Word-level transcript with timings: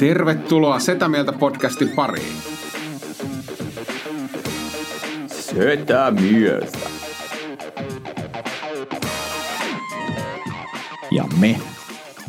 Tervetuloa 0.00 0.78
Setä 0.78 1.08
Mieltä 1.08 1.32
podcastin 1.32 1.88
pariin. 1.88 2.36
Sötä 5.26 6.10
mieltä. 6.10 6.78
Ja 11.10 11.24
me 11.40 11.60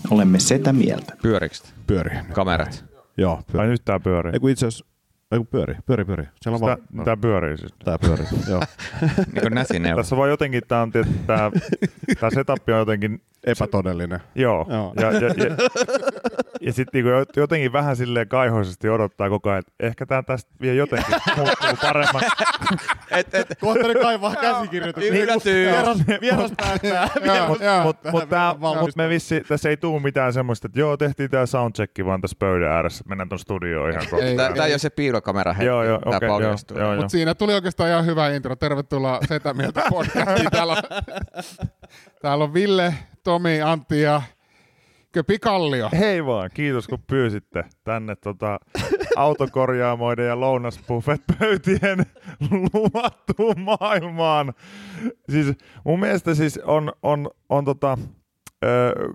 olemme 0.10 0.40
sitä 0.40 0.74
mieltä. 0.74 1.14
Pyörikset? 1.22 1.74
Pyöri. 1.88 2.18
Kamerat? 2.34 2.86
Joo, 3.18 3.34
Ai 3.36 3.44
pyöri. 3.52 3.68
nyt 3.70 3.86
tää 3.86 4.00
pyörii. 4.00 4.34
Ei 4.34 4.40
kun 4.40 4.50
itse 4.50 4.68
asiassa, 4.68 4.86
ei 5.32 5.38
kun 5.38 5.48
pyöri, 5.48 5.76
pyöri, 5.86 6.06
pyöri. 6.06 6.24
Siellä 6.42 6.56
on 6.56 6.60
Tää, 6.62 6.68
vaan, 6.68 6.78
no, 6.94 7.04
tää 7.04 7.18
pyörii 7.18 7.58
siis. 7.58 7.74
tää 7.86 7.98
pyöri, 8.00 8.24
joo. 8.52 8.62
Niin 9.18 9.42
kuin 9.42 9.54
näsineuvo. 9.54 9.98
Tässä 9.98 10.16
on 10.16 10.18
vaan 10.18 10.30
jotenkin, 10.30 10.62
tää, 10.68 10.82
on, 10.82 10.92
tietysti, 10.92 11.20
tää, 11.28 11.52
tää 12.20 12.30
setup 12.30 12.70
on 12.70 12.78
jotenkin, 12.78 13.22
Epätodellinen. 13.44 14.20
joo. 14.36 14.66
Joo. 14.70 14.94
Ja, 15.00 15.12
ja, 15.12 15.20
ja, 15.22 15.56
ja 16.62 16.74
sitten 16.74 17.04
niinku 17.04 17.40
jotenkin 17.42 17.74
vähän 17.74 17.96
silleen 17.96 18.28
kaihoisesti 18.28 18.90
odottaa 18.90 19.30
koko 19.30 19.50
ajan, 19.50 19.60
että 19.60 19.72
ehkä 19.80 20.06
tää 20.06 20.24
tästä 20.24 20.52
vie 20.62 20.74
jotenkin 20.76 21.16
muuttuu 21.38 21.70
paremman. 21.82 22.22
Et, 23.12 23.36
et, 23.36 23.48
Tuotteiden 23.60 24.02
kaivaa 24.02 24.36
käsikirjoituksia. 24.36 25.24
Yllätyy. 25.24 25.68
Vieras 26.22 26.52
päättää. 26.58 27.10
Mutta 27.48 27.84
mut, 27.84 27.98
mut, 28.12 28.30
tää- 28.30 28.56
mut 28.80 28.96
me 28.96 29.10
vissi, 29.10 29.42
tässä 29.48 29.70
ei 29.70 29.78
tuu 29.78 30.00
mitään 30.00 30.34
semmoista, 30.34 30.68
että 30.68 30.80
joo, 30.80 30.98
tehtiin 30.98 31.30
tää 31.30 31.46
soundcheck 31.46 32.06
vaan 32.06 32.22
tässä 32.22 32.38
pöydän 32.40 32.72
ääressä, 32.72 33.04
mennään 33.08 33.30
tuon 33.30 33.40
studioon 33.40 33.90
ihan 33.92 34.04
kohta. 34.10 34.26
Ei, 34.26 34.36
Tää, 34.36 34.54
tää 34.54 34.66
ei 34.66 34.74
ole 34.74 34.78
se 34.80 34.86
hetki. 34.86 35.04
Joo, 35.66 35.84
joo, 35.84 36.00
tää 36.00 36.18
okei, 36.18 36.28
joo, 36.28 36.36
paljastuu. 36.38 36.78
joo, 36.78 36.88
joo. 36.88 36.96
Mutta 36.96 37.12
siinä 37.12 37.36
tuli 37.36 37.54
oikeastaan 37.54 37.90
ihan 37.90 38.06
hyvä 38.06 38.30
intro. 38.30 38.56
Tervetuloa 38.56 39.20
Setä 39.28 39.54
Mieltä 39.54 39.84
podcastiin. 39.90 40.52
Täällä 40.52 40.74
on, 40.74 40.84
täällä 42.22 42.44
on 42.44 42.54
Ville, 42.54 42.94
Tomi, 43.24 43.62
Antti 43.62 44.02
ja 44.02 44.22
Köpi 45.12 45.40
Kallio. 45.40 45.90
Hei 46.00 46.26
vaan, 46.26 46.50
kiitos 46.54 46.88
kun 46.88 47.04
pyysitte 47.08 47.64
tänne 47.84 48.16
tota, 48.16 48.60
autokorjaamoiden 49.16 50.28
ja 50.28 50.36
lounasbuffet-pöytien 50.36 52.06
luvattuun 52.74 53.60
maailmaan. 53.60 54.54
Siis 55.30 55.48
mun 55.86 56.00
mielestä 56.00 56.36
siis 56.36 56.58
on, 56.64 56.94
on, 57.04 57.30
on 57.50 57.66
tota, 57.66 57.98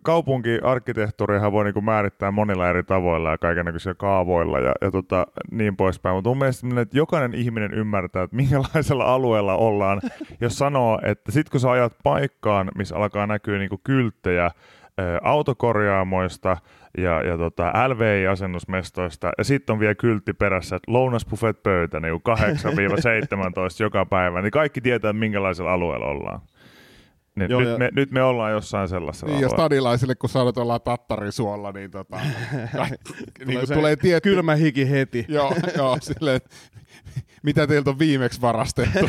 kaupunkiarkkitehtuurihan 0.03 1.53
voi 1.53 1.65
niinku 1.65 1.81
määrittää 1.81 2.31
monilla 2.31 2.69
eri 2.69 2.83
tavoilla 2.83 3.31
ja 3.31 3.39
kaikenlaisilla 3.39 3.95
kaavoilla 3.95 4.59
ja, 4.59 4.73
ja 4.81 4.91
tota, 4.91 5.27
niin 5.51 5.77
poispäin. 5.77 6.15
Mutta 6.15 6.31
mun 6.31 6.39
mielestä 6.39 6.81
että 6.81 6.97
jokainen 6.97 7.35
ihminen 7.35 7.75
ymmärtää, 7.75 8.23
että 8.23 8.37
minkälaisella 8.37 9.05
alueella 9.15 9.57
ollaan, 9.57 10.01
jos 10.41 10.59
sanoo, 10.59 11.01
että 11.03 11.33
sit 11.33 11.51
kun 11.51 11.61
sä 11.61 11.71
ajat 11.71 11.93
paikkaan, 12.03 12.71
missä 12.79 12.97
alkaa 12.97 13.27
näkyä 13.27 13.59
niinku 13.59 13.81
kylttejä, 13.85 14.51
autokorjaamoista 15.23 16.57
ja, 16.99 17.23
ja 17.23 17.39
tota 17.39 17.73
LVI-asennusmestoista, 17.89 19.33
ja 19.39 19.45
sitten 19.45 19.73
on 19.73 19.81
vielä 19.81 19.95
kyltti 19.95 20.33
perässä, 20.33 20.77
että 20.77 20.93
lounasbuffet 20.93 21.63
pöytä 21.63 22.01
niin 22.01 22.15
8-17 22.15 22.19
joka 23.81 24.07
päivä, 24.07 24.43
niin 24.43 24.51
kaikki 24.51 24.81
tietää, 24.81 25.13
minkälaisella 25.13 25.73
alueella 25.73 26.07
ollaan. 26.07 26.41
Niin 27.37 27.51
Joo, 27.51 27.61
nyt, 27.61 27.69
ja- 27.71 27.79
me, 27.79 27.89
nyt 27.93 28.11
me 28.11 28.23
ollaan 28.23 28.53
jossain 28.53 28.89
sellaisella 28.89 29.33
Niin, 29.33 29.43
ja 29.43 29.49
stadilaisille, 29.49 30.15
kun 30.15 30.31
sanot 30.31 30.59
ollaan 30.59 30.81
tattarisuolla, 30.81 31.73
niin, 31.73 31.91
tota, 31.91 32.17
niin 33.47 33.59
kun 33.59 33.67
se 33.67 33.75
tulee 33.75 33.97
tietty... 33.97 34.31
Kylmä 34.31 34.55
hiki 34.55 34.91
heti. 34.91 35.25
Joo, 35.29 35.55
joo 35.77 35.99
silleen, 36.01 36.41
mitä 37.47 37.67
teiltä 37.67 37.91
on 37.91 37.99
viimeksi 37.99 38.41
varastettu. 38.41 38.99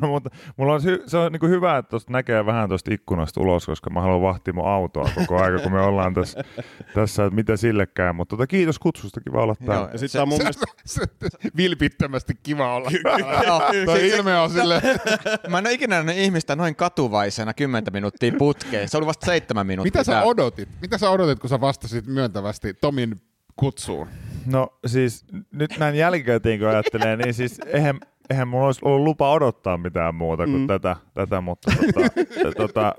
no, 0.00 0.08
mutta 0.08 0.30
mulla 0.56 0.72
on, 0.74 0.82
sy- 0.82 1.02
se 1.06 1.16
on 1.16 1.32
niin 1.32 1.50
hyvä, 1.50 1.78
että 1.78 1.90
tuosta 1.90 2.12
näkee 2.12 2.46
vähän 2.46 2.68
tuosta 2.68 2.94
ikkunasta 2.94 3.40
ulos, 3.40 3.66
koska 3.66 3.90
mä 3.90 4.00
haluan 4.00 4.22
vahtia 4.22 4.54
mun 4.54 4.68
autoa 4.68 5.10
koko 5.14 5.42
aika, 5.42 5.58
kun 5.58 5.72
me 5.72 5.80
ollaan 5.80 6.14
tässä, 6.14 6.44
tässä 6.94 7.24
että 7.24 7.34
mitä 7.34 7.56
sillekään. 7.56 8.16
Mutta 8.16 8.36
tota, 8.36 8.46
kiitos 8.46 8.78
kutsusta, 8.78 9.20
kiva 9.20 9.42
olla 9.42 9.54
täällä. 9.66 9.88
Ja 9.92 9.98
sitten 9.98 10.18
tää 10.18 10.22
on 10.22 10.28
mun 10.28 10.38
mielestä, 10.38 10.66
Se- 10.86 11.02
Vilpittömästi 11.56 12.32
kiva 12.42 12.74
olla. 12.74 12.90
Joo, 13.46 13.62
Tuo 13.84 13.96
siis- 13.96 14.14
ilme 14.14 14.38
on 14.38 14.50
silleen, 14.50 14.82
Mä 15.48 15.58
en 15.58 15.66
ole 15.66 15.72
ikinä 15.72 15.96
nähnyt 15.96 16.16
ihmistä 16.16 16.56
noin 16.56 16.76
katuvaisena 16.76 17.54
10 17.54 17.92
minuuttia 17.92 18.32
putkeen. 18.38 18.88
Se 18.88 18.96
oli 18.96 19.06
vasta 19.06 19.26
seitsemän 19.26 19.66
minuuttia. 19.66 19.90
mitä 20.00 20.04
sä 20.04 20.22
odotit? 20.22 20.68
Mitä 20.80 20.98
sä 20.98 21.10
odotit, 21.10 21.38
kun 21.38 21.50
sä 21.50 21.60
vastasit 21.60 22.06
myöntävästi 22.06 22.74
Tomin 22.74 23.20
kutsuun? 23.56 24.08
No 24.46 24.78
siis 24.86 25.24
nyt 25.52 25.78
näin 25.78 25.94
jälkikäteen 25.94 26.58
kun 26.58 26.68
ajattelee, 26.68 27.16
niin 27.16 27.34
siis 27.34 27.60
eihän, 27.66 28.00
eihän 28.30 28.48
mulla 28.48 28.66
olisi 28.66 28.80
ollut 28.84 29.04
lupa 29.04 29.32
odottaa 29.32 29.76
mitään 29.76 30.14
muuta 30.14 30.44
kuin 30.44 30.60
mm. 30.60 30.66
tätä, 30.66 30.96
tätä, 31.14 31.40
mutta 31.40 31.72
tota, 31.94 32.52
tota, 32.56 32.94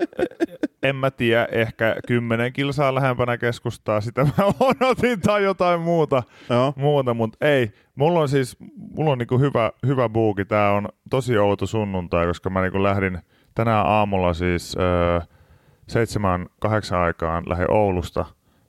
en 0.82 0.96
mä 0.96 1.10
tiedä, 1.10 1.48
ehkä 1.52 1.96
kymmenen 2.06 2.52
kilsaa 2.52 2.94
lähempänä 2.94 3.38
keskustaa, 3.38 4.00
sitä 4.00 4.24
mä 4.24 4.44
odotin 4.60 5.20
tai 5.20 5.42
jotain 5.42 5.80
muuta, 5.80 6.22
joo. 6.50 6.72
muuta 6.76 7.14
mutta 7.14 7.46
ei. 7.46 7.72
Mulla 7.94 8.20
on 8.20 8.28
siis 8.28 8.56
mulla 8.96 9.12
on 9.12 9.18
niinku 9.18 9.38
hyvä, 9.38 9.72
hyvä 9.86 10.08
buuki. 10.08 10.44
Tää 10.44 10.72
on 10.72 10.88
tosi 11.10 11.38
outo 11.38 11.66
sunnuntai, 11.66 12.26
koska 12.26 12.50
mä 12.50 12.62
niinku 12.62 12.82
lähdin 12.82 13.18
tänään 13.54 13.86
aamulla 13.86 14.34
siis 14.34 14.76
öö, 14.80 15.20
seitsemän, 15.86 16.46
kahdeksan 16.60 17.00
aikaan 17.00 17.44
lähdin 17.46 17.70
Oulusta 17.70 18.24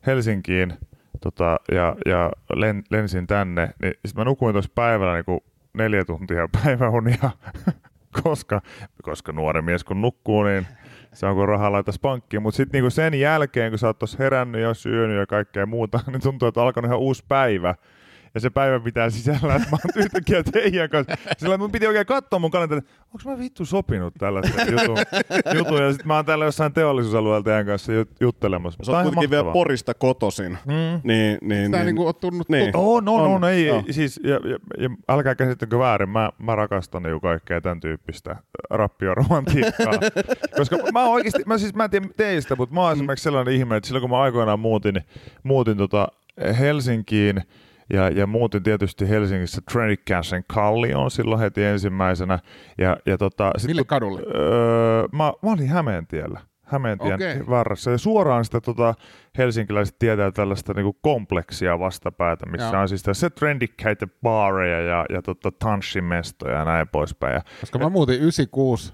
Helsinkiin 0.06 0.74
tota, 1.26 1.60
ja, 1.72 1.96
ja 2.06 2.32
len, 2.56 2.84
lensin 2.90 3.28
tänne. 3.28 3.70
Niin 3.82 3.94
sit 4.06 4.18
mä 4.18 4.24
nukuin 4.24 4.54
tuossa 4.54 4.72
päivällä 4.76 5.14
niinku 5.14 5.44
neljä 5.74 6.06
tuntia 6.06 6.50
päiväunia, 6.64 7.32
koska, 8.24 8.62
koska 9.04 9.32
nuori 9.32 9.62
mies 9.62 9.84
kun 9.84 10.02
nukkuu, 10.02 10.44
niin 10.44 10.68
se 11.14 11.26
on 11.26 11.36
kun 11.36 11.48
rahaa 11.48 11.72
laitas 11.72 12.00
pankkiin. 12.00 12.42
Mutta 12.42 12.58
sitten 12.58 12.78
niinku 12.78 12.90
sen 12.90 13.14
jälkeen, 13.14 13.72
kun 13.72 13.80
sä 13.80 13.88
oot 13.88 14.00
tuossa 14.00 14.18
herännyt 14.20 14.62
ja 14.62 14.74
syönyt 14.74 15.18
ja 15.18 15.26
kaikkea 15.26 15.66
muuta, 15.66 16.00
niin 16.08 16.22
tuntuu, 16.22 16.48
että 16.48 16.62
on 16.62 16.66
alkanut 16.66 16.90
ihan 16.90 17.00
uusi 17.00 17.24
päivä. 17.28 17.76
Ja 18.36 18.42
se 18.42 18.50
päivä 18.50 18.80
pitää 18.80 19.10
sisällä, 19.10 19.56
että 19.56 19.70
mä 19.72 19.78
oon 19.84 20.04
yhtäkkiä 20.04 20.44
teidän 20.44 20.90
kanssa. 20.90 21.16
Sillä 21.38 21.58
mun 21.58 21.72
piti 21.72 21.88
oikein 21.88 22.06
katsoa 22.06 22.40
mun 22.40 22.52
kalenteri, 22.52 22.80
että 22.80 22.92
onko 23.14 23.30
mä 23.30 23.40
vittu 23.44 23.66
sopinut 23.66 24.14
tällaista 24.20 24.62
jutun, 24.62 24.98
jutun. 25.54 25.82
Ja 25.82 25.92
sitten 25.92 26.08
mä 26.08 26.16
oon 26.16 26.26
täällä 26.26 26.46
jossain 26.46 26.74
teollisuusalueella 26.74 27.44
teidän 27.44 27.66
kanssa 27.66 27.92
jut- 27.92 28.16
juttelemassa. 28.20 28.84
Sä 28.84 28.92
oot 28.92 29.04
kuitenkin 29.04 29.30
vielä 29.30 29.44
mahtavaa. 29.44 29.64
Porista 29.64 29.94
kotosin. 29.94 30.52
Mm. 30.66 31.02
Niin, 31.04 31.38
niin, 31.42 31.66
Sitä 31.66 31.78
ei 31.78 31.84
niin, 31.84 31.86
niinku 31.86 32.06
ole 32.06 32.14
tunnut 32.14 32.50
niin. 32.50 32.64
tuttu. 32.66 32.96
On, 32.96 33.10
on, 33.10 33.22
on, 33.22 33.32
On, 33.32 33.44
ei, 33.44 33.70
ei 33.70 33.94
siis, 33.94 34.20
ja, 34.24 34.40
ja, 34.50 34.58
ja, 34.78 34.90
älkää 35.10 35.36
käsittäkö 35.36 35.80
väärin, 35.80 36.10
mä, 36.10 36.30
mä 36.38 36.56
rakastan 36.56 37.04
niinku 37.04 37.20
kaikkea 37.20 37.62
tämän 37.62 37.80
tyyppistä 37.80 38.36
rappioromantiikkaa. 38.70 39.94
Koska 40.58 40.78
mä 40.94 41.04
oon 41.04 41.14
oikeasti, 41.14 41.44
mä 41.46 41.58
siis 41.58 41.76
mä 41.76 41.84
en 41.84 41.90
tiedä 41.90 42.08
teistä, 42.18 42.56
mutta 42.56 42.76
mä 42.76 42.82
oon 42.82 42.94
esimerkiksi 42.94 43.24
sellainen 43.24 43.54
ihminen, 43.54 43.78
että 43.78 43.88
silloin 43.88 44.02
kun 44.02 44.10
mä 44.10 44.22
aikoinaan 44.22 44.60
muutin, 44.60 45.02
muutin 45.44 45.78
tota 45.78 46.08
Helsinkiin, 46.60 47.42
ja, 47.94 48.10
ja 48.10 48.28
muutin 48.28 48.64
tietysti 48.64 49.10
Helsingissä 49.10 49.62
Trendicassin 49.72 50.44
Kallioon 50.48 51.12
silloin 51.12 51.42
heti 51.42 51.64
ensimmäisenä. 51.64 52.40
Ja, 52.78 52.98
ja 53.06 53.18
tota, 53.18 53.52
sit 53.58 53.68
Mille 53.68 53.84
kadulle? 53.84 54.22
Öö, 54.36 55.08
mä, 55.12 55.34
mä 55.42 55.52
olin 55.52 55.70
Hämeentiellä. 55.70 56.40
Hämeentien 56.66 57.14
Okei. 57.14 57.48
varressa. 57.50 57.92
Ja 57.92 57.98
suoraan 57.98 58.46
sitä 58.46 58.62
tota, 58.62 58.94
helsinkiläiset 59.38 60.00
tietää 60.00 60.32
tällaista 60.32 60.74
niinku 60.74 60.98
kompleksia 61.02 61.80
vastapäätä, 61.80 62.46
missä 62.46 62.68
Joo. 62.68 62.82
on 62.82 62.90
siis 62.90 63.04
tässä 63.04 63.30
trendikkäitä 63.30 64.08
baareja 64.24 64.82
ja, 64.82 65.06
ja 65.10 65.22
tota, 65.22 65.52
tanssimestoja 65.52 66.58
ja 66.58 66.66
näin 66.66 66.88
poispäin. 66.88 67.34
Ja, 67.34 67.42
Koska 67.60 67.80
mä 67.80 67.90
muutin 67.90 68.16
96, 68.16 68.94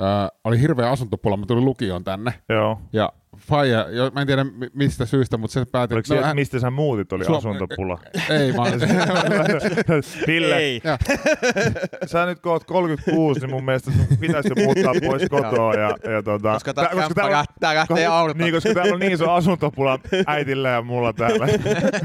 äh, 0.00 0.28
oli 0.44 0.60
hirveä 0.60 0.90
asuntopula, 0.90 1.36
mä 1.36 1.46
tulin 1.46 1.64
lukioon 1.64 2.04
tänne. 2.04 2.34
joo. 2.48 2.80
Ja 2.92 3.12
Faija, 3.50 3.86
jo, 3.90 4.10
mä 4.14 4.20
en 4.20 4.26
tiedä 4.26 4.44
mi- 4.44 4.68
mistä 4.74 5.06
syystä, 5.06 5.36
mutta 5.36 5.54
se 5.54 5.64
päätti, 5.72 5.94
Oliko 5.94 6.14
no, 6.14 6.22
hän- 6.22 6.36
mistä 6.36 6.58
sä 6.58 6.70
muutit, 6.70 7.12
oli 7.12 7.24
Suom- 7.24 7.36
asuntopula? 7.38 7.98
ei, 8.40 8.52
mä 8.52 8.62
Ville, 10.26 10.56
Ei. 10.56 10.80
Sä 12.06 12.26
nyt 12.26 12.40
kun 12.40 12.52
oot 12.52 12.64
36, 12.64 13.40
niin 13.40 13.50
mun 13.50 13.64
mielestä 13.64 13.90
sun 13.90 14.18
pitäisi 14.20 14.48
jo 14.56 14.64
muuttaa 14.64 14.92
pois 15.06 15.22
kotoa. 15.30 15.74
Ja, 15.74 15.96
ja 16.12 16.22
tota, 16.22 16.52
Koska 16.52 16.74
täällä 16.74 16.90
on- 16.92 17.30
lähtee- 17.30 17.49
tää 17.60 17.74
lähtee 17.74 18.06
aulta. 18.06 18.38
Niin, 18.38 18.54
koska 18.54 18.74
täällä 18.74 18.94
on 18.94 19.00
niin 19.00 19.12
iso 19.12 19.30
asuntopula 19.30 19.98
äitillä 20.26 20.68
ja 20.68 20.82
mulla 20.82 21.12
täällä. 21.12 21.46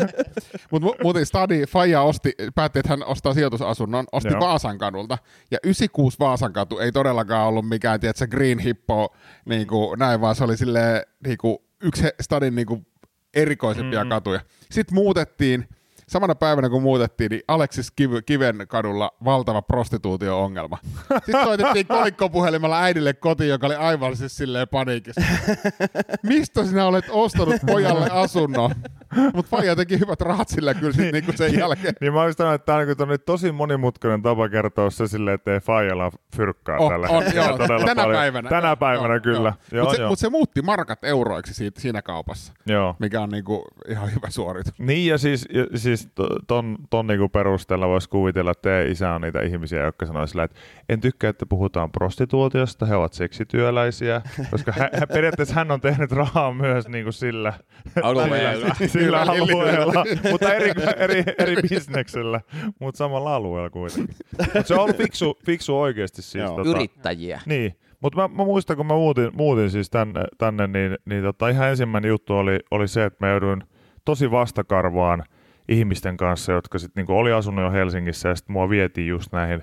Mutta 0.71 0.87
mu- 0.87 0.95
muuten 1.03 1.25
Stadi 1.25 1.65
Faija 1.65 2.01
osti, 2.01 2.33
päätti, 2.55 2.79
että 2.79 2.89
hän 2.89 3.03
ostaa 3.03 3.33
sijoitusasunnon, 3.33 4.05
osti 4.11 4.29
Joo. 4.29 4.39
Vaasan 4.39 4.77
kadulta. 4.77 5.17
Ja 5.51 5.57
96 5.63 6.19
Vaasan 6.19 6.53
katu 6.53 6.79
ei 6.79 6.91
todellakaan 6.91 7.47
ollut 7.47 7.69
mikään, 7.69 7.99
tiedätkö, 7.99 8.27
Green 8.27 8.59
Hippo, 8.59 9.15
niin 9.45 9.67
kuin 9.67 9.99
näin, 9.99 10.21
vaan 10.21 10.35
se 10.35 10.43
oli 10.43 10.57
silleen, 10.57 10.93
niin 10.95 11.03
niinku, 11.27 11.65
yksi 11.81 12.03
stadin 12.21 12.55
niinku, 12.55 12.85
erikoisimpia 13.33 14.03
mm. 14.03 14.09
katuja. 14.09 14.39
Sitten 14.71 14.95
muutettiin, 14.95 15.67
samana 16.07 16.35
päivänä 16.35 16.69
kun 16.69 16.81
muutettiin, 16.81 17.29
niin 17.29 17.41
Aleksis 17.47 17.91
Kiv- 18.01 18.21
Kiven 18.25 18.65
kadulla 18.67 19.11
valtava 19.25 19.61
prostituutio-ongelma. 19.61 20.77
Sitten 21.25 21.43
soitettiin 21.43 21.87
kolikkopuhelimella 21.87 22.81
äidille 22.81 23.13
kotiin, 23.13 23.49
joka 23.49 23.67
oli 23.67 23.75
aivan 23.75 24.15
siis 24.15 24.37
silleen 24.37 24.67
paniikissa. 24.67 25.21
Mistä 26.23 26.65
sinä 26.65 26.85
olet 26.85 27.05
ostanut 27.09 27.55
pojalle 27.65 28.09
asunnon? 28.11 28.71
Mutta 29.33 29.57
Faija 29.57 29.75
teki 29.75 29.99
hyvät 29.99 30.21
rahat 30.21 30.49
sillä 30.49 30.73
kyllä 30.73 30.93
sit 30.93 31.11
niinku 31.11 31.31
sen 31.35 31.59
jälkeen. 31.59 31.93
Niin 32.01 32.13
mä 32.13 32.21
olisin 32.21 32.45
että 32.55 32.65
tämä 32.65 32.77
on, 32.77 32.87
niinku 32.87 33.23
tosi 33.25 33.51
monimutkainen 33.51 34.21
tapa 34.21 34.49
kertoa 34.49 34.89
se 34.89 35.07
silleen, 35.07 35.35
että 35.35 35.53
ei 35.53 35.59
Faijalla 35.59 36.11
fyrkkaa 36.35 36.77
On, 36.77 36.91
tällä 36.91 37.07
on, 37.09 37.23
joo. 37.33 37.57
Tänä 37.57 37.95
paljon. 37.95 38.15
päivänä. 38.15 38.49
Tänä 38.49 38.67
Joo, 38.67 38.75
päivänä 38.75 39.13
joo, 39.13 39.21
kyllä. 39.21 39.53
Mutta 39.81 39.95
se, 39.95 40.05
mut 40.07 40.19
se 40.19 40.29
muutti 40.29 40.61
markat 40.61 41.03
euroiksi 41.03 41.53
siitä, 41.53 41.81
siinä 41.81 42.01
kaupassa, 42.01 42.53
joo. 42.67 42.95
mikä 42.99 43.21
on 43.21 43.29
niinku 43.29 43.65
ihan 43.89 44.13
hyvä 44.15 44.29
suoritus. 44.29 44.73
Niin 44.79 45.09
ja 45.09 45.17
siis, 45.17 45.47
ja, 45.53 45.79
siis 45.79 45.94
to- 46.15 46.39
ton, 46.47 46.77
ton 46.89 47.07
niinku 47.07 47.29
perusteella 47.29 47.87
voisi 47.87 48.09
kuvitella, 48.09 48.51
että 48.51 48.61
teidän 48.61 48.91
isä 48.91 49.11
on 49.11 49.21
niitä 49.21 49.41
ihmisiä, 49.41 49.83
jotka 49.83 50.05
sanoo 50.05 50.27
sillä, 50.27 50.43
että 50.43 50.59
en 50.89 51.01
tykkää, 51.01 51.29
että 51.29 51.45
puhutaan 51.45 51.91
prostituutiosta, 51.91 52.85
he 52.85 52.95
ovat 52.95 53.13
seksityöläisiä, 53.13 54.21
koska 54.51 54.71
hän, 54.71 54.89
hän, 54.93 55.07
periaatteessa 55.07 55.55
hän 55.55 55.71
on 55.71 55.81
tehnyt 55.81 56.11
rahaa 56.11 56.53
myös 56.53 56.87
niinku 56.87 57.11
sillä 57.11 57.53
Alueella. 58.03 58.75
sillä 58.87 59.21
alueella, 59.21 60.05
mutta 60.31 60.53
eri, 60.53 60.71
eri, 60.97 61.23
eri 61.37 61.55
bisneksellä, 61.69 62.41
mutta 62.79 62.97
samalla 62.97 63.35
alueella 63.35 63.69
kuitenkin. 63.69 64.15
Mutta 64.39 64.63
se 64.63 64.73
on 64.73 64.79
ollut 64.79 64.97
fiksu, 64.97 65.37
fiksu 65.45 65.79
oikeasti 65.79 66.21
siis. 66.21 66.45
Tota, 66.45 66.69
Yrittäjiä. 66.69 67.41
niin, 67.45 67.75
mutta 68.01 68.21
mä, 68.21 68.27
mä, 68.27 68.45
muistan, 68.45 68.77
kun 68.77 68.85
mä 68.85 68.93
muutin, 68.93 69.29
muutin 69.33 69.71
siis 69.71 69.89
tänne, 69.89 70.23
tänne 70.37 70.67
niin, 70.67 70.97
niin 71.05 71.23
tota, 71.23 71.49
ihan 71.49 71.69
ensimmäinen 71.69 72.09
juttu 72.09 72.33
oli, 72.33 72.59
oli 72.71 72.87
se, 72.87 73.05
että 73.05 73.25
mä 73.25 73.31
jouduin 73.31 73.63
tosi 74.05 74.31
vastakarvaan 74.31 75.23
ihmisten 75.69 76.17
kanssa, 76.17 76.51
jotka 76.51 76.79
sitten 76.79 77.01
niinku 77.01 77.17
oli 77.17 77.31
asunut 77.31 77.65
jo 77.65 77.71
Helsingissä 77.71 78.29
ja 78.29 78.35
sitten 78.35 78.53
mua 78.53 78.69
vietiin 78.69 79.07
just 79.07 79.31
näihin 79.31 79.61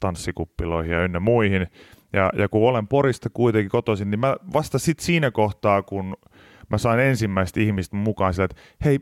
tanssikuppiloihin 0.00 0.92
ja 0.92 1.04
ynnä 1.04 1.20
muihin. 1.20 1.66
Ja, 2.12 2.30
ja 2.36 2.48
kun 2.48 2.68
olen 2.68 2.88
Porista 2.88 3.30
kuitenkin 3.32 3.70
kotoisin, 3.70 4.10
niin 4.10 4.20
mä 4.20 4.36
vasta 4.52 4.78
sit 4.78 5.00
siinä 5.00 5.30
kohtaa, 5.30 5.82
kun 5.82 6.16
mä 6.70 6.78
sain 6.78 7.00
ensimmäistä 7.00 7.60
ihmistä 7.60 7.96
mukaan 7.96 8.34
sillä, 8.34 8.44
että 8.44 8.62
hei, 8.84 8.98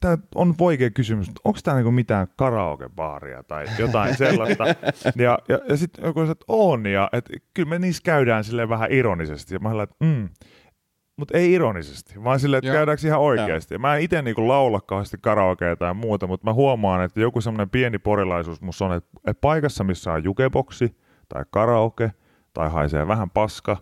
tämä 0.00 0.18
on 0.34 0.54
vaikea 0.58 0.90
kysymys, 0.90 1.26
mutta 1.26 1.40
onko 1.44 1.58
tämä 1.64 1.76
niinku 1.76 1.90
mitään 1.90 2.26
karaokebaaria 2.36 3.42
tai 3.42 3.66
jotain 3.78 4.16
sellaista. 4.26 4.64
ja, 5.16 5.38
ja, 5.48 5.58
ja 5.68 5.76
sitten 5.76 6.04
joku 6.04 6.20
sanoi, 6.20 6.32
että 6.32 6.44
on, 6.48 6.86
ja 6.86 7.08
et, 7.12 7.30
kyllä 7.54 7.68
me 7.68 7.78
niissä 7.78 8.02
käydään 8.04 8.44
sille 8.44 8.68
vähän 8.68 8.92
ironisesti. 8.92 9.54
Ja 9.54 9.58
mä 9.58 9.68
olen, 9.68 9.84
että 9.84 10.04
mm, 10.04 10.28
mutta 11.18 11.38
ei 11.38 11.52
ironisesti, 11.52 12.24
vaan 12.24 12.40
silleen, 12.40 12.58
että 12.58 12.68
Joo. 12.68 12.76
käydäänkö 12.76 13.06
ihan 13.06 13.20
oikeasti. 13.20 13.74
Ja 13.74 13.78
mä 13.78 13.96
en 13.96 14.02
itse 14.02 14.22
niinku 14.22 14.48
laula 14.48 14.80
kauheasti 14.80 15.16
karaokea 15.20 15.76
tai 15.76 15.94
muuta, 15.94 16.26
mutta 16.26 16.46
mä 16.46 16.52
huomaan, 16.52 17.04
että 17.04 17.20
joku 17.20 17.40
semmoinen 17.40 17.70
pieni 17.70 17.98
porilaisuus 17.98 18.60
musta 18.60 18.84
on, 18.84 18.92
että, 18.92 19.10
että 19.26 19.40
paikassa, 19.40 19.84
missä 19.84 20.12
on 20.12 20.24
jukeboksi 20.24 20.96
tai 21.28 21.44
karaoke 21.50 22.12
tai 22.54 22.70
haisee 22.70 23.06
vähän 23.08 23.30
paska, 23.30 23.76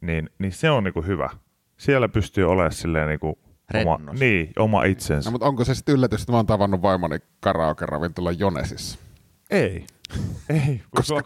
niin, 0.00 0.30
niin 0.38 0.52
se 0.52 0.70
on 0.70 0.84
niinku 0.84 1.02
hyvä. 1.02 1.30
Siellä 1.76 2.08
pystyy 2.08 2.50
olemaan 2.50 2.72
silleen 2.72 3.08
niinku 3.08 3.38
oma, 3.74 4.12
niin, 4.12 4.52
oma 4.58 4.84
itsensä. 4.84 5.30
No, 5.30 5.32
mutta 5.32 5.46
onko 5.46 5.64
se 5.64 5.74
sitten 5.74 5.94
yllätys, 5.94 6.20
että 6.20 6.32
mä 6.32 6.38
oon 6.38 6.46
tavannut 6.46 6.82
vaimoni 6.82 7.18
karaoke-ravintola 7.40 8.32
Jonesissa? 8.32 8.98
Ei. 9.50 9.86
Ei, 10.48 10.82
kun 10.96 11.04
sä 11.04 11.14
oot 11.14 11.24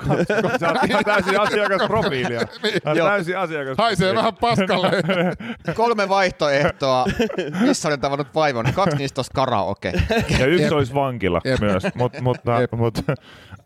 ihan 0.88 1.04
täysin 1.04 1.40
asiakasprofiilia. 1.40 2.40
Joo. 2.96 3.08
täysin 3.08 3.38
asiakas. 3.38 3.78
Haisee 3.78 4.14
vähän 4.14 4.34
paskalle. 4.34 4.90
Kolme 5.76 6.08
vaihtoehtoa. 6.08 7.04
Missä 7.60 7.88
olen 7.88 8.00
tavannut 8.00 8.34
vaivon? 8.34 8.66
Kaksi 8.74 8.96
niistä 8.96 9.18
olisi 9.18 9.30
karaoke. 9.34 9.92
Ja 10.38 10.46
yksi 10.46 10.62
Jep. 10.62 10.72
olisi 10.72 10.94
vankila 10.94 11.40
Jep. 11.44 11.60
myös, 11.60 11.82
mutta 11.94 12.22
mutta 12.22 12.60
Jep. 12.60 12.72
mut, 12.72 12.98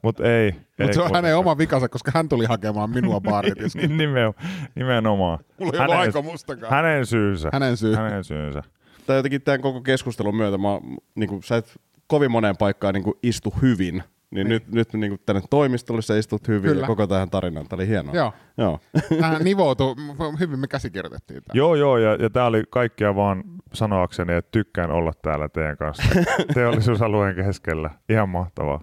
mut 0.03 0.21
ei. 0.21 0.53
Mutta 0.79 0.95
se 0.95 1.01
on 1.01 1.07
ei 1.07 1.15
hänen 1.15 1.37
oma 1.37 1.59
vikansa, 1.59 1.89
koska 1.89 2.11
hän 2.15 2.29
tuli 2.29 2.45
hakemaan 2.45 2.91
minua 2.91 3.21
baaritiskiin. 3.21 3.97
Nimen, 3.99 4.35
nimenomaan. 4.75 5.39
Mulla 5.59 5.73
ei 5.73 5.81
ollut 5.81 5.97
aika 5.97 6.23
mustakaan. 6.23 6.73
Hänen 6.73 7.07
syynsä. 7.07 7.49
Hänen 7.53 7.77
syy. 7.77 7.95
Hänen 7.95 8.25
syynsä. 8.25 8.63
Tai 9.07 9.17
jotenkin 9.17 9.43
tämän 9.43 9.61
koko 9.61 9.81
keskustelun 9.81 10.37
myötä 10.37 10.59
mä, 10.59 10.69
niin 11.15 11.29
kuin, 11.29 11.43
sä 11.43 11.57
et 11.57 11.81
kovin 12.07 12.31
moneen 12.31 12.57
paikkaan 12.57 12.95
niin 12.95 13.05
kuin, 13.05 13.15
istu 13.23 13.55
hyvin. 13.63 14.03
Niin, 14.31 14.49
nyt, 14.49 14.69
nyt 14.73 14.93
niin 14.93 15.11
kuin, 15.11 15.21
tänne 15.27 15.43
toimistolle 15.51 16.03
sä 16.03 16.19
istut 16.19 16.49
hyvin 16.49 16.63
Kyllä. 16.71 16.81
ja 16.81 16.87
koko 16.87 17.07
tähän 17.07 17.31
tarinaan. 17.31 17.69
Tämä 17.69 17.79
oli 17.79 17.89
hienoa. 17.89 18.15
Joo. 18.15 18.33
Joo. 18.59 18.81
Tähän 19.21 19.45
nivoutuu, 19.51 19.95
m- 19.95 20.39
hyvin 20.41 20.59
me 20.59 20.67
käsikirjoitettiin 20.67 21.43
tämä. 21.45 21.53
Joo, 21.59 21.75
joo, 21.75 21.99
ja, 21.99 22.15
ja 22.15 22.31
tämä 22.31 22.47
oli 22.47 22.63
kaikkia 22.71 23.15
vaan 23.15 23.45
sanoakseni, 23.73 24.35
että 24.35 24.51
tykkään 24.51 24.91
olla 24.91 25.13
täällä 25.23 25.49
teidän 25.49 25.77
kanssa 25.77 26.03
teollisuusalueen 26.55 27.37
keskellä. 27.37 27.91
Ihan 28.09 28.29
mahtavaa. 28.29 28.81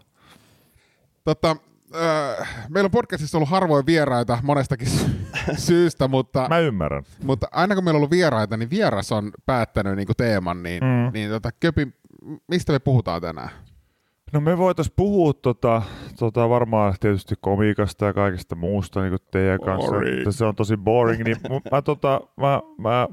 Tota, 1.23 1.55
äh, 1.95 2.65
meillä 2.69 2.87
on 2.87 2.91
podcastissa 2.91 3.37
ollut 3.37 3.49
harvoin 3.49 3.85
vieraita 3.85 4.37
monestakin 4.43 4.87
sy- 4.89 5.25
syystä, 5.57 6.07
mutta, 6.07 6.49
Mä 6.49 6.59
ymmärrän. 6.59 7.03
mutta 7.23 7.47
aina 7.51 7.75
kun 7.75 7.83
meillä 7.83 7.95
on 7.97 7.99
ollut 7.99 8.11
vieraita, 8.11 8.57
niin 8.57 8.69
vieras 8.69 9.11
on 9.11 9.31
päättänyt 9.45 9.95
niin 9.95 10.07
teeman, 10.17 10.63
niin, 10.63 10.83
mm. 10.83 11.13
niin 11.13 11.29
tota, 11.29 11.49
Köpi, 11.59 11.87
mistä 12.47 12.73
me 12.73 12.79
puhutaan 12.79 13.21
tänään? 13.21 13.49
No 14.35 14.41
me 14.41 14.57
voitais 14.57 14.91
puhua 14.95 15.33
tota, 15.33 15.81
tota 16.19 16.49
varmaan 16.49 16.93
tietysti 16.99 17.35
komiikasta 17.41 18.05
ja 18.05 18.13
kaikesta 18.13 18.55
muusta 18.55 19.01
niin 19.01 19.11
kuin 19.11 19.21
teidän 19.31 19.59
kanssa. 19.59 19.91
Boring. 19.91 20.17
Että 20.17 20.31
Se 20.31 20.45
on 20.45 20.55
tosi 20.55 20.77
boring. 20.77 21.23
Niin 21.23 21.37
mä, 21.71 21.81
tota, 21.81 22.21
mä, 22.37 22.61
mä 22.77 23.07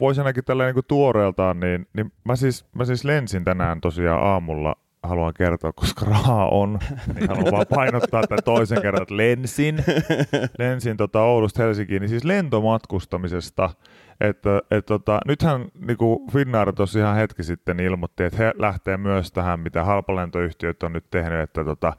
voisin 0.00 0.22
ainakin 0.22 0.44
tällä 0.44 0.72
niin 0.72 0.84
tuoreeltaan, 0.88 1.60
niin, 1.60 1.86
niin 1.92 2.12
mä, 2.24 2.36
siis, 2.36 2.66
mä 2.74 2.84
siis 2.84 3.04
lensin 3.04 3.44
tänään 3.44 3.80
tosiaan 3.80 4.22
aamulla 4.22 4.74
haluan 5.02 5.34
kertoa, 5.34 5.72
koska 5.72 6.06
rahaa 6.06 6.48
on, 6.48 6.78
niin 7.14 7.28
haluan 7.28 7.52
vaan 7.52 7.66
painottaa 7.74 8.26
tämän 8.26 8.44
toisen 8.44 8.82
kerran, 8.82 9.02
että 9.02 9.16
lensin, 9.16 9.84
lensin 10.58 10.96
tota 10.96 11.22
Oulusta 11.22 11.62
Helsinkiin, 11.62 12.00
niin 12.00 12.10
siis 12.10 12.24
lentomatkustamisesta, 12.24 13.70
että 14.20 14.62
et 14.70 14.86
tota, 14.86 15.20
nythän 15.26 15.64
niinku 15.86 16.26
Finnair 16.32 16.72
tuossa 16.72 16.98
ihan 16.98 17.16
hetki 17.16 17.42
sitten 17.42 17.80
ilmoitti, 17.80 18.24
että 18.24 18.38
he 18.38 18.52
lähtee 18.58 18.96
myös 18.96 19.32
tähän, 19.32 19.60
mitä 19.60 19.84
halpalentoyhtiöt 19.84 20.82
on 20.82 20.92
nyt 20.92 21.04
tehnyt, 21.10 21.40
että, 21.40 21.64
tota, 21.64 21.92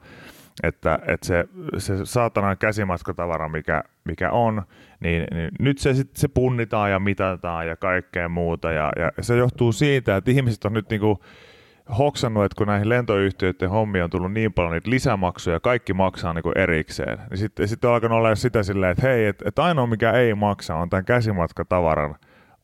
että, 0.62 0.98
että 1.06 1.26
se, 1.26 1.44
se 1.78 2.06
saatanan 2.06 2.58
käsimatkatavara, 2.58 3.48
mikä, 3.48 3.84
mikä 4.04 4.30
on, 4.30 4.62
niin, 5.00 5.26
niin 5.34 5.50
nyt 5.58 5.78
se, 5.78 5.94
sit, 5.94 6.16
se 6.16 6.28
punnitaan 6.28 6.90
ja 6.90 6.98
mitataan 6.98 7.66
ja 7.66 7.76
kaikkea 7.76 8.28
muuta, 8.28 8.72
ja, 8.72 8.92
ja 8.96 9.12
se 9.20 9.36
johtuu 9.36 9.72
siitä, 9.72 10.16
että 10.16 10.30
ihmiset 10.30 10.64
on 10.64 10.72
nyt 10.72 10.90
niinku 10.90 11.20
hoksannut, 11.98 12.44
että 12.44 12.56
kun 12.58 12.66
näihin 12.66 12.88
lentoyhtiöiden 12.88 13.70
hommiin 13.70 14.04
on 14.04 14.10
tullut 14.10 14.32
niin 14.32 14.52
paljon 14.52 14.72
niitä 14.72 14.90
lisämaksuja, 14.90 15.60
kaikki 15.60 15.92
maksaa 15.92 16.32
niin 16.32 16.42
kuin 16.42 16.58
erikseen, 16.58 17.18
niin 17.30 17.38
sitten, 17.38 17.68
sitten 17.68 17.90
on 17.90 17.94
alkanut 17.94 18.18
olla 18.18 18.34
sitä 18.34 18.62
silleen, 18.62 18.92
että 18.92 19.06
hei, 19.08 19.26
että, 19.26 19.44
että 19.48 19.64
ainoa 19.64 19.86
mikä 19.86 20.12
ei 20.12 20.34
maksa 20.34 20.76
on 20.76 20.90
tämän 20.90 21.04
käsimatkatavaran 21.04 22.14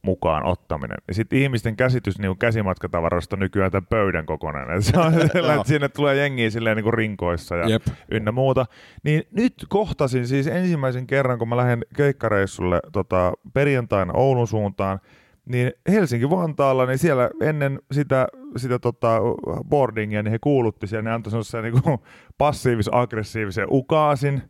mukaan 0.07 0.45
ottaminen. 0.45 0.97
Ja 1.09 1.15
sitten 1.15 1.39
ihmisten 1.39 1.77
käsitys 1.77 2.19
niin 2.19 2.39
käsimatkatavarasta 2.39 3.37
nykyään 3.37 3.71
tämän 3.71 3.87
pöydän 3.87 4.27
kokoinen. 4.27 4.71
Et 4.71 4.85
se 4.85 4.99
on 4.99 5.13
sillä, 5.33 5.55
että 5.55 5.69
sinne 5.69 5.89
tulee 5.89 6.17
jengiä 6.17 6.51
silleen 6.51 6.77
niin 6.77 6.85
kuin 6.85 6.95
rinkoissa 6.95 7.57
ja 7.57 7.69
Jep. 7.69 7.83
ynnä 8.11 8.33
muuta. 8.33 8.67
Niin 9.03 9.23
nyt 9.31 9.55
kohtasin 9.69 10.27
siis 10.27 10.47
ensimmäisen 10.47 11.07
kerran, 11.07 11.39
kun 11.39 11.49
mä 11.49 11.57
lähden 11.57 11.85
keikkareissulle 11.97 12.81
tota, 12.93 13.33
perjantaina 13.55 14.13
Oulun 14.17 14.49
suuntaan, 14.49 15.01
niin 15.49 15.73
Helsinki-Vantaalla, 15.89 16.87
niin 16.87 16.99
siellä 16.99 17.31
ennen 17.41 17.81
sitä, 17.93 18.27
sitä 18.57 18.79
tota 18.79 19.21
boardingia, 19.69 20.23
niin 20.23 20.33
he 20.33 20.39
kuulutti 20.41 20.87
siellä, 20.87 21.03
ne 21.03 21.15
antoi 21.15 21.31
sellaisen 21.31 21.63
niin 21.63 21.99
passiivis-aggressiivisen 22.39 23.67
ukaasin, 23.71 24.43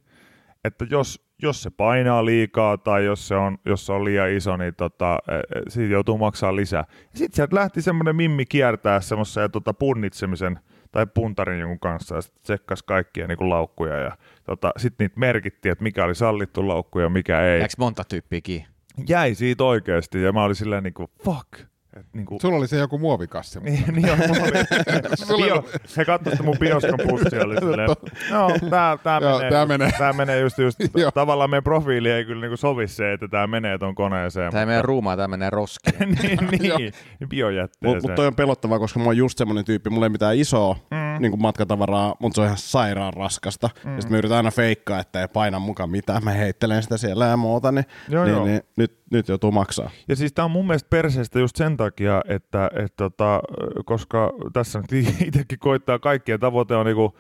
että 0.65 0.87
jos, 0.91 1.27
jos 1.43 1.63
se 1.63 1.71
painaa 1.71 2.25
liikaa 2.25 2.79
tai 2.79 3.05
jos 3.05 3.29
se 3.29 3.35
on, 3.35 3.59
jos 3.65 3.87
se 3.87 3.93
on 3.93 4.05
liian 4.05 4.31
iso, 4.31 4.57
niin 4.57 4.75
tota, 4.75 5.19
eh, 5.29 5.37
eh, 5.37 5.63
siitä 5.69 5.93
joutuu 5.93 6.19
maksaa 6.19 6.57
lisää. 6.57 6.85
Sitten 7.15 7.37
sieltä 7.37 7.57
lähti 7.57 7.83
semmoinen 7.83 8.17
mimmi 8.17 8.47
kiertää 8.47 9.01
semmoisen 9.01 9.51
tota, 9.51 9.75
punnitsemisen 9.75 10.59
tai 10.93 11.07
puntarin 11.15 11.61
jonkun 11.61 11.81
kanssa 11.81 12.15
ja 12.15 12.21
sitten 12.21 12.43
tsekkasi 12.43 12.85
kaikkia 12.87 13.27
niin 13.27 13.51
laukkuja 13.51 13.97
ja 13.97 14.17
tota, 14.45 14.73
sitten 14.77 15.05
niitä 15.05 15.21
merkittiin, 15.21 15.73
että 15.73 15.83
mikä 15.83 16.05
oli 16.05 16.15
sallittu 16.15 16.69
laukku 16.69 16.99
ja 16.99 17.09
mikä 17.09 17.41
ei. 17.41 17.59
Jääkö 17.59 17.75
monta 17.79 18.05
tyyppiä 18.05 18.41
kiinni? 18.41 18.76
Jäi 19.09 19.35
siitä 19.35 19.65
oikeasti 19.65 20.23
ja 20.23 20.33
mä 20.33 20.43
olin 20.45 20.57
silleen 20.57 20.83
niin 20.83 20.95
kuin 20.95 21.09
fuck. 21.25 21.49
Et, 21.97 22.07
niin 22.13 22.27
kuin, 22.27 22.41
Sulla 22.41 22.57
oli 22.57 22.69
se 22.69 22.77
joku 22.79 22.99
muovikassi. 22.99 23.61
niin, 23.61 23.85
niin 23.95 24.11
on, 24.13 24.19
mulla 24.19 24.43
oli, 24.43 25.43
bio, 25.45 25.65
he 25.97 26.05
katsoivat 26.05 26.43
mun 26.45 26.57
bioskan 26.61 26.99
pussia 27.09 27.45
oli 27.45 27.57
silleen, 27.61 27.89
no 28.31 28.49
tää, 28.71 28.97
tää, 29.03 29.21
Joo, 29.21 29.39
menee, 29.39 29.51
tää 29.51 29.67
menee. 29.67 29.93
tää 29.99 30.13
menee 30.13 30.41
just, 30.41 30.59
just 30.59 30.79
tavallaan 31.15 31.51
meidän 31.51 31.65
profiili 31.65 32.11
ei 32.11 32.25
kyllä 32.25 32.41
niinku 32.41 32.57
sovi 32.57 32.89
se, 32.89 33.13
että 33.13 33.29
tää 33.29 33.47
menee 33.47 33.79
ton 33.79 33.95
koneeseen. 33.95 34.51
Tämä 34.53 34.63
ei 34.63 34.67
mene 34.67 34.83
ruumaan, 34.83 35.19
tämä 35.19 35.29
menee 35.29 35.51
roskiin. 35.51 35.95
niin, 36.23 36.39
niin, 36.51 36.93
Mutta 37.21 37.27
biojätteeseen. 37.29 38.03
mut 38.03 38.15
toi 38.15 38.27
on 38.27 38.35
pelottavaa, 38.35 38.79
koska 38.79 38.99
mä 38.99 39.05
oon 39.05 39.17
just 39.17 39.39
semmonen 39.39 39.65
tyyppi, 39.65 39.91
mulla 39.91 40.07
ei 40.07 40.11
mitään 40.11 40.37
isoa, 40.37 40.77
Mm. 40.91 41.06
Niin 41.19 41.33
kuin 41.33 41.43
matkatavaraa, 41.43 42.15
mutta 42.19 42.35
se 42.35 42.41
on 42.41 42.47
ihan 42.47 42.59
sairaan 42.59 43.13
raskasta. 43.13 43.71
Mm. 43.85 43.95
Ja 43.95 44.01
sitten 44.01 44.13
me 44.13 44.19
yritän 44.19 44.37
aina 44.37 44.51
feikkaa, 44.51 45.01
että 45.01 45.21
ei 45.21 45.29
paina 45.29 45.59
mukaan 45.59 45.91
mitään. 45.91 46.25
Mä 46.25 46.31
heittelen 46.31 46.83
sitä 46.83 46.97
siellä 46.97 47.27
ja 47.27 47.37
muuta, 47.37 47.73
niin, 47.73 47.85
Joo, 48.09 48.25
niin, 48.25 48.35
joo. 48.35 48.45
niin 48.45 48.61
nyt, 48.77 48.99
nyt 49.11 49.29
joutuu 49.29 49.53
maksaa. 49.53 49.91
Ja 50.09 50.17
siis 50.17 50.33
tämä 50.33 50.45
on 50.45 50.51
mun 50.51 50.67
mielestä 50.67 50.91
perseestä 50.91 51.39
just 51.39 51.57
sen 51.57 51.77
takia, 51.77 52.23
että 52.29 52.71
et 52.75 52.97
tota, 52.97 53.41
koska 53.85 54.33
tässä 54.53 54.79
nyt 54.81 54.93
itsekin 55.27 55.59
koittaa 55.59 55.99
kaikkien 55.99 56.41
tavoite 56.41 56.77
on 56.77 56.87
niinku, 56.87 57.17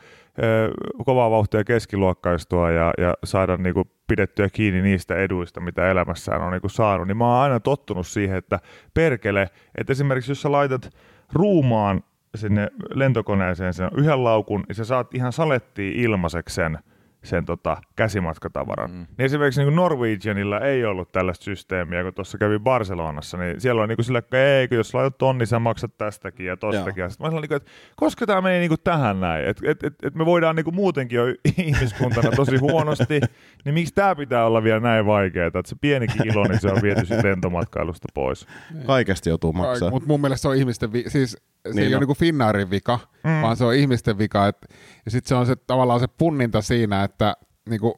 kovaa 1.04 1.30
vauhtia 1.30 1.64
keskiluokkaistua 1.64 2.70
ja, 2.70 2.92
ja 2.98 3.14
saada 3.24 3.56
niinku 3.56 3.84
pidettyä 4.06 4.48
kiinni 4.48 4.82
niistä 4.82 5.16
eduista, 5.16 5.60
mitä 5.60 5.90
elämässään 5.90 6.42
on 6.42 6.52
niinku 6.52 6.68
saanut, 6.68 7.06
niin 7.06 7.16
mä 7.16 7.24
oon 7.24 7.42
aina 7.42 7.60
tottunut 7.60 8.06
siihen, 8.06 8.36
että 8.36 8.60
perkele, 8.94 9.50
että 9.78 9.92
esimerkiksi 9.92 10.30
jos 10.30 10.42
sä 10.42 10.52
laitat 10.52 10.90
ruumaan 11.32 12.02
sinne 12.37 12.71
lentokoneeseen 12.95 13.75
sen 13.75 13.90
yhden 13.97 14.25
laukun, 14.25 14.64
niin 14.69 14.76
sä 14.76 14.85
saat 14.85 15.14
ihan 15.14 15.33
salettiin 15.33 16.00
ilmaiseksi 16.00 16.55
sen, 16.55 16.78
sen 17.26 17.45
tota, 17.45 17.76
käsimatkatavaran. 17.97 18.90
Mm. 18.90 18.97
Niin 18.97 19.06
esimerkiksi 19.18 19.64
niin 19.64 19.76
Norwegianilla 19.76 20.61
ei 20.61 20.85
ollut 20.85 21.12
tällaista 21.12 21.45
systeemiä, 21.45 22.02
kun 22.02 22.14
tuossa 22.14 22.38
kävi 22.38 22.59
Barcelonassa, 22.59 23.37
niin 23.38 23.61
siellä 23.61 23.83
on 23.83 23.88
niin 23.88 23.97
kuin 23.97 24.04
sillä, 24.04 24.18
että 24.18 24.45
ei, 24.59 24.68
kun 24.68 24.76
jos 24.76 24.95
laitat 24.95 25.18
tonni, 25.18 25.47
sä 25.47 25.59
maksat 25.59 25.97
tästäkin 25.99 26.47
ja 26.47 26.56
tostakin. 26.56 27.02
Ja 27.02 27.09
sitten 27.09 27.25
mä 27.25 27.28
sanoin, 27.30 27.42
niin 27.42 27.49
kuin, 27.49 27.56
että 27.56 27.71
koska 27.97 28.26
tämä 28.26 28.40
meni 28.40 28.59
niin 28.59 28.68
kuin 28.68 28.80
tähän 28.85 29.21
näin, 29.21 29.45
että 29.47 29.71
et, 29.71 29.85
et, 29.85 29.95
et 30.02 30.14
me 30.14 30.26
voidaan 30.26 30.56
niin 30.56 30.64
kuin 30.64 30.75
muutenkin 30.75 31.16
jo 31.16 31.25
ihmiskuntana 31.59 32.30
tosi 32.37 32.56
huonosti, 32.56 33.21
niin 33.64 33.75
miksi 33.75 33.95
tämä 33.95 34.14
pitää 34.14 34.47
olla 34.47 34.62
vielä 34.62 34.80
näin 34.80 35.06
vaikeaa, 35.06 35.47
että 35.47 35.62
se 35.66 35.76
pienikin 35.80 36.26
ilo, 36.33 36.45
niin 36.45 36.61
se 36.61 36.68
on 36.68 36.83
viety 36.83 37.02
lentomatkailusta 37.23 38.09
pois. 38.14 38.47
Kaikesta 38.87 39.28
joutuu 39.28 39.52
maksaa. 39.52 39.90
Mutta 39.90 40.06
mun 40.09 40.21
mielestä 40.21 40.42
se 40.42 40.49
on 40.49 40.56
ihmisten, 40.56 40.92
vi- 40.92 41.04
siis 41.09 41.30
se 41.33 41.38
Niin 41.75 41.78
ei 41.78 41.87
ole 41.88 41.97
on. 41.97 42.00
niinku 42.00 42.14
Finnairin 42.14 42.71
vika, 42.71 42.99
mm. 43.26 43.42
vaan 43.42 43.56
se 43.56 43.64
on 43.64 43.75
ihmisten 43.75 44.18
vika. 44.18 44.47
Et, 44.47 44.56
ja 45.04 45.11
sitten 45.11 45.28
se 45.28 45.35
on 45.35 45.47
se 45.47 45.56
tavallaan 45.56 46.00
se 46.00 46.06
punninta 46.18 46.62
siinä, 46.62 47.04
että 47.04 47.37
niinku, 47.68 47.97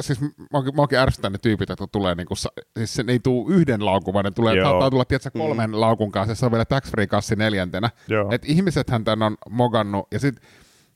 siis 0.00 0.20
mä 0.20 0.28
oonkin 0.76 0.98
ärsytän 0.98 1.32
ne 1.32 1.38
tyypit, 1.38 1.68
jotka 1.68 1.86
tulee, 1.86 2.14
niinku, 2.14 2.34
sa- 2.34 2.52
siis 2.76 2.94
se 2.94 3.04
ei 3.08 3.18
tule 3.18 3.54
yhden 3.54 3.84
laukun, 3.84 4.14
vaan 4.14 4.24
ne 4.24 4.30
tulee, 4.30 4.62
saattaa 4.62 4.90
tulla 4.90 5.04
tiedätkö, 5.04 5.30
kolmen 5.38 5.70
mm. 5.70 5.80
laukun 5.80 6.12
kanssa, 6.12 6.30
ja 6.30 6.34
se 6.34 6.46
on 6.46 6.52
vielä 6.52 6.64
tax-free 6.64 7.06
kassi 7.06 7.36
neljäntenä. 7.36 7.90
Joo. 8.08 8.28
Et 8.32 8.42
ihmisethän 8.44 9.04
tän 9.04 9.22
on 9.22 9.36
mogannut, 9.50 10.06
ja 10.12 10.18
sitten 10.18 10.44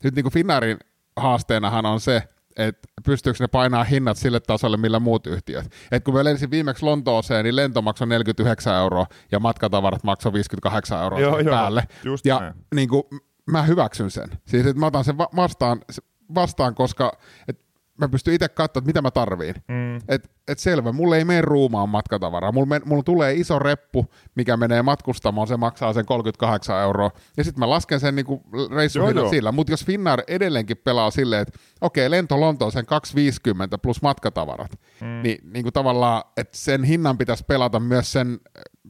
sit 0.02 0.14
niinku 0.14 0.31
Finnairin 0.31 0.79
haasteenahan 1.17 1.87
on 1.87 2.00
se, 2.00 2.23
että 2.57 2.88
pystyykö 3.07 3.37
ne 3.41 3.49
painaa 3.49 3.85
hinnat 3.85 4.17
sille 4.17 4.41
tasolle, 4.41 4.76
millä 4.76 5.00
muut 5.00 5.26
yhtiöt. 5.26 5.73
Et 5.93 6.05
kun 6.05 6.14
mä 6.14 6.25
lensin 6.25 6.50
viimeksi 6.50 6.85
Lontooseen, 6.85 7.45
niin 7.45 7.57
lento 7.57 7.83
maksoi 7.83 8.07
49 8.07 8.76
euroa 8.76 9.07
ja 9.33 9.41
matkatavarat 9.41 10.05
maksoi 10.05 10.33
58 10.33 11.02
euroa 11.02 11.21
Joo, 11.21 11.38
joo, 11.38 11.55
päälle. 11.55 11.85
just 12.05 12.26
ja 12.26 12.41
näin. 12.41 12.55
niin 12.75 12.88
kuin, 12.88 13.02
mä 13.50 13.62
hyväksyn 13.62 14.11
sen. 14.11 14.28
Siis 14.46 14.66
että 14.66 14.80
mä 14.80 14.87
otan 14.87 15.04
sen 15.04 15.18
va- 15.18 15.30
vastaan, 15.37 15.80
vastaan 16.34 16.75
koska 16.75 17.12
et 17.49 17.62
mä 17.99 18.08
pystyn 18.08 18.34
itse 18.34 18.49
katsoa, 18.49 18.78
että 18.80 18.88
mitä 18.88 19.02
mä 19.02 19.11
tarviin. 19.11 19.54
Mm. 19.68 19.96
Et, 20.08 20.30
et 20.49 20.58
selvä, 20.58 20.92
mulle 20.92 21.18
ei 21.18 21.25
mene 21.25 21.40
ruumaan 21.40 21.88
matkatavaraa. 21.88 22.52
Mulla, 22.52 22.66
men, 22.66 22.82
mulla 22.84 23.02
tulee 23.02 23.34
iso 23.34 23.58
reppu, 23.58 24.06
mikä 24.34 24.56
menee 24.56 24.82
matkustamaan, 24.82 25.46
se 25.46 25.56
maksaa 25.56 25.92
sen 25.92 26.06
38 26.06 26.82
euroa. 26.82 27.11
Ja 27.37 27.44
sitten 27.44 27.61
mä 27.61 27.70
lasken 27.70 28.00
sen 28.00 28.16
niinku 28.16 28.42
reissuhinnan 28.75 29.28
sillä. 29.28 29.52
Mutta 29.52 29.72
jos 29.72 29.84
Finnair 29.84 30.22
edelleenkin 30.28 30.76
pelaa 30.76 31.11
silleen, 31.11 31.42
että 31.42 31.58
okei, 31.80 32.11
lento 32.11 32.40
Lontooseen 32.40 32.87
250 32.87 33.78
plus 33.78 34.02
matkatavarat, 34.02 34.70
mm. 35.00 35.22
niin, 35.22 35.38
niin 35.52 35.62
kuin 35.62 35.72
tavallaan, 35.72 36.22
että 36.37 36.58
sen 36.58 36.84
hinnan 36.84 37.18
pitäisi 37.18 37.44
pelata 37.44 37.80
myös 37.80 38.12
sen 38.12 38.40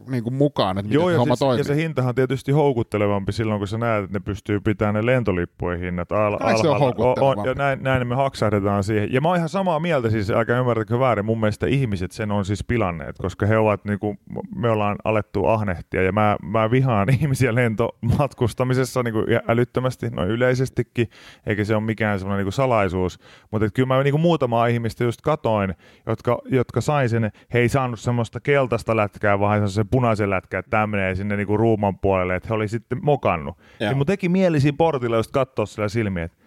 niin 0.09 0.23
kuin 0.25 0.35
mukaan, 0.35 0.79
että 0.79 0.89
miten 0.89 0.95
Joo, 0.95 1.09
se 1.09 1.13
ja, 1.13 1.19
homma 1.19 1.35
siis, 1.35 1.39
toimii. 1.39 1.61
ja 1.61 1.65
se 1.65 1.77
hintahan 1.77 2.09
on 2.09 2.15
tietysti 2.15 2.53
houkuttelevampi 2.53 3.33
silloin, 3.33 3.59
kun 3.61 3.69
sä 3.69 3.79
näet, 3.79 4.05
että 4.05 4.19
ne 4.19 4.23
pystyy 4.25 4.61
pitämään 4.61 4.95
ne 4.95 5.07
lentolippujen 5.07 5.81
hinnat 5.81 6.13
al- 6.13 6.39
Kai 6.39 6.59
se 6.59 6.69
on 6.69 6.79
houkuttelevampi. 6.79 7.49
ja 7.49 7.55
näin, 7.55 7.83
näin 7.83 8.07
me 8.07 8.15
haksahdetaan 8.15 8.85
siihen. 8.85 9.13
Ja 9.13 9.21
mä 9.21 9.29
oon 9.29 9.37
ihan 9.37 9.49
samaa 9.49 9.81
mieltä, 9.81 10.11
siis 10.11 10.31
älkää 10.31 10.59
ymmärrätkö 10.59 10.99
väärin, 10.99 11.25
mun 11.25 11.41
mielestä 11.41 11.67
ihmiset 11.67 12.13
sen 12.13 12.31
on 12.33 12.45
siis 12.45 12.65
pilanneet, 12.65 13.17
koska 13.19 13.47
he 13.47 13.59
ovat, 13.59 13.85
niinku, 13.85 14.17
me 14.57 14.71
ollaan 14.71 14.97
alettu 15.05 15.47
ahnehtia, 15.47 16.03
ja 16.03 16.13
mä, 16.13 16.37
mä 16.43 16.71
vihaan 16.71 17.09
ihmisiä 17.21 17.55
lentomatkustamisessa 17.55 19.03
niinku 19.03 19.19
ja 19.19 19.41
älyttömästi, 19.49 20.11
noin 20.11 20.31
yleisestikin, 20.31 21.09
eikä 21.47 21.65
se 21.65 21.75
ole 21.75 21.85
mikään 21.85 22.19
semmoinen 22.19 22.39
niinku 22.39 22.51
salaisuus, 22.51 23.19
mutta 23.51 23.69
kyllä 23.75 23.87
mä 23.87 24.03
niinku 24.03 24.19
muutamaa 24.19 24.67
ihmistä 24.67 25.05
just 25.05 25.21
katoin, 25.21 25.75
jotka, 26.07 26.39
jotka 26.51 26.81
sai 26.81 27.09
sen, 27.09 27.33
he 27.55 27.59
ei 27.59 27.69
saanut 27.69 28.01
semmoista 28.01 28.41
keltaista 28.41 28.97
lätkää, 28.97 29.41
vaan 29.41 29.69
se 29.71 29.85
punaisen 29.93 30.31
lätkää, 30.31 30.59
että 30.59 30.71
tämä 30.71 30.87
menee 30.87 31.15
sinne 31.15 31.37
niinku 31.37 31.57
ruuman 31.57 31.99
puolelle, 31.99 32.37
että 32.37 32.49
he 32.49 32.55
oli 32.55 32.69
sitten 32.69 32.99
mokannut. 33.03 33.59
Joo. 33.81 33.91
Niin 33.91 33.97
mun 33.97 34.07
teki 34.07 34.29
mieli 34.29 34.61
siinä 34.61 34.77
portilla 34.77 35.17
just 35.17 35.31
katsoa 35.31 35.67
sillä 35.67 35.89
silmiä, 35.89 36.25
että 36.25 36.39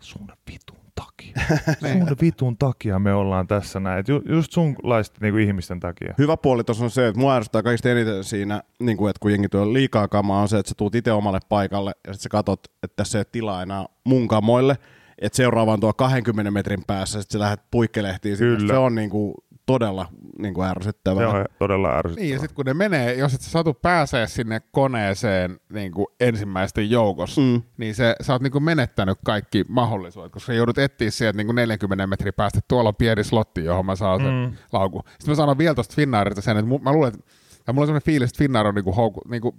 sun 0.00 0.28
vitun 0.52 0.78
takia. 0.94 1.34
sun 1.80 2.16
vitun 2.20 2.58
takia 2.58 2.98
me 2.98 3.14
ollaan 3.14 3.46
tässä 3.46 3.80
näin. 3.80 4.04
Ju, 4.08 4.22
just 4.28 4.52
sunlaisten 4.52 5.18
niinku 5.20 5.38
ihmisten 5.38 5.80
takia. 5.80 6.14
Hyvä 6.18 6.36
puoli 6.36 6.64
tuossa 6.64 6.84
on 6.84 6.90
se, 6.90 7.08
että 7.08 7.20
mua 7.20 7.36
ärsyttää 7.36 7.62
kaikista 7.62 7.88
eniten 7.88 8.24
siinä, 8.24 8.62
niin 8.80 8.96
kuin, 8.96 9.10
että 9.10 9.20
kun 9.20 9.30
jengi 9.30 9.48
tuo 9.48 9.72
liikaa 9.72 10.08
kamaa, 10.08 10.42
on 10.42 10.48
se, 10.48 10.58
että 10.58 10.68
sä 10.68 10.74
tuut 10.74 10.94
itse 10.94 11.12
omalle 11.12 11.40
paikalle 11.48 11.90
ja 12.06 12.12
sitten 12.12 12.22
sä 12.22 12.28
katot, 12.28 12.60
että 12.82 12.96
tässä 12.96 13.18
ei 13.18 13.24
tilaa 13.32 13.62
enää 13.62 13.86
mun 14.04 14.28
kamoille, 14.28 14.76
että 15.18 15.36
seuraava 15.36 15.72
on 15.72 15.80
tuo 15.80 15.92
20 15.92 16.50
metrin 16.50 16.84
päässä, 16.86 17.20
sitten 17.22 17.38
sä 17.38 17.42
lähdet 17.44 17.60
puikkelehtiin. 17.70 18.38
Kyllä. 18.38 18.72
Se 18.72 18.78
on 18.78 18.94
niin 18.94 19.10
kuin, 19.10 19.34
todella 19.68 20.06
niin 20.38 20.54
kuin 20.54 20.68
ärsyttävää. 20.68 21.28
On 21.28 21.44
todella 21.58 21.98
ärsyttävää. 21.98 22.24
Niin, 22.24 22.32
ja 22.32 22.38
sitten 22.40 22.54
kun 22.54 22.64
ne 22.64 22.74
menee, 22.74 23.14
jos 23.14 23.34
et 23.34 23.40
sä 23.40 23.50
satu 23.50 23.74
pääsee 23.74 24.26
sinne 24.26 24.60
koneeseen 24.72 25.60
niin 25.72 25.92
kuin 25.92 26.06
ensimmäisten 26.20 26.90
joukossa, 26.90 27.40
mm. 27.40 27.62
niin 27.76 27.94
se, 27.94 28.14
sä 28.20 28.32
oot 28.32 28.42
niin 28.42 28.52
kuin 28.52 28.64
menettänyt 28.64 29.18
kaikki 29.24 29.64
mahdollisuudet, 29.68 30.32
koska 30.32 30.46
sä 30.46 30.54
joudut 30.54 30.78
etsiä 30.78 31.10
sieltä 31.10 31.36
niin 31.36 31.46
kuin 31.46 31.56
40 31.56 32.06
metrin 32.06 32.34
päästä, 32.34 32.58
että 32.58 32.68
tuolla 32.68 32.88
on 32.88 32.96
pieni 32.96 33.24
slotti, 33.24 33.64
johon 33.64 33.86
mä 33.86 33.96
saan 33.96 34.20
sen 34.20 34.50
mm. 34.50 34.56
laukun. 34.72 35.02
Sitten 35.06 35.28
mä 35.28 35.34
sanon 35.34 35.58
vielä 35.58 35.74
tuosta 35.74 35.94
Finnairilta 35.96 36.40
sen, 36.40 36.56
että 36.56 36.78
mä 36.82 36.92
luulen, 36.92 37.14
että 37.14 37.30
tai 37.68 37.72
mulla 37.72 37.84
on 37.84 37.86
sellainen 37.86 38.04
fiilis, 38.06 38.30
että 38.30 38.38
Finnair 38.38 38.66
on 38.66 38.74
niin 38.74 38.84
kuin 38.84 38.96
houku, 38.96 39.20
niin 39.30 39.42
kuin, 39.42 39.54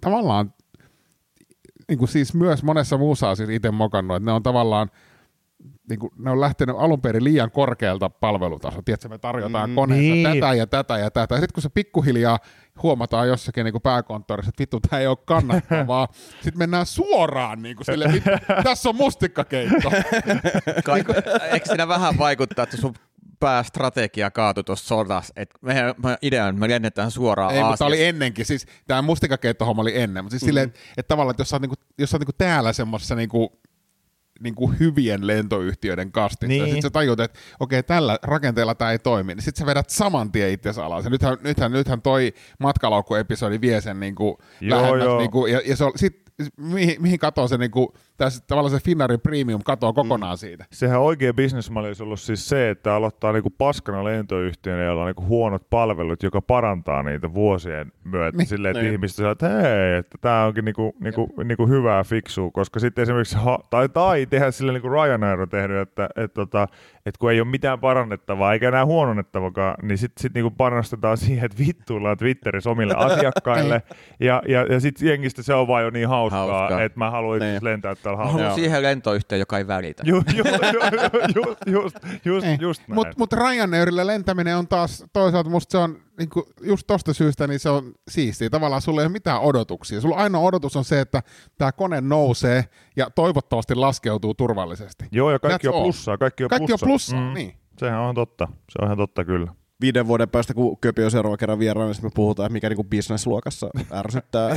tavallaan 0.00 0.54
niin 1.88 1.98
kuin 1.98 2.08
siis 2.08 2.34
myös 2.34 2.62
monessa 2.62 2.98
muussa 2.98 3.30
asiassa 3.30 3.52
itse 3.52 3.70
mokannut, 3.70 4.16
että 4.16 4.24
ne 4.24 4.32
on 4.32 4.42
tavallaan 4.42 4.90
niin 5.88 5.98
kuin, 5.98 6.12
ne 6.18 6.30
on 6.30 6.40
lähtenyt 6.40 6.76
alun 6.78 7.00
perin 7.00 7.24
liian 7.24 7.50
korkealta 7.50 8.10
palvelutasolta. 8.10 8.82
Tiedätkö, 8.82 9.08
me 9.08 9.18
tarjotaan 9.18 9.70
mm, 9.70 9.74
koneessa 9.74 10.14
niin. 10.14 10.24
tätä 10.24 10.54
ja 10.54 10.66
tätä 10.66 10.98
ja 10.98 11.10
tätä. 11.10 11.34
Ja 11.34 11.40
sitten 11.40 11.54
kun 11.54 11.62
se 11.62 11.68
pikkuhiljaa 11.68 12.38
huomataan 12.82 13.28
jossakin 13.28 13.64
niin 13.64 13.72
kuin 13.72 13.82
pääkonttorissa, 13.82 14.48
että 14.48 14.60
vittu, 14.60 14.80
tämä 14.80 15.00
ei 15.00 15.06
ole 15.06 15.18
kannattavaa. 15.24 16.08
sitten 16.42 16.58
mennään 16.58 16.86
suoraan 16.86 17.62
niin 17.62 17.76
kuin 17.76 17.84
sille, 17.84 18.12
vittu, 18.12 18.30
tässä 18.64 18.88
on 18.88 18.96
mustikkakeitto. 18.96 19.90
Ka- 20.84 20.96
eikö 21.52 21.66
siinä 21.66 21.88
vähän 21.88 22.18
vaikuttaa, 22.18 22.62
että 22.62 22.76
sun 22.76 22.94
päästrategia 23.40 24.30
kaatui 24.30 24.64
tuossa 24.64 24.86
sodassa? 24.86 25.32
Et 25.36 25.50
meidän, 25.60 25.94
idea 26.22 26.44
on, 26.44 26.50
että 26.50 26.60
me 26.60 26.68
lennetään 26.68 27.10
suoraan 27.10 27.54
ei, 27.54 27.64
mutta 27.64 27.86
oli 27.86 28.04
ennenkin. 28.04 28.46
Siis 28.46 28.66
tämä 28.86 29.02
mustikakeittohomma 29.02 29.82
oli 29.82 30.00
ennen. 30.00 30.24
Mutta 30.24 30.32
siis 30.32 30.42
mm. 30.42 30.46
silleen, 30.46 30.72
että 30.96 31.08
tavallaan, 31.08 31.30
että 31.30 31.40
jos 31.40 31.48
sä 31.48 31.56
oot, 31.56 31.62
niinku, 31.62 31.76
jos 31.98 32.10
sä 32.10 32.16
oot 32.16 32.20
niinku 32.20 32.34
täällä 32.38 32.72
semmoisessa 32.72 33.14
niinku, 33.14 33.60
niinku 34.40 34.72
hyvien 34.80 35.26
lentoyhtiöiden 35.26 36.12
kastissa, 36.12 36.46
niin. 36.48 36.58
ja 36.58 36.64
Niin. 36.64 36.74
sitten 36.74 36.88
sä 36.88 36.92
tajut, 36.92 37.20
että 37.20 37.38
okei, 37.60 37.82
tällä 37.82 38.18
rakenteella 38.22 38.74
tämä 38.74 38.90
ei 38.90 38.98
toimi, 38.98 39.34
niin 39.34 39.42
sitten 39.42 39.60
sä 39.60 39.66
vedät 39.66 39.90
saman 39.90 40.32
tien 40.32 40.50
itsesi 40.50 40.80
alas. 40.80 41.04
Ja 41.04 41.10
nythän, 41.10 41.38
nythän, 41.42 41.72
nythän 41.72 42.02
toi 42.02 42.32
matkalaukkuepisodi 42.58 43.60
vie 43.60 43.80
sen 43.80 44.00
niinku 44.00 44.38
Joo, 44.60 44.80
lähemmäs, 44.82 45.04
joo. 45.04 45.18
niinku, 45.18 45.46
ja, 45.46 45.60
ja 45.64 45.76
se 45.76 45.84
on, 45.84 45.92
sit, 45.96 46.23
mihin, 46.56 47.02
mihin 47.02 47.18
katoo 47.18 47.48
se, 47.48 47.58
niinku, 47.58 47.94
tässä, 48.16 48.44
tavallaan 48.46 48.70
se 48.70 48.84
Finnairin 48.84 49.20
premium 49.20 49.60
katoo 49.64 49.92
kokonaan 49.92 50.34
mm. 50.34 50.38
siitä. 50.38 50.64
Sehän 50.72 51.00
oikea 51.00 51.34
bisnesmalli 51.34 51.88
olisi 51.88 52.02
ollut 52.02 52.20
siis 52.20 52.48
se, 52.48 52.70
että 52.70 52.94
aloittaa 52.94 53.32
niinku 53.32 53.50
paskana 53.50 54.04
lentoyhtiönä, 54.04 54.82
jolla 54.82 55.00
on 55.00 55.06
niinku 55.06 55.26
huonot 55.26 55.70
palvelut, 55.70 56.22
joka 56.22 56.42
parantaa 56.42 57.02
niitä 57.02 57.34
vuosien 57.34 57.92
myötä 58.04 58.38
niin, 58.38 58.46
silleen, 58.46 58.70
että 58.70 58.82
niin. 58.82 58.92
ihmiset 58.92 59.16
sanoo, 59.16 59.32
että 59.32 59.48
hei, 59.48 59.96
että 59.98 60.18
tämä 60.20 60.44
onkin 60.44 60.64
niinku, 60.64 60.94
niinku, 61.00 61.34
niinku 61.44 61.66
hyvää 61.66 62.04
fiksua, 62.04 62.50
koska 62.50 62.80
sitten 62.80 63.02
esimerkiksi, 63.02 63.36
ha- 63.36 63.64
tai, 63.70 63.88
tai 63.88 64.26
tehdä 64.26 64.50
sille 64.50 64.72
niin 64.72 64.82
kuin 64.82 64.92
Ryanair 64.92 65.40
on 65.40 65.48
tehnyt, 65.48 65.76
että 65.76 66.08
et, 66.16 66.34
tota, 66.34 66.68
et 67.06 67.18
kun 67.18 67.32
ei 67.32 67.40
ole 67.40 67.48
mitään 67.48 67.80
parannettavaa 67.80 68.52
eikä 68.52 68.68
enää 68.68 68.86
huononnettavakaan, 68.86 69.74
niin 69.82 69.98
sitten 69.98 70.22
sit 70.22 70.34
niinku 70.34 70.50
panostetaan 70.50 71.16
siihen, 71.16 71.44
että 71.44 71.58
vittuillaan 71.58 72.16
Twitterissä 72.16 72.70
omille 72.70 72.94
asiakkaille, 73.06 73.82
ja, 74.20 74.42
ja, 74.48 74.64
ja 74.64 74.80
sitten 74.80 75.08
jengistä 75.08 75.42
se 75.42 75.54
on 75.54 75.68
vaan 75.68 75.84
jo 75.84 75.90
niin 75.90 76.08
hauskaa, 76.32 76.58
Hauskaa. 76.58 76.82
että 76.82 76.98
mä 76.98 77.10
haluan 77.10 77.38
Niin. 77.38 77.64
lentää 77.64 77.94
täällä 77.94 78.16
Mä 78.18 78.24
hauskaa. 78.24 78.42
haluan 78.42 78.54
siihen 78.60 78.82
lentoyhtiöön, 78.82 79.38
joka 79.40 79.58
ei 79.58 79.66
välitä. 79.66 80.02
Ju, 80.06 80.16
ju, 80.36 80.44
ju, 80.44 80.80
just, 81.34 81.58
just, 81.66 81.96
just, 82.24 82.46
Ei. 82.46 82.56
just 82.60 82.82
näin. 82.88 82.94
Mutta 82.94 83.14
mut 83.18 83.32
Ryanairilla 83.32 84.06
lentäminen 84.06 84.56
on 84.56 84.68
taas, 84.68 85.04
toisaalta 85.12 85.50
musta 85.50 85.72
se 85.72 85.78
on, 85.78 85.96
niinku, 86.18 86.44
just 86.62 86.86
tosta 86.86 87.14
syystä, 87.14 87.46
niin 87.46 87.60
se 87.60 87.68
on 87.68 87.92
siistiä. 88.10 88.50
Tavallaan 88.50 88.82
sulla 88.82 89.00
ei 89.00 89.06
ole 89.06 89.12
mitään 89.12 89.40
odotuksia. 89.40 90.00
Sulla 90.00 90.16
ainoa 90.16 90.40
odotus 90.42 90.76
on 90.76 90.84
se, 90.84 91.00
että 91.00 91.22
tämä 91.58 91.72
kone 91.72 92.00
nousee 92.00 92.64
ja 92.96 93.10
toivottavasti 93.10 93.74
laskeutuu 93.74 94.34
turvallisesti. 94.34 95.04
Joo, 95.12 95.30
ja 95.30 95.38
kaikki 95.38 95.68
That's 95.68 95.74
on 95.74 95.82
plussaa. 95.82 96.18
Kaikki 96.18 96.44
on 96.44 96.50
Kaikki 96.50 96.72
on 96.72 96.78
plussaa. 96.78 96.86
plussaa, 96.86 97.20
mm. 97.20 97.34
niin. 97.34 97.54
Sehän 97.78 98.00
on 98.00 98.14
totta. 98.14 98.48
Se 98.50 98.78
on 98.80 98.86
ihan 98.88 98.98
totta 98.98 99.24
kyllä. 99.24 99.52
Viiden 99.84 100.06
vuoden 100.06 100.28
päästä, 100.28 100.54
kun 100.54 100.78
Köpi 100.80 101.04
on 101.04 101.10
seuraava 101.10 101.36
kerran 101.36 101.58
vieraana, 101.58 101.92
niin 101.92 102.04
me 102.04 102.10
puhutaan, 102.14 102.46
että 102.46 102.52
mikä 102.52 102.68
niinku 102.68 102.84
bisnesluokassa 102.84 103.70
ärsyttää. 103.92 104.50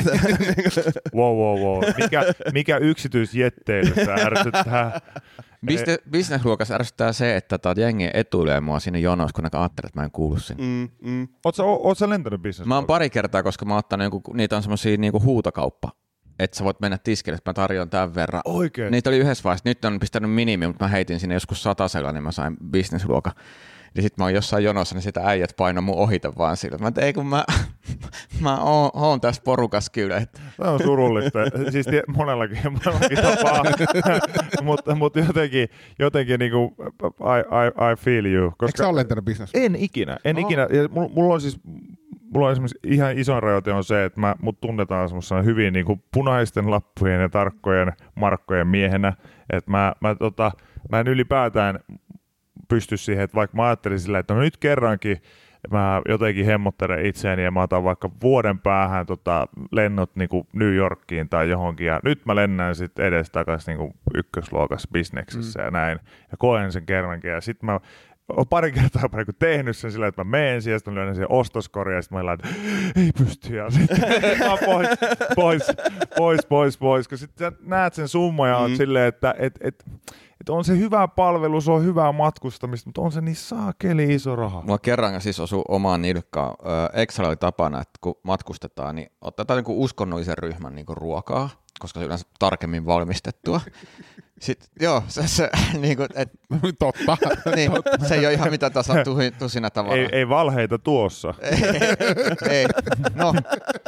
Wow, 1.15 1.37
wow, 1.37 1.59
wow. 1.59 1.83
Mikä, 1.97 2.23
mikä 2.53 2.77
yksityisjetteilyssä 2.77 4.13
ärsyttää? 4.13 5.01
Biste, 5.65 5.97
businessluokassa 6.11 6.75
ärsyttää 6.75 7.13
se, 7.13 7.35
että 7.35 7.57
tota, 7.57 7.81
jengi 7.81 8.09
etuilee 8.13 8.59
mua 8.59 8.79
sinne 8.79 8.99
jonossa, 8.99 9.33
kun 9.33 9.43
ne 9.43 9.49
ajattelee, 9.53 9.87
että 9.87 9.99
mä 9.99 10.03
en 10.03 10.11
kuulu 10.11 10.39
sinne. 10.39 10.63
mm, 10.63 11.09
mm. 11.11 11.27
Oot 11.45 11.55
sä, 11.55 11.63
oot 11.63 11.97
sä 11.97 12.09
lentänyt 12.09 12.41
business? 12.41 12.67
Mä 12.67 12.75
oon 12.75 12.85
pari 12.85 13.09
kertaa, 13.09 13.43
koska 13.43 13.65
mä 13.65 13.73
oon 13.73 13.79
ottanut 13.79 14.03
joku, 14.03 14.33
niitä 14.33 14.55
on 14.55 14.63
semmosia 14.63 14.97
niinku 14.97 15.21
huutokauppa, 15.21 15.91
että 16.39 16.57
sä 16.57 16.63
voit 16.63 16.79
mennä 16.79 16.97
tiskille, 16.97 17.35
että 17.35 17.49
mä 17.49 17.53
tarjoan 17.53 17.89
tämän 17.89 18.15
verran. 18.15 18.41
Oikein? 18.45 18.91
Niitä 18.91 19.09
oli 19.09 19.17
yhdessä 19.17 19.43
vaiheessa, 19.43 19.69
nyt 19.69 19.85
on 19.85 19.99
pistänyt 19.99 20.31
minimi, 20.31 20.67
mutta 20.67 20.85
mä 20.85 20.89
heitin 20.89 21.19
sinne 21.19 21.35
joskus 21.35 21.63
satasella, 21.63 22.11
niin 22.11 22.23
mä 22.23 22.31
sain 22.31 22.57
businessluokan. 22.71 23.33
Ja 23.97 24.03
sit 24.03 24.17
mä 24.17 24.23
oon 24.23 24.33
jossain 24.33 24.63
jonossa, 24.63 24.95
niin 24.95 25.01
sitä 25.03 25.21
äijät 25.23 25.53
paino 25.57 25.81
mun 25.81 25.95
ohita 25.95 26.33
vaan 26.37 26.57
sillä. 26.57 26.77
Mä 26.77 26.91
tein, 26.91 27.13
kun 27.15 27.27
mä, 27.27 27.45
mä 28.41 28.57
oon, 28.61 28.91
oon 28.93 29.21
tässä 29.21 29.41
porukassa 29.45 29.91
kyllä. 29.91 30.17
Että 30.17 30.41
Tämä 30.57 30.71
on 30.71 30.79
surullista. 30.83 31.39
siis 31.71 31.85
tie, 31.85 32.03
monellakin, 32.07 32.59
monellakin 32.63 33.17
tapaa. 33.17 33.63
mutta 34.63 34.95
mut 34.95 35.15
jotenkin, 35.15 35.69
jotenkin 35.99 36.39
niinku, 36.39 36.75
I, 37.03 37.39
I, 37.39 37.91
I 37.91 37.95
feel 37.95 38.25
you. 38.25 38.45
Eikö 38.45 38.55
Koska 38.57 38.77
sä 38.83 38.87
ole 38.89 38.95
lentänyt 38.99 39.25
business? 39.25 39.51
en 39.55 39.75
ikinä, 39.75 40.17
en 40.25 40.35
Oh. 40.37 40.41
ikinä. 40.41 40.61
Ja 40.61 40.87
mulla, 40.91 41.09
mulla 41.13 41.33
on 41.33 41.41
siis 41.41 41.59
Mulla 42.33 42.45
on 42.45 42.51
esimerkiksi 42.51 42.79
ihan 42.83 43.17
iso 43.17 43.39
rajoite 43.39 43.73
on 43.73 43.83
se, 43.83 44.05
että 44.05 44.19
mä, 44.19 44.35
mut 44.41 44.61
tunnetaan 44.61 45.09
semmoisena 45.09 45.41
hyvin 45.41 45.73
niinku 45.73 45.99
punaisten 46.13 46.71
lappujen 46.71 47.21
ja 47.21 47.29
tarkkojen 47.29 47.93
markkojen 48.15 48.67
miehenä. 48.67 49.13
Että 49.49 49.71
mä, 49.71 49.93
mä, 50.01 50.15
tota, 50.15 50.51
mä 50.91 50.99
en 50.99 51.07
ylipäätään 51.07 51.79
pysty 52.67 52.97
siihen, 52.97 53.23
että 53.23 53.35
vaikka 53.35 53.57
mä 53.57 53.65
ajattelin 53.67 53.99
sillä, 53.99 54.19
että 54.19 54.33
no 54.33 54.39
nyt 54.39 54.57
kerrankin 54.57 55.21
mä 55.71 56.01
jotenkin 56.09 56.45
hemmottelen 56.45 57.05
itseäni 57.05 57.43
ja 57.43 57.51
mä 57.51 57.61
otan 57.61 57.83
vaikka 57.83 58.09
vuoden 58.21 58.59
päähän 58.59 59.05
tota, 59.05 59.47
lennot 59.71 60.15
niinku 60.15 60.47
New 60.53 60.73
Yorkiin 60.73 61.29
tai 61.29 61.49
johonkin 61.49 61.87
ja 61.87 61.99
nyt 62.03 62.25
mä 62.25 62.35
lennän 62.35 62.75
sitten 62.75 63.05
edes 63.05 63.29
takaisin 63.29 63.77
niinku 63.77 63.95
ykkösluokas 64.15 64.87
bisneksessä 64.91 65.59
mm. 65.59 65.65
ja 65.65 65.71
näin 65.71 65.99
ja 66.31 66.37
koen 66.37 66.71
sen 66.71 66.85
kerrankin 66.85 67.31
ja 67.31 67.41
sitten 67.41 67.65
mä 67.65 67.79
oon 68.37 68.47
pari 68.47 68.71
kertaa 68.71 69.01
jopa 69.01 69.17
niinku 69.17 69.31
tehnyt 69.39 69.77
sen 69.77 69.91
sillä, 69.91 70.07
että 70.07 70.23
mä 70.23 70.29
menen 70.31 70.61
siihen, 70.61 70.79
sitten 70.79 70.93
mä 70.93 70.97
löydän 70.99 71.15
siihen 71.15 71.31
ostoskoriin 71.31 71.95
ja 71.95 72.01
sitten 72.01 72.17
mä 72.17 72.25
laitan, 72.25 72.51
ei 72.95 73.11
pysty 73.17 73.55
ja 73.55 73.69
sitten 73.69 73.99
pois, 74.65 74.87
pois, 75.35 75.63
pois, 76.17 76.45
pois, 76.49 76.77
pois, 76.77 77.07
kun 77.07 77.17
sitten 77.17 77.51
näet 77.61 77.93
sen 77.93 78.07
summan 78.07 78.49
ja 78.49 78.67
Mm. 78.67 78.75
silleen, 78.75 79.07
että 79.07 79.35
et, 79.39 79.55
et, 79.61 79.83
et 80.41 80.49
on 80.49 80.63
se 80.63 80.77
hyvä 80.77 81.07
palvelu, 81.07 81.61
se 81.61 81.71
on 81.71 81.83
hyvää 81.83 82.11
matkustamista, 82.11 82.87
mutta 82.87 83.01
on 83.01 83.11
se 83.11 83.21
niin 83.21 83.35
saakeli 83.35 84.13
iso 84.13 84.35
raha. 84.35 84.61
Mulla 84.61 84.77
kerran 84.79 85.21
siis 85.21 85.39
osui 85.39 85.61
omaan 85.67 86.01
nilkkaan. 86.01 86.55
Excel 86.93 87.25
oli 87.25 87.35
tapana, 87.35 87.81
että 87.81 87.99
kun 88.01 88.15
matkustetaan, 88.23 88.95
niin 88.95 89.09
otetaan 89.21 89.63
niin 89.63 89.77
uskonnollisen 89.77 90.37
ryhmän 90.37 90.75
niin 90.75 90.85
ruokaa, 90.89 91.49
koska 91.79 91.99
se 91.99 92.03
on 92.03 92.05
yleensä 92.05 92.25
tarkemmin 92.39 92.85
valmistettua. 92.85 93.61
Sitten, 94.41 94.69
joo, 94.81 95.03
se, 95.07 95.27
se, 95.27 95.49
niin 95.81 95.97
kuin, 95.97 96.07
et, 96.15 96.31
Totta. 96.79 97.17
niin, 97.55 97.71
se 98.07 98.15
ei 98.15 98.25
ole 98.25 98.33
ihan 98.33 98.49
mitä 98.51 98.69
tasa 98.69 98.93
tusina 99.39 99.69
tavaraa. 99.69 99.97
Ei, 99.97 100.09
ei 100.11 100.29
valheita 100.29 100.79
tuossa. 100.79 101.33
ei. 102.49 102.65
No, 103.15 103.33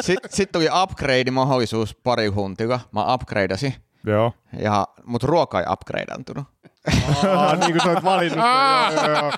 sitten 0.02 0.32
sit 0.34 0.52
tuli 0.52 0.68
upgrade-mahdollisuus 0.84 1.96
pari 2.04 2.28
huntilla. 2.28 2.80
Mä 2.92 3.14
upgradeasin, 3.14 3.74
Joo. 4.06 4.34
ja, 4.60 4.88
mutta 5.06 5.28
ruoka 5.28 5.60
ei 5.60 5.66
upgradeantunut. 5.72 6.48
Aa, 7.28 7.56
niin 7.56 7.72
kuin 7.72 7.82
sä 7.84 7.90
oot 7.90 8.04
valinnut. 8.04 8.46
joo, 8.46 9.08
joo, 9.08 9.18
joo. 9.18 9.32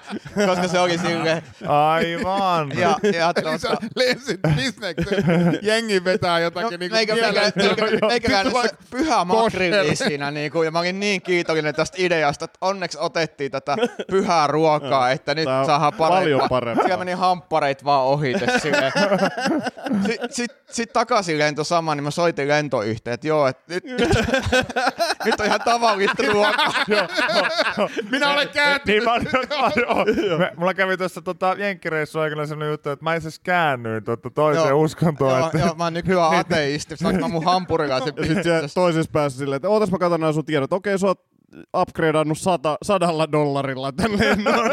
Koska 0.48 0.68
se 0.68 0.80
oli 0.80 0.98
silleen, 0.98 1.42
Aivan. 1.68 2.72
ja, 2.80 2.96
ja 3.14 3.34
Eli 3.36 3.60
sä 3.60 3.70
lensit 3.96 4.40
bisneksen, 4.56 5.24
jengi 5.62 6.04
vetää 6.04 6.40
jotakin 6.40 6.80
niinku 6.80 6.96
meikä, 6.96 7.16
meikä, 7.16 7.52
meikä, 7.56 8.08
meikä 8.08 8.44
se 8.44 8.70
pyhä 8.90 9.26
makrilli 9.26 9.96
siinä, 9.96 10.32
niinku, 10.32 10.64
ja 10.64 10.72
mä 10.72 10.80
olin 10.80 11.00
niin 11.00 11.22
kiitollinen 11.22 11.76
tästä 11.76 11.98
ideasta, 12.00 12.46
että 12.46 12.58
onneksi 12.62 12.98
otettiin 13.02 13.52
tätä 13.52 13.76
pyhää 14.12 14.48
ruokaa, 14.48 15.12
että 15.12 15.36
nyt 15.36 15.46
Tää 15.46 15.60
on 15.60 15.66
saadaan 15.66 15.94
parempaa. 15.94 16.20
paljon 16.20 16.50
parempaa. 16.50 16.86
Siellä 16.86 17.06
meni 17.06 17.12
hamppareit 17.18 17.86
vaan 17.86 18.06
ohite 18.06 18.60
silleen. 18.60 18.92
Sitten 20.06 20.30
sit, 20.32 20.52
sit 20.72 20.94
takaisin 20.94 21.38
lento 21.40 21.64
sama, 21.64 21.96
niin 21.96 22.04
mä 22.04 22.12
soitin 22.12 22.48
lentoyhteen, 22.48 23.14
että 23.14 23.28
joo, 23.28 23.48
että 23.48 23.64
nyt, 23.74 23.84
nyt, 23.84 24.00
nyt 25.26 25.40
on 25.40 25.46
ihan 25.46 25.62
tavallista 25.66 26.24
ruokaa. 26.32 26.74
Minä 28.12 28.34
olen 28.34 28.50
kääntynyt. 28.50 29.04
Niin 29.04 30.30
mä, 30.30 30.38
mä, 30.38 30.52
mulla 30.58 30.74
kävi 30.74 30.98
tuossa 30.98 31.22
tota, 31.22 31.56
jenkkireissu 31.58 32.20
aikana 32.20 32.46
sellainen 32.46 32.72
juttu, 32.72 32.90
että 32.90 33.04
mä 33.04 33.16
itse 33.16 33.28
asiassa 33.28 33.42
käännyin 33.44 34.04
tuota 34.04 34.30
toiseen 34.30 34.70
Joo. 34.70 34.82
uskontoon. 34.82 35.38
Joo, 35.38 35.46
että, 35.46 35.58
joo, 35.58 35.76
mä 35.76 35.84
oon 35.84 35.94
nyt 35.94 36.08
hyvä 36.08 36.30
ateisti, 36.30 36.98
saanko 36.98 37.22
mä 37.22 37.28
mun 37.28 37.46
hampurilaisen 37.46 38.14
sitten 38.28 38.70
toisessa 38.74 39.12
päässä 39.12 39.40
silleen, 39.40 39.56
että 39.56 39.70
ootas 39.70 39.92
mä 39.92 39.98
katson 39.98 40.20
nämä 40.20 40.34
sun 40.34 40.46
tiedot. 40.46 40.74
Okei, 40.74 41.00
sä 41.00 41.08
oot 41.08 41.32
upgradeannut 41.78 42.38
sata, 42.38 42.78
sadalla 42.84 43.32
dollarilla 43.32 43.92
tän 43.92 44.20
lennon. 44.20 44.70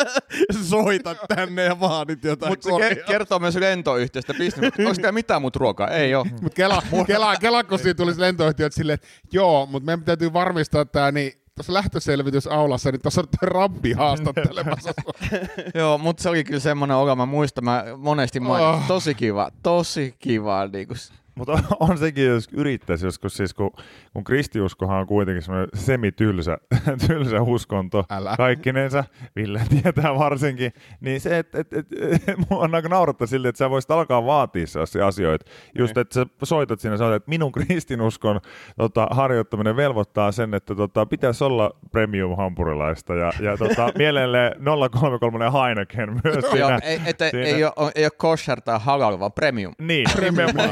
Soitat 0.70 1.18
tänne 1.34 1.64
ja 1.64 1.80
vaadit 1.80 2.24
jotain 2.24 2.52
Mutta 2.52 2.68
se 2.70 2.94
ke- 2.94 3.06
kertoo 3.06 3.38
myös 3.38 3.56
lentoyhtiöstä 3.56 4.34
business. 4.34 4.78
Onko 4.78 4.94
täällä 4.94 5.12
mitään 5.12 5.40
muuta 5.40 5.58
ruokaa? 5.58 5.88
Ei 5.88 6.14
oo. 6.14 6.26
Mut 6.42 6.54
Kela, 6.54 6.82
Kela, 7.06 7.36
Kela, 7.36 7.64
kun 7.64 7.78
siinä 7.78 7.94
tulisi 7.94 8.20
lentoyhtiöt 8.20 8.72
silleen, 8.72 8.94
että 8.94 9.08
joo, 9.32 9.66
mutta 9.66 9.86
meidän 9.86 10.04
täytyy 10.04 10.32
varmistaa 10.32 10.84
tää, 10.84 11.12
niin 11.12 11.32
tuossa 11.56 11.72
lähtöselvitysaulassa, 11.74 12.90
niin 12.92 13.02
tuossa 13.02 13.20
on 13.20 13.26
rabbi 13.42 13.92
haastattelemassa. 13.92 14.94
Joo, 15.74 15.98
mutta 15.98 16.22
se 16.22 16.28
oli 16.28 16.44
kyllä 16.44 16.60
semmoinen 16.60 16.96
olo, 16.96 17.16
mä 17.16 17.26
muistan, 17.26 17.64
mä 17.64 17.84
monesti 17.96 18.40
mä 18.40 18.48
Oh. 18.48 18.82
tosi 18.86 19.14
kiva, 19.14 19.50
tosi 19.62 20.14
kiva. 20.18 20.66
Niin 20.72 20.88
kuin, 20.88 20.98
Mutta 21.36 21.58
on, 21.80 21.98
sekin, 21.98 22.26
jos 22.26 22.48
yrittäisi 22.52 23.06
joskus, 23.06 23.36
siis 23.36 23.54
kun, 23.54 23.70
kun 24.12 24.24
kristiuskohan 24.24 25.00
on 25.00 25.06
kuitenkin 25.06 25.42
semmoinen 25.42 25.68
semitylsä 25.74 26.58
tylsä 27.06 27.42
uskonto 27.42 28.04
Älä. 28.10 28.34
kaikkinensa, 28.36 29.04
Ville 29.36 29.62
tietää 29.68 30.14
varsinkin, 30.18 30.72
niin 31.00 31.20
se, 31.20 31.38
että 31.38 31.58
et, 31.58 31.72
et, 31.72 31.86
et, 32.12 32.22
mua 32.50 32.60
on 32.60 32.74
aika 32.74 32.88
naurattaa 32.88 33.26
silleen, 33.26 33.48
että 33.48 33.58
sä 33.58 33.70
voisit 33.70 33.90
alkaa 33.90 34.26
vaatia 34.26 34.66
sellaisia 34.66 35.06
asioita. 35.06 35.50
Just, 35.78 35.96
että 35.96 36.14
sä 36.14 36.26
soitat 36.42 36.80
sinne, 36.80 36.96
sanoit, 36.96 37.16
että 37.16 37.28
minun 37.28 37.52
kristinuskon 37.52 38.40
tota, 38.76 39.06
harjoittaminen 39.10 39.76
velvoittaa 39.76 40.32
sen, 40.32 40.54
että 40.54 40.74
tota, 40.74 41.06
pitäisi 41.06 41.44
olla 41.44 41.70
premium-hampurilaista 41.90 43.14
ja, 43.14 43.32
ja 43.40 43.56
tota, 43.56 43.92
mielelleen 43.98 44.52
033 44.90 45.44
Heineken 45.52 46.20
myös 46.24 46.44
joo, 46.44 46.52
siinä. 46.52 46.78
ei, 46.82 47.00
että 47.06 47.30
siinä. 47.30 47.46
ei, 47.46 47.64
ole, 47.64 47.92
ei 47.94 48.04
ole 48.04 48.10
kosher 48.16 48.60
tai 48.60 48.78
halal, 48.80 49.18
vaan 49.18 49.32
premium. 49.32 49.74
Niin, 49.78 50.06
nimenomaan. 50.20 50.70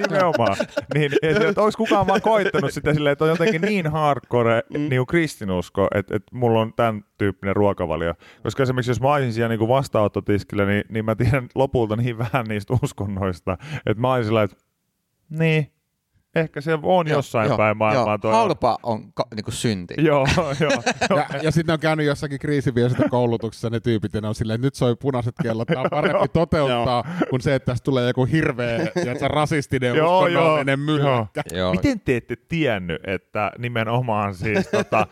Nimenomaan. 0.00 0.56
Niin, 0.94 1.12
että, 1.22 1.48
että 1.48 1.62
olisi 1.62 1.78
kukaan 1.78 2.06
vaan 2.06 2.20
koittanut 2.20 2.72
sitä 2.72 2.94
silleen, 2.94 3.12
että 3.12 3.24
on 3.24 3.30
jotenkin 3.30 3.60
niin 3.60 3.86
hardcore 3.86 4.62
mm. 4.74 4.88
niin 4.88 5.06
kristinusko, 5.06 5.88
että, 5.94 6.16
että 6.16 6.36
mulla 6.36 6.60
on 6.60 6.72
tämän 6.76 7.04
tyyppinen 7.18 7.56
ruokavalio. 7.56 8.14
Koska 8.42 8.62
esimerkiksi 8.62 8.90
jos 8.90 9.00
mä 9.00 9.12
olisin 9.12 9.32
siellä 9.32 9.48
niin 9.48 9.58
kuin 9.58 9.68
vastaanottotiskillä, 9.68 10.64
niin, 10.64 10.84
niin 10.88 11.04
mä 11.04 11.14
tiedän 11.14 11.48
lopulta 11.54 11.96
niin 11.96 12.18
vähän 12.18 12.46
niistä 12.48 12.74
uskonnoista, 12.82 13.58
että 13.86 14.00
mä 14.00 14.12
olisin 14.12 14.28
sillä, 14.28 14.42
että 14.42 14.56
niin, 15.30 15.72
ehkä 16.36 16.60
se 16.60 16.78
on 16.82 17.08
jossain 17.08 17.48
joo, 17.48 17.56
päin 17.56 17.76
maailmaa 17.76 18.12
joo. 18.12 18.18
toi. 18.18 18.32
Halpa 18.32 18.78
on 18.82 19.12
ka, 19.12 19.24
niinku 19.34 19.50
synti. 19.50 19.94
Joo, 20.04 20.26
joo. 20.60 20.82
Ja, 21.10 21.26
ja 21.42 21.50
sitten 21.50 21.72
on 21.72 21.80
käynyt 21.80 22.06
jossakin 22.06 22.38
kriisiviestintäkoulutuksessa 22.38 23.70
ne 23.70 23.80
tyypit, 23.80 24.14
ja 24.14 24.20
ne 24.20 24.28
on 24.28 24.34
silleen, 24.34 24.54
että 24.54 24.66
nyt 24.66 24.74
soi 24.74 24.96
punaiset 24.96 25.34
kellot, 25.42 25.68
tämä 25.68 25.80
on 25.80 25.90
parempi 25.90 26.28
toteuttaa, 26.32 27.04
kuin 27.30 27.42
se, 27.42 27.54
että 27.54 27.72
tästä 27.72 27.84
tulee 27.84 28.06
joku 28.06 28.24
hirveä, 28.24 28.78
ja 29.04 29.18
se 29.18 29.28
rasistinen 29.28 29.94
Joo, 29.94 30.18
uskonnollinen 30.18 30.80
mylläkkä. 30.80 31.42
Joo. 31.52 31.72
Miten 31.72 32.00
te 32.00 32.16
ette 32.16 32.36
tiennyt, 32.48 33.00
että 33.06 33.52
nimenomaan 33.58 34.34
siis 34.34 34.68
tota, 34.68 35.06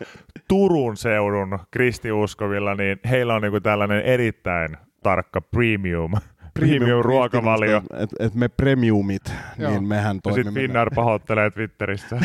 Turun 0.47 0.97
seudun 0.97 1.59
kristiuskovilla, 1.71 2.75
niin 2.75 2.99
heillä 3.09 3.35
on 3.35 3.41
niinku 3.41 3.59
tällainen 3.59 4.01
erittäin 4.01 4.77
tarkka 5.03 5.41
premium, 5.41 6.11
premium 6.59 7.01
ruokavalio. 7.01 7.77
Että 7.93 8.15
et 8.19 8.33
me 8.35 8.47
premiumit, 8.47 9.33
Joo. 9.57 9.71
niin 9.71 9.87
mehän 9.87 10.15
Ja 10.15 10.21
toimimme. 10.23 10.43
sitten 10.51 10.61
Finnair 10.63 10.89
pahoittelee 10.95 11.49
Twitterissä. 11.51 12.17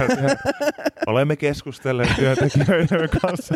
Olemme 1.06 1.36
keskustelleet 1.36 2.10
työntekijöiden 2.16 3.08
kanssa. 3.22 3.54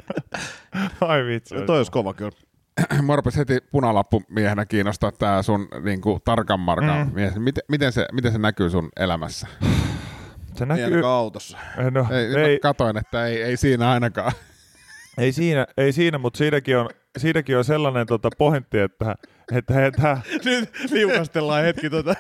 Ai 1.01 1.25
vitsi. 1.25 1.55
Toi 1.67 1.77
olisi 1.77 1.91
kova 1.93 2.15
kyllä. 2.15 2.31
Mua 3.03 3.17
rupesi 3.17 3.39
heti 3.39 3.59
punalappumiehenä 3.71 4.67
kiinnostaa 4.67 5.13
tämä 5.13 5.43
sun 5.43 5.69
niinku, 5.83 6.19
tarkan 6.25 6.61
markan 6.61 7.07
Mm. 7.07 7.15
mies. 7.15 7.37
Miten, 7.37 7.63
miten, 7.69 7.93
se, 7.93 8.07
miten 8.13 8.33
se 8.33 8.39
näkyy 8.39 8.71
sun 8.71 8.89
elämässä? 8.97 9.47
Se 10.55 10.67
näkyy... 10.67 11.07
autossa. 11.07 11.59
No, 11.91 12.07
Ei, 12.11 12.43
ei, 12.43 12.53
Mä 12.53 12.59
katoin, 12.63 12.97
että 12.97 13.27
ei, 13.27 13.43
ei 13.43 13.57
siinä 13.57 13.91
ainakaan. 13.91 14.33
Ei 15.19 15.33
siinä, 15.33 15.67
ei 15.77 15.93
siinä 15.93 16.19
mutta 16.19 16.39
siinäkin 16.39 16.79
on, 16.79 16.89
siinäkin 17.19 17.59
on 17.59 17.65
sellainen 17.65 18.07
tota, 18.07 18.29
pointti, 18.39 18.79
että, 18.79 19.15
että, 19.53 19.87
että 19.87 20.19
Nyt 20.45 20.91
liukastellaan 20.91 21.65
hetki 21.65 21.91
tota. 21.97 22.15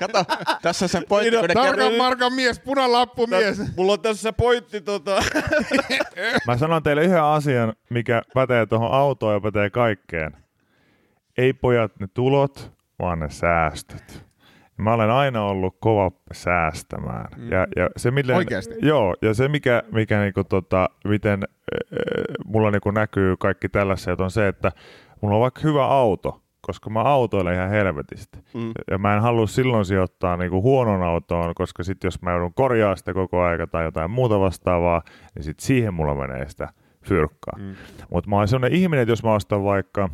Kato, 0.00 0.24
tässä 0.62 0.88
se 0.88 1.00
pointti, 1.08 1.36
kun 1.36 1.48
ne 1.48 1.54
Tarkan 1.54 1.94
markan 1.94 2.32
mies, 2.32 2.60
punalappu 2.60 3.26
mies. 3.26 3.76
Mulla 3.76 3.92
on 3.92 4.00
tässä 4.00 4.32
pointti 4.32 4.80
tota. 4.80 5.22
Mä 6.46 6.56
sanon 6.56 6.82
teille 6.82 7.04
yhden 7.04 7.22
asian, 7.22 7.72
mikä 7.90 8.22
pätee 8.34 8.66
tuohon 8.66 8.92
autoon 8.92 9.34
ja 9.34 9.40
pätee 9.40 9.70
kaikkeen. 9.70 10.36
Ei 11.38 11.52
pojat 11.52 11.92
ne 12.00 12.06
tulot, 12.14 12.72
vaan 12.98 13.18
ne 13.18 13.30
säästöt. 13.30 14.30
Mä 14.76 14.94
olen 14.94 15.10
aina 15.10 15.44
ollut 15.44 15.76
kova 15.80 16.10
säästämään. 16.32 17.26
Mm. 17.36 17.52
Ja, 17.52 17.66
ja 17.76 17.90
se, 17.96 18.10
miten, 18.10 18.36
Oikeasti? 18.36 18.74
Joo, 18.82 19.16
ja 19.22 19.34
se 19.34 19.48
mikä, 19.48 19.82
mikä 19.92 20.20
niinku 20.20 20.44
tota, 20.44 20.90
miten 21.04 21.42
äh, 21.42 21.88
mulla 22.44 22.70
niinku 22.70 22.90
näkyy 22.90 23.36
kaikki 23.36 23.68
tällaiset 23.68 24.20
on 24.20 24.30
se, 24.30 24.48
että 24.48 24.72
mulla 25.20 25.36
on 25.36 25.40
vaikka 25.40 25.60
hyvä 25.64 25.86
auto, 25.86 26.40
koska 26.60 26.90
mä 26.90 27.00
autoilen 27.00 27.54
ihan 27.54 27.70
helvetisti. 27.70 28.38
Mm. 28.54 28.72
Ja 28.90 28.98
mä 28.98 29.16
en 29.16 29.22
halua 29.22 29.46
silloin 29.46 29.84
sijoittaa 29.84 30.36
niinku 30.36 30.62
huonon 30.62 31.02
autoon, 31.02 31.54
koska 31.54 31.82
sitten 31.82 32.06
jos 32.08 32.22
mä 32.22 32.30
joudun 32.30 32.54
korjaa 32.54 32.96
sitä 32.96 33.14
koko 33.14 33.42
aika 33.42 33.66
tai 33.66 33.84
jotain 33.84 34.10
muuta 34.10 34.40
vastaavaa, 34.40 35.02
niin 35.34 35.42
sitten 35.42 35.66
siihen 35.66 35.94
mulla 35.94 36.14
menee 36.14 36.48
sitä 36.48 36.68
fyrkkaa. 37.04 37.58
Mm. 37.58 37.74
Mutta 38.10 38.30
mä 38.30 38.36
oon 38.36 38.48
sellainen 38.48 38.78
ihminen, 38.78 39.02
että 39.02 39.12
jos 39.12 39.22
mä 39.22 39.34
ostan 39.34 39.64
vaikka, 39.64 40.08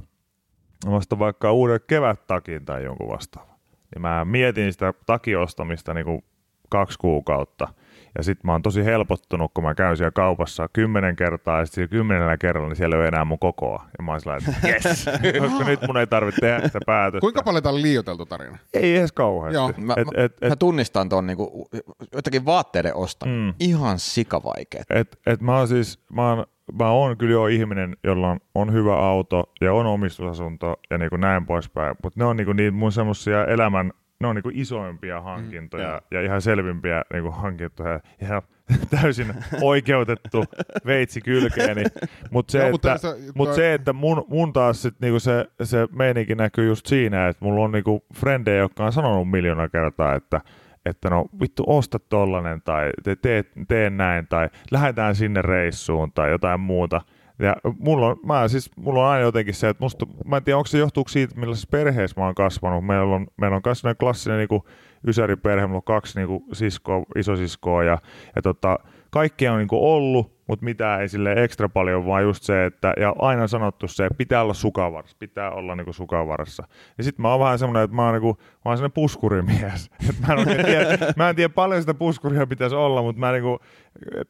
mä 0.87 0.97
ostan 0.97 1.19
vaikka 1.19 1.53
uuden 1.53 1.81
kevättakin 1.87 2.65
tai 2.65 2.85
jonkun 2.85 3.09
vastaavan, 3.09 3.57
niin 3.95 4.03
mä 4.03 4.25
mietin 4.25 4.73
sitä 4.73 4.95
takiostamista 5.07 5.95
niinku 5.95 6.25
kaksi 6.69 6.99
kuukautta. 6.99 7.69
Ja 8.17 8.23
sitten 8.23 8.47
mä 8.47 8.53
oon 8.53 8.63
tosi 8.63 8.85
helpottunut, 8.85 9.51
kun 9.55 9.65
mä 9.65 9.75
käyn 9.75 9.97
siellä 9.97 10.11
kaupassa 10.11 10.69
kymmenen 10.73 11.17
kertaa, 11.17 11.59
ja 11.59 11.67
sitten 11.67 11.89
kymmenellä 11.89 12.37
kerralla 12.37 12.69
niin 12.69 12.77
siellä 12.77 12.97
ei 12.97 13.01
ole 13.01 13.09
enää 13.09 13.25
mun 13.25 13.39
kokoa. 13.39 13.85
Ja 13.99 14.05
mä 14.05 14.11
oon 14.11 14.21
sellainen, 14.21 14.51
että 14.51 14.69
yes, 14.69 15.07
koska 15.43 15.65
nyt 15.65 15.81
mun 15.87 15.97
ei 15.97 16.07
tarvitse 16.07 16.41
tehdä 16.41 16.61
sitä 16.67 16.81
päätöstä. 16.87 17.21
Kuinka 17.21 17.43
paljon 17.43 17.63
tämä 17.63 17.75
on 17.75 17.83
liioiteltu 17.83 18.27
tarina? 18.27 18.59
Ei 18.75 18.97
edes 18.97 19.13
kauheasti. 19.13 19.55
Joo. 19.55 19.73
Mä, 19.79 19.95
Et, 19.97 20.07
mä, 20.07 20.13
et, 20.17 20.33
et, 20.43 20.49
mä 20.49 20.57
tunnistan 20.57 21.09
ton 21.09 21.27
niinku, 21.27 21.69
jotenkin 22.13 22.47
vaatteiden 22.47 22.95
osta. 22.95 23.27
Mm. 23.27 23.55
Ihan 23.61 23.99
sikavaikeet. 23.99 24.87
et, 24.91 25.19
et 25.27 25.41
mä 25.41 25.59
oon 25.59 25.69
siis, 25.69 26.05
mä 26.13 26.29
oon, 26.29 26.47
mä 26.79 26.91
oon 26.91 27.17
kyllä 27.17 27.33
jo 27.33 27.47
ihminen, 27.47 27.97
jolla 28.05 28.31
on, 28.31 28.41
on 28.55 28.73
hyvä 28.73 28.97
auto 28.97 29.53
ja 29.61 29.73
on 29.73 29.87
omistusasunto 29.87 30.77
ja 30.91 30.99
niin 30.99 31.11
kuin 31.11 31.21
näin 31.21 31.47
poispäin, 31.47 31.97
mutta 32.03 32.21
ne 32.21 32.25
on 32.25 32.37
niin 32.37 32.45
kuin 32.45 32.57
niitä 32.57 32.77
mun 32.77 32.93
semmosia 32.93 33.45
elämän, 33.45 33.93
ne 34.21 34.29
on 34.29 34.35
niin 34.35 34.43
kuin 34.43 34.59
isoimpia 34.59 35.21
hankintoja 35.21 35.89
joo. 35.89 36.01
ja 36.11 36.21
ihan 36.23 36.43
selvimpiä 36.43 37.03
niin 37.13 37.23
kuin 37.23 37.35
hankintoja. 37.35 38.01
Ja 38.21 38.43
täysin 39.01 39.35
oikeutettu 39.63 40.45
veitsi 40.87 41.21
kylkeeni. 41.21 41.85
Mutta 42.31 42.53
se, 42.53 42.59
Joo, 42.59 42.71
mutta 42.71 42.95
että, 42.95 43.09
mut 43.35 43.49
toi- 43.49 43.57
se, 43.57 43.75
että 43.75 43.93
mun, 43.93 44.25
mun 44.29 44.53
taas 44.53 44.83
sit 44.83 44.95
niinku 45.01 45.21
se, 45.21 45.47
se 45.63 45.89
meininki 45.93 46.35
näkyy 46.35 46.67
just 46.67 46.87
siinä, 46.87 47.29
että 47.29 47.45
mulla 47.45 47.65
on 47.65 47.73
niinku 47.73 48.05
frendejä, 48.15 48.59
jotka 48.59 48.85
on 48.85 48.93
sanonut 48.93 49.31
miljoona 49.31 49.69
kertaa, 49.69 50.15
että 50.15 50.41
että 50.87 51.11
no 51.11 51.27
vittu 51.41 51.65
osta 51.67 51.99
tollanen 51.99 52.63
tai 52.63 52.91
te, 53.03 53.17
tee, 53.17 53.45
tee 53.69 53.91
näin 53.91 54.27
tai 54.27 54.49
lähdetään 54.71 55.15
sinne 55.15 55.43
reissuun 55.43 56.13
tai 56.13 56.31
jotain 56.31 56.61
muuta. 56.61 57.01
Ja 57.39 57.57
mulla 57.79 58.07
on, 58.07 58.17
mä 58.27 58.49
siis, 58.49 58.71
mulla 58.77 59.01
on 59.01 59.07
aina 59.07 59.25
jotenkin 59.25 59.55
se, 59.55 59.69
että 59.69 59.85
musta, 59.85 60.07
mä 60.25 60.37
en 60.37 60.45
tiedä, 60.45 60.57
onko 60.57 60.67
se 60.67 60.79
johtuuko 60.79 61.09
siitä, 61.09 61.41
millaisessa 61.41 61.69
perheessä 61.71 62.21
mä 62.21 62.25
oon 62.27 62.35
kasvanut. 62.35 62.87
Meillä 62.87 63.15
on, 63.15 63.27
meillä 63.37 63.57
on 63.57 63.63
myös 63.65 63.83
klassinen 63.99 64.39
niin 64.39 64.63
ysäriperhe, 65.07 65.67
mulla 65.67 65.77
on 65.77 65.83
kaksi 65.83 66.19
niin 66.19 66.41
siskoa, 66.53 67.03
isosiskoa 67.17 67.85
ja, 67.85 67.99
ja 68.37 68.43
tota, 68.43 68.79
kaikkea 69.11 69.53
on 69.53 69.59
niin 69.59 69.69
ollut, 69.73 70.36
mutta 70.47 70.65
mitään 70.65 71.01
ei 71.01 71.09
sille 71.09 71.33
ekstra 71.33 71.69
paljon, 71.69 72.07
vaan 72.07 72.23
just 72.23 72.43
se, 72.43 72.67
että 72.67 72.93
ja 73.01 73.15
aina 73.19 73.47
sanottu 73.47 73.89
se, 73.89 74.07
että 74.07 74.17
pitää 74.17 74.43
olla 74.43 74.55
sukavarassa, 74.55 75.17
pitää 75.19 75.51
olla 75.51 75.77
niin 75.77 75.95
sukavarassa. 75.95 76.69
Ja 76.99 77.05
sitten 77.05 77.23
mä 77.23 77.31
oon 77.31 77.41
vähän 77.41 77.59
semmoinen, 77.59 77.85
että 77.85 77.97
mä 77.97 78.05
oon, 78.05 78.15
niin 78.15 78.23
kuin, 78.23 78.37
mä 78.37 78.71
oon 78.71 78.77
semmoinen 78.77 78.95
puskurimies. 78.95 79.91
Et 80.11 80.17
mä, 80.29 80.35
en 80.35 80.65
tiedä, 80.67 80.99
mä 81.17 81.29
en 81.29 81.37
tiedä 81.37 81.55
paljon 81.55 81.81
sitä 81.81 81.95
puskuria 81.95 82.47
pitäisi 82.47 82.77
olla, 82.77 83.03
mutta 83.03 83.21
mä, 83.21 83.33
niin 83.33 83.43
kuin, 83.43 83.59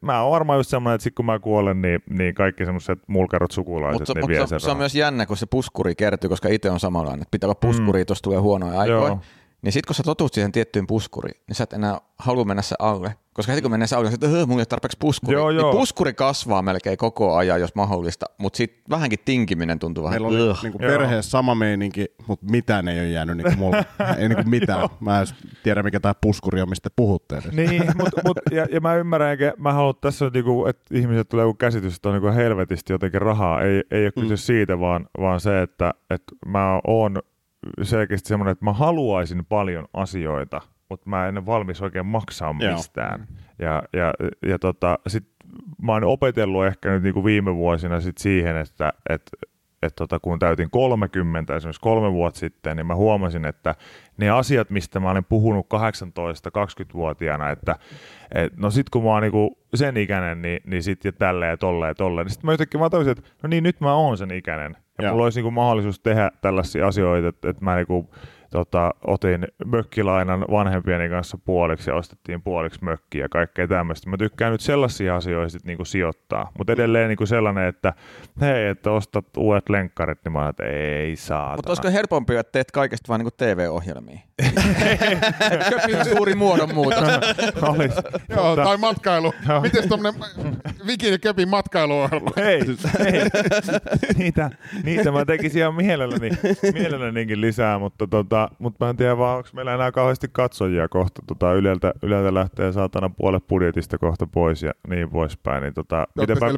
mä 0.00 0.22
oon 0.22 0.32
varmaan 0.32 0.58
just 0.58 0.70
semmoinen, 0.70 0.94
että 0.94 1.02
sit 1.02 1.14
kun 1.14 1.26
mä 1.26 1.38
kuolen, 1.38 1.82
niin, 1.82 2.02
niin 2.10 2.34
kaikki 2.34 2.64
semmoiset 2.64 2.98
mulkarot 3.06 3.50
sukulaiset, 3.50 4.00
Mutta 4.00 4.12
niin 4.14 4.22
mut 4.22 4.28
vie 4.28 4.46
se, 4.46 4.58
se 4.58 4.70
on 4.70 4.76
myös 4.76 4.94
jännä, 4.94 5.26
kun 5.26 5.36
se 5.36 5.46
puskuri 5.46 5.94
kertyy, 5.94 6.30
koska 6.30 6.48
itse 6.48 6.70
on 6.70 6.80
samanlainen. 6.80 7.22
Että 7.22 7.30
pitää 7.30 7.46
olla 7.46 7.58
puskuri, 7.60 8.02
mm. 8.02 8.06
tuossa 8.06 8.22
tulee 8.22 8.38
huonoja 8.38 8.80
aikoja. 8.80 9.08
Joo. 9.08 9.20
Niin 9.66 9.72
sit 9.72 9.86
kun 9.86 9.94
sä 9.94 10.02
totut 10.02 10.34
siihen 10.34 10.52
tiettyyn 10.52 10.86
puskuriin, 10.86 11.40
niin 11.48 11.54
sä 11.54 11.64
et 11.64 11.72
enää 11.72 12.00
halua 12.18 12.44
mennä 12.44 12.62
se 12.62 12.76
alle. 12.78 13.14
Koska 13.32 13.52
heti 13.52 13.62
kun 13.62 13.70
menee 13.70 13.86
se 13.86 13.96
alle, 13.96 14.08
niin 14.08 14.14
että 14.14 14.28
mulla 14.28 14.42
ei 14.46 14.60
ole 14.60 14.66
tarpeeksi 14.66 14.96
puskuri. 15.00 15.34
Joo, 15.34 15.48
niin 15.48 15.60
joo. 15.60 15.72
puskuri 15.72 16.14
kasvaa 16.14 16.62
melkein 16.62 16.96
koko 16.96 17.36
ajan, 17.36 17.60
jos 17.60 17.74
mahdollista, 17.74 18.26
mutta 18.38 18.56
sitten 18.56 18.82
vähänkin 18.90 19.18
tinkiminen 19.24 19.78
tuntuu 19.78 20.04
vähän. 20.04 20.22
Meillä 20.22 20.28
oli 20.28 20.50
Ugh. 20.50 20.62
niinku 20.62 20.78
perheessä 20.78 21.30
sama 21.30 21.54
meininki, 21.54 22.06
mutta 22.26 22.46
mitään 22.50 22.88
ei 22.88 23.00
ole 23.00 23.08
jäänyt 23.08 23.36
niinku 23.36 23.58
mulla. 23.58 23.84
ei 24.18 24.28
niinku 24.28 24.50
mitään. 24.50 24.88
Mä 25.00 25.20
en 25.20 25.26
tiedä, 25.62 25.82
mikä 25.82 26.00
tää 26.00 26.14
puskuri 26.20 26.62
on, 26.62 26.68
mistä 26.68 26.90
te 26.90 26.94
puhutte 26.96 27.36
edes. 27.36 27.52
Niin, 27.52 27.82
mut, 27.96 28.08
mut, 28.24 28.38
ja, 28.50 28.66
ja 28.70 28.80
mä 28.80 28.94
ymmärrän, 28.94 29.30
eikä 29.30 29.52
mä 29.58 29.72
haluan 29.72 29.94
tässä, 30.00 30.24
nyt 30.24 30.34
niinku, 30.34 30.66
että 30.66 30.94
ihmiset 30.94 31.28
tulee 31.28 31.44
joku 31.44 31.54
käsitys, 31.54 31.96
että 31.96 32.08
on 32.08 32.14
niinku 32.14 32.32
helvetisti 32.36 32.92
jotenkin 32.92 33.22
rahaa. 33.22 33.62
Ei, 33.62 33.82
ei 33.90 34.04
ole 34.04 34.12
kyse 34.12 34.34
mm. 34.34 34.38
siitä, 34.38 34.80
vaan, 34.80 35.08
vaan 35.20 35.40
se, 35.40 35.62
että, 35.62 35.94
että 36.10 36.34
mä 36.46 36.80
oon 36.86 37.22
selkeästi 37.82 38.28
semmoinen, 38.28 38.52
että 38.52 38.64
mä 38.64 38.72
haluaisin 38.72 39.44
paljon 39.44 39.88
asioita, 39.92 40.60
mutta 40.90 41.10
mä 41.10 41.28
en 41.28 41.38
ole 41.38 41.46
valmis 41.46 41.82
oikein 41.82 42.06
maksaa 42.06 42.54
Joo. 42.60 42.72
mistään. 42.72 43.26
Ja, 43.58 43.82
ja, 43.92 44.14
ja 44.46 44.58
tota, 44.58 44.98
sit 45.06 45.24
mä 45.82 45.92
oon 45.92 46.04
opetellut 46.04 46.66
ehkä 46.66 46.90
nyt 46.90 47.02
niinku 47.02 47.24
viime 47.24 47.54
vuosina 47.54 48.00
sit 48.00 48.18
siihen, 48.18 48.56
että 48.56 48.92
et, 49.08 49.30
et 49.86 49.94
tota, 49.96 50.18
kun 50.18 50.38
täytin 50.38 50.70
30 50.70 51.56
esimerkiksi 51.56 51.80
kolme 51.80 52.12
vuotta 52.12 52.40
sitten, 52.40 52.76
niin 52.76 52.86
mä 52.86 52.94
huomasin, 52.94 53.44
että 53.44 53.74
ne 54.16 54.30
asiat, 54.30 54.70
mistä 54.70 55.00
mä 55.00 55.10
olen 55.10 55.24
puhunut 55.24 55.66
18-20-vuotiaana, 55.66 57.50
että 57.50 57.76
et, 58.34 58.56
no 58.56 58.70
sit 58.70 58.90
kun 58.90 59.04
mä 59.04 59.10
oon 59.10 59.22
niinku 59.22 59.58
sen 59.74 59.96
ikäinen, 59.96 60.42
niin, 60.42 60.60
niin 60.66 60.82
sit 60.82 61.04
ja 61.04 61.12
tälleen 61.12 61.50
ja 61.50 61.56
tolleen 61.56 61.90
ja 61.90 61.94
tolleen, 61.94 62.24
niin 62.24 62.32
sit 62.32 62.42
mä 62.42 62.52
jotenkin 62.52 62.80
mä 62.80 62.90
tajusin, 62.90 63.12
että 63.12 63.30
no 63.42 63.48
niin, 63.48 63.62
nyt 63.62 63.80
mä 63.80 63.94
oon 63.94 64.18
sen 64.18 64.30
ikäinen. 64.30 64.76
Ja 64.98 65.04
Joo. 65.04 65.12
mulla 65.12 65.24
olisi 65.24 65.38
niinku 65.38 65.50
mahdollisuus 65.50 66.00
tehdä 66.00 66.30
tällaisia 66.40 66.86
asioita, 66.86 67.28
että, 67.28 67.50
että 67.50 67.64
mä 67.64 67.76
niinku, 67.76 68.10
tota, 68.50 68.94
otin 69.06 69.46
mökkilainan 69.64 70.40
vanhempieni 70.50 71.08
kanssa 71.08 71.38
puoliksi 71.44 71.90
ja 71.90 71.96
ostettiin 71.96 72.42
puoliksi 72.42 72.84
mökkiä 72.84 73.24
ja 73.24 73.28
kaikkea 73.28 73.68
tämmöistä. 73.68 74.10
Mä 74.10 74.16
tykkään 74.16 74.52
nyt 74.52 74.60
sellaisia 74.60 75.16
asioita 75.16 75.48
sit 75.48 75.64
niinku 75.64 75.84
sijoittaa, 75.84 76.50
mutta 76.58 76.72
edelleen 76.72 77.08
niinku 77.08 77.26
sellainen, 77.26 77.68
että 77.68 77.92
hei, 78.40 78.66
että 78.66 78.90
ostat 78.90 79.26
uudet 79.36 79.68
lenkkarit, 79.68 80.18
niin 80.24 80.32
mä 80.32 80.48
että 80.48 80.64
ei 80.64 81.16
saatana. 81.16 81.56
Mutta 81.56 81.70
olisiko 81.70 81.90
helpompi, 81.90 82.36
että 82.36 82.52
teet 82.52 82.70
kaikesta 82.70 83.08
vain 83.08 83.18
niin 83.18 83.32
TV-ohjelmia? 83.36 84.18
Köpin 85.70 86.04
suuri 86.04 86.34
muodonmuutos. 86.34 87.02
Olis. 87.62 87.92
Joo, 88.28 88.48
Mutta- 88.48 88.64
tai 88.64 88.76
matkailu. 88.76 89.34
Miten 89.62 89.88
tommonen 89.88 90.20
Vikin 90.86 91.12
ja 91.12 91.18
Köpin 91.18 91.48
matkailuohjelma? 91.48 92.30
Ei, 92.36 92.60
ei. 93.06 93.22
niitä, 94.18 94.50
niitä 94.84 95.12
mä 95.12 95.24
tekisin 95.24 95.60
ihan 95.60 95.74
mielelläni, 95.74 96.30
mielellänikin 96.74 97.40
lisää, 97.40 97.78
mutta, 97.78 98.06
tota, 98.06 98.35
mutta 98.58 98.84
mä 98.84 98.90
en 98.90 98.96
tiedä 98.96 99.18
vaan, 99.18 99.36
onko 99.36 99.48
meillä 99.52 99.74
enää 99.74 99.92
kauheasti 99.92 100.28
katsojia 100.32 100.88
kohta. 100.88 101.22
Tota, 101.26 101.52
yleltä, 101.52 101.92
yleltä 102.02 102.34
lähtee 102.34 102.72
saatana 102.72 103.08
puolet 103.08 103.46
budjetista 103.46 103.98
kohta 103.98 104.26
pois 104.26 104.62
ja 104.62 104.72
niin 104.88 105.10
poispäin. 105.10 105.62
Niin, 105.62 105.74
tota, 105.74 106.06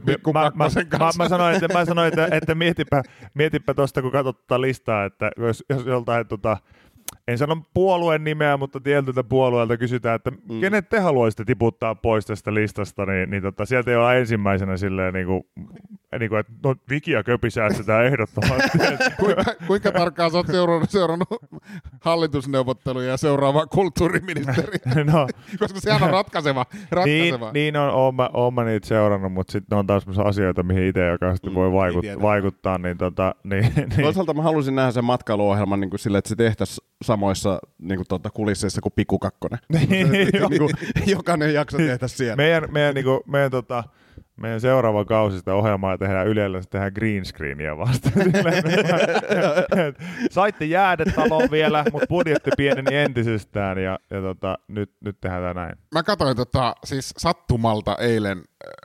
pikku 0.06 0.32
mä, 0.32 0.40
mä, 0.40 0.50
mä, 0.54 0.84
kanssa. 0.98 1.22
mä, 1.22 1.28
sanoin, 1.28 1.54
että, 1.54 1.78
mä 1.78 1.84
sanoin, 1.84 2.08
että, 2.08 2.28
että 2.30 2.54
mietipä, 2.64 3.02
mietipä 3.34 3.74
tuosta, 3.74 4.02
kun 4.02 4.12
katsot 4.12 4.36
tota 4.36 4.60
listaa, 4.60 5.04
että 5.04 5.30
jos, 5.36 5.64
jos 5.68 5.86
joltain 5.86 6.26
tota, 6.26 6.56
en 7.28 7.38
sano 7.38 7.62
puolueen 7.74 8.24
nimeä, 8.24 8.56
mutta 8.56 8.80
tietyltä 8.80 9.24
puolueelta 9.24 9.76
kysytään, 9.76 10.16
että 10.16 10.30
mm. 10.30 10.60
kenet 10.60 10.88
te 10.88 10.98
haluaisitte 10.98 11.44
tiputtaa 11.44 11.94
pois 11.94 12.26
tästä 12.26 12.54
listasta, 12.54 13.06
niin, 13.06 13.30
niin 13.30 13.42
tota, 13.42 13.64
sieltä 13.64 13.90
ei 13.90 13.96
ole 13.96 14.18
ensimmäisenä 14.18 14.76
silleen, 14.76 15.14
niin 15.14 15.26
kuin, 15.26 15.42
niin 16.18 16.28
kuin, 16.28 16.40
että 16.40 16.52
no 16.64 16.74
Viki 16.90 17.10
ja 17.10 17.24
Köpi 17.24 17.50
säästetään 17.50 18.06
ehdottomasti. 18.06 18.78
Kuinka, 19.20 19.44
kuinka 19.66 19.92
tarkkaan 19.92 20.30
sä 20.30 20.36
oot 20.36 20.46
seurannut, 20.46 20.90
seurannut 20.90 21.28
hallitusneuvotteluja 22.00 23.08
ja 23.08 23.16
seuraavaa 23.16 23.66
kulttuuriministeriä? 23.66 25.04
no, 25.12 25.26
Koska 25.58 25.80
sehän 25.80 26.02
on 26.02 26.10
ratkaiseva. 26.10 26.66
niin, 26.72 26.86
ratkaiseva. 26.90 27.50
niin 27.52 27.76
on, 27.76 27.90
oon 27.90 28.14
mä, 28.14 28.30
oon 28.32 28.54
mä 28.54 28.64
niitä 28.64 28.86
seurannut, 28.86 29.32
mutta 29.32 29.52
sitten 29.52 29.76
ne 29.76 29.78
on 29.78 29.86
taas 29.86 30.02
sellaisia 30.02 30.28
asioita, 30.28 30.62
mihin 30.62 30.84
itse 30.84 31.10
oikeasti 31.10 31.48
Mm, 31.48 31.54
voi 31.54 31.72
vaikut, 31.72 32.04
vaikuttaa. 32.22 32.78
Niin, 32.78 32.98
tota, 32.98 33.34
niin, 33.44 33.72
niin. 33.76 34.02
Toisaalta 34.02 34.34
mä 34.34 34.42
halusin 34.42 34.74
nähdä 34.74 34.90
sen 34.90 35.04
matkailuohjelman 35.04 35.80
niin 35.80 35.90
kuin 35.90 36.00
sille, 36.00 36.18
että 36.18 36.28
se 36.28 36.36
tehtäisiin 36.36 36.86
samoissa 37.18 37.58
niin 37.78 37.98
kuin, 37.98 38.08
tuota, 38.08 38.30
kulisseissa 38.30 38.80
kuin 38.80 38.92
Pikku 38.96 39.18
Kakkonen. 39.18 39.58
niin 39.72 40.08
kuin, 40.58 40.70
jokainen 41.06 41.54
jakso 41.54 41.76
tehtäisiin 41.76 42.18
siellä. 42.18 42.36
meidän, 42.36 42.72
meidän, 42.72 42.94
niinku, 42.94 43.22
meidän, 43.26 43.50
tota, 43.50 43.84
meidän 44.40 44.60
seuraava 44.60 45.04
kausi 45.04 45.38
sitä 45.38 45.54
ohjelmaa 45.54 45.98
tehdään 45.98 46.26
Ylellä, 46.26 46.62
se 46.62 46.68
tehdään 46.68 46.92
green 46.94 47.24
screenia 47.24 47.78
vasta. 47.78 48.10
Saitte 50.30 50.64
jäädä 50.64 51.04
taloon 51.16 51.48
vielä, 51.50 51.84
mutta 51.92 52.06
budjetti 52.08 52.50
pieneni 52.56 52.96
entisestään 52.96 53.78
ja, 53.78 53.98
ja 54.10 54.20
tota, 54.20 54.58
nyt, 54.68 54.90
nyt 55.04 55.20
tehdään 55.20 55.42
tämä 55.42 55.54
näin. 55.66 55.78
Mä 55.94 56.02
katsoin 56.02 56.36
tota, 56.36 56.74
siis 56.84 57.14
sattumalta 57.16 57.96
eilen 58.00 58.42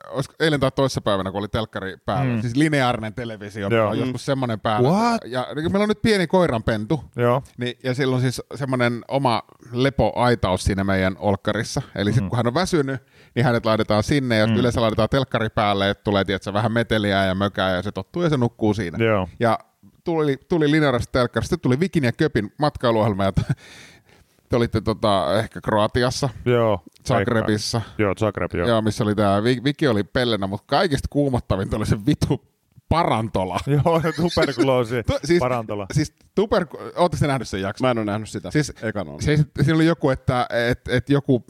olisiko 0.09 0.35
eilen 0.39 0.59
tai 0.59 0.71
toissa 0.71 1.01
päivänä, 1.01 1.31
kun 1.31 1.39
oli 1.39 1.47
telkkari 1.47 1.97
päällä, 2.05 2.33
Mm. 2.35 2.41
siis 2.41 2.55
lineaarinen 2.55 3.13
televisio, 3.13 3.67
Joo. 3.69 3.89
on 3.89 3.99
joskus 3.99 4.25
semmoinen 4.25 4.59
päällä. 4.59 4.89
What? 4.89 5.21
Ja 5.25 5.47
niin 5.55 5.71
meillä 5.71 5.83
on 5.83 5.89
nyt 5.89 6.01
pieni 6.01 6.27
koiranpentu, 6.27 7.03
Joo. 7.15 7.43
niin, 7.57 7.73
ja 7.83 7.93
sillä 7.93 8.15
on 8.15 8.21
siis 8.21 8.41
semmoinen 8.55 9.01
oma 9.07 9.41
lepoaitaus 9.71 10.63
siinä 10.63 10.83
meidän 10.83 11.15
olkkarissa. 11.19 11.81
Eli 11.95 12.09
Mm. 12.09 12.13
sitten 12.13 12.29
kun 12.29 12.37
hän 12.37 12.47
on 12.47 12.53
väsynyt, 12.53 13.01
niin 13.35 13.45
hänet 13.45 13.65
laitetaan 13.65 14.03
sinne, 14.03 14.37
ja 14.37 14.47
mm. 14.47 14.55
yleensä 14.55 14.81
laitetaan 14.81 15.09
telkkari 15.09 15.49
päälle, 15.49 15.89
että 15.89 16.03
tulee 16.03 16.25
tietysti, 16.25 16.53
vähän 16.53 16.71
meteliä 16.71 17.25
ja 17.25 17.35
mökää, 17.35 17.75
ja 17.75 17.81
se 17.81 17.91
tottuu 17.91 18.23
ja 18.23 18.29
se 18.29 18.37
nukkuu 18.37 18.73
siinä. 18.73 19.05
Joo. 19.05 19.29
Ja 19.39 19.59
tuli, 20.03 20.37
tuli 20.49 20.71
lineaarista 20.71 21.11
telkkarista, 21.11 21.55
sitten 21.55 21.63
tuli 21.63 21.79
Vikin 21.79 22.03
ja 22.03 22.11
Köpin 22.11 22.53
matkailuohjelma, 22.59 23.23
ja 23.23 23.31
t- 23.31 23.57
te 24.49 24.55
olitte 24.55 24.81
tota, 24.81 25.39
ehkä 25.39 25.61
Kroatiassa, 25.61 26.29
Joo. 26.45 26.83
Zagrebissa, 27.07 27.81
Joo, 27.97 28.13
Zagreb, 28.19 28.53
joo. 28.53 28.67
joo. 28.67 28.81
missä 28.81 29.03
oli 29.03 29.15
tämä, 29.15 29.43
Viki 29.43 29.87
oli 29.87 30.03
pellenä, 30.03 30.47
mutta 30.47 30.65
kaikista 30.67 31.07
kuumottavinta 31.11 31.77
oli 31.77 31.85
se 31.85 31.97
vitu 32.05 32.52
parantola. 32.93 33.59
Joo, 33.85 34.01
tuberkuloosi, 34.15 35.03
Tu- 35.03 35.19
siis, 35.23 35.39
parantola. 35.39 35.85
Siis 35.93 36.13
tuberku... 36.35 36.77
Ootteko 36.95 37.19
te 37.19 37.27
nähnyt 37.27 37.47
sen 37.47 37.61
jakson? 37.61 37.87
Mä 37.87 37.91
en 37.91 37.97
ole 37.97 38.05
nähnyt 38.05 38.29
sitä. 38.29 38.51
Siis- 38.51 38.73
Ekan 38.83 39.07
on. 39.07 39.21
Siis, 39.21 39.41
siinä 39.61 39.75
oli 39.75 39.85
joku, 39.85 40.09
että 40.09 40.47
et, 40.69 40.87
et 40.87 41.09
joku 41.09 41.43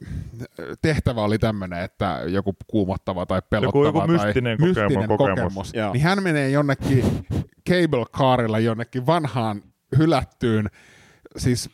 tehtävä 0.82 1.22
oli 1.22 1.40
tämmöinen, 1.40 1.84
että 1.84 2.20
joku 2.28 2.56
kuumottava 2.68 3.26
tai 3.26 3.42
pelottava 3.50 3.86
joku 3.86 4.00
tai 4.00 4.08
mystinen 4.08 4.58
kokemu- 4.60 5.18
kokemus. 5.18 5.74
Joo. 5.74 5.94
Niin 5.94 6.04
hän 6.04 6.24
menee 6.24 6.50
jonnekin 6.50 7.06
cable 7.70 8.06
carilla 8.18 8.60
jonnekin 8.60 9.06
vanhaan 9.06 9.62
hylättyyn 9.98 10.70
siis 11.38 11.70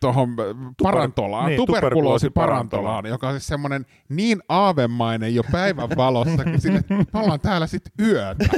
tuohon 0.00 0.36
parantolaan, 0.82 1.46
niin, 1.46 1.56
tuberkuloosiparantolaan, 1.56 3.06
joka 3.06 3.28
on 3.28 3.34
siis 3.34 3.46
semmoinen 3.46 3.86
niin 4.08 4.42
aavemainen 4.48 5.34
jo 5.34 5.42
päivän 5.52 5.88
valossakin, 5.96 6.60
sille, 6.60 6.78
että 6.78 6.94
me 6.94 7.20
ollaan 7.20 7.40
täällä 7.40 7.66
sitten 7.66 8.06
yötä. 8.06 8.44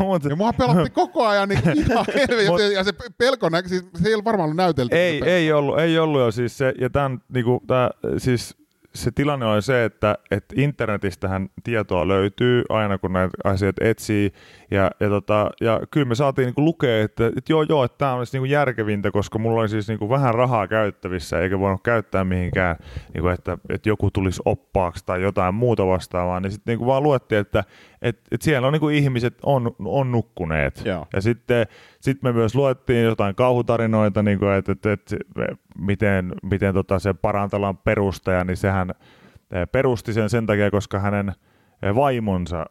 No, 0.00 0.18
Ja 0.30 0.36
mua 0.36 0.52
pelotti 0.52 0.90
koko 0.90 1.26
ajan 1.26 1.48
niin 1.48 1.60
ihan 1.78 2.04
helvetin, 2.14 2.52
Mut- 2.52 2.74
ja 2.74 2.84
se 2.84 2.92
pelko 3.18 3.48
näkö, 3.48 3.68
siis 3.68 3.86
se 4.02 4.08
ei 4.08 4.14
ole 4.14 4.24
varmaan 4.24 4.44
ollut 4.44 4.56
näytelty. 4.56 4.96
Ei, 4.96 5.22
ei 5.24 5.52
ollut, 5.52 5.78
ei 5.78 5.98
ollut 5.98 6.20
jo 6.20 6.30
siis 6.30 6.58
se, 6.58 6.74
ja 6.80 6.90
tämän, 6.90 7.18
niinku, 7.34 7.62
tää, 7.66 7.90
siis 8.18 8.56
se 8.94 9.10
tilanne 9.10 9.46
oli 9.46 9.62
se, 9.62 9.84
että, 9.84 10.18
että 10.30 10.54
internetistähän 10.58 11.48
tietoa 11.64 12.08
löytyy 12.08 12.62
aina 12.68 12.98
kun 12.98 13.12
näitä 13.12 13.36
asioita 13.44 13.84
etsii 13.84 14.32
ja, 14.74 14.90
ja, 15.00 15.08
tota, 15.08 15.50
ja 15.60 15.80
kyllä 15.90 16.06
me 16.06 16.14
saatiin 16.14 16.46
niinku 16.46 16.64
lukea, 16.64 17.02
että, 17.02 17.26
että 17.26 17.52
joo 17.52 17.62
joo, 17.62 17.84
että 17.84 17.98
tämä 17.98 18.14
olisi 18.14 18.36
niinku 18.36 18.44
järkevintä, 18.44 19.10
koska 19.10 19.38
mulla 19.38 19.60
oli 19.60 19.68
siis 19.68 19.88
niinku 19.88 20.08
vähän 20.08 20.34
rahaa 20.34 20.68
käyttävissä 20.68 21.40
eikä 21.40 21.58
voinut 21.58 21.82
käyttää 21.82 22.24
mihinkään, 22.24 22.76
niinku, 23.14 23.28
että, 23.28 23.58
että 23.68 23.88
joku 23.88 24.10
tulisi 24.10 24.42
oppaaksi 24.44 25.06
tai 25.06 25.22
jotain 25.22 25.54
muuta 25.54 25.86
vastaavaa, 25.86 26.40
niin 26.40 26.52
sitten 26.52 26.72
niinku 26.72 26.86
vaan 26.86 27.02
luettiin, 27.02 27.38
että 27.38 27.64
et, 28.02 28.20
et 28.30 28.42
siellä 28.42 28.66
on 28.66 28.72
niinku 28.72 28.88
ihmiset 28.88 29.34
on, 29.42 29.76
on 29.84 30.12
nukkuneet. 30.12 30.82
Joo. 30.84 31.06
Ja 31.12 31.20
sitten 31.20 31.66
sit 32.00 32.22
me 32.22 32.32
myös 32.32 32.54
luettiin 32.54 33.04
jotain 33.04 33.34
kauhutarinoita, 33.34 34.22
niin 34.22 34.38
kuin, 34.38 34.52
että, 34.52 34.72
että, 34.72 34.92
että 34.92 35.16
miten, 35.78 36.32
miten 36.42 36.74
tota 36.74 36.98
se 36.98 37.14
parantalan 37.14 37.76
perustaja, 37.76 38.44
niin 38.44 38.56
sehän 38.56 38.90
eh, 39.50 39.68
perusti 39.72 40.12
sen 40.12 40.30
sen 40.30 40.46
takia, 40.46 40.70
koska 40.70 40.98
hänen 40.98 41.32
vaimonsa 41.94 42.66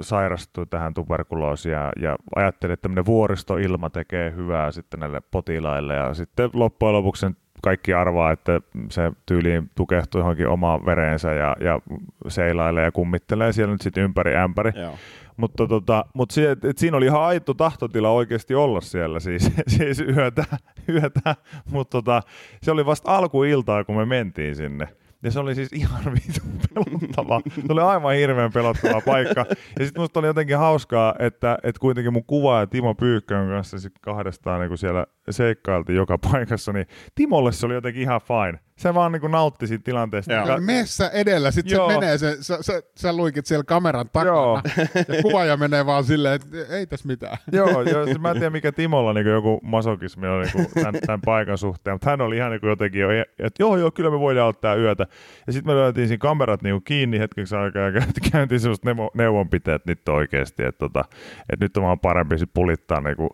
sairastui 0.00 0.66
tähän 0.66 0.94
tuberkuloosiin 0.94 1.72
ja, 1.72 1.92
ja 2.00 2.16
ajatteli, 2.36 2.72
että 2.72 2.82
tämmöinen 2.82 3.06
vuoristoilma 3.06 3.90
tekee 3.90 4.32
hyvää 4.36 4.72
sitten 4.72 5.00
näille 5.00 5.22
potilaille 5.30 5.94
ja 5.94 6.14
sitten 6.14 6.50
loppujen 6.52 6.92
lopuksi 6.92 7.26
kaikki 7.62 7.94
arvaa, 7.94 8.32
että 8.32 8.60
se 8.90 9.12
tyyliin 9.26 9.70
tukehtuu 9.74 10.20
johonkin 10.20 10.48
omaan 10.48 10.86
vereensä 10.86 11.32
ja, 11.32 11.56
ja 11.60 11.80
seilailee 12.28 12.84
ja 12.84 12.92
kummittelee 12.92 13.52
siellä 13.52 13.72
nyt 13.72 13.80
sitten 13.80 14.04
ympäri 14.04 14.36
ämpäri. 14.36 14.72
Joo. 14.74 14.94
Mutta 15.36 15.66
tota, 15.66 16.04
mut 16.14 16.30
si- 16.30 16.46
et, 16.46 16.64
et 16.64 16.78
siinä 16.78 16.96
oli 16.96 17.06
ihan 17.06 17.22
aito 17.22 17.54
tahtotila 17.54 18.10
oikeasti 18.10 18.54
olla 18.54 18.80
siellä 18.80 19.20
siis, 19.20 19.52
siis 19.76 20.00
yötä, 20.00 20.44
yötä. 20.88 21.36
mutta 21.70 21.90
tota, 21.90 22.22
se 22.62 22.70
oli 22.70 22.86
vasta 22.86 23.16
alkuiltaa, 23.16 23.84
kun 23.84 23.96
me 23.96 24.04
mentiin 24.04 24.56
sinne. 24.56 24.88
Ja 25.22 25.30
se 25.30 25.40
oli 25.40 25.54
siis 25.54 25.72
ihan 25.72 26.04
vitun 26.14 26.52
pelottava. 26.74 27.40
Se 27.54 27.72
oli 27.72 27.80
aivan 27.80 28.14
hirveän 28.14 28.52
pelottava 28.52 29.00
paikka. 29.06 29.46
Ja 29.78 29.84
sitten 29.84 30.02
musta 30.02 30.20
oli 30.20 30.26
jotenkin 30.26 30.58
hauskaa, 30.58 31.14
että, 31.18 31.58
että 31.62 31.80
kuitenkin 31.80 32.12
mun 32.12 32.24
kuvaaja 32.24 32.66
Timo 32.66 32.94
Pyykkön 32.94 33.48
kanssa 33.48 33.78
sit 33.78 33.98
kahdestaan 34.00 34.60
niin 34.60 34.78
siellä 34.78 35.06
seikkailtiin 35.30 35.96
joka 35.96 36.18
paikassa, 36.32 36.72
niin 36.72 36.86
Timolle 37.14 37.52
se 37.52 37.66
oli 37.66 37.74
jotenkin 37.74 38.02
ihan 38.02 38.20
fine. 38.20 38.58
Se 38.76 38.94
vaan 38.94 39.12
niin 39.12 39.30
nautti 39.30 39.66
siitä 39.66 39.84
tilanteesta. 39.84 40.32
Joo. 40.32 40.46
Ka- 40.46 40.60
Messä 40.60 41.08
edellä, 41.08 41.50
sitten 41.50 41.78
se 41.78 41.94
menee, 41.94 42.18
se, 42.18 42.36
sä, 42.40 42.58
sä, 42.62 42.82
sä 42.96 43.12
luikit 43.16 43.46
siellä 43.46 43.64
kameran 43.64 44.08
takana, 44.12 44.36
Joo. 44.36 44.60
ja 45.08 45.22
kuvaaja 45.22 45.56
menee 45.56 45.86
vaan 45.86 46.04
silleen, 46.04 46.34
että 46.34 46.74
ei 46.76 46.86
tässä 46.86 47.06
mitään. 47.06 47.36
Joo, 47.52 47.82
joo 47.82 48.04
siis 48.04 48.18
mä 48.18 48.30
en 48.30 48.36
tiedä 48.36 48.50
mikä 48.50 48.72
Timolla 48.72 49.12
niin 49.12 49.26
joku 49.26 49.60
masokismi 49.62 50.26
on 50.26 50.42
niin 50.42 50.66
tämän, 50.74 50.94
tämän, 51.06 51.20
paikan 51.24 51.58
suhteen, 51.58 51.94
mutta 51.94 52.10
hän 52.10 52.20
oli 52.20 52.36
ihan 52.36 52.50
niin 52.50 52.60
jotenkin 52.62 53.00
jo, 53.00 53.08
että 53.38 53.62
joo 53.62 53.76
joo, 53.76 53.90
kyllä 53.90 54.10
me 54.10 54.20
voidaan 54.20 54.48
ottaa 54.48 54.74
yötä. 54.74 55.06
Ja 55.46 55.52
sitten 55.52 55.74
me 55.74 55.80
löytiin 55.80 56.08
siinä 56.08 56.18
kamerat 56.18 56.62
niin 56.62 56.84
kiinni 56.84 57.18
hetkeksi 57.18 57.56
aikaa 57.56 57.82
ja 57.82 58.02
käyntiin 58.32 58.60
semmoista 58.60 58.90
neuvo- 58.90 59.10
neuvonpiteet 59.14 59.86
nyt 59.86 60.08
oikeasti, 60.08 60.64
että, 60.64 60.78
tota, 60.78 61.04
että 61.52 61.64
nyt 61.64 61.76
on 61.76 61.82
vaan 61.82 62.00
parempi 62.00 62.38
sit 62.38 62.50
pulittaa 62.54 63.00
niin 63.00 63.16
kuin 63.16 63.30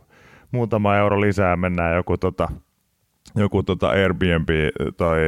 muutama 0.52 0.96
euro 0.96 1.20
lisää, 1.20 1.56
mennään 1.56 1.96
joku 1.96 2.18
tota, 2.18 2.48
joku 3.36 3.62
tota 3.62 3.88
Airbnb 3.88 4.48
tai 4.96 5.20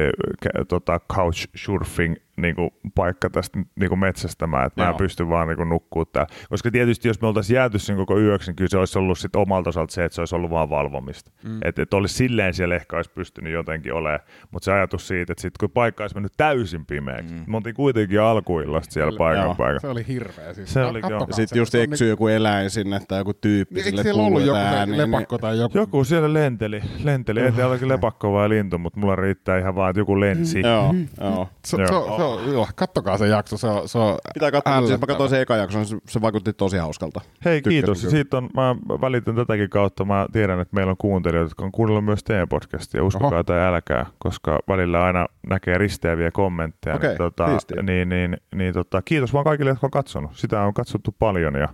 kä- 0.45 0.65
tota 0.67 0.99
couchsurfing 1.13 2.15
niinku, 2.37 2.73
paikka 2.95 3.29
tästä 3.29 3.59
niinku 3.75 3.95
metsästämään, 3.95 4.65
että 4.67 4.81
mä 4.81 4.85
en 4.87 4.91
Joo. 4.91 4.97
pysty 4.97 5.29
vaan 5.29 5.47
niinku, 5.47 5.63
nukkuu 5.63 6.05
täällä. 6.05 6.33
Koska 6.49 6.71
tietysti 6.71 7.07
jos 7.07 7.21
me 7.21 7.27
oltaisiin 7.27 7.55
jääty 7.55 7.79
sen 7.79 7.95
koko 7.95 8.19
yöksi, 8.19 8.49
niin 8.49 8.55
kyllä 8.55 8.69
se 8.69 8.77
olisi 8.77 8.99
ollut 8.99 9.19
sit 9.19 9.35
omalta 9.35 9.69
osalta 9.69 9.93
se, 9.93 10.05
että 10.05 10.15
se 10.15 10.21
olisi 10.21 10.35
ollut 10.35 10.49
vaan 10.51 10.69
valvomista. 10.69 11.31
Mm. 11.43 11.59
Että 11.65 11.81
et 11.81 11.93
olisi 11.93 12.15
silleen 12.15 12.53
siellä 12.53 12.75
ehkä 12.75 12.95
olisi 12.95 13.11
pystynyt 13.11 13.53
jotenkin 13.53 13.93
olemaan, 13.93 14.19
mutta 14.51 14.65
se 14.65 14.71
ajatus 14.73 15.07
siitä, 15.07 15.31
että 15.33 15.41
sit 15.41 15.57
kun 15.57 15.69
paikka 15.71 16.03
olisi 16.03 16.15
mennyt 16.15 16.33
täysin 16.37 16.85
pimeäksi, 16.85 17.33
mm. 17.33 17.43
me 17.47 17.57
oltiin 17.57 17.75
kuitenkin 17.75 18.21
alkuillasta 18.21 18.93
siellä 18.93 19.17
paikan 19.17 19.43
Joo. 19.43 19.55
paikalla. 19.55 19.79
Se 19.79 19.87
oli 19.87 20.05
hirveä. 20.07 20.53
Siis. 20.53 20.73
Se 20.73 20.83
oli 20.85 20.99
joo. 21.09 21.19
Sitten 21.19 21.47
se, 21.47 21.57
just 21.57 21.75
eksyy 21.75 22.09
joku 22.09 22.27
eläin 22.27 22.69
sinne 22.69 22.99
tai 23.07 23.19
joku 23.19 23.33
tyyppi 23.33 23.75
Niin, 23.75 23.85
eikö 23.85 23.89
sille 23.89 24.03
siellä 24.03 24.23
ollut 24.23 24.41
joku 24.41 24.53
tää 24.59 24.79
ääni, 24.79 24.97
lepakko 24.97 25.37
tai 25.37 25.57
joku? 25.59 25.77
Joku 25.77 26.03
siellä 26.03 26.33
lenteli, 26.33 26.81
lenteli. 27.03 27.39
en 27.39 27.53
tiedä 27.53 27.69
oliko 27.69 27.87
lepakko 27.95 28.33
vai 28.33 28.49
lintu, 28.49 28.77
mutta 28.77 28.99
mulla 28.99 29.15
riittää 29.15 29.57
ihan 29.59 29.75
vaan, 29.75 29.89
että 29.89 29.99
joku 29.99 30.19
lensi. 30.19 30.61
Niin, 30.61 30.65
Joo, 30.65 30.95
joo. 31.21 31.49
Se, 31.65 31.77
Joo. 31.77 31.87
se, 31.87 31.95
on- 31.95 32.17
se, 32.17 32.23
on- 32.25 32.53
joo, 32.53 32.67
kattokaa 32.75 33.17
se 33.17 33.27
jakso, 33.27 33.57
se 33.57 33.67
on, 33.67 33.89
se 33.89 33.97
on 33.97 34.17
Pitää 34.33 34.51
katsoa, 34.51 34.73
mutta 34.75 34.87
siis 34.87 35.01
mä 35.01 35.07
katsoin 35.07 35.29
sen 35.29 35.41
eka 35.41 35.55
jakson, 35.55 35.85
se, 35.85 35.97
se 36.07 36.21
vaikutti 36.21 36.53
tosi 36.53 36.77
hauskalta. 36.77 37.21
Hei, 37.45 37.57
Tykkäsin 37.61 37.69
kiitos. 37.81 37.99
kyllä. 37.99 38.11
Siitä 38.11 38.37
on, 38.37 38.49
mä 38.55 38.75
välitän 39.01 39.35
tätäkin 39.35 39.69
kautta. 39.69 40.05
Mä 40.05 40.25
tiedän, 40.31 40.59
että 40.59 40.75
meillä 40.75 40.89
on 40.89 40.97
kuuntelijoita, 40.97 41.49
jotka 41.49 41.65
on 41.65 41.71
kuunnellut 41.71 42.05
myös 42.05 42.23
teidän 42.23 42.49
podcastia. 42.49 43.03
Uskokaa 43.03 43.29
Oho. 43.29 43.43
tai 43.43 43.59
älkää, 43.59 44.05
koska 44.19 44.59
välillä 44.67 45.03
aina 45.03 45.25
näkee 45.49 45.77
risteäviä 45.77 46.31
kommentteja. 46.31 46.95
Okei, 46.95 47.09
niin, 47.09 47.17
tota, 47.17 47.47
niin, 47.83 48.09
niin, 48.09 48.37
niin 48.55 48.73
tota, 48.73 49.01
kiitos 49.01 49.33
vaan 49.33 49.45
kaikille, 49.45 49.71
jotka 49.71 49.87
on 49.87 49.91
katsonut. 49.91 50.31
Sitä 50.35 50.61
on 50.61 50.73
katsottu 50.73 51.15
paljon 51.19 51.55
ja 51.55 51.67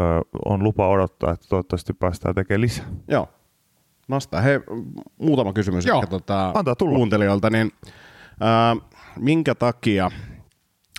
ö, 0.00 0.02
on 0.44 0.62
lupa 0.62 0.88
odottaa, 0.88 1.32
että 1.32 1.46
toivottavasti 1.48 1.92
päästään 1.92 2.34
tekemään 2.34 2.60
lisää. 2.60 2.86
Joo. 3.08 3.28
Nasta. 4.08 4.40
Hei, 4.40 4.60
muutama 5.18 5.52
kysymys 5.52 5.86
Joo. 5.86 5.96
ehkä 5.98 6.06
tota, 6.06 6.50
Antaa 6.54 6.74
tulla. 6.76 6.96
kuuntelijoilta. 6.96 7.50
Niin, 7.50 7.72
ää, 8.40 8.76
minkä 9.18 9.54
takia 9.54 10.10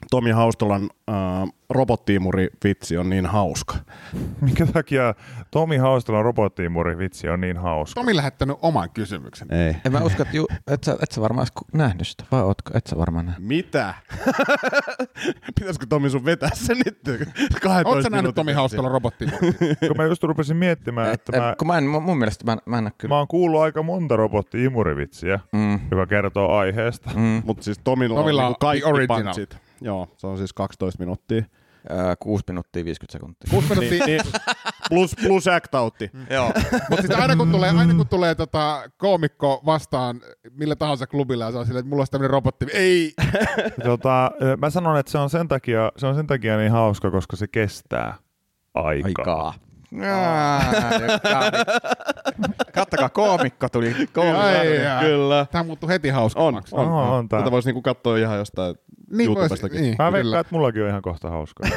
Tomi 0.09 0.31
Haustolan 0.31 0.89
ää, 1.07 1.47
robottiimuri-vitsi 1.69 2.97
on 2.97 3.09
niin 3.09 3.25
hauska? 3.25 3.75
Minkä 4.41 4.65
takia 4.65 5.13
Tomi 5.51 5.77
Haustelan 5.77 6.23
robottiimuri 6.23 6.97
vitsi 6.97 7.29
on 7.29 7.41
niin 7.41 7.57
hauska? 7.57 8.01
Tomi 8.01 8.15
lähettänyt 8.15 8.57
oman 8.61 8.89
kysymyksen. 8.89 9.47
Ei. 9.53 9.75
En 9.85 9.91
mä 9.91 9.99
usko, 9.99 10.23
että 10.23 10.37
ju, 10.37 10.47
et, 10.67 10.83
sä, 10.83 10.97
et 11.03 11.11
sä 11.11 11.21
varmaan 11.21 11.47
nähnyt 11.73 12.07
sitä, 12.07 12.23
vai 12.31 12.41
ootko? 12.41 12.71
Et 12.77 12.87
sä 12.87 12.97
varmaan 12.97 13.25
nähnyt. 13.25 13.47
Mitä? 13.47 13.93
Pitäisikö 15.59 15.85
Tomi 15.89 16.09
sun 16.09 16.25
vetää 16.25 16.49
se 16.53 16.73
nyt? 16.73 16.99
12 17.03 17.89
Oletko 17.89 17.91
nähnyt 17.91 18.11
minuutin 18.11 18.35
Tomi 18.35 18.45
versio? 18.45 18.59
Haustola 18.59 18.89
robotti? 18.89 19.25
kun 19.87 19.97
mä 19.97 20.03
just 20.05 20.23
rupesin 20.23 20.57
miettimään, 20.57 21.13
että 21.13 21.39
mä, 21.39 21.55
Kun 21.57 21.67
mä 21.67 21.77
en, 21.77 21.83
mun 21.87 22.17
mielestä 22.17 22.45
mä, 22.45 22.51
en- 22.53 22.59
mä 22.65 22.77
en 22.77 22.83
näe 22.83 22.93
kyllä. 22.97 23.13
mä 23.15 23.17
oon 23.17 23.27
kuullut 23.27 23.61
aika 23.61 23.83
monta 23.83 24.15
robotti-imurivitsiä, 24.15 25.39
Mm. 25.53 25.79
joka 25.91 26.05
kertoo 26.05 26.57
aiheesta. 26.57 27.09
Mm. 27.15 27.41
Mutta 27.45 27.63
siis 27.63 27.79
Tomilla, 27.83 28.19
Tomilla 28.19 28.41
on 28.41 28.45
on 28.45 28.49
niinku 28.51 28.59
kaikki 28.65 28.83
the 28.83 28.89
original. 28.93 29.23
punchin. 29.23 29.47
Joo, 29.81 30.07
se 30.17 30.27
on 30.27 30.37
siis 30.37 30.53
12 30.53 30.99
minuuttia. 30.99 31.43
Ää, 31.89 32.15
6 32.15 32.43
minuuttia 32.47 32.85
50 32.85 33.11
sekuntia. 33.11 33.49
Kuusi 33.51 33.69
minuuttia. 33.69 34.05
Niin, 34.05 34.21
niin, 34.23 34.33
plus, 34.89 35.15
plus 35.27 35.47
act-outti. 35.47 36.09
Joo. 36.29 36.51
Mutta 36.89 37.07
siis 37.07 37.19
aina 37.19 37.35
kun 37.35 37.51
tulee, 37.51 37.69
aina 37.69 37.93
kun 37.93 38.07
tulee 38.07 38.35
tota 38.35 38.83
koomikko 38.97 39.61
vastaan 39.65 40.21
millä 40.51 40.75
tahansa 40.75 41.07
klubilla 41.07 41.45
ja 41.45 41.51
se 41.51 41.57
on 41.57 41.65
silleen, 41.65 41.79
että 41.79 41.89
mulla 41.89 42.01
olisi 42.01 42.11
tämmöinen 42.11 42.29
robotti. 42.29 42.65
Ei! 42.73 43.13
Tota, 43.83 44.31
mä 44.57 44.69
sanon, 44.69 44.97
että 44.97 45.11
se 45.11 45.17
on, 45.17 45.29
sen 45.29 45.47
takia, 45.47 45.91
se 45.97 46.07
on 46.07 46.15
sen 46.15 46.27
takia 46.27 46.57
niin 46.57 46.71
hauska, 46.71 47.11
koska 47.11 47.35
se 47.35 47.47
kestää 47.47 48.15
aikaa. 48.73 49.03
Aikaa. 49.05 49.53
Kattokaa, 52.73 53.09
koomikko 53.09 53.69
tuli. 53.69 53.95
Koomikko. 54.13 54.41
Kyllä. 54.99 55.45
Tämä 55.51 55.63
muuttui 55.63 55.89
heti 55.89 56.09
On, 56.09 56.15
hauskemmaksi. 56.15 56.75
on, 56.75 56.87
On, 56.87 57.09
on. 57.09 57.29
Tätä 57.29 57.51
voisi 57.51 57.67
niinku 57.69 57.81
katsoa 57.81 58.17
ihan 58.17 58.37
jostain 58.37 58.75
Niin 59.11 59.27
YouTubestakin. 59.27 59.71
voisi, 59.71 59.81
niin, 59.81 59.95
Mä 59.99 60.11
veikkaan, 60.11 60.41
että 60.41 60.55
mullakin 60.55 60.83
on 60.83 60.89
ihan 60.89 61.01
kohta 61.01 61.29
hauskaa. 61.29 61.69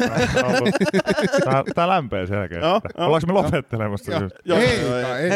Tää, 1.44 1.62
tää, 1.74 1.88
lämpee 1.88 2.26
selkeästi. 2.26 2.66
Joo, 2.66 2.80
joo. 2.98 3.06
Ollaanko 3.06 3.26
me 3.26 3.32
lopettelemassa? 3.32 4.12
Just? 4.20 4.36
Joo, 4.44 4.58
ei, 4.58 4.66
ei, 4.68 5.30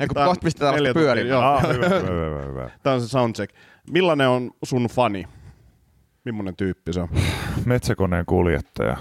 ei. 0.00 0.08
Kun 0.08 0.24
kohta 0.24 0.44
pistetään 0.44 0.74
vasta 0.74 1.20
joo. 1.20 1.42
Ah, 1.42 1.62
hyvä, 1.68 1.88
hyvä, 1.88 2.24
hyvä, 2.26 2.42
hyvä. 2.46 2.70
Tämä 2.82 2.94
on 2.94 3.00
se 3.00 3.08
soundcheck. 3.08 3.54
Millainen 3.90 4.28
on 4.28 4.50
sun 4.62 4.86
fani? 4.90 5.24
Millainen 6.24 6.56
tyyppi 6.56 6.92
se 6.92 7.00
on? 7.00 7.08
Metsäkoneen 7.64 8.26
kuljettaja. 8.26 8.96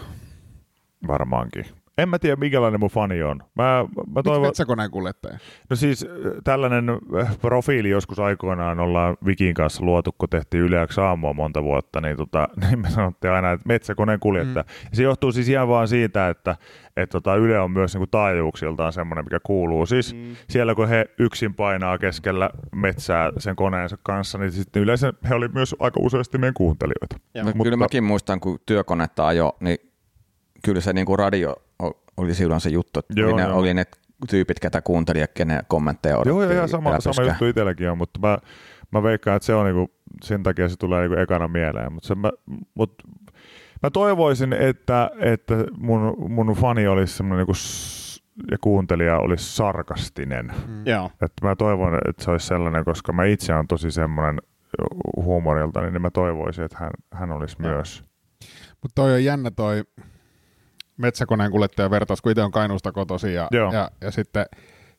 Varmaankin. 1.07 1.65
En 2.01 2.09
mä 2.09 2.19
tiedä, 2.19 2.35
minkälainen 2.35 2.79
mun 2.79 2.89
fani 2.89 3.23
on. 3.23 3.39
Mä, 3.55 3.63
mä 3.63 3.83
Miksi 4.05 4.23
toivon, 4.23 4.47
metsäkoneen 4.47 4.91
kuljettaja? 4.91 5.37
no 5.69 5.75
siis 5.75 6.03
äh, 6.03 6.31
tällainen 6.43 6.89
äh, 6.89 7.37
profiili 7.39 7.89
joskus 7.89 8.19
aikoinaan 8.19 8.79
ollaan 8.79 9.17
Vikin 9.25 9.53
kanssa 9.53 9.85
luotu, 9.85 10.15
kun 10.17 10.29
tehtiin 10.29 10.63
yleäksi 10.63 11.01
aamua 11.01 11.33
monta 11.33 11.63
vuotta, 11.63 12.01
niin, 12.01 12.17
tota, 12.17 12.47
niin 12.61 12.79
me 12.79 12.89
sanottiin 12.89 13.31
aina, 13.31 13.51
että 13.51 13.67
metsäkoneen 13.67 14.19
kuljettaja. 14.19 14.63
Mm. 14.63 14.89
Se 14.93 15.03
johtuu 15.03 15.31
siis 15.31 15.49
ihan 15.49 15.67
vaan 15.67 15.87
siitä, 15.87 16.29
että 16.29 16.55
et 16.97 17.09
tota 17.09 17.35
Yle 17.35 17.59
on 17.59 17.71
myös 17.71 17.93
niinku 17.93 18.07
taajuuksiltaan 18.07 18.93
semmoinen, 18.93 19.25
mikä 19.25 19.39
kuuluu. 19.43 19.85
Siis 19.85 20.13
mm. 20.13 20.35
siellä 20.49 20.75
kun 20.75 20.87
he 20.87 21.05
yksin 21.19 21.53
painaa 21.53 21.97
keskellä 21.97 22.49
metsää 22.75 23.31
sen 23.37 23.55
koneensa 23.55 23.97
kanssa, 24.03 24.37
niin 24.37 24.51
sitten 24.51 24.81
yleensä 24.83 25.13
he 25.29 25.35
oli 25.35 25.47
myös 25.47 25.75
aika 25.79 25.99
useasti 26.03 26.37
meidän 26.37 26.53
kuuntelijoita. 26.53 27.15
Joo. 27.35 27.43
No, 27.43 27.51
Mutta- 27.55 27.63
Kyllä 27.63 27.77
mäkin 27.77 28.03
muistan, 28.03 28.39
kun 28.39 28.59
työkonetta 28.65 29.27
ajo, 29.27 29.57
niin 29.59 29.88
kyllä 30.65 30.81
se 30.81 30.93
niinku 30.93 31.17
radio 31.17 31.55
o- 31.83 32.03
oli 32.17 32.33
silloin 32.33 32.61
se 32.61 32.69
juttu, 32.69 32.99
että 32.99 33.13
Joo, 33.15 33.29
oli, 33.29 33.41
ne, 33.41 33.47
joo. 33.47 33.57
oli 33.57 33.73
ne 33.73 33.85
tyypit, 34.29 34.59
ketä 34.59 34.81
kuunteli 34.81 35.19
ja 35.19 35.27
kenen 35.27 35.63
kommentteja 35.67 36.21
Joo, 36.25 36.43
joo, 36.43 36.51
ihan 36.51 36.69
sama, 36.69 36.99
sama 36.99 37.27
juttu 37.27 37.45
itselläkin 37.45 37.89
on, 37.89 37.97
mutta 37.97 38.19
mä, 38.19 38.37
mä 38.91 39.03
veikkaan, 39.03 39.35
että 39.35 39.45
se 39.45 39.53
on 39.53 39.65
niinku, 39.65 39.93
sen 40.23 40.43
takia 40.43 40.69
se 40.69 40.77
tulee 40.77 41.01
niinku 41.01 41.19
ekana 41.19 41.47
mieleen. 41.47 41.93
Mutta 41.93 42.15
mä, 42.15 42.31
mut, 42.73 42.93
mä 43.83 43.89
toivoisin, 43.89 44.53
että, 44.53 45.11
että 45.19 45.55
mun, 45.77 46.15
mun 46.31 46.47
fani 46.55 46.87
olisi 46.87 47.17
semmoinen 47.17 47.45
niinku, 47.47 47.59
ja 48.51 48.57
kuuntelija 48.61 49.17
olisi 49.19 49.55
sarkastinen. 49.55 50.51
Mm. 50.67 50.87
Joo. 50.87 51.05
Että 51.05 51.47
mä 51.47 51.55
toivon, 51.55 51.99
että 52.09 52.23
se 52.23 52.31
olisi 52.31 52.47
sellainen, 52.47 52.85
koska 52.85 53.13
mä 53.13 53.25
itse 53.25 53.53
on 53.53 53.67
tosi 53.67 53.91
semmoinen 53.91 54.41
huumorilta, 55.15 55.81
niin 55.81 56.01
mä 56.01 56.09
toivoisin, 56.09 56.65
että 56.65 56.77
hän, 56.79 56.91
hän 57.13 57.31
olisi 57.31 57.55
Joo. 57.59 57.71
myös. 57.71 58.03
Mutta 58.81 58.95
toi 58.95 59.13
on 59.13 59.23
jännä 59.23 59.51
toi 59.51 59.83
metsäkoneen 60.99 61.51
kuljettajan 61.51 61.91
vertaus, 61.91 62.21
kun 62.21 62.31
itse 62.31 62.43
on 62.43 62.51
Kainuusta 62.51 62.91
kotoisin 62.91 63.33
ja, 63.33 63.47
Joo. 63.51 63.73
ja, 63.73 63.91
ja 64.01 64.11
sitten 64.11 64.45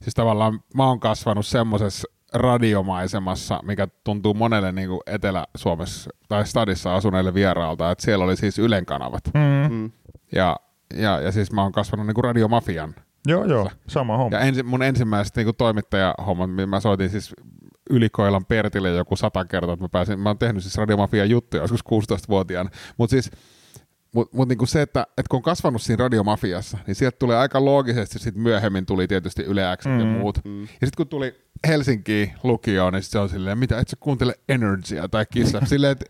siis 0.03 0.15
tavallaan 0.15 0.61
mä 0.75 0.87
oon 0.87 1.01
kasvanut 1.01 1.47
semmoisessa 1.47 2.09
radiomaisemassa, 2.35 3.61
mikä 3.63 3.89
tuntuu 4.05 4.35
monelle 4.35 4.73
niin 4.73 4.89
kuin 4.89 5.01
Etelä-Suomessa 5.07 6.11
tai 6.29 6.47
stadissa 6.47 6.97
asuneille 6.97 7.35
vieraalta, 7.35 7.91
että 7.91 8.05
siellä 8.05 8.25
oli 8.25 8.37
siis 8.37 8.59
Ylen 8.59 8.87
kanavat. 8.87 9.25
Mm. 9.35 9.75
Mm. 9.75 9.91
Ja, 10.33 10.57
ja, 10.95 11.21
ja 11.21 11.33
siis 11.33 11.53
mä 11.53 11.63
oon 11.63 11.73
kasvanut 11.73 12.07
niin 12.07 12.15
kuin 12.15 12.25
radiomafian. 12.25 12.95
Joo, 13.27 13.45
joo, 13.45 13.71
sama 13.87 14.17
homma. 14.17 14.37
Ja 14.39 14.45
ensi, 14.45 14.63
mun 14.63 14.83
ensimmäiset 14.83 15.37
niin 15.37 15.47
kuin 15.47 15.57
toimittajahommat, 15.57 16.51
mä 16.67 16.81
soitin 16.81 17.11
siis 17.11 17.35
Ylikoilan 17.91 18.45
Pertille 18.45 18.91
joku 18.91 19.17
sata 19.17 19.45
kertaa, 19.45 19.73
että 19.73 19.85
mä 19.85 19.89
pääsin, 19.89 20.21
mä 20.21 20.29
oon 20.29 20.39
tehnyt 20.39 20.63
siis 20.63 20.77
radiomafian 20.77 21.31
juttuja 21.31 21.63
joskus 21.63 21.81
16-vuotiaana, 21.85 22.71
mutta 22.99 23.11
siis 23.11 23.31
Mutta 24.13 24.37
mut 24.37 24.49
niinku 24.49 24.67
se, 24.67 24.83
että, 24.83 25.03
että 25.19 25.29
kun 25.31 25.37
on 25.37 25.43
kasvanut 25.43 25.83
siinä 25.83 26.05
radiomafiassa, 26.05 26.79
niin 26.87 26.95
sieltä 26.95 27.17
tulee 27.19 27.37
aika 27.37 27.65
loogisesti, 27.65 28.19
sit 28.19 28.35
myöhemmin 28.35 28.87
tuli 28.87 29.09
tietysti 29.09 29.43
Yle 29.43 29.63
X 29.77 29.87
mm, 29.87 30.01
ja 30.01 30.07
muut. 30.07 30.39
Mm. 30.45 30.61
Ja 30.63 30.67
sitten 30.69 30.97
kun 30.97 31.09
tuli 31.09 31.35
Helsinkiin 31.67 32.33
lukioon, 32.43 32.93
niin 32.93 33.03
sit 33.03 33.13
se 33.13 33.19
on 33.19 33.29
silleen, 33.29 33.59
mitä, 33.59 33.79
et 33.79 33.89
sä 33.89 33.97
kuuntele 34.01 34.35
Energya 34.49 35.09
tai 35.09 35.27
Kiss 35.33 35.53
FM, 35.53 35.67
silleen, 35.75 35.93
että 35.93 36.05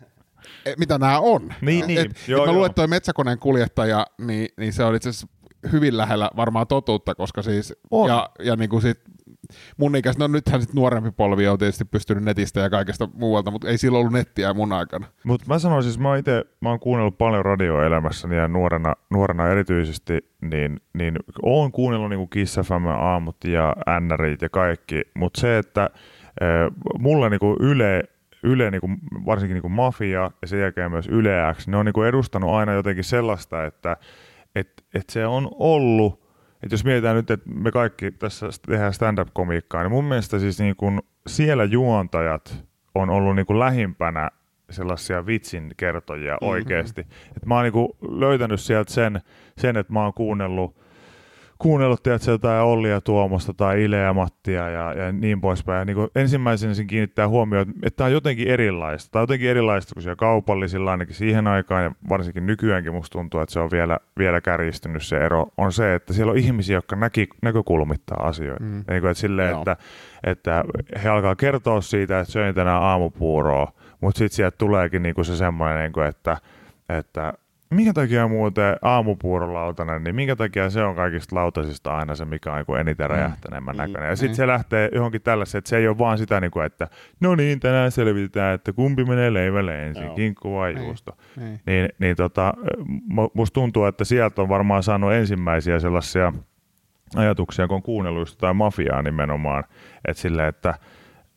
et, 0.67 0.79
mitä 0.79 0.99
nämä 0.99 1.19
on. 1.19 1.55
Niin, 1.61 1.87
niin. 1.87 1.99
Et, 1.99 2.29
Joo, 2.29 2.43
et 2.43 2.47
mä 2.47 2.47
joo. 2.47 2.53
luulen, 2.53 2.71
että 2.71 2.77
toi 2.77 2.87
metsäkoneen 2.87 3.39
kuljettaja, 3.39 4.07
niin, 4.19 4.49
niin 4.57 4.73
se 4.73 4.85
on 4.85 4.95
itse 4.95 5.09
asiassa 5.09 5.27
hyvin 5.73 5.97
lähellä 5.97 6.31
varmaan 6.37 6.67
totuutta, 6.67 7.15
koska 7.15 7.43
siis, 7.43 7.75
On. 7.91 8.09
ja, 8.09 8.31
ja 8.39 8.57
niin 8.57 8.71
kuin 8.71 8.83
sit, 8.83 9.01
mun 9.77 9.97
ikäis, 9.97 10.19
no 10.19 10.27
nythän 10.27 10.61
sit 10.61 10.75
nuorempi 10.75 11.11
polvi 11.11 11.49
on 11.49 11.59
tietysti 11.59 11.85
pystynyt 11.85 12.25
netistä 12.25 12.61
ja 12.61 12.71
kaikesta 12.71 13.09
muualta, 13.15 13.51
mutta 13.51 13.69
ei 13.69 13.79
silloin 13.79 14.01
ollut 14.01 14.13
nettiä 14.13 14.55
mun 14.55 14.73
aikana. 14.73 15.07
Mutta 15.25 15.47
mä 15.49 15.59
sanoin 15.59 15.83
siis, 15.83 15.99
mä 15.99 16.17
itse, 16.17 16.45
mä 16.61 16.69
oon 16.69 16.81
kuunnellut 16.81 17.19
paljon 17.19 17.45
radioa 17.45 17.85
elämässäni 17.85 18.37
ja 18.37 18.49
nuorena, 18.49 18.95
nuorena 19.11 19.49
erityisesti, 19.49 20.31
niin, 20.41 20.81
niin 20.95 21.17
oon 21.43 21.73
kuunnellut 21.73 22.11
niinku 22.11 22.27
Kiss 22.27 22.57
FM 22.57 22.87
aamut 22.87 23.37
ja 23.45 23.77
NRit 24.01 24.43
ja 24.43 24.49
kaikki, 24.49 25.03
mutta 25.15 25.41
se, 25.41 25.59
että 25.59 25.91
mulla 26.99 27.29
niinku 27.29 27.57
Yle, 27.61 28.05
Yle 28.43 28.71
niinku, 28.71 28.89
varsinkin 29.27 29.55
niinku 29.55 29.69
Mafia 29.69 30.31
ja 30.43 30.49
sen 30.49 30.61
jälkeen 30.61 30.91
myös 30.91 31.09
Yle 31.09 31.55
X, 31.55 31.69
ne 31.69 31.77
on 31.77 31.87
niinku 31.87 32.03
edustanut 32.03 32.51
aina 32.51 32.73
jotenkin 32.73 33.05
sellaista, 33.05 33.65
että 33.65 33.97
et, 34.55 34.85
et 34.95 35.11
se 35.11 35.27
on 35.27 35.49
ollut, 35.59 36.20
että 36.63 36.75
jos 36.75 36.85
mietitään 36.85 37.17
nyt, 37.17 37.31
että 37.31 37.51
me 37.51 37.71
kaikki 37.71 38.11
tässä 38.11 38.47
tehdään 38.67 38.93
stand-up-komiikkaa, 38.93 39.83
niin 39.83 39.91
mun 39.91 40.05
mielestä 40.05 40.39
siis 40.39 40.61
niin 40.61 40.77
kuin 40.77 41.01
siellä 41.27 41.65
juontajat 41.65 42.65
on 42.95 43.11
ollut 43.11 43.37
niin 43.37 43.47
kuin 43.47 43.59
lähimpänä 43.59 44.31
sellaisia 44.71 45.27
vitsin 45.27 45.75
kertojia 45.77 46.33
mm-hmm. 46.35 46.49
oikeasti. 46.49 47.01
Et 47.37 47.47
mä 47.47 47.55
oon 47.55 47.65
niin 47.65 48.21
löytänyt 48.21 48.61
sieltä 48.61 48.93
sen, 48.93 49.21
sen, 49.59 49.77
että 49.77 49.93
mä 49.93 50.03
oon 50.03 50.15
kuunnellut 50.15 50.80
kuunnellut 51.61 52.03
tiedätkö, 52.03 52.31
jotain 52.31 52.63
Ollia 52.63 53.01
Tuomosta 53.01 53.55
tai 53.55 53.85
Ile 53.85 53.97
ja 53.97 54.13
Mattia 54.13 54.69
ja, 54.69 54.93
ja 54.93 55.13
niin 55.13 55.41
poispäin. 55.41 55.79
Ja 55.79 55.85
niin 55.85 55.95
kuin 55.95 56.09
ensimmäisenä 56.15 56.75
sen 56.75 56.87
kiinnittää 56.87 57.29
huomioon, 57.29 57.67
että, 57.83 57.97
tämä 57.97 58.07
on 58.07 58.13
jotenkin 58.13 58.49
erilaista. 58.49 59.11
Tämä 59.11 59.21
on 59.21 59.23
jotenkin 59.23 59.51
erilaista 59.51 59.95
kuin 59.95 60.03
siellä 60.03 60.17
kaupallisilla 60.17 60.91
ainakin 60.91 61.15
siihen 61.15 61.47
aikaan 61.47 61.85
ja 61.85 61.93
varsinkin 62.09 62.47
nykyäänkin 62.47 62.95
musta 62.95 63.13
tuntuu, 63.13 63.41
että 63.41 63.53
se 63.53 63.61
on 63.61 63.71
vielä, 63.71 63.99
vielä 64.19 64.41
kärjistynyt 64.41 65.03
se 65.03 65.19
ero. 65.19 65.47
On 65.57 65.73
se, 65.73 65.95
että 65.95 66.13
siellä 66.13 66.33
on 66.33 66.39
ihmisiä, 66.39 66.77
jotka 66.77 66.97
näki, 66.97 67.29
näkökulmittaa 67.43 68.27
asioita. 68.27 68.65
Mm. 68.65 68.71
Niin 68.71 69.01
kuin, 69.01 69.11
että 69.11 69.21
silleen, 69.21 69.51
Joo. 69.51 69.61
että, 69.61 69.77
että 70.25 70.65
he 71.03 71.09
alkaa 71.09 71.37
kertoa 71.37 71.81
siitä, 71.81 72.21
että 72.21 72.33
söin 72.33 72.55
tänään 72.55 72.83
aamupuuroa, 72.83 73.73
mutta 74.01 74.19
sitten 74.19 74.37
sieltä 74.37 74.57
tuleekin 74.59 75.03
niin 75.03 75.15
kuin 75.15 75.25
se 75.25 75.37
semmoinen, 75.37 75.79
niin 75.79 75.93
kuin, 75.93 76.07
että, 76.07 76.37
että 76.89 77.33
minkä 77.71 77.93
takia 77.93 78.29
muuten 78.29 78.77
aamupuurolautanen, 78.83 80.05
niin 80.05 80.15
minkä 80.15 80.37
takia 80.37 80.71
se 80.71 80.83
on 80.85 80.97
kaikista 80.97 81.37
lautasista 81.37 81.97
aina 81.97 82.15
se, 82.15 82.25
mikä 82.25 82.51
on 82.51 82.57
niin 82.57 82.67
kuin 82.67 82.81
eniten 82.81 83.11
räjähtäneemmän 83.11 83.75
Mm. 83.77 83.81
näköinen. 83.83 84.09
Ja 84.09 84.17
sitten 84.17 84.37
se 84.37 84.47
lähtee 84.47 84.89
johonkin 84.95 85.23
tällaiseen, 85.23 85.59
että 85.59 85.69
se 85.69 85.77
ei 85.77 85.89
ole 85.89 85.99
vaan 85.99 86.19
sitä, 86.19 86.41
niin 86.41 86.51
kuin, 86.51 86.67
että 86.67 86.89
no 87.21 87.35
niin, 87.35 87.61
tänään 87.61 87.91
selvitetään, 87.91 88.55
että 88.55 88.73
kumpi 88.73 89.05
menee 89.05 89.33
leivälle 89.33 89.87
ensin, 89.87 90.11
kinkku 90.15 90.55
vai 90.55 90.75
juusto. 90.77 91.17
Niin. 91.37 91.61
Niin, 91.67 91.89
niin 91.99 92.17
tota, 92.17 92.55
mu- 93.13 93.31
musta 93.35 93.55
tuntuu, 93.55 93.85
että 93.85 94.05
sieltä 94.05 94.43
on 94.43 94.49
varmaan 94.49 94.83
saanut 94.83 95.13
ensimmäisiä 95.13 95.79
sellaisia 95.81 96.33
ajatuksia, 97.17 97.67
kun 97.69 97.75
on 97.77 97.83
kuunnellut 97.83 98.29
jotain 98.31 98.57
mafiaa 98.57 99.03
nimenomaan, 99.03 99.65
että 100.09 100.21
silleen, 100.23 100.49
että 100.49 100.75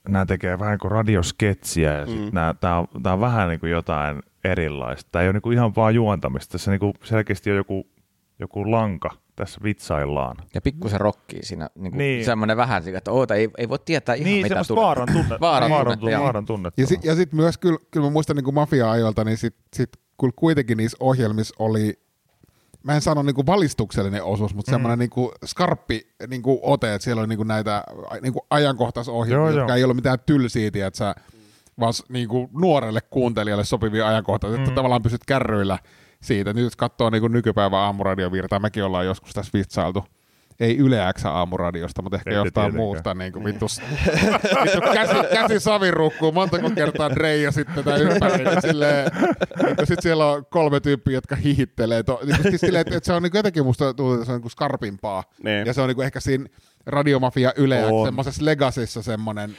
nämä 0.10 0.26
tekee 0.26 0.60
vähän 0.60 0.78
kuin 0.78 0.92
radiosketsiä 0.92 1.94
ja 1.94 2.06
sitten 2.06 2.26
mm. 2.26 2.58
tämä 2.60 2.78
on, 2.78 2.88
on 3.06 3.22
vähän 3.22 3.50
niin 3.50 3.60
kuin 3.60 3.72
jotain 3.72 4.22
erilaista. 4.44 5.10
Tämä 5.12 5.22
ei 5.24 5.28
ole 5.28 5.34
niin 5.34 5.42
kuin 5.42 5.54
ihan 5.54 5.76
vaan 5.76 5.96
juontamista. 5.96 6.52
Tässä 6.52 6.72
niin 6.72 6.80
kuin 6.80 6.94
selkeästi 7.04 7.52
on 7.52 7.58
joku, 7.58 7.88
joku 8.40 8.72
lanka. 8.72 9.10
Tässä 9.36 9.60
vitsaillaan. 9.64 10.38
Ja 10.54 10.62
pikkusen 10.62 11.02
rokkii 11.02 11.44
siinä, 11.46 11.70
niin 11.76 11.92
kuin 11.92 11.98
Niin. 11.98 12.16
niin. 12.16 12.26
semmoinen 12.26 12.58
vähän, 12.58 12.84
että 12.96 13.12
oota, 13.12 13.36
ei, 13.36 13.50
ei 13.58 13.70
voi 13.70 13.80
tietää 13.86 14.16
ihan 14.16 14.26
Niin, 14.26 14.46
mitä 14.46 14.64
tulee. 14.68 14.84
vaaran 14.84 15.08
tunnetta. 15.08 15.40
Vaaran 15.48 15.72
vaaran, 15.72 15.98
joo. 16.02 16.24
vaaran 16.24 16.46
tunnetta. 16.46 16.82
Ja, 16.82 16.88
si- 16.88 17.00
ja 17.04 17.16
sitten 17.16 17.36
myös 17.40 17.58
kyllä, 17.58 17.78
kyllä 17.92 18.06
mä 18.08 18.12
muistan 18.12 18.36
niin 18.36 18.54
mafia-ajoilta, 18.54 19.24
niin 19.24 19.38
sitten 19.38 19.64
sit, 19.74 19.90
kyllä 20.20 20.34
kuitenkin 20.36 20.78
niissä 20.78 20.98
ohjelmissa 21.00 21.56
oli, 21.60 22.00
mä 22.84 22.96
en 22.96 23.02
sano 23.02 23.24
niin 23.24 23.36
kuin 23.36 23.48
valistuksellinen 23.48 24.24
osuus, 24.24 24.56
mutta 24.56 24.72
mm. 24.72 24.74
semmoinen 24.74 25.00
niin 25.00 25.10
kuin 25.10 25.32
skarppi 25.46 26.08
niin 26.28 26.42
kuin 26.42 26.60
ote, 26.62 26.94
että 26.94 27.04
siellä 27.04 27.22
on 27.22 27.30
niin 27.30 27.38
kuin 27.38 27.48
näitä 27.48 27.84
niin 28.22 28.34
kuin 28.34 28.44
ajankohtaisohjelmia, 28.50 29.48
Joo, 29.50 29.58
jotka 29.58 29.72
joo. 29.72 29.78
ei 29.78 29.84
ole 29.84 29.94
mitään 29.94 30.20
tylsiä, 30.26 30.68
että 30.68 30.98
sä 30.98 31.16
vaan 31.80 31.94
niin 32.10 32.28
kuin 32.28 32.50
nuorelle 32.54 33.00
kuuntelijalle 33.10 33.64
sopivia 33.64 34.08
ajankohtaisia, 34.08 34.60
että 34.60 34.76
tavallaan 34.76 35.04
pysyt 35.04 35.26
kärryillä 35.28 35.80
siitä. 36.22 36.54
Nyt 36.54 36.64
jos 36.64 36.76
katsoo 36.76 37.10
niin 37.10 37.32
nykypäivän 37.32 37.80
aamuradiovirtaa, 37.80 38.60
mekin 38.60 38.84
ollaan 38.84 39.06
joskus 39.06 39.34
tässä 39.34 39.52
vitsailtu. 39.54 40.06
Ei 40.60 40.78
Yle 40.78 40.98
X 41.18 41.26
aamuradiosta, 41.26 42.02
mutta 42.02 42.18
ehkä 42.18 42.30
Ei 42.30 42.36
jostain 42.36 42.54
tietenkään. 42.54 42.76
muusta. 42.76 43.14
Niin 43.14 43.34
kuin 43.34 43.46
vittu, 43.46 43.66
vittu 44.64 44.82
käsi, 44.94 45.14
käsi 45.34 45.60
savirukkuu, 45.60 46.32
montako 46.32 46.70
kertaa 46.70 47.10
Dreija 47.10 47.52
sitten 47.52 47.76
tätä 47.76 47.96
ympäri. 47.96 48.44
Niin 49.64 49.88
sitten 49.88 50.02
siellä 50.02 50.26
on 50.26 50.46
kolme 50.50 50.80
tyyppiä, 50.80 51.14
jotka 51.14 51.36
hihittelee. 51.36 52.04
To, 52.04 52.20
niin 52.26 52.42
siis 52.42 52.62
silleen, 52.62 52.82
että, 52.82 52.98
että 52.98 53.08
se 53.08 53.14
on 53.14 53.24
niin 53.24 53.32
jotenkin 53.34 53.66
musta 53.66 53.86
tuntuu, 53.86 54.14
että 54.14 54.26
se 54.26 54.32
on 54.32 54.36
niin 54.36 54.42
kuin 54.42 54.52
skarpimpaa. 54.52 55.24
Niin. 55.44 55.68
Ja 55.68 55.74
se 55.74 55.82
on 55.82 55.88
niin 55.88 55.96
kuin 55.96 56.06
ehkä 56.06 56.20
siinä 56.20 56.46
Radiomafia 56.86 57.52
Yle, 57.58 57.82
semmoisessa 58.06 58.46
Legacyssa 58.46 59.02
semmoinen, 59.02 59.52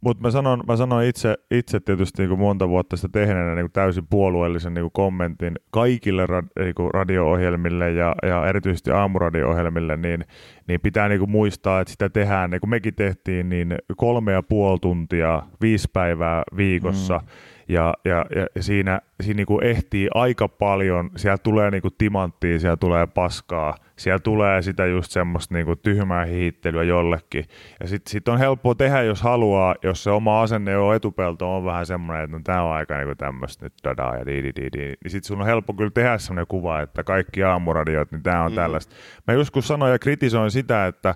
Mutta 0.00 0.22
mä 0.22 0.30
sanon, 0.30 0.64
mä 0.66 0.76
sanon 0.76 1.04
itse, 1.04 1.36
itse 1.50 1.80
tietysti 1.80 2.22
niin 2.22 2.28
kuin 2.28 2.40
monta 2.40 2.68
vuotta 2.68 2.96
sitä 2.96 3.08
tehneenä 3.12 3.54
niin 3.54 3.64
kuin 3.64 3.72
täysin 3.72 4.06
puolueellisen 4.10 4.74
niin 4.74 4.82
kuin 4.82 4.92
kommentin 4.92 5.54
kaikille 5.70 6.26
ra- 6.26 6.62
niin 6.64 6.74
kuin 6.74 6.90
radio-ohjelmille 6.94 7.90
ja, 7.90 8.14
ja 8.22 8.46
erityisesti 8.46 8.90
aamuradio-ohjelmille, 8.90 9.96
niin, 9.96 10.24
niin 10.68 10.80
pitää 10.80 11.08
niin 11.08 11.18
kuin 11.18 11.30
muistaa, 11.30 11.80
että 11.80 11.92
sitä 11.92 12.08
tehdään, 12.08 12.50
niin 12.50 12.60
kuin 12.60 12.70
mekin 12.70 12.94
tehtiin, 12.94 13.48
niin 13.48 13.74
kolme 13.96 14.32
ja 14.32 14.42
puoli 14.42 14.78
tuntia, 14.78 15.42
viisi 15.60 15.88
päivää 15.92 16.42
viikossa, 16.56 17.18
mm. 17.18 17.26
Ja, 17.68 17.94
ja, 18.04 18.26
ja 18.54 18.62
siinä, 18.62 19.00
siinä 19.22 19.36
niin 19.36 19.46
kuin 19.46 19.64
ehtii 19.64 20.08
aika 20.14 20.48
paljon, 20.48 21.10
siellä 21.16 21.38
tulee 21.38 21.70
niin 21.70 21.82
kuin 21.82 21.94
timanttia, 21.98 22.58
siellä 22.58 22.76
tulee 22.76 23.06
paskaa, 23.06 23.74
siellä 23.96 24.18
tulee 24.18 24.62
sitä 24.62 24.86
just 24.86 25.10
semmoista 25.12 25.54
niin 25.54 25.66
kuin 25.66 25.78
tyhmää 25.78 26.24
hihittelyä 26.24 26.82
jollekin, 26.82 27.44
ja 27.80 27.88
sitten 27.88 28.10
sit 28.10 28.28
on 28.28 28.38
helppo 28.38 28.74
tehdä, 28.74 29.02
jos 29.02 29.22
haluaa, 29.22 29.74
jos 29.82 30.04
se 30.04 30.10
oma 30.10 30.42
asenne 30.42 30.72
jo 30.72 30.92
etupelto 30.92 31.56
on 31.56 31.64
vähän 31.64 31.86
semmoinen, 31.86 32.24
että 32.24 32.36
no 32.36 32.42
tämä 32.44 32.62
on 32.62 32.72
aika 32.72 32.96
niinku 32.96 33.14
tämmöistä 33.14 33.66
nyt 33.66 33.74
dadaa 33.84 34.16
ja 34.16 34.26
di, 34.26 34.42
di, 34.42 34.52
di, 34.56 34.68
di. 34.72 34.86
niin 34.86 34.96
sitten 35.10 35.28
sun 35.28 35.40
on 35.40 35.46
helppo 35.46 35.72
kyllä 35.74 35.90
tehdä 35.90 36.18
semmoinen 36.18 36.46
kuva, 36.46 36.80
että 36.80 37.04
kaikki 37.04 37.44
aamuradiot, 37.44 38.12
niin 38.12 38.22
tämä 38.22 38.44
on 38.44 38.52
mm. 38.52 38.56
tällaista. 38.56 38.94
Mä 39.26 39.34
joskus 39.34 39.68
sanoin 39.68 39.92
ja 39.92 39.98
kritisoin 39.98 40.50
sitä, 40.50 40.86
että 40.86 41.14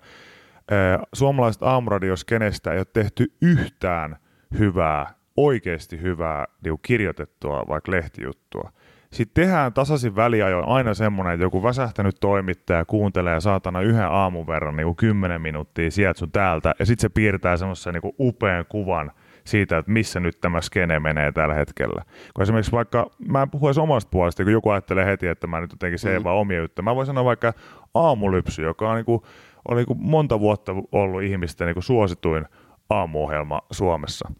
suomalaiset 1.12 1.62
aamuradiosskenestä 1.62 2.72
ei 2.72 2.78
ole 2.78 2.86
tehty 2.92 3.32
yhtään 3.42 4.16
hyvää, 4.58 5.14
oikeasti 5.36 6.00
hyvää 6.00 6.46
niin 6.64 6.78
kirjoitettua 6.82 7.64
vaikka 7.68 7.92
lehtijuttua. 7.92 8.72
Sitten 9.12 9.44
tehdään 9.44 9.72
tasaisin 9.72 10.16
väliajoin 10.16 10.68
aina 10.68 10.94
semmoinen, 10.94 11.34
että 11.34 11.44
joku 11.44 11.62
väsähtänyt 11.62 12.16
toimittaja 12.20 12.84
kuuntelee 12.84 13.40
saatana 13.40 13.80
yhden 13.80 14.08
aamun 14.08 14.46
verran 14.46 14.76
niin 14.76 14.84
kuin 14.84 14.96
10 14.96 15.42
minuuttia 15.42 15.90
sieltä 15.90 16.18
sun 16.18 16.32
täältä, 16.32 16.74
ja 16.78 16.86
sitten 16.86 17.02
se 17.02 17.08
piirtää 17.08 17.56
semmoisen 17.56 17.94
niin 17.94 18.14
upean 18.18 18.64
kuvan 18.68 19.12
siitä, 19.44 19.78
että 19.78 19.92
missä 19.92 20.20
nyt 20.20 20.40
tämä 20.40 20.60
skene 20.60 21.00
menee 21.00 21.32
tällä 21.32 21.54
hetkellä. 21.54 22.02
Kun 22.34 22.42
esimerkiksi 22.42 22.72
vaikka, 22.72 23.10
mä 23.28 23.42
en 23.42 23.50
puhu 23.50 23.66
edes 23.66 23.78
omasta 23.78 24.08
puolesta, 24.10 24.42
kun 24.42 24.52
joku 24.52 24.70
ajattelee 24.70 25.06
heti, 25.06 25.26
että 25.26 25.46
mä 25.46 25.60
nyt 25.60 25.72
jotenkin 25.72 25.98
se 25.98 26.18
mm. 26.18 26.24
vaan 26.24 26.36
omia 26.36 26.58
juttuja. 26.58 26.84
Mä 26.84 26.96
voin 26.96 27.06
sanoa 27.06 27.24
vaikka 27.24 27.52
aamulypsy, 27.94 28.62
joka 28.62 28.90
on, 28.90 28.96
niin 28.96 29.04
kuin, 29.04 29.22
on 29.68 29.76
niin 29.76 29.86
kuin 29.86 29.98
monta 30.02 30.40
vuotta 30.40 30.72
ollut 30.92 31.22
ihmisten 31.22 31.66
niin 31.66 31.74
kuin 31.74 31.84
suosituin 31.84 32.46
aamuohjelma 32.90 33.60
Suomessa. 33.70 34.32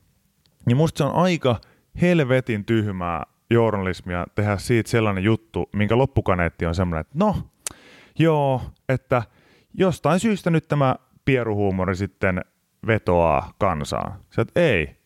Niin 0.67 0.77
musta 0.77 0.99
se 0.99 1.05
on 1.05 1.15
aika 1.15 1.61
helvetin 2.01 2.65
tyhmää 2.65 3.23
journalismia 3.51 4.27
tehdä 4.35 4.57
siitä 4.57 4.91
sellainen 4.91 5.25
juttu, 5.25 5.69
minkä 5.77 5.99
loppukaneetti 5.99 6.67
on 6.67 6.75
semmoinen, 6.75 7.01
että 7.01 7.15
no, 7.19 7.37
joo, 8.19 8.63
että 8.89 9.23
jostain 9.75 10.21
syystä 10.21 10.51
nyt 10.51 10.69
tämä 10.69 10.97
pieruhuumori 11.25 11.97
sitten 11.97 12.41
vetoaa 12.87 13.53
kansaan. 13.59 14.13
Sä 14.31 14.43
et 14.43 14.57
ei, 14.57 14.97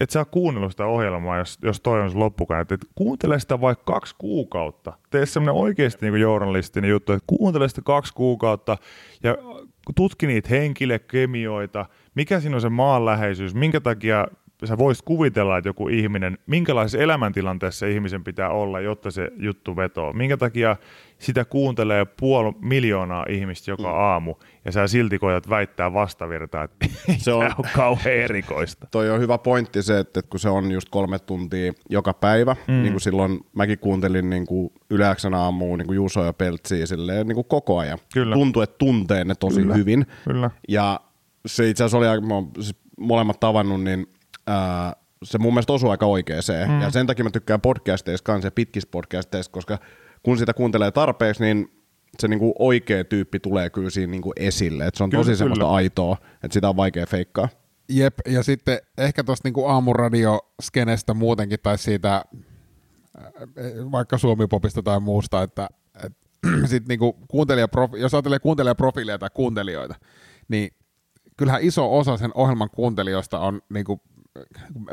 et 0.00 0.10
sä 0.10 0.24
kuunnellut 0.24 0.70
sitä 0.70 0.86
ohjelmaa, 0.86 1.38
jos, 1.38 1.58
jos 1.62 1.80
toi 1.80 2.00
on 2.00 2.18
loppukaneetti. 2.18 2.74
Et 2.74 2.86
kuuntele 2.94 3.40
sitä 3.40 3.60
vaikka 3.60 3.92
kaksi 3.92 4.14
kuukautta. 4.18 4.92
Tee 5.10 5.26
semmoinen 5.26 5.62
oikeasti 5.62 6.10
niin 6.10 6.20
journalistinen 6.20 6.90
juttu, 6.90 7.12
että 7.12 7.24
kuuntele 7.26 7.68
sitä 7.68 7.82
kaksi 7.84 8.14
kuukautta 8.14 8.76
ja 9.22 9.36
tutki 9.96 10.26
niitä 10.26 10.48
henkilökemioita, 10.48 11.86
mikä 12.14 12.40
siinä 12.40 12.56
on 12.56 12.60
se 12.60 12.68
maanläheisyys, 12.68 13.54
minkä 13.54 13.80
takia 13.80 14.26
sä 14.66 14.78
voisit 14.78 15.04
kuvitella, 15.04 15.58
että 15.58 15.68
joku 15.68 15.88
ihminen, 15.88 16.38
minkälaisessa 16.46 16.98
elämäntilanteessa 16.98 17.78
se 17.78 17.90
ihmisen 17.90 18.24
pitää 18.24 18.50
olla, 18.50 18.80
jotta 18.80 19.10
se 19.10 19.30
juttu 19.36 19.76
vetoo. 19.76 20.12
Minkä 20.12 20.36
takia 20.36 20.76
sitä 21.18 21.44
kuuntelee 21.44 22.04
puoli 22.04 22.52
miljoonaa 22.60 23.26
ihmistä 23.28 23.70
joka 23.70 23.90
aamu, 23.90 24.34
ja 24.64 24.72
sä 24.72 24.88
silti 24.88 25.18
koetat 25.18 25.50
väittää 25.50 25.92
vastavirtaa, 25.92 26.64
että 26.64 26.86
se 27.24 27.32
on, 27.32 27.44
on 27.44 27.64
kauhean 27.76 28.16
erikoista. 28.16 28.86
Toi 28.90 29.10
on 29.10 29.20
hyvä 29.20 29.38
pointti 29.38 29.82
se, 29.82 29.98
että 29.98 30.22
kun 30.22 30.40
se 30.40 30.48
on 30.48 30.72
just 30.72 30.88
kolme 30.88 31.18
tuntia 31.18 31.72
joka 31.90 32.14
päivä, 32.14 32.56
mm. 32.68 32.74
niin 32.74 32.92
kuin 32.92 33.00
silloin 33.00 33.40
mäkin 33.54 33.78
kuuntelin 33.78 34.30
niin 34.30 34.46
kuin 34.46 34.72
yleäksän 34.90 35.34
aamuun 35.34 35.78
niin 35.78 35.86
kuin 35.86 35.96
Juuso 35.96 36.24
ja 36.24 36.32
Peltsiä 36.32 36.86
silleen 36.86 37.26
niin 37.28 37.34
kuin 37.34 37.48
koko 37.48 37.78
ajan. 37.78 37.98
Kyllä. 38.14 38.34
Tuntui, 38.34 38.64
että 38.64 38.78
tuntee 38.78 39.24
ne 39.24 39.34
tosi 39.34 39.60
Kyllä. 39.60 39.74
hyvin. 39.74 40.06
Kyllä. 40.24 40.50
Ja 40.68 41.00
se 41.46 41.68
itse 41.68 41.84
asiassa 41.84 41.98
oli, 41.98 42.06
aika- 42.06 42.26
mä 42.26 42.34
oon 42.34 42.50
siis 42.54 42.76
molemmat 42.98 43.40
tavannut, 43.40 43.82
niin 43.82 44.06
ää, 44.48 44.96
se 45.22 45.38
mun 45.38 45.54
mielestä 45.54 45.72
osui 45.72 45.90
aika 45.90 46.06
oikeeseen. 46.06 46.70
Mm. 46.70 46.80
Ja 46.80 46.90
sen 46.90 47.06
takia 47.06 47.24
mä 47.24 47.30
tykkään 47.30 47.60
podcasteista 47.60 48.24
kanssa 48.24 48.46
ja 48.46 48.50
pitkissä 48.50 48.88
podcasteista, 48.92 49.52
koska 49.52 49.78
kun 50.22 50.38
sitä 50.38 50.54
kuuntelee 50.54 50.90
tarpeeksi, 50.90 51.44
niin 51.44 51.78
se 52.18 52.28
niinku 52.28 52.54
oikea 52.58 53.04
tyyppi 53.04 53.40
tulee 53.40 53.70
kyllä 53.70 53.90
siinä 53.90 54.10
niinku 54.10 54.32
esille. 54.36 54.86
Et 54.86 54.94
se 54.94 55.04
on 55.04 55.10
Kyllä, 55.10 55.24
tosi 55.24 55.36
semmoista 55.36 55.64
kyllä. 55.64 55.74
aitoa, 55.74 56.16
että 56.44 56.52
sitä 56.52 56.68
on 56.68 56.76
vaikea 56.76 57.06
feikkaa. 57.06 57.48
Jep, 57.88 58.14
ja 58.26 58.42
sitten 58.42 58.78
ehkä 58.98 59.24
tuosta 59.24 59.46
niinku 59.46 59.66
aamuradioskenestä 59.66 61.14
muutenkin, 61.14 61.58
tai 61.62 61.78
siitä 61.78 62.14
äh, 62.16 62.22
vaikka 63.92 64.18
Suomipopista 64.18 64.82
tai 64.82 65.00
muusta, 65.00 65.42
että 65.42 65.68
et, 66.04 66.12
sit 66.70 66.88
niinku 66.88 67.12
kuuntelijaprofi, 67.28 68.00
jos 68.00 68.14
ajattelee 68.14 68.38
kuuntelijaprofiileja 68.38 69.18
tai 69.18 69.30
kuuntelijoita, 69.34 69.94
niin 70.48 70.70
kyllähän 71.36 71.62
iso 71.62 71.98
osa 71.98 72.16
sen 72.16 72.30
ohjelman 72.34 72.70
kuuntelijoista 72.70 73.38
on 73.38 73.62
niinku, 73.68 74.00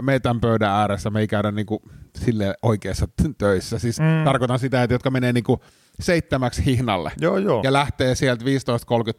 me 0.01 0.19
tämän 0.19 0.41
pöydän 0.41 0.71
ääressä, 0.71 1.09
me 1.09 1.19
ei 1.19 1.27
käydä 1.27 1.51
niinku 1.51 1.81
sille 2.15 2.55
oikeassa 2.61 3.07
töissä. 3.37 3.79
Siis 3.79 3.99
mm. 3.99 4.25
tarkoitan 4.25 4.59
sitä, 4.59 4.83
että 4.83 4.93
jotka 4.93 5.11
menee 5.11 5.33
niinku 5.33 5.59
seitsemäksi 5.99 6.65
hihnalle 6.65 7.11
Joo, 7.21 7.37
joo. 7.37 7.61
ja 7.63 7.73
lähtee 7.73 8.15
sieltä 8.15 8.45
15.30 8.45 8.49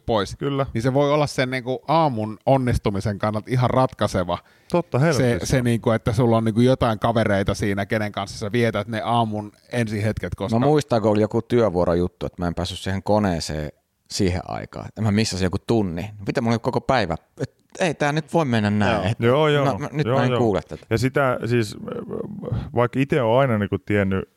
pois. 0.05 0.35
Kyllä. 0.35 0.65
Niin 0.73 0.81
se 0.81 0.93
voi 0.93 1.13
olla 1.13 1.27
sen 1.27 1.49
niinku 1.49 1.83
aamun 1.87 2.37
onnistumisen 2.45 3.19
kannalta 3.19 3.51
ihan 3.51 3.69
ratkaiseva 3.69 4.37
Totta 4.71 4.99
se, 5.13 5.39
se 5.43 5.61
niinku, 5.61 5.91
että 5.91 6.13
sulla 6.13 6.37
on 6.37 6.43
niinku 6.43 6.61
jotain 6.61 6.99
kavereita 6.99 7.53
siinä, 7.53 7.85
kenen 7.85 8.11
kanssa 8.11 8.37
sä 8.37 8.51
vietät 8.51 8.87
ne 8.87 9.01
aamun 9.01 9.51
ensihetket, 9.71 10.35
koska 10.35 10.59
Mä 10.59 10.65
muistan, 10.65 11.01
kun 11.01 11.11
oli 11.11 11.21
joku 11.21 11.41
työvuorojuttu, 11.41 12.25
että 12.25 12.41
mä 12.41 12.47
en 12.47 12.55
päässyt 12.55 12.79
siihen 12.79 13.03
koneeseen 13.03 13.71
siihen 14.11 14.41
aikaan. 14.45 14.87
Että 14.87 15.01
mä 15.01 15.11
missasin 15.11 15.45
joku 15.45 15.57
tunni. 15.67 16.09
Mitä 16.27 16.41
mulla 16.41 16.53
oli 16.53 16.59
koko 16.59 16.81
päivä? 16.81 17.15
Et, 17.41 17.56
ei 17.79 17.93
tää 17.93 18.11
nyt 18.11 18.33
voi 18.33 18.45
mennä 18.45 18.69
näin. 18.69 19.07
Et, 19.07 19.19
Joo, 19.19 19.47
joo. 19.47 19.65
Mä, 19.65 19.77
mä, 19.77 19.89
nyt 19.91 20.07
joo, 20.07 20.17
mä 20.17 20.23
en 20.23 20.31
joo. 20.31 20.39
kuule 20.39 20.61
tätä. 20.61 20.85
Ja 20.89 20.97
sitä 20.97 21.39
siis, 21.45 21.75
äh, 21.75 22.69
vaikka 22.75 22.99
itse 22.99 23.21
on 23.21 23.39
aina 23.39 23.57
niin 23.57 23.69
kuin 23.69 23.81
tiennyt 23.85 24.29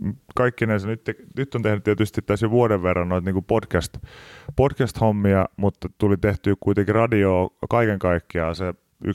mm, 0.00 0.14
kaikki 0.34 0.66
näissä, 0.66 0.88
nyt, 0.88 1.04
te- 1.04 1.14
nyt 1.36 1.54
on 1.54 1.62
tehnyt 1.62 1.84
tietysti 1.84 2.22
tässä 2.22 2.46
jo 2.46 2.50
vuoden 2.50 2.82
verran 2.82 3.08
noita 3.08 3.32
niin 3.32 3.44
podcast, 3.44 3.98
podcast-hommia, 4.56 5.48
mutta 5.56 5.88
tuli 5.98 6.16
tehty 6.16 6.56
kuitenkin 6.60 6.94
radio 6.94 7.50
kaiken 7.70 7.98
kaikkiaan 7.98 8.54
se 8.54 8.74
11-12 9.04 9.10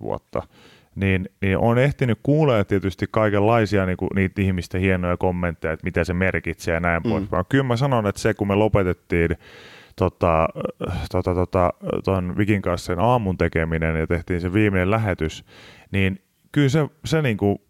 vuotta, 0.00 0.42
niin, 0.94 1.28
niin 1.40 1.58
on 1.58 1.78
ehtinyt 1.78 2.18
kuulee 2.22 2.64
tietysti 2.64 3.06
kaikenlaisia 3.10 3.86
niin 3.86 3.96
kuin, 3.96 4.10
niitä 4.14 4.42
ihmisten 4.42 4.80
hienoja 4.80 5.16
kommentteja, 5.16 5.72
että 5.72 5.84
mitä 5.84 6.04
se 6.04 6.14
merkitsee 6.14 6.74
ja 6.74 6.80
näin 6.80 7.02
mm. 7.02 7.10
poispäin. 7.10 7.44
Kyllä 7.48 7.64
mä 7.64 7.76
sanon, 7.76 8.06
että 8.06 8.20
se 8.20 8.34
kun 8.34 8.48
me 8.48 8.54
lopetettiin 8.54 9.36
tota, 9.96 10.48
tota, 11.12 11.34
tota, 11.34 11.72
ton 12.04 12.36
Vikin 12.36 12.62
kanssa 12.62 12.86
sen 12.86 12.98
aamun 12.98 13.38
tekeminen 13.38 13.96
ja 13.96 14.06
tehtiin 14.06 14.40
se 14.40 14.52
viimeinen 14.52 14.90
lähetys, 14.90 15.44
niin 15.90 16.22
kyllä 16.52 16.68
se, 16.68 16.88
se, 17.04 17.22
niinku, 17.22 17.62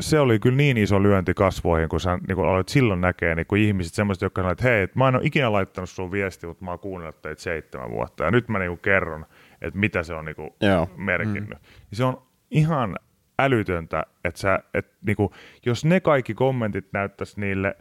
se 0.00 0.20
oli 0.20 0.38
kyllä 0.38 0.56
niin 0.56 0.76
iso 0.76 1.02
lyönti 1.02 1.34
kasvoihin, 1.34 1.88
kun 1.88 2.00
sä 2.00 2.18
niinku, 2.28 2.42
aloit 2.42 2.68
silloin 2.68 3.00
näkee 3.00 3.34
niinku, 3.34 3.54
ihmiset 3.54 3.94
semmoiset, 3.94 4.22
jotka 4.22 4.40
sanoivat, 4.40 4.58
että 4.58 4.68
hei, 4.68 4.82
et 4.82 4.96
mä 4.96 5.08
en 5.08 5.14
ole 5.14 5.24
ikinä 5.24 5.52
laittanut 5.52 5.90
sun 5.90 6.12
viestiä, 6.12 6.48
mutta 6.48 6.64
mä 6.64 6.70
oon 6.70 6.78
kuunnellut 6.78 7.22
teitä 7.22 7.42
seitsemän 7.42 7.90
vuotta 7.90 8.24
ja 8.24 8.30
nyt 8.30 8.48
mä 8.48 8.58
niinku, 8.58 8.76
kerron, 8.76 9.26
että 9.62 9.80
mitä 9.80 10.02
se 10.02 10.14
on 10.14 10.24
niinku, 10.24 10.56
Joo. 10.60 10.90
merkinnyt. 10.96 11.58
Mm. 11.58 11.88
Se 11.92 12.04
on 12.04 12.22
ihan 12.50 12.96
älytöntä, 13.38 14.02
että 14.24 14.40
sä, 14.40 14.58
et, 14.74 14.86
niinku, 15.06 15.34
jos 15.66 15.84
ne 15.84 16.00
kaikki 16.00 16.34
kommentit 16.34 16.92
näyttäisi 16.92 17.40
niille 17.40 17.76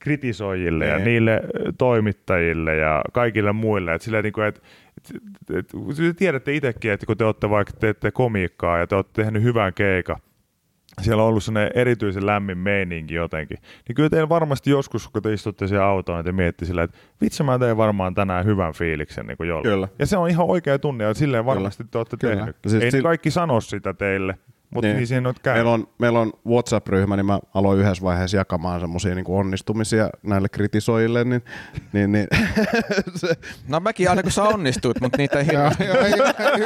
kritisoijille 0.00 0.86
ja 0.86 0.96
Niin. 0.96 1.04
niille 1.04 1.40
toimittajille 1.78 2.76
ja 2.76 3.02
kaikille 3.12 3.52
muille. 3.52 3.94
Et 3.94 4.02
silleen, 4.02 4.24
niinku, 4.24 4.40
et, 4.40 4.62
et, 4.98 5.16
et, 5.50 5.70
et, 6.10 6.16
tiedätte 6.16 6.54
itsekin, 6.54 6.90
että 6.92 7.06
kun 7.06 7.16
te 7.16 7.24
olette 7.24 7.50
vaikka 7.50 7.72
teette 7.80 8.10
komiikkaa 8.10 8.78
ja 8.78 8.86
te 8.86 8.94
olette 8.94 9.22
tehnyt 9.22 9.42
hyvän 9.42 9.74
keikan, 9.74 10.16
siellä 11.00 11.22
on 11.22 11.28
ollut 11.28 11.44
sellainen 11.44 11.72
erityisen 11.74 12.26
lämmin 12.26 12.58
meininki 12.58 13.14
jotenkin, 13.14 13.58
niin 13.88 13.96
kyllä 13.96 14.08
teillä 14.10 14.28
varmasti 14.28 14.70
joskus, 14.70 15.08
kun 15.08 15.22
te 15.22 15.32
istutte 15.32 15.66
siellä 15.66 15.86
autoon, 15.86 16.18
niin 16.18 16.24
te 16.24 16.32
miettii 16.32 16.66
sillä, 16.66 16.82
että 16.82 16.98
vitsi 17.20 17.42
mä 17.42 17.58
teen 17.58 17.76
varmaan 17.76 18.14
tänään 18.14 18.44
hyvän 18.44 18.72
fiiliksen 18.72 19.26
niin 19.26 19.48
jolle. 19.48 19.68
Kyllä. 19.68 19.88
Ja 19.98 20.06
se 20.06 20.16
on 20.16 20.28
ihan 20.30 20.46
oikea 20.46 20.78
tunne, 20.78 21.04
ja 21.04 21.14
silleen 21.14 21.44
varmasti 21.44 21.84
te 21.90 21.98
olette 21.98 22.16
Kyllä. 22.16 22.36
tehnyt. 22.36 22.56
Siis 22.66 22.82
Ei 22.82 22.90
ne 22.90 23.02
kaikki 23.02 23.30
sano 23.30 23.60
sitä 23.60 23.94
teille, 23.94 24.34
mutta 24.74 24.86
niin, 24.86 24.96
niin 24.96 25.06
siinä 25.06 25.28
on 25.28 25.34
käynyt. 25.42 25.56
Meillä 25.64 25.70
on, 25.74 25.88
meillä 25.98 26.20
on 26.20 26.32
WhatsApp-ryhmä, 26.46 27.16
niin 27.16 27.26
mä 27.26 27.40
aloin 27.54 27.78
yhdessä 27.80 28.02
vaiheessa 28.04 28.36
jakamaan 28.36 28.80
semmoisia 28.80 29.14
niin 29.14 29.24
onnistumisia 29.28 30.10
näille 30.22 30.48
kritisoijille, 30.48 31.24
niin, 31.24 31.42
niin, 31.92 32.12
niin 32.12 32.26
se, 33.14 33.28
No 33.68 33.80
mäkin 33.80 34.10
aina 34.10 34.22
kun 34.22 34.32
sä 34.32 34.42
onnistuit, 34.42 35.00
mutta 35.00 35.18
niitä 35.18 35.38
ei 35.40 35.46
Joo, 35.52 35.70
hirveästi. 35.78 35.84
joo, 35.84 35.96
ei- 36.04 36.64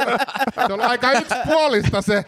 ei- 0.57 0.65
se 0.67 0.73
on 0.73 0.81
aika 0.81 1.11
yksipuolista 1.11 2.01
se. 2.01 2.25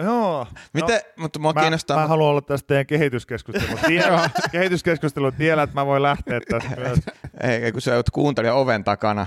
Joo. 0.04 0.46
Miten, 0.74 1.00
mutta 1.16 1.38
mua 1.38 1.52
Mä, 1.52 1.60
kiinnostaa... 1.60 1.96
mä 2.00 2.06
haluan 2.06 2.30
olla 2.30 2.40
tässä 2.40 2.66
teidän 2.66 2.86
kehityskeskustelun 2.86 3.78
tiellä, 3.86 4.30
kehityskeskustelun 4.52 5.32
tiellä, 5.32 5.62
että 5.62 5.74
mä 5.74 5.86
voin 5.86 6.02
lähteä 6.02 6.40
tästä 6.50 6.76
myös. 6.80 6.98
Ei, 7.40 7.64
ei, 7.64 7.72
kun 7.72 7.80
sä 7.80 7.96
oot 7.96 8.10
kuuntelija 8.10 8.54
oven 8.54 8.84
takana. 8.84 9.26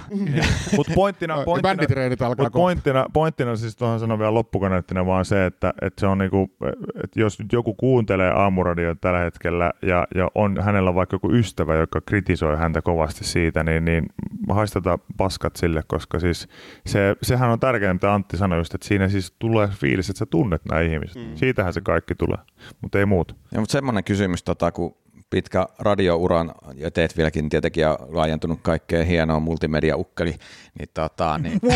Mutta 0.75 0.93
pointtina, 0.95 1.35
No, 1.35 1.43
pointtina, 1.43 2.27
alkaa 2.27 2.45
mut 2.45 2.53
pointtina, 2.53 3.05
pointtina 3.13 3.55
siis 3.55 3.75
tuohon 3.75 3.99
sanon 3.99 4.19
vielä 4.19 4.33
loppukaneettina 4.33 5.05
vaan 5.05 5.25
se, 5.25 5.45
että, 5.45 5.73
että 5.81 5.99
se 5.99 6.07
on 6.07 6.17
niinku, 6.17 6.51
että 7.03 7.19
jos 7.19 7.39
nyt 7.39 7.51
joku 7.51 7.73
kuuntelee 7.73 8.31
aamuradiota 8.31 8.99
tällä 9.01 9.19
hetkellä 9.19 9.71
ja, 9.81 10.07
ja 10.15 10.27
on 10.35 10.61
hänellä 10.61 10.95
vaikka 10.95 11.15
joku 11.15 11.31
ystävä, 11.31 11.75
joka 11.75 12.01
kritisoi 12.01 12.57
häntä 12.57 12.81
kovasti 12.81 13.23
siitä, 13.23 13.63
niin, 13.63 13.85
niin 13.85 14.05
haisteta 14.49 14.99
paskat 15.17 15.55
sille, 15.55 15.83
koska 15.87 16.19
siis 16.19 16.47
se, 16.85 17.15
sehän 17.21 17.49
on 17.49 17.59
tärkeää, 17.59 17.93
mitä 17.93 18.13
Antti 18.13 18.37
sanoi 18.37 18.59
just, 18.59 18.75
että 18.75 18.87
siinä 18.87 19.09
siis 19.09 19.33
tulee 19.39 19.67
fiilis, 19.67 20.09
että 20.09 20.19
sä 20.19 20.25
tunnet 20.25 20.62
nämä 20.69 20.81
ihmiset. 20.81 21.15
Mm. 21.15 21.35
Siitähän 21.35 21.73
se 21.73 21.81
kaikki 21.81 22.15
tulee, 22.15 22.37
mutta 22.81 22.99
ei 22.99 23.05
muuta. 23.05 23.35
Ja, 23.51 23.59
mutta 23.59 23.71
semmoinen 23.71 24.03
kysymys, 24.03 24.43
tota, 24.43 24.71
kun 24.71 24.95
pitkä 25.29 25.67
radiouran 25.79 26.51
ja 26.75 26.91
teet 26.91 27.17
vieläkin 27.17 27.49
tietenkin 27.49 27.81
ja 27.81 27.99
laajentunut 28.09 28.59
kaikkeen 28.61 29.07
hienoa 29.07 29.39
multimedia-ukkeli, 29.39 30.35
niin, 30.79 30.89
tota, 30.93 31.37
niin 31.37 31.59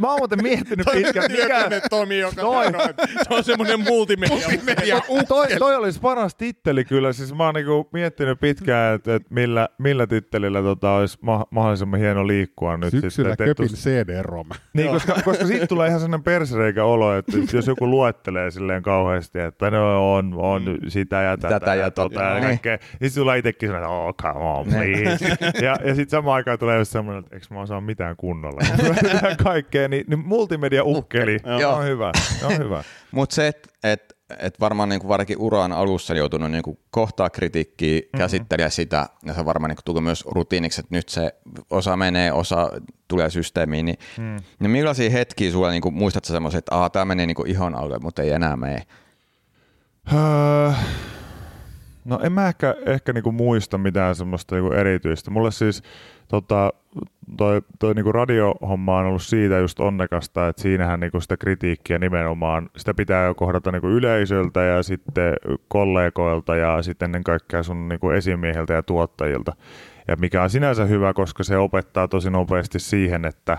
Mä 0.00 0.08
oon 0.10 0.20
muuten 0.20 0.42
miettinyt 0.42 0.86
pitkään, 0.92 1.32
mikä... 1.32 1.80
Tomi, 1.90 2.18
joka 2.18 2.42
Noin. 2.42 2.72
sanoo, 2.72 2.88
että 2.88 3.06
se 3.28 3.34
on 3.34 3.44
semmoinen 3.44 3.80
multimedia. 3.80 4.36
multimedia 4.36 5.00
toi, 5.28 5.46
toi 5.58 5.76
olisi 5.76 6.00
paras 6.00 6.34
titteli 6.34 6.84
kyllä. 6.84 7.12
Siis 7.12 7.34
mä 7.34 7.44
oon 7.44 7.54
niinku 7.54 7.88
miettinyt 7.92 8.40
pitkään, 8.40 8.94
että 8.94 9.14
et 9.14 9.30
millä, 9.30 9.68
millä 9.78 10.06
tittelillä 10.06 10.62
tota 10.62 10.94
olisi 10.94 11.18
ma- 11.20 11.46
mahdollisimman 11.50 12.00
hieno 12.00 12.26
liikkua 12.26 12.76
nyt. 12.76 12.90
Syksyllä 12.90 13.30
sitten, 13.30 13.46
Köpin 13.46 13.68
tus- 13.70 13.84
CD-rom. 13.84 14.48
Niin, 14.72 14.90
koska, 14.90 15.14
koska 15.24 15.46
siitä 15.46 15.66
tulee 15.66 15.88
ihan 15.88 16.00
sellainen 16.00 16.24
persereikä 16.24 16.84
olo, 16.84 17.16
että 17.16 17.32
jos 17.52 17.66
joku 17.66 17.90
luettelee 17.90 18.50
silleen 18.50 18.82
kauheasti, 18.82 19.38
että 19.38 19.70
no 19.70 20.14
on, 20.14 20.34
on 20.36 20.78
sitä 20.88 21.22
ja 21.22 21.36
tätä, 21.36 21.60
Tätä 21.60 21.74
ja 21.74 21.88
ja 21.88 21.90
tota 21.90 22.22
ja 22.22 22.34
tota. 22.34 22.46
kaikkea, 22.46 22.78
niin 23.00 23.14
tulee 23.14 23.38
itsekin 23.38 23.68
sellainen, 23.68 23.90
oh 23.90 24.14
come 24.22 24.40
on 24.44 24.66
please. 24.66 25.36
ja, 25.64 25.76
ja 25.84 25.94
sitten 25.94 26.10
samaan 26.10 26.34
aikaan 26.34 26.58
tulee 26.58 26.78
just 26.78 26.92
semmoinen, 26.92 27.24
että 27.24 27.36
eikö 27.36 27.46
mä 27.50 27.60
osaa 27.60 27.80
mitään 27.80 28.16
kunnolla. 28.16 28.60
kaikkea, 29.42 29.87
niin, 29.90 30.04
niin 30.08 30.18
multimedia-ukkeli, 30.18 31.38
Joo. 31.60 31.74
on 31.74 31.84
hyvä, 31.84 32.12
on 32.44 32.58
hyvä. 32.58 32.84
Mutta 33.10 33.34
se, 33.34 33.48
että 33.48 33.68
et, 33.82 34.16
et 34.38 34.60
varmaan 34.60 34.88
niinku 34.88 35.08
varsinkin 35.08 35.38
uran 35.38 35.72
alussa 35.72 36.14
joutunut 36.14 36.50
niinku 36.50 36.80
kohtaa 36.90 37.30
kritiikkiä, 37.30 37.98
mm-hmm. 38.00 38.18
käsittelee 38.18 38.70
sitä, 38.70 39.08
ja 39.24 39.34
se 39.34 39.44
varmaan 39.44 39.68
niinku 39.68 39.82
tullut 39.84 40.04
myös 40.04 40.24
rutiiniksi, 40.26 40.80
että 40.80 40.94
nyt 40.94 41.08
se 41.08 41.34
osa 41.70 41.96
menee, 41.96 42.32
osa 42.32 42.70
tulee 43.08 43.30
systeemiin, 43.30 43.86
niin, 43.86 43.98
mm. 44.18 44.36
niin 44.60 44.70
millaisia 44.70 45.10
hetkiä 45.10 45.52
sulla 45.52 45.70
niinku, 45.70 45.90
muistat 45.90 46.24
semmoiset, 46.24 46.58
että 46.58 46.90
tämä 46.92 47.04
menee 47.04 47.26
niinku 47.26 47.44
ihon 47.46 47.74
alle, 47.74 47.98
mutta 47.98 48.22
ei 48.22 48.30
enää 48.30 48.56
mene? 48.56 48.82
Öö, 50.12 50.72
No 52.08 52.20
en 52.22 52.32
mä 52.32 52.48
ehkä, 52.48 52.74
ehkä 52.86 53.12
niinku 53.12 53.32
muista 53.32 53.78
mitään 53.78 54.14
semmoista 54.14 54.54
niinku 54.54 54.72
erityistä. 54.72 55.30
Mulle 55.30 55.50
siis 55.50 55.82
tota, 56.28 56.72
toi, 57.36 57.62
toi 57.78 57.94
niinku 57.94 58.12
radiohomma 58.12 58.98
on 58.98 59.06
ollut 59.06 59.22
siitä 59.22 59.58
just 59.58 59.80
onnekasta, 59.80 60.48
että 60.48 60.62
siinähän 60.62 61.00
niinku 61.00 61.20
sitä 61.20 61.36
kritiikkiä 61.36 61.98
nimenomaan, 61.98 62.70
sitä 62.76 62.94
pitää 62.94 63.26
jo 63.26 63.34
kohdata 63.34 63.72
niinku 63.72 63.88
yleisöltä 63.88 64.62
ja 64.62 64.82
sitten 64.82 65.34
kollegoilta 65.68 66.56
ja 66.56 66.82
sitten 66.82 67.06
ennen 67.06 67.24
kaikkea 67.24 67.62
sun 67.62 67.88
niinku 67.88 68.10
esimiehiltä 68.10 68.74
ja 68.74 68.82
tuottajilta. 68.82 69.52
Ja 70.08 70.16
mikä 70.16 70.42
on 70.42 70.50
sinänsä 70.50 70.84
hyvä, 70.84 71.14
koska 71.14 71.44
se 71.44 71.56
opettaa 71.56 72.08
tosi 72.08 72.30
nopeasti 72.30 72.78
siihen, 72.78 73.24
että, 73.24 73.58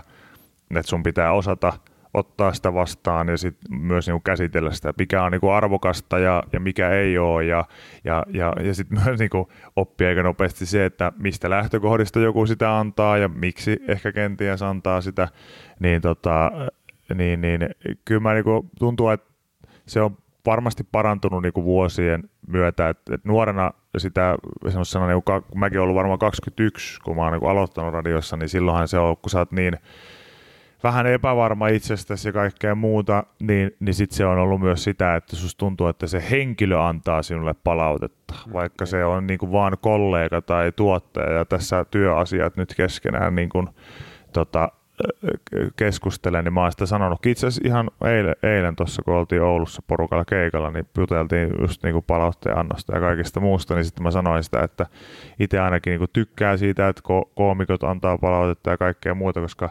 että 0.70 0.90
sun 0.90 1.02
pitää 1.02 1.32
osata 1.32 1.72
ottaa 2.14 2.52
sitä 2.52 2.74
vastaan 2.74 3.28
ja 3.28 3.36
sit 3.36 3.56
myös 3.70 4.06
niinku 4.06 4.20
käsitellä 4.20 4.72
sitä, 4.72 4.92
mikä 4.98 5.22
on 5.22 5.32
niinku 5.32 5.48
arvokasta 5.48 6.18
ja, 6.18 6.42
ja 6.52 6.60
mikä 6.60 6.90
ei 6.90 7.18
ole. 7.18 7.44
Ja, 7.44 7.64
ja, 8.04 8.24
ja, 8.28 8.52
ja 8.64 8.74
sitten 8.74 8.98
myös 9.04 9.18
niinku 9.18 9.48
oppia 9.76 10.08
aika 10.08 10.22
nopeasti 10.22 10.66
se, 10.66 10.84
että 10.84 11.12
mistä 11.18 11.50
lähtökohdista 11.50 12.20
joku 12.20 12.46
sitä 12.46 12.78
antaa 12.78 13.18
ja 13.18 13.28
miksi 13.28 13.76
ehkä 13.88 14.12
kenties 14.12 14.62
antaa 14.62 15.00
sitä. 15.00 15.28
Niin, 15.80 16.02
tota, 16.02 16.52
niin, 17.14 17.40
niin 17.40 17.68
kyllä 18.04 18.20
mä 18.20 18.34
niinku, 18.34 18.70
tuntuu, 18.78 19.08
että 19.08 19.30
se 19.86 20.00
on 20.00 20.16
varmasti 20.46 20.84
parantunut 20.92 21.42
niinku 21.42 21.64
vuosien 21.64 22.30
myötä, 22.46 22.88
että 22.88 23.14
et 23.14 23.24
nuorena 23.24 23.70
sitä 23.98 24.36
semmoisena, 24.68 25.06
niinku, 25.06 25.22
kun 25.50 25.60
mäkin 25.60 25.78
olen 25.78 25.82
ollut 25.82 25.96
varmaan 25.96 26.18
21, 26.18 27.00
kun 27.00 27.16
mä 27.16 27.22
oon 27.22 27.32
niinku 27.32 27.46
aloittanut 27.46 27.92
radiossa, 27.92 28.36
niin 28.36 28.48
silloinhan 28.48 28.88
se 28.88 28.98
on, 28.98 29.16
kun 29.16 29.30
sä 29.30 29.38
oot 29.38 29.52
niin 29.52 29.76
vähän 30.82 31.06
epävarma 31.06 31.68
itsestäsi 31.68 32.28
ja 32.28 32.32
kaikkea 32.32 32.74
muuta, 32.74 33.24
niin, 33.40 33.76
niin 33.80 33.94
sitten 33.94 34.16
se 34.16 34.26
on 34.26 34.38
ollut 34.38 34.60
myös 34.60 34.84
sitä, 34.84 35.16
että 35.16 35.36
susta 35.36 35.58
tuntuu, 35.58 35.86
että 35.86 36.06
se 36.06 36.24
henkilö 36.30 36.82
antaa 36.82 37.22
sinulle 37.22 37.54
palautetta, 37.64 38.34
vaikka 38.52 38.86
se 38.86 39.04
on 39.04 39.26
niinku 39.26 39.52
vaan 39.52 39.76
kollega 39.80 40.42
tai 40.42 40.72
tuottaja 40.72 41.32
ja 41.32 41.44
tässä 41.44 41.84
työasiat 41.84 42.56
nyt 42.56 42.74
keskenään 42.74 43.34
niin 43.34 43.48
kuin, 43.48 43.68
tota, 44.32 44.72
keskustelen, 45.76 46.44
niin 46.44 46.52
mä 46.52 46.62
oon 46.62 46.72
sitä 46.72 46.86
sanonut. 46.86 47.26
Itse 47.26 47.46
asiassa 47.46 47.68
ihan 47.68 47.90
eilen, 48.04 48.34
eilen 48.42 48.76
tuossa, 48.76 49.02
kun 49.02 49.14
oltiin 49.14 49.42
Oulussa 49.42 49.82
porukalla 49.86 50.24
keikalla, 50.24 50.70
niin 50.70 50.86
juteltiin 50.98 51.50
just 51.60 51.82
niin 51.82 51.92
kuin 51.92 52.04
palautteen 52.06 52.58
annosta 52.58 52.94
ja 52.94 53.00
kaikista 53.00 53.40
muusta, 53.40 53.74
niin 53.74 53.84
sitten 53.84 54.02
mä 54.02 54.10
sanoin 54.10 54.44
sitä, 54.44 54.60
että 54.60 54.86
itse 55.38 55.60
ainakin 55.60 55.90
niin 55.90 55.98
kuin 55.98 56.10
tykkää 56.12 56.56
siitä, 56.56 56.88
että 56.88 57.02
ko- 57.08 57.30
koomikot 57.34 57.84
antaa 57.84 58.18
palautetta 58.18 58.70
ja 58.70 58.76
kaikkea 58.76 59.14
muuta, 59.14 59.40
koska 59.40 59.70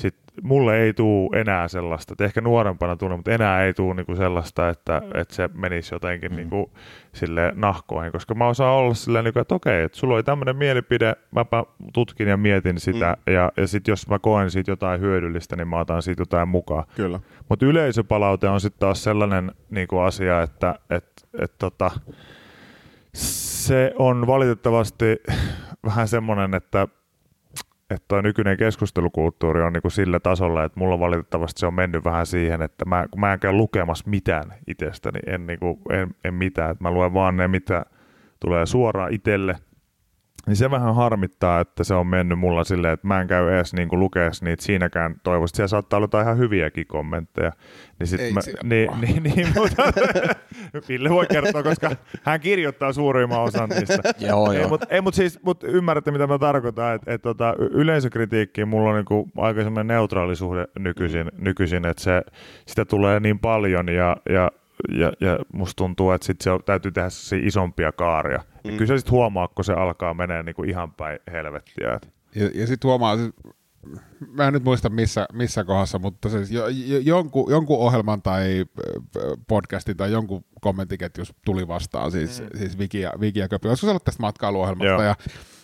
sit 0.00 0.16
mulle 0.42 0.78
ei 0.78 0.94
tuu 0.94 1.32
enää 1.34 1.68
sellaista, 1.68 2.14
että 2.14 2.24
ehkä 2.24 2.40
nuorempana 2.40 2.96
tulee, 2.96 3.16
mutta 3.16 3.30
enää 3.30 3.64
ei 3.64 3.74
tuu 3.74 3.92
niinku 3.92 4.16
sellaista, 4.16 4.68
että, 4.68 5.02
että 5.14 5.34
se 5.34 5.50
menisi 5.54 5.94
jotenkin 5.94 6.30
mm. 6.30 6.36
niinku 6.36 6.70
sille 7.12 7.52
nahkoihin, 7.54 8.12
koska 8.12 8.34
mä 8.34 8.46
osaan 8.46 8.74
olla 8.76 8.94
silleen, 8.94 9.24
niinku, 9.24 9.38
että 9.38 9.54
okei, 9.54 9.82
että 9.82 9.98
sulla 9.98 10.14
oli 10.14 10.22
tämmöinen 10.22 10.56
mielipide, 10.56 11.16
mäpä 11.30 11.64
tutkin 11.92 12.28
ja 12.28 12.36
mietin 12.36 12.80
sitä, 12.80 13.16
mm. 13.26 13.32
ja, 13.32 13.52
ja 13.56 13.66
sitten 13.66 13.92
jos 13.92 14.08
mä 14.08 14.18
koen 14.18 14.50
siitä 14.50 14.70
jotain 14.70 15.00
hyödyllistä, 15.00 15.56
niin 15.56 15.68
mä 15.68 15.80
otan 15.80 16.02
siitä 16.02 16.22
jotain 16.22 16.48
mukaan. 16.48 16.84
Kyllä. 16.96 17.20
Mutta 17.48 17.66
yleisöpalaute 17.66 18.48
on 18.48 18.60
sitten 18.60 18.80
taas 18.80 19.04
sellainen 19.04 19.52
niinku 19.70 19.98
asia, 19.98 20.42
että 20.42 20.74
et, 20.90 21.28
et, 21.38 21.52
tota, 21.58 21.90
se 23.14 23.92
on 23.98 24.26
valitettavasti 24.26 25.04
vähän 25.86 26.08
semmoinen, 26.08 26.54
että 26.54 26.88
että 27.90 28.04
tuo 28.08 28.20
nykyinen 28.20 28.56
keskustelukulttuuri 28.56 29.62
on 29.62 29.72
niinku 29.72 29.90
sillä 29.90 30.20
tasolla, 30.20 30.64
että 30.64 30.80
mulla 30.80 30.98
valitettavasti 30.98 31.60
se 31.60 31.66
on 31.66 31.74
mennyt 31.74 32.04
vähän 32.04 32.26
siihen, 32.26 32.62
että 32.62 32.84
mä, 32.84 33.06
kun 33.10 33.20
mä 33.20 33.32
en 33.32 33.40
käy 33.40 33.52
lukemassa 33.52 34.10
mitään 34.10 34.54
itsestäni, 34.66 35.18
en, 35.26 35.46
niinku, 35.46 35.78
en, 35.90 36.14
en 36.24 36.34
mitään, 36.34 36.70
että 36.70 36.84
mä 36.84 36.90
luen 36.90 37.14
vaan 37.14 37.36
ne, 37.36 37.48
mitä 37.48 37.84
tulee 38.40 38.66
suoraan 38.66 39.14
itselle, 39.14 39.56
niin 40.46 40.56
se 40.56 40.70
vähän 40.70 40.94
harmittaa, 40.94 41.60
että 41.60 41.84
se 41.84 41.94
on 41.94 42.06
mennyt 42.06 42.38
mulla 42.38 42.64
silleen, 42.64 42.94
että 42.94 43.06
mä 43.06 43.20
en 43.20 43.26
käy 43.26 43.54
edes 43.54 43.74
niinku 43.74 43.98
lukeessa 43.98 44.44
niitä 44.44 44.62
siinäkään 44.62 45.14
toivosti. 45.22 45.56
Siellä 45.56 45.68
saattaa 45.68 45.96
olla 45.96 46.04
jotain 46.04 46.24
ihan 46.24 46.38
hyviäkin 46.38 46.86
kommentteja. 46.86 47.52
Niin 47.98 48.06
sit 48.06 48.20
Ei 48.20 48.32
mä, 48.32 48.40
siellä 48.40 48.62
niin, 48.62 48.90
niin, 49.00 49.22
niin, 49.22 49.48
mutta 49.58 49.82
Ville 50.88 51.10
voi 51.10 51.26
kertoa, 51.26 51.62
koska 51.62 51.90
hän 52.22 52.40
kirjoittaa 52.40 52.92
suurimman 52.92 53.40
osan 53.40 53.68
niistä. 53.68 53.98
Joo, 54.28 54.52
Ei, 54.52 54.60
joo. 54.60 54.68
mutta 54.68 54.86
ei, 54.90 55.00
mut 55.00 55.14
siis, 55.14 55.42
mut 55.42 55.64
ymmärrätte, 55.64 56.10
mitä 56.10 56.26
mä 56.26 56.38
tarkoitan. 56.38 56.94
Et, 56.94 57.02
et, 57.06 57.22
tota, 57.22 57.54
yleisökritiikkiin 57.58 58.68
mulla 58.68 58.90
on 58.90 58.96
niinku 58.96 59.28
aika 59.36 59.62
semmoinen 59.62 59.86
neutraali 59.86 60.36
suhde 60.36 60.66
nykyisin, 60.78 61.30
nykyisin 61.38 61.84
että 61.84 62.02
se, 62.02 62.22
sitä 62.66 62.84
tulee 62.84 63.20
niin 63.20 63.38
paljon 63.38 63.88
ja, 63.88 64.16
ja, 64.30 64.50
ja, 64.88 65.12
ja 65.20 65.38
musta 65.52 65.76
tuntuu, 65.76 66.10
että 66.10 66.26
sit 66.26 66.40
se 66.40 66.50
on, 66.50 66.60
täytyy 66.66 66.92
tehdä 66.92 67.08
isompia 67.42 67.92
kaaria. 67.92 68.38
Mm. 68.38 68.70
Ja 68.70 68.76
kyllä 68.76 68.86
se 68.86 68.98
sitten 68.98 69.12
huomaa, 69.12 69.48
kun 69.48 69.64
se 69.64 69.72
alkaa 69.72 70.14
menee 70.14 70.42
niinku 70.42 70.62
ihan 70.62 70.92
päin 70.92 71.18
helvettiä. 71.32 71.94
Et. 71.94 72.12
Ja, 72.34 72.50
ja 72.54 72.66
sitten 72.66 72.88
huomaa, 72.88 73.16
siis, 73.16 73.30
mä 74.28 74.46
en 74.46 74.52
nyt 74.52 74.64
muista 74.64 74.88
missä, 74.88 75.26
missä 75.32 75.64
kohdassa, 75.64 75.98
mutta 75.98 76.28
siis 76.28 76.50
jo, 76.50 76.68
jo, 76.68 76.98
jonkun, 76.98 77.50
jonkun 77.50 77.78
ohjelman 77.78 78.22
tai 78.22 78.64
podcastin 79.48 79.96
tai 79.96 80.12
jonkun 80.12 80.44
kommenttiketjus 80.60 81.34
tuli 81.44 81.68
vastaan, 81.68 82.12
siis, 82.12 82.40
mm. 82.40 82.58
siis 82.58 82.78
Viki 82.78 83.00
ja, 83.00 83.12
Viki 83.20 83.38
ja 83.38 83.48
Köpi. 83.48 83.68
Olisiko 83.68 83.86
se 83.86 83.90
ollut 83.90 84.04
tästä 84.04 84.22
matkailuohjelmasta? 84.22 84.86
Joo. 84.86 85.02
Ja, 85.02 85.14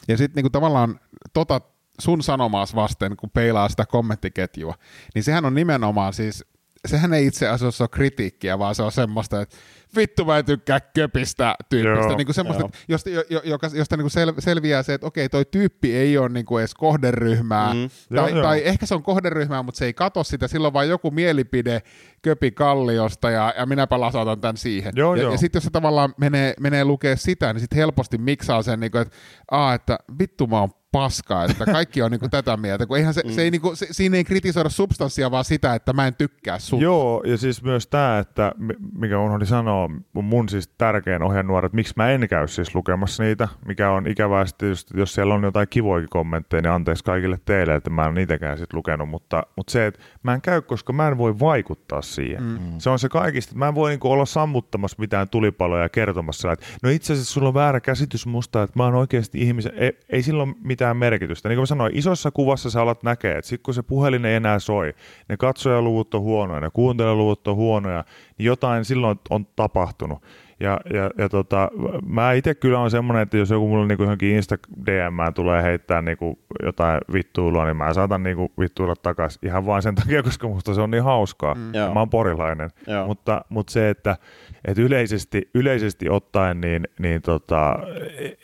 ja 0.09 0.17
sitten 0.17 0.37
niinku 0.37 0.51
tavallaan 0.51 1.01
tota 1.33 1.61
sun 2.01 2.23
sanomaas 2.23 2.75
vasten, 2.75 3.17
kun 3.17 3.31
peilaa 3.31 3.69
sitä 3.69 3.87
kommenttiketjua, 3.87 4.75
niin 5.14 5.25
sehän 5.25 5.45
on 5.45 5.55
nimenomaan 5.55 6.12
siis, 6.12 6.45
sehän 6.87 7.14
ei 7.14 7.26
itse 7.26 7.49
asiassa 7.49 7.84
ole 7.84 7.89
kritiikkiä, 7.89 8.59
vaan 8.59 8.74
se 8.74 8.82
on 8.82 8.93
semmoista, 8.93 9.41
että 9.41 9.57
vittu 9.97 10.24
mä 10.24 10.39
en 10.39 10.45
tykkää 10.45 10.80
köpistä 10.80 11.55
tyyppistä. 11.68 12.09
Joo, 12.09 12.16
Niin 12.16 12.26
kuin 12.26 12.34
semmoista, 12.34 12.62
joo. 12.62 12.66
että 12.68 12.78
josta, 12.89 13.11
jo, 13.11 13.24
jo, 13.30 13.41
joka, 13.45 13.70
josta 13.74 13.97
niin 13.97 14.03
kuin 14.03 14.11
sel, 14.11 14.32
selviää 14.39 14.82
se, 14.82 14.95
että 14.95 15.07
okei, 15.07 15.28
toi 15.28 15.45
tyyppi 15.45 15.97
ei 15.97 16.18
ole 16.18 16.28
niin 16.28 16.47
kuin 16.47 16.61
edes 16.61 16.74
kohderyhmää, 16.74 17.74
Mm. 17.74 17.78
mm. 17.80 17.89
Joo, 18.11 18.24
tai, 18.24 18.32
joo. 18.32 18.43
tai 18.43 18.62
ehkä 18.64 18.87
se 18.87 18.95
on 18.95 19.03
kohderyhmää, 19.03 19.62
mutta 19.62 19.78
se 19.78 19.84
ei 19.84 19.95
kato 19.95 20.24
sitä, 20.24 20.49
silloin 20.49 20.74
vaan 20.74 20.89
joku 20.89 21.11
mielipide 21.11 21.82
köpi 22.22 22.51
kalliosta 22.51 23.30
ja, 23.30 23.55
ja 23.59 23.66
minäpä 23.66 24.01
lasautan 24.01 24.41
tämän 24.41 24.57
siihen. 24.57 24.93
Joo, 24.97 25.14
ja, 25.14 25.22
joo. 25.22 25.32
ja 25.32 25.39
sitten 25.39 25.57
jos 25.59 25.64
se 25.64 25.70
tavallaan 25.70 26.14
menee, 26.20 26.55
menee 26.61 26.84
lukee 26.84 27.16
sitä, 27.16 27.53
niin 27.53 27.61
sitten 27.61 27.76
helposti 27.76 28.18
miksaa 28.18 28.62
sen, 28.62 28.80
niin 28.80 28.91
kuin, 28.93 29.03
että, 29.03 29.16
aa, 29.51 29.74
että 29.74 29.99
vittu 30.18 30.47
mä 30.47 30.61
oon 30.61 30.70
paskaa, 30.97 31.45
että 31.45 31.65
kaikki 31.65 32.03
on 32.03 32.11
niinku 32.11 32.29
tätä 32.29 32.57
mieltä, 32.57 32.87
kun 32.87 32.97
eihän 32.97 33.15
se, 33.15 33.23
se 33.29 33.43
ei 33.43 33.51
niinku, 33.51 33.75
se, 33.75 33.87
siinä 33.91 34.17
ei 34.17 34.25
kritisoida 34.25 34.69
substanssia, 34.69 35.31
vaan 35.31 35.45
sitä, 35.45 35.75
että 35.75 35.93
mä 35.93 36.07
en 36.07 36.15
tykkää 36.15 36.59
sun. 36.59 36.81
Joo, 36.81 37.23
ja 37.27 37.37
siis 37.37 37.63
myös 37.63 37.87
tämä, 37.87 38.19
että 38.19 38.53
mi- 38.59 38.75
mikä 38.99 39.19
unohdin 39.19 39.47
sanoa, 39.47 39.91
mun 40.13 40.49
siis 40.49 40.69
tärkein 40.69 41.23
ohjenuora, 41.23 41.67
että 41.67 41.77
miksi 41.77 41.95
mä 41.97 42.11
en 42.11 42.29
käy 42.29 42.49
siis 42.49 42.75
lukemassa 42.75 43.23
niitä, 43.23 43.49
mikä 43.67 43.91
on 43.91 44.07
ikävää 44.07 44.47
sitten 44.47 44.69
just, 44.69 44.91
jos 44.95 45.15
siellä 45.15 45.35
on 45.35 45.43
jotain 45.43 45.69
kivoikin 45.69 46.09
kommentteja, 46.09 46.63
niin 46.63 46.73
anteeksi 46.73 47.05
kaikille 47.05 47.39
teille, 47.45 47.75
että 47.75 47.91
mä 47.91 48.07
en 48.07 48.15
niitäkään 48.15 48.59
sit 48.59 48.73
lukenut, 48.73 49.09
mutta, 49.09 49.43
mutta 49.57 49.71
se, 49.71 49.87
että 49.87 50.01
mä 50.23 50.35
en 50.35 50.41
käy, 50.41 50.63
koska 50.63 50.93
mä 50.93 51.09
en 51.09 51.19
voi 51.19 51.39
vaikuttaa 51.39 52.03
siihen. 52.03 52.43
Mm. 52.43 52.59
Se 52.79 52.91
on 52.91 52.99
se 52.99 53.09
kaikista, 53.09 53.51
että 53.51 53.59
mä 53.59 53.69
en 53.69 53.75
voi 53.75 53.91
niinku 53.91 54.11
olla 54.11 54.27
sammuttamassa 54.27 54.97
mitään 55.01 55.29
tulipaloja 55.29 55.83
ja 55.83 55.89
kertomassa, 55.89 56.53
että 56.53 56.67
no 56.83 56.91
itse 56.91 57.13
asiassa 57.13 57.33
sulla 57.33 57.49
on 57.49 57.55
väärä 57.55 57.81
käsitys 57.81 58.27
musta, 58.27 58.63
että 58.63 58.79
mä 58.79 58.85
oon 58.85 58.95
oikeasti 58.95 59.41
ihmisen, 59.41 59.73
ei, 59.77 59.99
ei 60.09 60.23
sillä 60.23 60.43
ole 60.43 60.55
mitään 60.95 60.97
merkitystä. 60.97 61.49
Niin 61.49 61.57
kuin 61.57 61.62
mä 61.62 61.66
sanoin, 61.66 61.97
isossa 61.97 62.30
kuvassa 62.30 62.70
sä 62.70 62.82
alat 62.82 63.03
näkee, 63.03 63.39
että 63.39 63.49
sit 63.49 63.62
kun 63.62 63.74
se 63.74 63.82
puhelin 63.82 64.24
ei 64.24 64.34
enää 64.34 64.59
soi, 64.59 64.95
ne 65.28 65.37
katsojaluvut 65.37 66.14
on 66.14 66.20
huonoja, 66.20 66.61
ne 66.61 66.70
kuuntelijaluvut 66.72 67.49
on 67.49 67.57
huonoja, 67.57 68.05
niin 68.39 68.47
jotain 68.47 68.84
silloin 68.84 69.18
on 69.30 69.47
tapahtunut. 69.57 70.22
Ja, 70.61 70.81
ja, 70.95 71.11
ja 71.19 71.29
tota, 71.29 71.71
mä 72.07 72.33
itse 72.33 72.55
kyllä 72.55 72.79
on 72.79 72.91
semmoinen, 72.91 73.23
että 73.23 73.37
jos 73.37 73.51
joku 73.51 73.69
mulle 73.69 73.87
niinku 73.87 74.03
johonkin 74.03 74.37
Insta 74.37 74.57
DM 74.87 75.35
tulee 75.35 75.63
heittää 75.63 76.03
niinku 76.03 76.39
jotain 76.63 77.01
vittuilua, 77.13 77.65
niin 77.65 77.77
mä 77.77 77.95
saatan 77.95 78.23
niinku 78.23 78.53
vittuilla 78.61 78.97
takaisin 78.97 79.49
ihan 79.49 79.67
vain 79.67 79.83
sen 79.83 79.95
takia, 79.95 80.23
koska 80.23 80.49
musta 80.49 80.75
se 80.75 80.81
on 80.81 80.91
niin 80.91 81.03
hauskaa. 81.05 81.55
Mm. 81.55 81.75
Joo. 81.75 81.95
Mä 81.95 82.01
oon 82.01 82.11
porilainen. 82.11 82.71
Joo. 82.87 83.07
Mutta, 83.07 83.45
mutta 83.49 83.73
se, 83.73 83.91
että, 83.91 84.17
että 84.65 84.83
yleisesti, 84.83 85.51
yleisesti 85.55 86.09
ottaen, 86.11 86.61
niin, 86.61 86.89
niin 86.99 87.23
tota, 87.23 87.77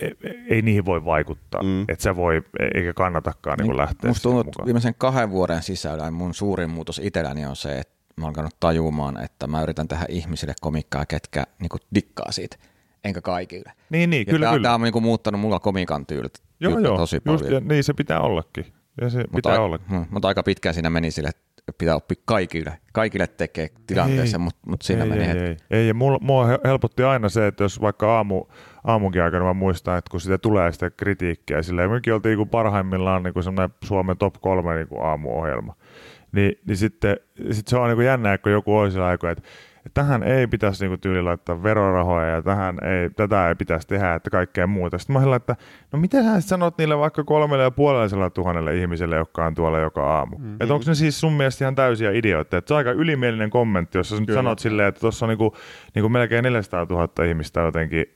ei, 0.01 0.15
ei 0.49 0.63
niihin 0.63 0.85
voi 0.85 1.05
vaikuttaa. 1.05 1.63
Mm. 1.63 1.83
Että 1.83 2.03
se 2.03 2.17
voi, 2.17 2.43
eikä 2.75 2.93
kannatakaan 2.93 3.59
niin, 3.59 3.77
lähteä 3.77 4.09
Musta 4.09 4.23
tuntuu, 4.23 4.45
mukaan. 4.45 4.67
viimeisen 4.67 4.95
kahden 4.99 5.31
vuoden 5.31 5.63
sisällä 5.63 6.11
mun 6.11 6.35
suurin 6.35 6.71
muutos 6.71 7.01
itselläni 7.05 7.47
on 7.47 7.57
se, 7.57 7.79
että 7.79 8.02
mä 8.23 8.27
oon 8.27 8.31
alkanut 8.31 8.57
tajumaan, 8.61 9.25
että 9.25 9.47
mä 9.47 9.63
yritän 9.63 9.89
tehdä 9.89 10.05
ihmisille 10.09 10.55
komikkaa, 10.61 11.07
ketkä 11.07 11.45
niinku 11.61 11.77
dikkaa 11.95 12.33
siitä, 12.33 12.57
enkä 13.05 13.21
kaikille. 13.21 13.73
Niin, 13.91 14.11
niin, 14.11 14.25
Ja 14.27 14.31
kyllä, 14.33 14.47
tää, 14.47 14.53
kyllä. 14.53 14.67
tää 14.69 14.75
on 14.75 14.81
niinku 14.81 15.01
muuttanut 15.01 15.41
mulla 15.41 15.61
komikan 15.61 16.07
tyylit 16.07 16.33
joo, 16.61 16.79
joo, 16.79 16.97
tosi 16.97 17.17
just, 17.25 17.43
paljon. 17.45 17.53
ja, 17.55 17.61
niin 17.75 17.85
se 17.85 17.95
pitää 17.95 18.21
ollakin. 18.21 18.67
Ja 19.01 19.11
se 19.11 19.19
mutta, 19.19 19.37
pitää 19.37 19.53
ai- 19.53 19.59
olla. 19.59 19.79
hmm, 19.91 20.07
mutta 20.11 20.29
aika 20.29 20.43
pitkään 20.43 20.75
siinä 20.75 20.91
meni 20.91 21.11
sille, 21.11 21.29
että 21.29 21.43
pitää 21.79 21.97
oppia 21.97 22.17
kaikille, 22.25 22.79
kaikille 22.93 23.27
tekee 23.27 23.69
tilanteessa, 23.87 24.39
mutta 24.39 24.61
mut 24.67 24.83
siinä 24.83 25.03
ei, 25.03 25.09
meni 25.09 25.23
ei, 25.23 25.29
hetki. 25.29 25.45
ei, 25.71 25.79
ei, 25.81 25.89
ja 25.89 25.95
mulla, 25.95 26.19
mua 26.23 26.47
he- 26.47 26.59
helpotti 26.65 27.03
aina 27.03 27.29
se, 27.29 27.47
että 27.47 27.65
jos 27.65 27.81
vaikka 27.81 28.17
aamu, 28.17 28.45
aamunkin 28.85 29.23
aikana 29.23 29.45
mä 29.45 29.53
muistan, 29.55 29.99
että 29.99 30.11
kun 30.11 30.21
sitä 30.21 30.39
tulee 30.39 30.73
sitä 30.73 30.91
kritiikkiä, 30.91 31.63
silleen 31.63 31.91
mekin 31.91 32.15
oltiin 32.15 32.39
niin 32.39 32.49
parhaimmillaan 32.49 33.23
niin 33.23 33.45
semmoinen 33.45 33.77
Suomen 33.85 34.19
top 34.19 34.35
kolme 34.41 34.75
niin 34.75 35.03
aamuohjelma, 35.03 35.75
niin, 36.33 36.59
niin 36.67 36.77
sitten 36.77 37.17
sit 37.51 37.69
se 37.69 37.77
on 37.77 37.97
niin 37.97 38.07
jännää, 38.07 38.39
kun 38.39 38.53
joku 38.53 38.77
olisi 38.77 38.99
aika, 38.99 39.31
että, 39.31 39.43
että 39.77 40.03
tähän 40.03 40.23
ei 40.23 40.47
pitäisi 40.47 40.89
niin 40.89 41.01
tyyli 41.01 41.23
laittaa 41.23 41.63
verorahoja 41.63 42.27
ja 42.27 42.43
tähän 42.43 42.79
ei, 42.85 43.11
tätä 43.11 43.49
ei 43.49 43.55
pitäisi 43.55 43.89
tehdä, 43.89 44.15
että 44.15 44.31
kaikkea 44.31 44.67
muuta. 44.67 44.99
Sitten 44.99 45.15
mä 45.15 45.21
olin, 45.21 45.35
että 45.35 45.57
no 45.93 45.99
miten 45.99 46.25
sä 46.25 46.41
sanot 46.41 46.79
niille 46.79 46.99
vaikka 46.99 47.25
kolmelle 47.25 47.65
ja 47.65 47.71
puolelle 47.71 48.31
tuhannelle 48.31 48.77
ihmiselle, 48.77 49.17
jotka 49.17 49.47
on 49.47 49.55
tuolla 49.55 49.79
joka 49.79 50.17
aamu. 50.17 50.39
Mm-hmm. 50.39 50.57
Että 50.61 50.75
onko 50.75 50.85
ne 50.87 50.95
siis 50.95 51.21
sun 51.21 51.33
mielestä 51.33 51.65
ihan 51.65 51.75
täysiä 51.75 52.11
idiootteja? 52.11 52.59
Että 52.59 52.69
se 52.69 52.75
on 52.75 52.79
aika 52.79 52.91
ylimielinen 52.91 53.51
kommentti, 53.51 53.99
jos 53.99 54.09
sä 54.09 54.21
nyt 54.21 54.35
sanot 54.35 54.59
silleen, 54.59 54.89
että 54.89 55.01
tuossa 55.01 55.27
on 55.27 55.29
niinku, 55.29 55.57
niinku 55.95 56.09
melkein 56.09 56.45
400 56.45 56.87
000 56.91 57.25
ihmistä 57.25 57.61
jotenkin 57.61 58.07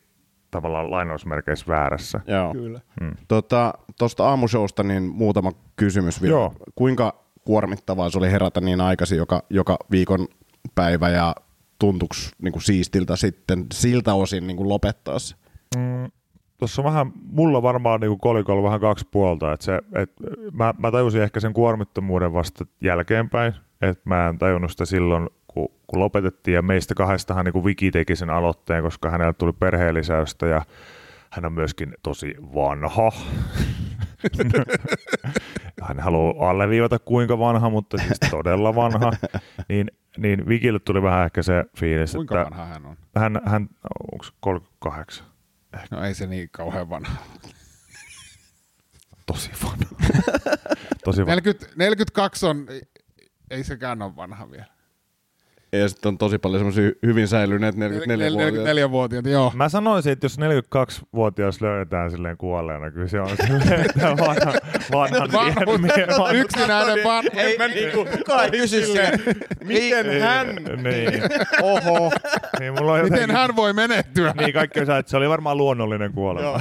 tavallaan 0.51 0.91
lainausmerkeissä 0.91 1.67
väärässä. 1.69 2.21
Joo. 2.27 2.53
Kyllä. 2.53 2.81
Tota, 3.29 3.75
Tuosta 3.99 4.29
aamushowsta 4.29 4.83
niin 4.83 5.03
muutama 5.03 5.53
kysymys 5.77 6.23
vielä. 6.23 6.33
Joo. 6.33 6.55
Kuinka 6.75 7.26
kuormittavaa 7.47 8.11
se 8.11 8.19
oli 8.19 8.31
herätä 8.31 8.61
niin 8.61 8.81
aikaisin 8.81 9.19
joka, 9.19 9.43
joka 9.51 9.77
viikon 9.91 10.29
päivä 10.75 11.09
ja 11.09 11.35
tuntuuko 11.79 12.15
niin 12.43 12.53
kuin 12.53 12.63
siistiltä 12.63 13.17
sitten 13.17 13.67
siltä 13.73 14.15
osin 14.15 14.47
niin 14.47 14.57
kuin 14.57 14.69
lopettaa 14.69 15.19
se? 15.19 15.35
Mm, 15.77 16.11
Tuossa 16.59 16.85
vähän, 16.85 17.13
mulla 17.31 17.63
varmaan 17.63 18.01
niin 18.01 18.19
kolikolla 18.19 18.63
vähän 18.63 18.81
kaksi 18.81 19.09
puolta. 19.11 19.53
Että 19.53 19.65
se, 19.65 19.81
et, 19.95 20.13
mä, 20.53 20.75
mä 20.79 20.91
tajusin 20.91 21.23
ehkä 21.23 21.41
sen 21.41 21.53
kuormittomuuden 21.53 22.33
vasta 22.33 22.67
jälkeenpäin. 22.81 23.55
Että 23.83 24.03
mä 24.05 24.29
en 24.29 24.39
tajunnut 24.39 24.71
sitä 24.71 24.85
silloin, 24.85 25.29
kun, 25.49 25.69
kun 25.87 26.01
lopetettiin. 26.01 26.55
Ja 26.55 26.63
meistä 26.63 26.95
kahdestahan 26.95 27.45
niin 27.45 27.65
Viki 27.65 27.91
teki 27.91 28.17
sen 28.17 28.31
aloitteen, 28.31 28.83
koska 28.83 29.11
hänellä 29.11 29.33
tuli 29.33 29.53
perheellisäystä 29.53 30.47
ja 30.47 30.63
hän 31.31 31.45
on 31.45 31.53
myöskin 31.53 31.95
tosi 32.03 32.35
vanha. 32.55 33.13
hän 35.89 36.01
haluaa 36.01 36.51
alleviivata 36.51 36.99
kuinka 36.99 37.39
vanha, 37.39 37.71
mutta 37.71 37.99
siis 37.99 38.21
todella 38.31 38.75
vanha. 38.75 39.13
Niin, 39.69 39.91
niin 40.17 40.49
Vikille 40.49 40.79
tuli 40.79 41.03
vähän 41.03 41.25
ehkä 41.25 41.43
se 41.43 41.65
fiilis, 41.79 42.13
Kuinka 42.13 42.43
että 42.43 42.51
vanha 42.51 42.65
hän 42.67 42.87
on? 42.87 42.97
hän, 43.17 43.41
hän 43.47 43.69
onko 44.13 44.27
38? 44.41 45.27
No 45.91 46.05
ei 46.05 46.15
se 46.15 46.27
niin 46.27 46.49
kauhean 46.53 46.91
vanha. 46.91 47.17
Tosi 49.27 49.51
vanha. 49.65 49.87
Tosi 51.05 51.21
vanha. 51.23 51.35
40, 51.35 51.67
42 51.77 52.47
on, 52.47 52.67
ei 53.51 53.65
sekään 53.65 54.03
ole 54.03 54.17
vanha 54.17 54.51
vielä. 54.51 54.76
Ja 55.81 55.89
sitten 55.89 56.09
on 56.09 56.19
tosi 56.19 56.39
paljon 56.39 56.61
semmoisia 56.61 56.91
hyvin 57.07 57.29
säilyneet 57.29 57.77
44 57.77 58.37
44 58.37 58.91
vuotiaat, 58.91 59.27
joo. 59.27 59.53
Mä 59.55 59.69
sanoisin, 59.69 60.13
että 60.13 60.25
jos 60.25 60.39
42-vuotias 60.39 61.61
löydetään 61.61 62.11
silleen 62.11 62.37
kuolleena, 62.37 62.91
kyllä 62.91 63.09
se 63.09 63.21
on 63.21 63.29
silleen, 63.47 63.81
että 63.81 64.09
vanha, 64.27 64.53
vanhan 64.93 65.33
Vanhuus, 65.33 65.81
mie- 65.81 66.07
vanha- 66.19 66.33
yksinäinen 66.33 67.05
vanha. 67.05 67.31
Ei, 67.35 67.59
mä 67.59 67.69
niinku, 67.69 68.07
Kukaan 68.19 68.45
ei 68.45 68.51
kysy 68.51 68.87
silleen, 68.87 69.21
miten 69.65 70.21
hän? 70.21 70.47
Niin, 70.83 71.23
Oho. 71.63 72.11
niin 72.61 72.75
mulla 72.75 72.93
on 72.93 72.99
Miten 73.01 73.13
jotenkin, 73.15 73.37
hän 73.37 73.57
voi 73.57 73.73
menehtyä? 73.73 74.35
Niin, 74.39 74.53
kaikki 74.53 74.81
osaa, 74.81 74.99
että 74.99 75.11
se 75.11 75.17
oli 75.17 75.29
varmaan 75.29 75.57
luonnollinen 75.57 76.13
kuolema. 76.13 76.51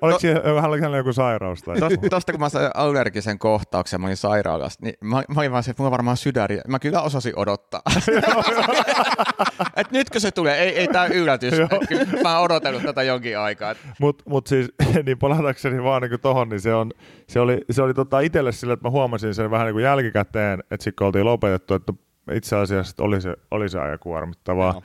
Oliko 0.00 0.76
hänellä 0.80 0.96
joku 0.96 1.12
sairaus? 1.12 1.62
Tai 1.62 1.76
joku? 1.80 2.08
Tuosta 2.10 2.32
kun 2.32 2.40
mä 2.40 2.48
sain 2.48 2.70
allergisen 2.74 3.38
kohtauksen, 3.38 4.00
mä 4.00 4.06
olin 4.06 4.16
sairaalassa, 4.16 4.78
niin 4.82 4.94
mä, 5.04 5.16
mä 5.16 5.40
olin 5.40 5.52
vaan 5.52 5.62
se, 5.62 5.70
että 5.70 5.82
mulla 5.82 5.88
on 5.88 5.92
varmaan 5.92 6.16
sydäri. 6.16 6.60
Mä 6.68 6.78
kyllä 6.78 7.02
osasin 7.02 7.32
odottaa. 7.36 7.80
Et 9.76 9.90
nytkö 9.90 10.20
se 10.20 10.30
tulee? 10.30 10.58
Ei, 10.58 10.78
ei 10.78 10.88
tää 10.88 11.06
yllätys. 11.06 11.54
Kyllä 11.88 12.22
mä 12.22 12.38
oon 12.38 12.44
odotellut 12.44 12.82
tätä 12.82 13.02
jonkin 13.02 13.38
aikaa. 13.38 13.74
Mutta 14.00 14.24
mut 14.26 14.46
siis, 14.46 14.72
niin 15.06 15.18
palatakseni 15.18 15.82
vaan 15.82 16.02
niin 16.02 16.20
tohon, 16.20 16.48
niin 16.48 16.60
se, 16.60 16.74
on, 16.74 16.92
se 17.28 17.40
oli, 17.40 17.60
se 17.70 17.82
oli 17.82 17.94
tota 17.94 18.20
itselle 18.20 18.52
sillä, 18.52 18.74
että 18.74 18.86
mä 18.86 18.90
huomasin 18.90 19.34
sen 19.34 19.50
vähän 19.50 19.66
niin 19.66 19.74
kuin 19.74 19.84
jälkikäteen, 19.84 20.60
että 20.60 20.84
sitten 20.84 20.94
kun 20.98 21.06
oltiin 21.06 21.24
lopetettu, 21.24 21.74
että 21.74 21.92
itse 22.32 22.56
asiassa 22.56 23.04
oli 23.04 23.20
se, 23.20 23.36
oli 23.50 23.68
se 23.68 23.80
aika 23.80 23.98
kuormittavaa. 23.98 24.72
Joo. 24.72 24.82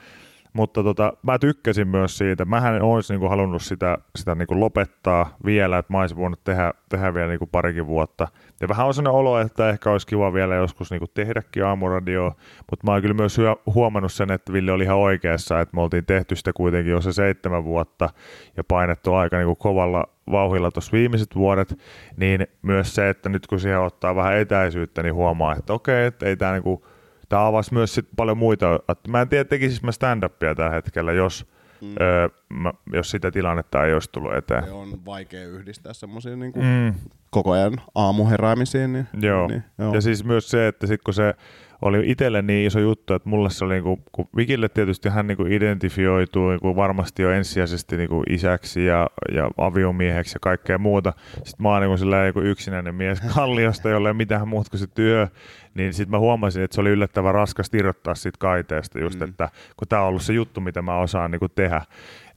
Mutta 0.54 0.84
tota, 0.84 1.14
mä 1.24 1.39
tykkäsin 1.39 1.88
myös 1.88 2.18
siitä. 2.18 2.45
Mähän 2.45 2.76
en 2.76 2.82
olisi 2.82 3.14
niinku 3.14 3.30
halunnut 3.30 3.62
sitä, 3.62 3.97
sitä 4.16 4.36
niinku 4.36 4.60
lopettaa 4.60 5.38
vielä, 5.45 5.78
että 5.78 5.93
mä 5.93 5.99
olisin 5.99 6.18
voinut 6.18 6.43
tehdä, 6.43 6.74
tehdä 6.89 7.14
vielä 7.14 7.28
niinku 7.28 7.47
parikin 7.47 7.88
vuotta. 7.88 8.28
Ja 8.62 8.68
vähän 8.68 8.88
on 8.88 8.93
sellainen 8.93 9.20
olo, 9.20 9.39
että 9.39 9.70
ehkä 9.70 9.91
olisi 9.91 10.08
kiva 10.08 10.34
vielä 10.34 10.56
joskus 10.56 10.91
niinku 10.91 11.08
tehdäkin 11.14 11.66
aamuradioa, 11.66 12.36
mutta 12.70 12.88
mä 12.88 12.91
oon 12.91 13.02
kyllä 13.02 13.16
myös 13.16 13.38
huomannut 13.66 14.12
sen, 14.12 14.32
että 14.32 14.54
Ville 14.54 14.72
oli 14.72 14.84
ihan 14.84 14.97
oikeassa, 14.97 15.60
että 15.60 15.76
me 15.76 15.82
oltiin 15.82 16.06
tehty 16.06 16.36
sitä 16.36 16.54
kuitenkin 16.54 16.91
jo 16.91 17.02
se 17.02 17.14
seitsemän 17.14 17.64
vuotta 17.64 18.10
ja 18.58 18.64
painettu 18.64 19.14
aika 19.14 19.38
niinku 19.38 19.56
kovalla 19.56 20.04
vauhilla 20.32 20.72
tuossa 20.72 20.91
viimeiset 20.91 21.36
vuodet, 21.36 21.80
niin 22.18 22.47
myös 22.62 22.95
se, 22.95 23.10
että 23.10 23.30
nyt 23.30 23.47
kun 23.47 23.60
siihen 23.60 23.80
ottaa 23.80 24.16
vähän 24.16 24.38
etäisyyttä, 24.38 25.04
niin 25.04 25.14
huomaa, 25.14 25.56
että 25.56 25.74
okei, 25.74 26.06
että 26.06 26.26
ei 26.26 26.38
tämä 26.38 26.52
niinku, 26.52 26.86
Tämä 27.32 27.48
avasi 27.48 27.74
myös 27.74 27.96
sit 27.96 28.08
paljon 28.16 28.38
muita. 28.38 28.76
että 28.90 29.12
Mä 29.12 29.22
en 29.22 29.30
tiedä, 29.30 29.44
tekisis 29.46 29.84
mä 29.84 29.92
stand-upia 29.92 30.56
tällä 30.56 30.72
hetkellä, 30.72 31.12
jos, 31.12 31.48
mm. 31.82 31.96
öö, 32.02 32.30
mä, 32.50 32.74
jos 32.94 33.12
sitä 33.12 33.32
tilannetta 33.32 33.86
ei 33.86 33.94
olisi 33.94 34.10
tullut 34.12 34.34
eteen. 34.34 34.64
Se 34.64 34.72
on 34.72 35.06
vaikea 35.06 35.48
yhdistää 35.48 35.94
semmoisia 35.94 36.36
niin 36.36 36.54
kuin 36.54 36.66
Mm, 36.66 36.94
koko 37.30 37.52
ajan 37.52 37.82
aamuheräämisiin. 37.96 38.94
Niin, 38.94 39.08
joo. 39.22 39.48
Niin, 39.48 39.64
joo. 39.78 39.94
Ja 39.94 40.02
siis 40.02 40.24
myös 40.24 40.50
se, 40.50 40.68
että 40.68 40.88
sit 40.88 41.02
kun 41.02 41.14
se 41.14 41.34
oli 41.82 42.12
itselle 42.12 42.42
niin 42.42 42.68
iso 42.68 42.80
juttu, 42.80 43.14
että 43.14 43.30
mulle 43.30 43.50
se 43.50 43.66
oli, 43.66 43.74
niinku, 43.74 44.00
kun 44.12 44.30
Vikille 44.36 44.70
tietysti 44.70 45.10
hän 45.10 45.28
niinku 45.28 45.46
identifioituu 45.46 46.50
niinku 46.50 46.76
varmasti 46.76 47.24
jo 47.24 47.32
ensisijaisesti 47.32 47.98
niinku 47.98 48.24
isäksi 48.30 48.86
ja, 48.86 49.10
ja 49.36 49.52
aviomieheksi 49.58 50.36
ja 50.36 50.40
kaikkea 50.40 50.78
muuta. 50.78 51.14
Sitten 51.34 51.64
mä 51.64 51.70
oon 51.70 51.82
niinku 51.82 51.98
sellainen 51.98 52.28
joku 52.28 52.40
yksinäinen 52.40 52.96
mies 52.96 53.22
kalliosta, 53.36 53.90
jolla 53.90 54.08
ei 54.10 54.14
mitään 54.14 54.48
muuta 54.48 54.70
kuin 54.70 54.80
se 54.80 54.88
työ. 54.88 55.28
Niin 55.74 55.94
sitten 55.94 56.12
mä 56.12 56.20
huomasin, 56.20 56.64
että 56.64 56.76
se 56.76 56.82
oli 56.82 56.90
yllättävän 56.90 57.34
raskas 57.34 57.70
irrottaa 57.74 58.16
siitä 58.16 58.38
kaiteesta 58.40 59.00
just, 59.00 59.20
mm. 59.20 59.30
että 59.30 59.50
kun 59.78 59.88
tämä 59.88 60.02
on 60.02 60.08
ollut 60.08 60.22
se 60.22 60.34
juttu, 60.34 60.62
mitä 60.62 60.82
mä 60.82 60.98
osaan 60.98 61.32
niinku 61.32 61.50
tehdä, 61.50 61.82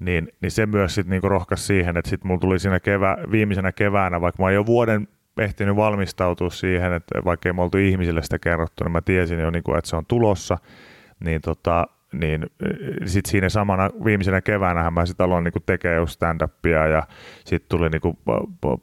niin, 0.01 0.29
niin 0.41 0.51
se 0.51 0.67
myös 0.67 0.95
sitten 0.95 1.11
niinku 1.11 1.29
rohkaisi 1.29 1.65
siihen, 1.65 1.97
että 1.97 2.11
sitten 2.11 2.29
mulla 2.29 2.41
tuli 2.41 2.59
siinä 2.59 2.81
kevä, 2.81 3.17
viimeisenä 3.31 3.73
keväänä, 3.73 4.21
vaikka 4.21 4.43
mä 4.43 4.47
oon 4.47 4.55
jo 4.55 4.67
vuoden 4.67 5.09
ehtinyt 5.39 5.77
valmistautua 5.77 6.51
siihen, 6.51 6.93
että 6.93 7.25
vaikka 7.25 7.49
ei 7.49 7.53
me 7.53 7.63
oltu 7.63 7.79
ihmisille 7.79 8.23
sitä 8.23 8.39
kerrottu, 8.39 8.85
niin 8.85 8.93
mä 8.93 9.01
tiesin 9.01 9.41
jo, 9.41 9.51
niin 9.51 9.63
kuin, 9.63 9.79
että 9.79 9.91
se 9.91 9.97
on 9.97 10.07
tulossa, 10.07 10.59
niin 11.25 11.41
tota, 11.41 11.87
niin 12.21 12.47
sitten 13.07 13.31
siinä 13.31 13.49
samana 13.49 13.91
viimeisenä 14.05 14.41
keväänä 14.41 14.91
mä 14.91 15.07
sitten 15.07 15.25
aloin 15.25 15.45
niinku 15.45 15.61
tekemään 15.67 16.01
just 16.01 16.13
stand-upia 16.13 16.87
ja 16.87 17.03
sitten 17.45 17.69
tuli 17.69 17.89
niinku 17.89 18.19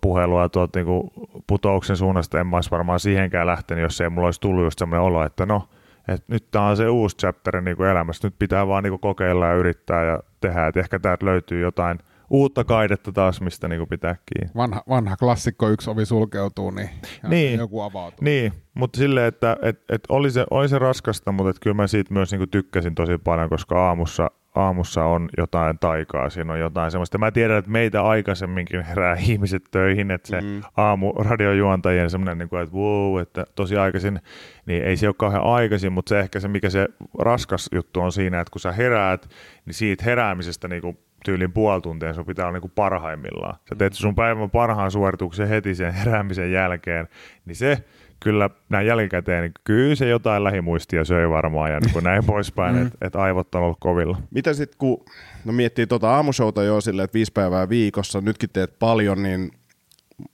puhelua 0.02 0.50
tuolta 0.50 0.80
niinku 0.80 1.12
putouksen 1.48 1.98
suunnasta. 1.98 2.40
En 2.40 2.48
mä 2.48 2.58
olisi 2.58 2.72
varmaan 2.72 3.00
siihenkään 3.00 3.48
lähtenyt, 3.48 3.82
jos 3.82 4.02
ei 4.02 4.10
mulla 4.10 4.28
olisi 4.28 4.42
tullut 4.42 4.64
just 4.64 4.80
semmoinen 4.80 5.04
olo, 5.04 5.26
että 5.26 5.46
no, 5.46 5.70
että 6.08 6.26
nyt 6.28 6.52
tämä 6.52 6.68
on 6.68 6.78
se 6.78 6.90
uusi 6.90 7.18
chapter 7.18 7.62
niin 7.62 7.82
elämässä. 7.82 8.28
Nyt 8.28 8.36
pitää 8.40 8.68
vaan 8.68 8.84
niin 8.84 9.00
kokeilla 9.00 9.48
ja 9.48 9.54
yrittää 9.54 10.04
ja 10.06 10.20
tehdä, 10.42 10.68
että 10.68 10.80
ehkä 10.80 11.00
täältä 11.00 11.26
löytyy 11.26 11.62
jotain 11.62 12.00
uutta 12.32 12.64
kaidetta 12.64 13.12
taas, 13.12 13.42
mistä 13.42 13.68
niin 13.68 13.88
pitää 13.90 14.16
kiinni. 14.16 14.54
Vanha, 14.56 14.84
vanha 14.90 15.18
klassikko, 15.18 15.70
yksi 15.70 15.90
ovi 15.90 16.06
sulkeutuu, 16.06 16.72
niin, 16.72 16.90
niin 17.28 17.60
joku 17.60 17.82
avautuu. 17.82 18.20
Niin, 18.22 18.54
mutta 18.74 18.98
silleen, 18.98 19.28
että 19.28 19.58
et, 19.62 19.84
et 19.90 20.04
oli, 20.10 20.32
se, 20.32 20.46
oli 20.50 20.70
se 20.70 20.80
raskasta, 20.80 21.32
mutta 21.32 21.50
et 21.50 21.60
kyllä 21.60 21.74
mä 21.74 21.88
siitä 21.88 22.14
myös 22.14 22.32
niin 22.32 22.50
tykkäsin 22.50 22.96
tosi 22.96 23.18
paljon, 23.18 23.50
koska 23.50 23.88
aamussa 23.88 24.32
aamussa 24.56 25.06
on 25.06 25.30
jotain 25.38 25.80
taikaa, 25.80 26.30
siinä 26.30 26.54
on 26.54 26.60
jotain 26.60 26.92
semmoista. 26.92 27.18
Mä 27.18 27.32
tiedän, 27.32 27.58
että 27.58 27.72
meitä 27.72 28.04
aikaisemminkin 28.04 28.82
herää 28.82 29.16
ihmiset 29.30 29.64
töihin, 29.72 30.12
että 30.12 30.28
se 30.28 30.42
mm. 30.42 30.62
aamu 30.78 31.12
radiojuontajien 31.12 32.10
semmoinen, 32.10 32.38
niin 32.38 32.50
kuin, 32.50 32.62
että 32.62 32.76
wow, 32.76 33.22
että 33.22 33.46
tosi 33.56 33.78
aikaisin, 33.78 34.20
niin 34.66 34.84
ei 34.84 34.98
se 34.98 35.08
ole 35.08 35.16
kauhean 35.18 35.44
aikaisin, 35.44 35.94
mutta 35.94 36.10
se 36.10 36.20
ehkä 36.20 36.40
se, 36.40 36.48
mikä 36.48 36.70
se 36.70 36.88
raskas 37.20 37.70
juttu 37.72 38.00
on 38.00 38.12
siinä, 38.12 38.42
että 38.42 38.52
kun 38.52 38.62
sä 38.62 38.72
heräät, 38.72 39.30
niin 39.66 39.74
siitä 39.74 40.04
heräämisestä 40.04 40.68
niin 40.68 40.82
kuin 40.82 40.98
tyylin 41.26 41.52
puoli 41.52 41.82
tuntia, 41.82 42.14
sun 42.14 42.26
pitää 42.26 42.46
olla 42.46 42.54
niin 42.54 42.62
kuin 42.62 42.72
parhaimmillaan. 42.76 43.56
Sä 43.70 43.76
teet 43.76 43.94
sun 43.94 44.16
päivän 44.16 44.50
parhaan 44.50 44.92
suorituksen 44.92 45.48
heti 45.48 45.76
sen 45.76 45.94
heräämisen 45.94 46.52
jälkeen, 46.52 47.08
niin 47.46 47.56
se 47.56 47.84
kyllä 48.20 48.50
näin 48.70 48.88
jälkikäteen, 48.88 49.42
niin 49.42 49.52
kyllä 49.64 49.96
se 49.96 50.10
jotain 50.10 50.44
lähimuistia 50.44 51.06
söi 51.06 51.30
varmaan 51.30 51.72
ja 51.72 51.80
niin 51.80 52.04
näin 52.04 52.26
poispäin, 52.34 52.76
mm. 52.76 52.88
että 52.88 52.98
et 53.02 53.16
aivot 53.16 53.56
on 53.56 53.62
ollut 53.62 53.78
kovilla. 53.80 54.18
Mitä 54.32 54.54
sitten, 54.54 54.78
kun 54.78 55.06
no 55.46 55.54
miettii 55.54 55.88
tuota 55.88 56.16
aamushouta 56.16 56.64
jo 56.64 56.82
silleen, 56.82 57.04
että 57.04 57.16
viisi 57.16 57.32
päivää 57.32 57.70
viikossa, 57.70 58.22
nytkin 58.22 58.50
teet 58.54 58.80
paljon, 58.80 59.24
niin 59.24 59.52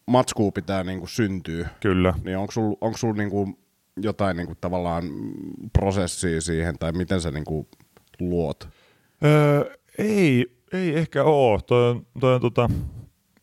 matskuu 0.06 0.52
pitää 0.52 0.84
niin 0.84 1.00
kuin 1.00 1.10
syntyä. 1.10 1.70
Kyllä. 1.80 2.14
Niin 2.24 2.38
onko 2.38 2.52
sulla 2.52 2.78
onko 2.82 2.98
sul 2.98 3.14
niin 3.14 3.30
kuin 3.30 3.58
jotain 4.02 4.38
niin 4.38 4.48
kuin 4.48 4.58
tavallaan 4.62 5.04
prosessia 5.74 6.42
siihen, 6.42 6.78
tai 6.80 6.92
miten 6.92 7.22
sä 7.22 7.32
niin 7.32 7.46
kuin 7.46 7.68
luot? 8.20 8.70
Öö, 9.26 9.76
ei, 9.98 10.57
ei 10.74 10.98
ehkä 10.98 11.24
ole. 11.24 11.60
Toi 11.68 11.90
on, 11.90 12.06
toi 12.20 12.36
on 12.36 12.42
tota, 12.42 12.70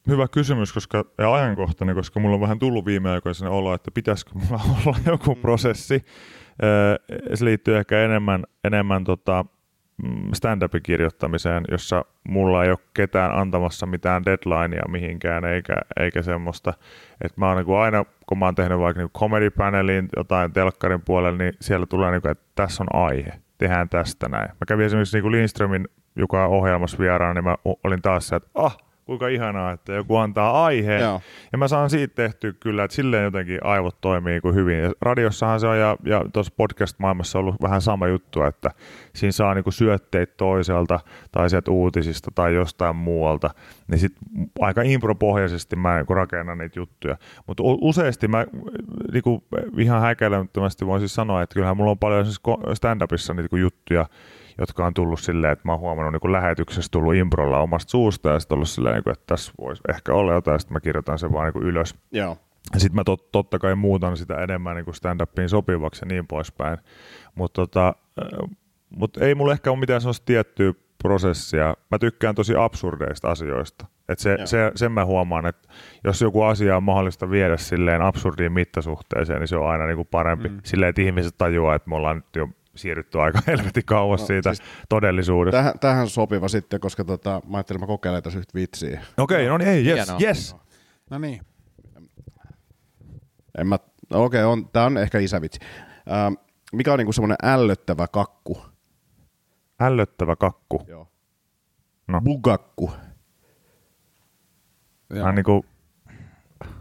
hyvä 0.09 0.29
kysymys 0.29 0.73
koska, 0.73 1.05
ja 1.19 1.35
ajankohtainen, 1.35 1.97
koska 1.97 2.21
mulla 2.21 2.35
on 2.35 2.41
vähän 2.41 2.59
tullut 2.59 2.87
viime 2.87 3.11
aikoina 3.11 3.51
olo, 3.51 3.75
että 3.75 3.91
pitäisikö 3.91 4.31
mulla 4.35 4.63
olla 4.87 4.97
joku 5.07 5.35
mm. 5.35 5.41
prosessi. 5.41 6.05
Se 7.35 7.45
liittyy 7.45 7.77
ehkä 7.77 8.01
enemmän, 8.01 8.45
enemmän 8.65 9.05
tota 9.05 9.45
mm, 10.03 10.31
stand-upin 10.35 10.83
kirjoittamiseen, 10.83 11.65
jossa 11.71 12.05
mulla 12.29 12.65
ei 12.65 12.71
ole 12.71 12.79
ketään 12.95 13.35
antamassa 13.35 13.87
mitään 13.87 14.25
deadlinea 14.25 14.89
mihinkään, 14.89 15.45
eikä, 15.45 15.75
eikä 16.01 16.23
semmoista. 16.23 16.75
Että 17.21 17.41
mä 17.41 17.49
oon 17.49 17.57
niin 17.57 17.67
kuin 17.67 17.79
aina, 17.79 18.05
kun 18.27 18.39
mä 18.39 18.45
oon 18.45 18.55
tehnyt 18.55 18.79
vaikka 18.79 19.03
niin 19.03 19.11
comedy 19.11 19.51
paneliin 19.51 20.09
jotain 20.17 20.53
telkkarin 20.53 21.03
puolella, 21.05 21.39
niin 21.39 21.53
siellä 21.61 21.87
tulee, 21.87 22.11
niin 22.11 22.23
kuin, 22.23 22.33
että 22.33 22.45
tässä 22.55 22.83
on 22.83 23.03
aihe, 23.03 23.33
tehdään 23.59 23.89
tästä 23.89 24.29
näin. 24.29 24.49
Mä 24.49 24.67
kävin 24.69 24.87
esimerkiksi 24.87 25.17
niin 25.17 25.23
kuin 25.23 25.33
Lindströmin, 25.33 25.89
joka 26.17 26.45
on 26.45 26.51
ohjelmassa 26.51 26.99
vieraana, 26.99 27.35
niin 27.35 27.45
mä 27.45 27.57
olin 27.85 28.03
taas 28.03 28.29
se, 28.29 28.37
että 28.37 28.51
ah, 28.55 28.77
kuinka 29.05 29.29
ihanaa, 29.29 29.73
että 29.73 29.93
joku 29.93 30.17
antaa 30.17 30.65
aiheen. 30.65 31.01
Joo. 31.01 31.21
Ja 31.53 31.59
mä 31.59 31.69
saan 31.69 31.91
siitä 31.91 32.15
tehtyä 32.15 32.53
kyllä, 32.53 32.85
että 32.85 32.95
silleen 32.95 33.25
jotenkin 33.25 33.59
aivot 33.65 34.01
toimii 34.01 34.41
kuin 34.41 34.55
hyvin. 34.55 34.79
Ja 34.79 34.93
radiossahan 35.01 35.61
se 35.61 35.67
on, 35.67 35.79
ja, 35.79 35.97
ja 36.05 36.25
tuossa 36.33 36.53
podcast-maailmassa 36.57 37.39
on 37.39 37.45
ollut 37.45 37.63
vähän 37.63 37.81
sama 37.81 38.09
juttu, 38.09 38.43
että 38.43 38.71
siinä 39.15 39.33
saa 39.33 39.55
niinku 39.55 39.71
syötteitä 39.71 40.35
toiselta, 40.37 41.01
tai 41.33 41.51
sieltä 41.51 41.71
uutisista, 41.71 42.31
tai 42.35 42.55
jostain 42.55 42.97
muualta. 42.97 43.51
Niin 43.89 43.99
sit 43.99 44.13
aika 44.61 44.83
impropohjaisesti 44.83 45.77
mä 45.77 45.97
niinku 45.97 46.15
rakennan 46.15 46.59
niitä 46.59 46.79
juttuja. 46.79 47.17
Mutta 47.47 47.63
useasti 47.65 48.29
mä 48.29 48.47
niinku 49.13 49.45
ihan 49.79 50.01
häkeilemättömästi 50.01 50.87
voisin 50.87 51.09
sanoa, 51.09 51.43
että 51.43 51.55
kyllähän 51.55 51.77
mulla 51.77 51.91
on 51.91 51.99
paljon 51.99 52.27
stand-upissa 52.75 53.35
niinku 53.35 53.57
juttuja, 53.57 54.07
jotka 54.59 54.87
on 54.87 54.95
tullut 54.95 55.21
silleen, 55.21 55.53
että 55.53 55.69
mä 55.69 55.73
oon 55.73 55.81
huomannut 55.81 56.23
niin 56.23 56.33
lähetyksessä 56.33 56.89
tullut 56.91 57.15
improlla 57.15 57.59
omasta 57.59 57.91
suusta 57.91 58.29
ja 58.29 58.41
sitten 58.41 58.57
ollut 58.57 58.69
silleen, 58.69 58.95
niin 58.95 59.13
että 59.13 59.27
tässä 59.27 59.53
voisi 59.59 59.83
ehkä 59.89 60.15
olla 60.15 60.33
jotain, 60.33 60.61
sitten 60.61 60.75
mä 60.75 60.81
kirjoitan 60.81 61.19
sen 61.19 61.33
vaan 61.33 61.53
niin 61.55 61.65
ylös. 61.65 61.95
Joo. 62.13 62.39
Sitten 62.77 62.97
mä 62.97 63.05
tot, 63.05 63.33
totta 63.33 63.59
kai 63.59 63.75
muutan 63.75 64.17
sitä 64.17 64.35
enemmän 64.35 64.77
niin 64.77 64.95
stand-upiin 64.95 65.49
sopivaksi 65.49 66.05
ja 66.05 66.07
niin 66.09 66.27
poispäin. 66.27 66.79
Mutta 67.35 67.61
tota, 67.67 67.95
mut 68.91 69.17
ei 69.17 69.35
mulla 69.35 69.53
ehkä 69.53 69.71
ole 69.71 69.79
mitään 69.79 70.01
sellaista 70.01 70.27
tiettyä 70.27 70.73
prosessia. 71.03 71.75
Mä 71.91 71.99
tykkään 71.99 72.35
tosi 72.35 72.57
absurdeista 72.57 73.31
asioista. 73.31 73.87
Et 74.09 74.19
se, 74.19 74.39
se, 74.45 74.73
sen 74.75 74.93
mä 74.93 75.05
huomaan, 75.05 75.47
että 75.47 75.69
jos 76.05 76.21
joku 76.21 76.43
asia 76.43 76.77
on 76.77 76.83
mahdollista 76.83 77.31
viedä 77.31 77.57
silleen 77.57 78.03
absurdiin 78.03 78.53
mittasuhteeseen, 78.53 79.41
niin 79.41 79.49
se 79.49 79.57
on 79.57 79.71
aina 79.71 79.87
niin 79.87 79.97
kuin 79.97 80.09
parempi. 80.11 80.49
Mm. 80.49 80.61
Silleen, 80.65 80.91
että 80.91 81.03
ihmiset 81.03 81.35
tajuaa, 81.39 81.75
että 81.75 81.91
me 81.91 81.97
ollaan 81.97 82.17
nyt 82.17 82.37
jo 82.37 82.49
siirrytty 82.77 83.21
aika 83.21 83.39
helvetin 83.47 83.85
kauas 83.85 84.21
no, 84.21 84.27
siitä 84.27 84.55
siis 84.55 84.69
todellisuudesta. 84.89 85.59
Tähän, 85.59 85.79
tähän 85.79 86.09
sopiva 86.09 86.49
sitten, 86.49 86.81
koska 86.81 87.05
tota, 87.05 87.43
mä 87.47 87.57
ajattelin, 87.57 87.79
että 87.79 87.87
mä 87.87 87.87
kokeilen 87.87 88.23
tässä 88.23 88.39
yhtä 88.39 88.55
vitsiä. 88.55 89.05
Okei, 89.19 89.37
okay, 89.37 89.49
no 89.49 89.59
niin, 89.59 89.69
ei, 89.69 89.87
yes, 89.87 89.95
Hienoa. 89.95 90.19
yes. 90.21 90.57
No 91.11 91.19
niin. 91.19 91.41
En 93.59 93.67
mä, 93.67 93.79
no 94.11 94.25
okei, 94.25 94.43
okay, 94.45 94.53
on, 94.53 94.69
tää 94.69 94.85
on 94.85 94.99
ehkä 94.99 95.19
isävitsi. 95.19 95.61
Ähm, 96.11 96.35
mikä 96.73 96.93
on 96.93 96.99
niinku 96.99 97.13
semmoinen 97.13 97.37
ällöttävä 97.43 98.09
kakku? 98.09 98.63
Ällöttävä 99.81 100.37
kakku? 100.37 100.85
Joo. 100.87 101.09
No. 102.09 102.21
Bugakku. 102.21 102.93
Joo. 105.11 105.33
niinku 105.33 105.65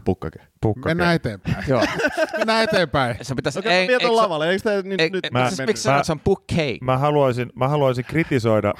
Pukkake. 0.04 0.38
Pukkake. 0.64 0.90
Mennään 0.90 1.14
eteenpäin. 1.14 1.56
Joo. 1.68 1.82
Mennään 2.38 2.64
eteenpäin. 2.64 3.16
Se 3.22 3.34
pitäisi... 3.34 3.58
Okei, 3.58 3.84
okay, 3.84 3.96
mietin 3.96 4.16
lavalle. 4.16 4.50
Eikö 4.50 4.62
tämä 4.62 4.82
nyt... 4.82 5.00
Ei, 5.00 5.10
nyt 5.10 5.28
mä, 5.32 5.50
siis 5.50 5.66
miksi 5.66 5.88
mä, 5.88 6.02
se 6.02 6.12
on 6.12 6.20
bookcake? 6.20 6.78
Mä 6.80 6.98
haluaisin, 6.98 7.52
mä 7.54 7.68
haluaisin 7.68 8.04
kritisoida... 8.04 8.74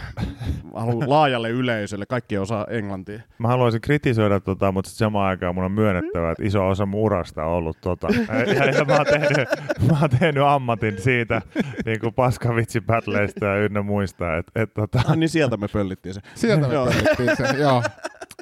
mä 0.73 0.81
haluan 0.81 1.11
laajalle 1.11 1.51
yleisölle. 1.51 2.07
Kaikki 2.07 2.39
osaa 2.39 2.67
englantia. 2.71 3.21
Mä 3.39 3.49
haluaisin 3.49 3.81
kritisoida, 3.81 4.41
tota, 4.41 4.73
mutta 4.73 4.91
sitten 4.91 5.07
samaan 5.07 5.29
aikaan 5.29 5.55
mun 5.55 5.65
on 5.65 5.73
myönnettävä, 5.73 6.31
että 6.31 6.45
iso 6.45 6.69
osa 6.69 6.87
mun 6.87 7.01
urasta 7.01 7.45
on 7.45 7.53
ollut 7.53 7.79
tota. 7.81 8.09
Ja, 8.55 8.65
ja 8.65 8.85
mä, 8.85 8.97
oon 8.97 9.07
tehnyt, 9.07 9.49
mä 9.91 9.99
oon 10.01 10.11
tehnyt 10.11 10.43
ammatin 10.43 11.03
siitä 11.03 11.43
niin 11.85 12.01
kuin 12.01 12.15
paskavitsipätleistä 12.15 13.47
ja 13.47 13.57
ynnä 13.57 13.83
muista. 13.83 14.37
Et, 14.37 14.47
et, 14.55 14.75
tota... 14.75 15.01
Ah, 15.09 15.17
niin 15.17 15.29
sieltä 15.29 15.57
me 15.57 15.69
pöllittiin 15.69 16.15
se. 16.15 16.21
Sieltä 16.35 16.69
me 16.69 16.75
pöllittiin 16.75 17.37
se, 17.37 17.59
joo. 17.59 17.83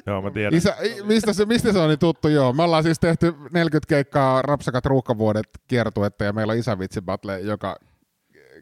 Joo, 0.05 0.21
mä 0.21 0.31
tiedän. 0.31 0.53
Isä, 0.53 0.75
mistä, 1.03 1.33
se, 1.33 1.45
mistä 1.45 1.73
se 1.73 1.79
on 1.79 1.89
niin 1.89 1.99
tuttu? 1.99 2.27
Joo, 2.27 2.53
me 2.53 2.63
ollaan 2.63 2.83
siis 2.83 2.99
tehty 2.99 3.33
40 3.53 3.89
keikkaa 3.89 4.41
Rapsakat 4.41 4.85
ruuhkavuodet 4.85 5.49
kiertuetta 5.67 6.23
ja 6.23 6.33
meillä 6.33 6.51
on 6.51 6.59
isävitsi 6.59 7.01
battle 7.01 7.39
joka 7.39 7.75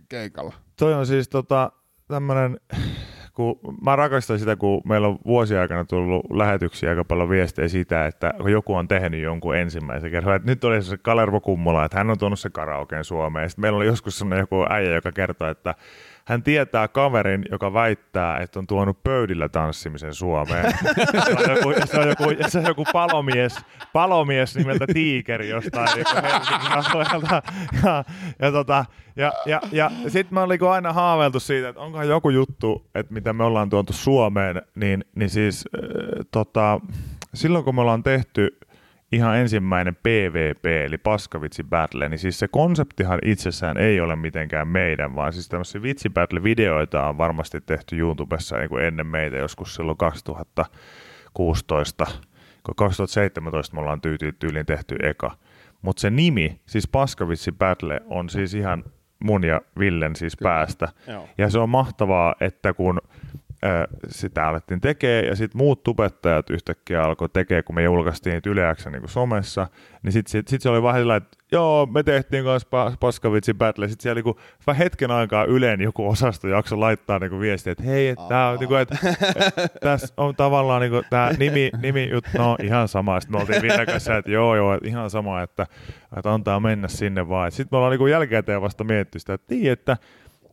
keikalla. 0.09 0.53
Toi 0.75 0.93
on 0.93 1.07
siis 1.07 1.29
tota, 1.29 1.71
tämmönen, 2.07 2.59
kun 3.33 3.59
mä 3.81 3.95
rakastan 3.95 4.39
sitä, 4.39 4.55
kun 4.55 4.81
meillä 4.85 5.07
on 5.07 5.19
vuosia 5.25 5.61
aikana 5.61 5.85
tullut 5.85 6.25
lähetyksiä 6.31 6.89
aika 6.89 7.05
paljon 7.05 7.29
viestejä 7.29 7.67
siitä, 7.67 8.05
että 8.05 8.33
kun 8.37 8.51
joku 8.51 8.75
on 8.75 8.87
tehnyt 8.87 9.21
jonkun 9.21 9.55
ensimmäisen 9.55 10.11
kerran, 10.11 10.35
että 10.35 10.49
nyt 10.49 10.63
oli 10.63 10.83
se 10.83 10.97
Kalervo 10.97 11.39
Kummola, 11.39 11.85
että 11.85 11.97
hän 11.97 12.09
on 12.09 12.17
tuonut 12.17 12.39
se 12.39 12.49
karaokeen 12.49 13.03
Suomeen. 13.03 13.49
Sitten 13.49 13.61
meillä 13.61 13.77
oli 13.77 13.85
joskus 13.85 14.17
sellainen 14.17 14.43
joku 14.43 14.65
äijä, 14.69 14.95
joka 14.95 15.11
kertoi, 15.11 15.51
että 15.51 15.75
hän 16.31 16.43
tietää 16.43 16.87
kaverin, 16.87 17.45
joka 17.51 17.73
väittää, 17.73 18.37
että 18.37 18.59
on 18.59 18.67
tuonut 18.67 19.03
pöydillä 19.03 19.49
tanssimisen 19.49 20.13
Suomeen. 20.13 20.73
se, 21.25 21.33
on 21.33 21.55
joku, 21.55 21.73
se, 21.85 21.99
on 21.99 22.07
joku, 22.07 22.23
se 22.47 22.59
on 22.59 22.65
joku 22.65 22.85
palomies, 22.93 23.55
palomies 23.93 24.55
nimeltä 24.55 24.85
Tiikeri 24.93 25.49
jostain 25.49 25.89
alueelta. 26.69 27.41
Ja, 27.83 28.03
ja, 28.39 28.51
tota, 28.51 28.85
ja, 29.15 29.33
ja, 29.45 29.61
ja 29.71 29.91
sitten 30.07 30.33
me 30.33 30.41
olin 30.41 30.63
aina 30.63 30.93
haaveiltu 30.93 31.39
siitä, 31.39 31.69
että 31.69 31.81
onkohan 31.81 32.07
joku 32.07 32.29
juttu, 32.29 32.85
että 32.95 33.13
mitä 33.13 33.33
me 33.33 33.43
ollaan 33.43 33.69
tuotu 33.69 33.93
Suomeen, 33.93 34.61
niin, 34.75 35.05
niin 35.15 35.29
siis 35.29 35.65
äh, 35.75 35.81
tota, 36.31 36.79
silloin 37.33 37.65
kun 37.65 37.75
me 37.75 37.81
ollaan 37.81 38.03
tehty 38.03 38.57
ihan 39.11 39.37
ensimmäinen 39.37 39.95
PvP, 39.95 40.65
eli 40.65 40.97
Paskavitsi 40.97 41.63
Battle, 41.63 42.09
niin 42.09 42.19
siis 42.19 42.39
se 42.39 42.47
konseptihan 42.47 43.19
itsessään 43.25 43.77
ei 43.77 44.01
ole 44.01 44.15
mitenkään 44.15 44.67
meidän, 44.67 45.15
vaan 45.15 45.33
siis 45.33 45.49
tämmöisiä 45.49 45.81
Vitsi 45.81 46.09
Battle-videoita 46.09 47.09
on 47.09 47.17
varmasti 47.17 47.61
tehty 47.61 47.97
YouTubessa 47.97 48.57
niin 48.57 48.69
kuin 48.69 48.85
ennen 48.85 49.07
meitä 49.07 49.37
joskus 49.37 49.75
silloin 49.75 49.97
2016, 49.97 52.05
kun 52.63 52.75
2017 52.75 53.75
me 53.75 53.81
ollaan 53.81 54.01
tyyty, 54.01 54.31
tyyliin 54.31 54.65
tehty 54.65 54.95
eka. 55.03 55.31
Mutta 55.81 56.01
se 56.01 56.09
nimi, 56.09 56.59
siis 56.65 56.87
Paskavitsi 56.87 57.51
Battle, 57.51 58.01
on 58.05 58.29
siis 58.29 58.53
ihan 58.53 58.83
mun 59.23 59.43
ja 59.43 59.61
Villen 59.79 60.15
siis 60.15 60.35
Kyllä. 60.35 60.49
päästä. 60.49 60.87
Joo. 61.07 61.29
Ja 61.37 61.49
se 61.49 61.59
on 61.59 61.69
mahtavaa, 61.69 62.35
että 62.39 62.73
kun 62.73 63.01
sitä 64.07 64.47
alettiin 64.47 64.81
tekee 64.81 65.25
ja 65.25 65.35
sitten 65.35 65.57
muut 65.57 65.83
tubettajat 65.83 66.49
yhtäkkiä 66.49 67.03
alkoi 67.03 67.29
tekee, 67.29 67.63
kun 67.63 67.75
me 67.75 67.83
julkaistiin 67.83 68.33
niitä 68.33 68.49
yleäksä 68.49 68.89
niin 68.89 69.01
somessa, 69.05 69.67
niin 70.03 70.11
sitten 70.11 70.31
sit, 70.31 70.47
sit 70.47 70.61
se 70.61 70.69
oli 70.69 70.83
vähän 70.83 71.01
sillä, 71.01 71.15
että 71.15 71.37
joo, 71.51 71.85
me 71.85 72.03
tehtiin 72.03 72.43
kanssa 72.43 72.67
pa- 72.67 72.97
paskavitsi 72.99 73.53
battle, 73.53 73.87
sitten 73.87 74.03
siellä 74.03 74.15
niinku, 74.15 74.39
vähän 74.67 74.77
hetken 74.77 75.11
aikaa 75.11 75.45
Ylen 75.45 75.81
joku 75.81 76.09
osasto 76.09 76.47
jakso 76.47 76.79
laittaa 76.79 77.19
niinku 77.19 77.39
viestiä, 77.39 77.71
että 77.71 77.83
hei, 77.83 78.07
että 78.07 78.25
tää 78.29 78.49
on, 78.49 78.59
niinku, 78.59 78.75
et, 78.75 78.91
et, 78.91 79.73
tässä 79.81 80.13
on 80.17 80.35
tavallaan 80.35 80.81
niinku, 80.81 81.01
tämä 81.09 81.31
nimi, 81.39 81.71
nimi 81.81 82.09
jut, 82.09 82.25
no 82.37 82.55
ihan 82.63 82.87
sama, 82.87 83.19
sitten 83.19 83.37
me 83.37 83.41
oltiin 83.41 83.61
Ville 83.61 83.85
kanssa, 83.85 84.17
että 84.17 84.31
joo 84.31 84.55
joo, 84.55 84.73
että 84.73 84.87
ihan 84.87 85.09
sama, 85.09 85.41
että, 85.41 85.67
että 86.17 86.33
antaa 86.33 86.59
mennä 86.59 86.87
sinne 86.87 87.29
vaan, 87.29 87.51
sitten 87.51 87.67
me 87.71 87.77
ollaan 87.77 87.91
niinku 87.91 88.07
jälkikäteen 88.07 88.61
vasta 88.61 88.83
miettinyt 88.83 89.21
sitä, 89.21 89.33
että, 89.33 89.47
tii, 89.47 89.69
että 89.69 89.97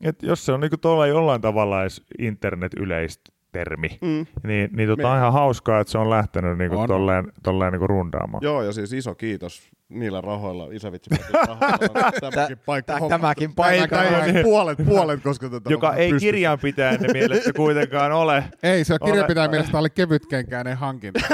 että 0.03 0.27
jos 0.27 0.47
se 0.47 0.53
on 0.53 0.61
niinku 0.61 0.77
tuolla 0.77 1.07
jollain 1.07 1.41
tavalla 1.41 1.81
edes 1.81 2.03
internet-yleistä 2.19 3.33
termi, 3.53 3.99
mm. 4.03 4.27
niin, 4.43 4.71
niin 4.73 4.89
tota, 4.89 5.11
on 5.11 5.19
ihan 5.19 5.33
hauskaa, 5.33 5.81
että 5.81 5.91
se 5.91 5.99
on 5.99 6.11
lähtenyt 6.11 6.59
niinku 6.59 6.79
On. 6.79 6.89
tolleen, 6.89 7.33
tolleen 7.43 7.73
niinku 7.73 7.87
rundaamaan. 7.87 8.43
Joo, 8.43 8.63
ja 8.63 8.73
siis 8.73 8.93
iso 8.93 9.15
kiitos 9.15 9.63
niillä 9.89 10.21
rahoilla, 10.21 10.69
isävitsi 10.73 11.11
rahoilla. 11.35 12.07
on 12.23 12.31
Tämäkin 12.33 12.59
paikka. 12.67 13.09
tämäkin 13.09 13.51
ei, 13.51 13.55
paikka 13.57 13.99
on. 14.01 14.43
puolet, 14.43 14.79
puolet, 14.87 15.23
koska 15.23 15.49
tätä 15.49 15.71
joka 15.71 15.89
on 15.89 15.95
ei 15.97 16.11
pystyssä. 16.11 16.33
kirjanpitäjän 16.33 16.99
mielestä 17.13 17.53
kuitenkaan 17.53 18.13
ole. 18.13 18.45
Ei, 18.63 18.85
se 18.85 18.93
Ole- 19.01 19.11
kirjanpitäjän 19.11 19.51
mielestä 19.51 19.79
oli 19.79 19.91
kevytkenkäinen 19.91 20.77
hankinta. 20.77 21.21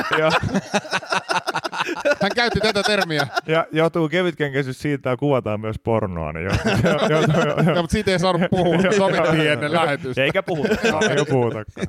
Ja, 2.04 2.14
Hän 2.22 2.30
käytti 2.34 2.60
tätä 2.60 2.82
termiä, 2.82 3.26
ja 3.46 3.66
joutuu 3.72 4.08
kevytkenkäisyys 4.08 4.78
siitä 4.78 5.10
ja 5.10 5.16
kuvataan 5.16 5.60
myös 5.60 5.76
pornoa. 5.78 6.32
Niin 6.32 6.44
joutuu, 6.44 7.08
joutuu, 7.10 7.72
no, 7.74 7.80
mutta 7.80 7.92
siitä 7.92 8.10
ei 8.10 8.18
saanut 8.18 8.42
puhua, 8.50 8.76
sovittiin 8.96 9.50
ennen 9.50 9.72
lähetystä. 9.72 10.22
Eikä 10.22 10.42
puhutakaan, 10.42 11.10
eikä 11.10 11.24
puhutakaan. 11.30 11.86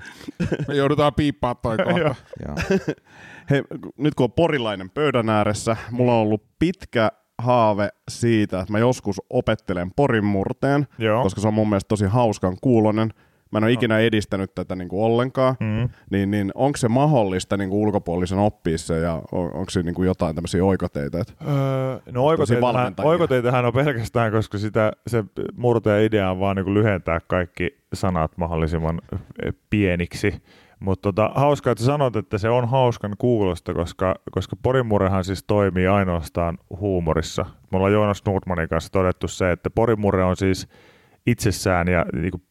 Me 0.67 0.75
joudutaan 0.75 1.13
piippaamaan 1.13 1.57
toi 1.61 1.77
kohta. 1.77 2.15
Joo. 2.47 2.79
Hei, 3.49 3.63
nyt 3.97 4.15
kun 4.15 4.23
on 4.23 4.31
porilainen 4.31 4.89
pöydän 4.89 5.29
ääressä, 5.29 5.77
mulla 5.91 6.13
on 6.13 6.21
ollut 6.21 6.43
pitkä 6.59 7.11
haave 7.37 7.89
siitä, 8.09 8.59
että 8.59 8.71
mä 8.71 8.79
joskus 8.79 9.21
opettelen 9.29 9.91
porin 9.95 10.25
murteen, 10.25 10.87
Joo. 10.97 11.23
koska 11.23 11.41
se 11.41 11.47
on 11.47 11.53
mun 11.53 11.69
mielestä 11.69 11.87
tosi 11.87 12.05
hauskan 12.05 12.57
kuulonen. 12.61 13.13
Mä 13.51 13.57
en 13.57 13.63
ole 13.63 13.71
ikinä 13.71 13.99
edistänyt 13.99 14.55
tätä 14.55 14.75
niin 14.75 14.89
kuin 14.89 15.03
ollenkaan, 15.03 15.55
Mm. 15.59 15.89
niin, 16.11 16.31
niin 16.31 16.51
onko 16.55 16.77
se 16.77 16.87
mahdollista 16.87 17.57
niin 17.57 17.69
kuin 17.69 17.79
ulkopuolisen 17.79 18.37
oppia 18.39 18.77
se 18.77 18.99
ja 18.99 19.13
on, 19.31 19.45
onko 19.53 19.69
se 19.69 19.83
niin 19.83 19.95
kuin 19.95 20.05
jotain 20.07 20.35
tämmöisiä 20.35 20.65
oikoteita? 20.65 21.19
Että 21.19 21.33
Öö, 21.47 21.99
no 22.11 22.23
oikoteitähän, 22.23 23.65
on 23.65 23.73
pelkästään, 23.73 24.31
koska 24.31 24.57
sitä, 24.57 24.91
se 25.07 25.23
murteen 25.57 26.03
idea 26.03 26.31
on 26.31 26.39
vaan 26.39 26.55
niin 26.55 26.73
lyhentää 26.73 27.19
kaikki 27.27 27.77
sanat 27.93 28.37
mahdollisimman 28.37 29.01
pieniksi. 29.69 30.41
Mutta 30.79 31.01
tota, 31.13 31.31
hauskaa, 31.35 31.71
että 31.71 31.83
sanot, 31.83 32.15
että 32.15 32.37
se 32.37 32.49
on 32.49 32.69
hauskan 32.69 33.15
kuulosta, 33.17 33.73
koska, 33.73 34.15
koska 34.31 34.55
porimurrehan 34.63 35.23
siis 35.23 35.43
toimii 35.43 35.87
ainoastaan 35.87 36.57
huumorissa. 36.79 37.45
Me 37.71 37.75
ollaan 37.75 37.93
Joonas 37.93 38.21
Nordmanin 38.25 38.69
kanssa 38.69 38.91
todettu 38.91 39.27
se, 39.27 39.51
että 39.51 39.69
porimurre 39.69 40.23
on 40.23 40.35
siis 40.35 40.67
itsessään 41.27 41.87
ja 41.87 42.05
niin 42.13 42.31
kuin 42.31 42.43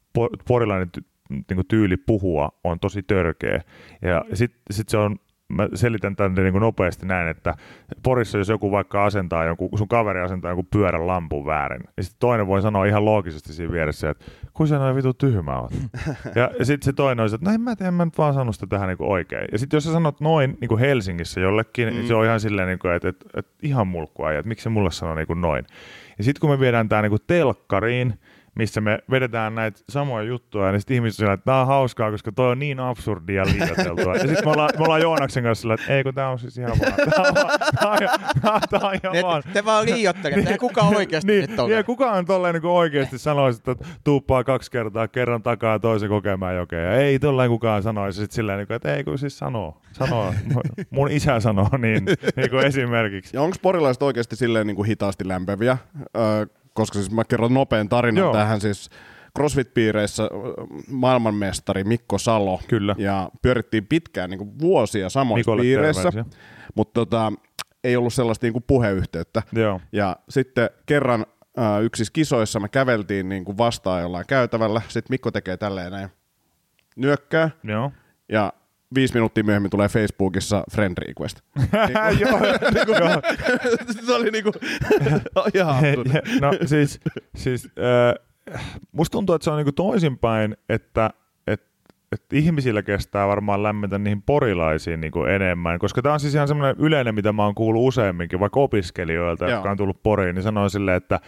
porilainen 0.49 0.91
niin 1.31 1.45
kuin 1.55 1.69
tyyli 1.69 1.97
puhua 1.97 2.49
on 2.65 2.81
tosi 2.81 3.03
törkeä. 3.03 3.61
Ja 4.03 4.25
sitten 4.35 4.61
sit 4.71 4.89
se 4.89 4.97
on, 4.97 5.17
mä 5.49 5.69
selitän 5.75 6.17
tänne 6.17 6.43
niin 6.43 6.53
kuin 6.53 6.61
nopeasti 6.61 7.07
näin, 7.07 7.29
että 7.29 7.55
Porissa 8.03 8.39
jos 8.39 8.49
joku 8.49 8.71
vaikka 8.71 9.05
asentaa 9.05 9.45
jonkun, 9.45 9.69
sun 9.79 9.89
kaveri 9.89 10.21
asentaa 10.21 10.51
jonkun 10.51 10.69
pyörän 10.73 11.07
lampun 11.07 11.47
väärin, 11.47 11.81
niin 11.81 12.05
sitten 12.05 12.19
toinen 12.19 12.47
voi 12.47 12.63
sanoa 12.63 12.85
ihan 12.85 13.05
loogisesti 13.05 13.53
siinä 13.53 13.73
vieressä, 13.73 14.11
että 14.11 14.25
kun 14.53 14.69
sä 14.69 14.79
noin 14.79 14.97
vitu 14.97 15.15
tyhmä 15.15 15.61
oot. 15.61 15.73
ja 16.59 16.65
sitten 16.65 16.85
se 16.85 16.93
toinen 16.93 17.23
on 17.23 17.31
se, 17.31 17.35
että 17.35 17.51
no 17.51 17.55
en 17.55 17.61
mä 17.61 17.77
tiedä, 17.77 17.89
en 17.89 17.95
mä 17.95 18.05
nyt 18.05 18.19
vaan 18.19 18.35
sanonut 18.35 18.55
sitä 18.55 18.67
tähän 18.67 18.89
niin 18.89 18.99
kuin 18.99 19.11
oikein. 19.11 19.49
Ja 19.53 19.59
sitten 19.59 19.77
jos 19.77 19.85
sä 19.85 19.93
sanot 19.93 20.21
noin 20.21 20.59
niin 20.61 20.69
kuin 20.69 20.81
Helsingissä 20.81 21.41
jollekin, 21.41 21.89
mm. 21.89 21.95
niin 21.95 22.07
se 22.07 22.15
on 22.15 22.25
ihan 22.25 22.41
silleen, 22.41 22.69
niin 22.69 22.79
kuin, 22.79 22.95
että, 22.95 23.09
että, 23.09 23.25
että 23.35 23.53
ihan 23.63 23.87
mulkkua, 23.87 24.33
että 24.33 24.49
miksi 24.49 24.63
se 24.63 24.69
mulle 24.69 24.91
sanoo 24.91 25.15
niin 25.15 25.27
kuin 25.27 25.41
noin. 25.41 25.65
Ja 26.19 26.25
sitten 26.25 26.41
kun 26.41 26.51
me 26.51 26.61
viedään 26.61 26.89
tämä 26.89 27.03
niin 27.03 27.11
kuin 27.11 27.23
telkkariin, 27.27 28.15
missä 28.55 28.81
me 28.81 28.99
vedetään 29.11 29.55
näitä 29.55 29.81
samoja 29.89 30.25
juttuja, 30.29 30.71
niin 30.73 30.81
sitten 30.81 30.95
ihmiset 30.95 31.17
sanoo, 31.17 31.33
että 31.35 31.45
tämä 31.45 31.61
on 31.61 31.67
hauskaa, 31.67 32.11
koska 32.11 32.33
toi 32.33 32.51
on 32.51 32.59
niin 32.59 32.81
absurdia 32.81 33.43
ja 33.43 33.53
liioiteltua. 33.53 34.15
ja 34.15 34.21
sitten 34.21 34.45
me 34.45 34.51
ollaan, 34.51 34.71
me 34.79 34.85
ollaan 34.85 35.01
Joonaksen 35.01 35.43
kanssa 35.43 35.63
sillä, 35.63 35.75
että 35.75 35.93
ei 35.97 36.05
kun 36.05 36.15
tämä 36.15 36.29
on 36.29 36.39
siis 36.39 36.59
ihan 36.59 36.73
vaan, 36.81 36.93
tämä 37.11 37.29
on, 37.29 37.35
vaan- 37.35 37.59
tää 37.81 37.91
on, 37.91 37.99
ihan- 38.03 38.61
tää 38.71 38.81
on 38.89 38.95
ihan 39.05 39.23
vaan. 39.27 39.43
Te, 39.53 39.65
vaan 39.65 39.85
liiottelette, 39.87 40.51
ei 40.51 40.59
kukaan 40.59 40.97
oikeasti 40.97 41.33
niin, 41.33 41.41
nyt 41.41 41.51
niin, 41.51 41.61
ole. 41.61 41.73
ja 41.75 41.85
kukaan 41.85 42.27
tolleen 42.27 42.55
niin 42.55 42.67
oikeasti 42.67 43.19
sanoisi, 43.19 43.61
että 43.67 43.85
tuuppaa 44.05 44.45
kaksi 44.45 44.71
kertaa, 44.71 45.09
kerran 45.09 45.43
takaa 45.43 45.73
ja 45.73 45.79
toisen 45.79 46.09
kokemaan 46.09 46.57
jokea. 46.57 46.93
Ei 46.93 47.19
tolleen 47.19 47.51
kukaan 47.51 47.83
sanoisi 47.83 48.21
sit 48.21 48.33
silleen, 48.33 48.59
niin 48.59 48.67
kuin, 48.67 48.75
että 48.75 48.95
ei 48.95 49.05
kun 49.05 49.19
siis 49.19 49.39
sanoo. 49.39 49.81
sanoo. 49.93 50.35
Mun 50.91 51.11
isä 51.11 51.41
sanoo 51.41 51.69
niin, 51.79 52.05
niin 52.37 52.51
kuin 52.51 52.67
esimerkiksi. 52.67 53.37
Ja 53.37 53.43
onko 53.43 53.57
porilaiset 53.63 54.03
oikeasti 54.03 54.37
silleen 54.37 54.67
niin 54.67 54.77
kuin 54.77 54.87
hitaasti 54.87 55.29
lämpeviä? 55.29 55.79
Öö, 56.17 56.47
koska 56.75 56.99
siis 56.99 57.11
mä 57.11 57.25
kerron 57.25 57.55
nopean 57.55 57.89
tarinan 57.89 58.21
Joo. 58.21 58.33
tähän 58.33 58.61
siis 58.61 58.91
CrossFit-piireissä 59.39 60.23
maailmanmestari 60.91 61.85
Mikko 61.85 62.19
Salo. 62.19 62.61
Kyllä. 62.69 62.95
Ja 62.99 63.31
pyörittiin 63.43 63.87
pitkään 63.87 64.31
niin 64.31 64.39
kuin 64.39 64.59
vuosia 64.59 65.09
samoissa 65.09 65.41
Mikolle 65.41 65.63
piireissä, 65.63 66.03
terveisiä. 66.03 66.39
mutta 66.75 66.93
tota, 67.01 67.33
ei 67.85 67.97
ollut 67.97 68.15
sellaista 68.15 68.47
niin 68.47 68.53
kuin 68.53 68.65
puheyhteyttä. 68.67 69.43
Joo. 69.53 69.81
Ja 69.93 70.17
sitten 70.29 70.71
kerran 70.87 71.27
äh, 71.59 71.83
yksissä 71.83 72.13
kisoissa 72.13 72.61
me 72.61 72.69
käveltiin 72.69 73.29
niin 73.29 73.45
kuin 73.45 73.59
vastaan 73.59 74.03
jollain 74.03 74.27
käytävällä. 74.29 74.83
Sitten 74.89 75.07
Mikko 75.11 75.31
tekee 75.31 75.57
tälleen 75.57 75.93
näin. 75.93 76.09
Nyökkää. 76.97 77.51
Joo. 77.65 77.93
Ja 78.29 78.53
viisi 78.95 79.15
minuuttia 79.15 79.45
myöhemmin 79.45 79.71
tulee 79.71 79.89
Facebookissa 79.89 80.65
friend 80.73 80.95
request. 80.99 81.41
Joo, 82.21 82.39
joo. 82.99 83.23
se 84.07 84.15
oli 84.15 84.31
niinku 84.31 84.53
ihan 85.55 85.85
No 86.41 86.53
siis, 86.67 87.01
siis 87.37 87.67
äh, 87.67 88.27
musta 88.93 89.13
tuntuu, 89.13 89.35
että 89.35 89.45
se 89.45 89.51
on 89.51 89.57
niinku 89.57 89.73
toisinpäin, 89.73 90.57
että 90.69 91.11
et, 91.47 91.63
ihmisillä 92.33 92.83
kestää 92.83 93.29
varmaan 93.29 93.63
lämmetä 93.63 93.99
niihin 93.99 94.23
porilaisiin 94.23 95.01
niinku 95.01 95.25
enemmän, 95.25 95.79
koska 95.79 96.03
tämä 96.03 96.13
on 96.13 96.21
siis 96.21 96.35
ihan 96.35 96.49
semmoinen 96.49 96.77
yleinen, 96.79 97.15
mitä 97.15 97.33
mä 97.33 97.45
oon 97.45 97.55
kuullut 97.55 97.89
useamminkin, 97.89 98.41
vaikka 98.41 98.61
opiskelijoilta, 98.61 99.45
Joo. 99.45 99.55
jotka 99.55 99.71
on 99.71 99.77
tullut 99.77 100.03
poriin, 100.03 100.35
niin 100.35 100.43
sanoo 100.43 100.69
silleen, 100.69 100.97
että 100.97 101.21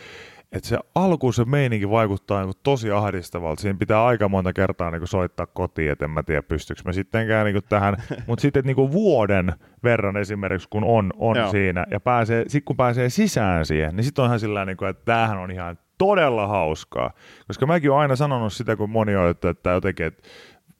että 0.52 0.68
se 0.68 0.78
alkuun 0.94 1.34
se 1.34 1.44
meininki 1.44 1.90
vaikuttaa 1.90 2.40
niinku 2.40 2.60
tosi 2.62 2.90
ahdistavalta. 2.90 3.62
Siinä 3.62 3.78
pitää 3.78 4.04
aika 4.04 4.28
monta 4.28 4.52
kertaa 4.52 4.90
niinku 4.90 5.06
soittaa 5.06 5.46
kotiin, 5.46 5.90
että 5.90 6.04
en 6.04 6.10
mä 6.10 6.22
tiedä 6.22 6.42
pystyykö 6.42 6.82
mä 6.84 6.92
sittenkään 6.92 7.44
niinku 7.44 7.60
tähän. 7.68 7.96
Mutta 8.26 8.42
sitten 8.42 8.60
et 8.60 8.66
niinku 8.66 8.92
vuoden 8.92 9.52
verran 9.84 10.16
esimerkiksi, 10.16 10.68
kun 10.70 10.84
on, 10.84 11.12
on 11.16 11.36
Joo. 11.36 11.50
siinä 11.50 11.86
ja 11.90 12.00
pääsee, 12.00 12.44
sit 12.48 12.64
kun 12.64 12.76
pääsee 12.76 13.08
sisään 13.08 13.66
siihen, 13.66 13.96
niin 13.96 14.04
sitten 14.04 14.22
on 14.22 14.28
ihan 14.28 14.40
sillä 14.40 14.52
tavalla, 14.52 14.64
niinku, 14.64 14.84
että 14.84 15.04
tämähän 15.04 15.38
on 15.38 15.50
ihan 15.50 15.78
todella 15.98 16.46
hauskaa. 16.46 17.10
Koska 17.46 17.66
mäkin 17.66 17.90
olen 17.90 18.00
aina 18.00 18.16
sanonut 18.16 18.52
sitä, 18.52 18.76
kun 18.76 18.90
moni 18.90 19.16
on, 19.16 19.30
että, 19.30 19.50
että 19.50 19.70
jotenkin, 19.70 20.06
että 20.06 20.28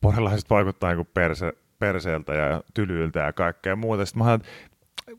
porilaiset 0.01 0.51
vaikuttaa 0.51 0.91
niinku 0.91 1.11
perse, 1.15 1.53
perseeltä 1.79 2.35
ja 2.35 2.63
tylyiltä 2.75 3.21
ja 3.21 3.33
kaikkea 3.33 3.77
muuta. 3.77 4.07
Sitten 4.07 4.23
mä 4.23 4.29
ajattelen, 4.29 4.55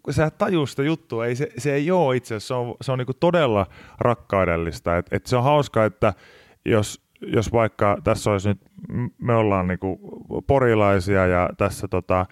kun 0.03 0.13
sä 0.13 0.29
tajuu 0.29 0.65
sitä 0.65 0.83
juttua, 0.83 1.25
ei, 1.25 1.35
se, 1.35 1.49
se 1.57 1.73
ei 1.73 1.91
ole 1.91 2.15
itse 2.15 2.35
asiassa, 2.35 2.47
se 2.47 2.53
on, 2.53 2.75
se 2.81 2.91
on 2.91 2.97
niinku 2.97 3.13
todella 3.13 3.65
rakkaudellista. 3.99 4.97
Et, 4.97 5.05
et 5.11 5.25
se 5.25 5.37
on 5.37 5.43
hauska, 5.43 5.85
että 5.85 6.13
jos, 6.65 7.01
jos 7.21 7.51
vaikka 7.51 7.97
tässä 8.03 8.31
olisi 8.31 8.49
nyt, 8.49 8.61
me 9.17 9.35
ollaan 9.35 9.67
niinku 9.67 9.99
porilaisia 10.47 11.27
ja 11.27 11.49
tässä 11.57 11.87
tota, 11.87 12.25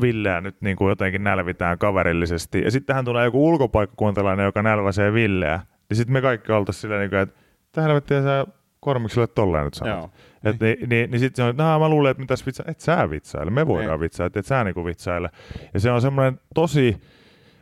Villeä 0.00 0.40
nyt 0.40 0.56
niinku 0.60 0.88
jotenkin 0.88 1.24
nälvitään 1.24 1.78
kaverillisesti, 1.78 2.62
ja 2.62 2.70
sitten 2.70 2.86
tähän 2.86 3.04
tulee 3.04 3.24
joku 3.24 3.48
ulkopaikkakuntalainen, 3.48 4.44
joka 4.44 4.62
nälväsee 4.62 5.12
Villeä, 5.12 5.60
niin 5.88 5.96
sitten 5.96 6.12
me 6.12 6.20
kaikki 6.20 6.52
oltaisiin 6.52 6.80
silleen, 6.80 7.00
niinku, 7.00 7.16
että 7.16 7.40
mitä 7.66 7.82
helvettiä 7.82 8.22
sä 8.22 8.46
Kormikselle 8.84 9.26
tolleen 9.26 9.64
nyt 9.64 9.74
sanot. 9.74 9.96
Joo. 9.98 10.10
Et 10.44 10.60
niin, 10.60 10.88
niin, 10.88 11.10
niin 11.10 11.20
sitten 11.20 11.36
se 11.36 11.42
on, 11.42 11.50
että 11.50 11.62
"Nah, 11.62 11.80
mä 11.80 11.88
luulen, 11.88 12.10
että 12.10 12.20
mitäs 12.20 12.46
vitsa, 12.46 12.64
et 12.66 12.80
sä 12.80 13.10
vitsaile, 13.10 13.50
me 13.50 13.66
voidaan 13.66 13.92
Ei. 13.94 14.00
vitsailla, 14.00 14.26
että 14.26 14.40
et 14.40 14.46
sä 14.46 14.64
niinku 14.64 14.84
vitsaile. 14.84 15.30
Ja 15.74 15.80
se 15.80 15.90
on 15.90 16.00
semmoinen 16.00 16.40
tosi, 16.54 16.96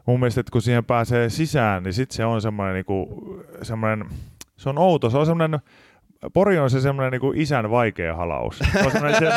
mun 0.06 0.20
mielestä, 0.20 0.40
että 0.40 0.52
kun 0.52 0.62
siihen 0.62 0.84
pääsee 0.84 1.28
sisään, 1.30 1.82
niin 1.82 1.92
sitten 1.92 2.16
se 2.16 2.24
on 2.24 2.42
semmoinen, 2.42 2.74
niinku, 2.74 3.24
semmoinen, 3.62 4.04
se 4.56 4.68
on 4.68 4.78
outo, 4.78 5.10
se 5.10 5.18
on 5.18 5.26
semmoinen, 5.26 5.60
Pori 6.32 6.58
on 6.58 6.70
se 6.70 6.80
semmoinen 6.80 7.10
niinku 7.12 7.32
isän 7.36 7.70
vaikea 7.70 8.16
halaus. 8.16 8.58
Se 8.58 8.78
on 8.86 8.90
semmoinen, 8.92 9.18
se, 9.20 9.30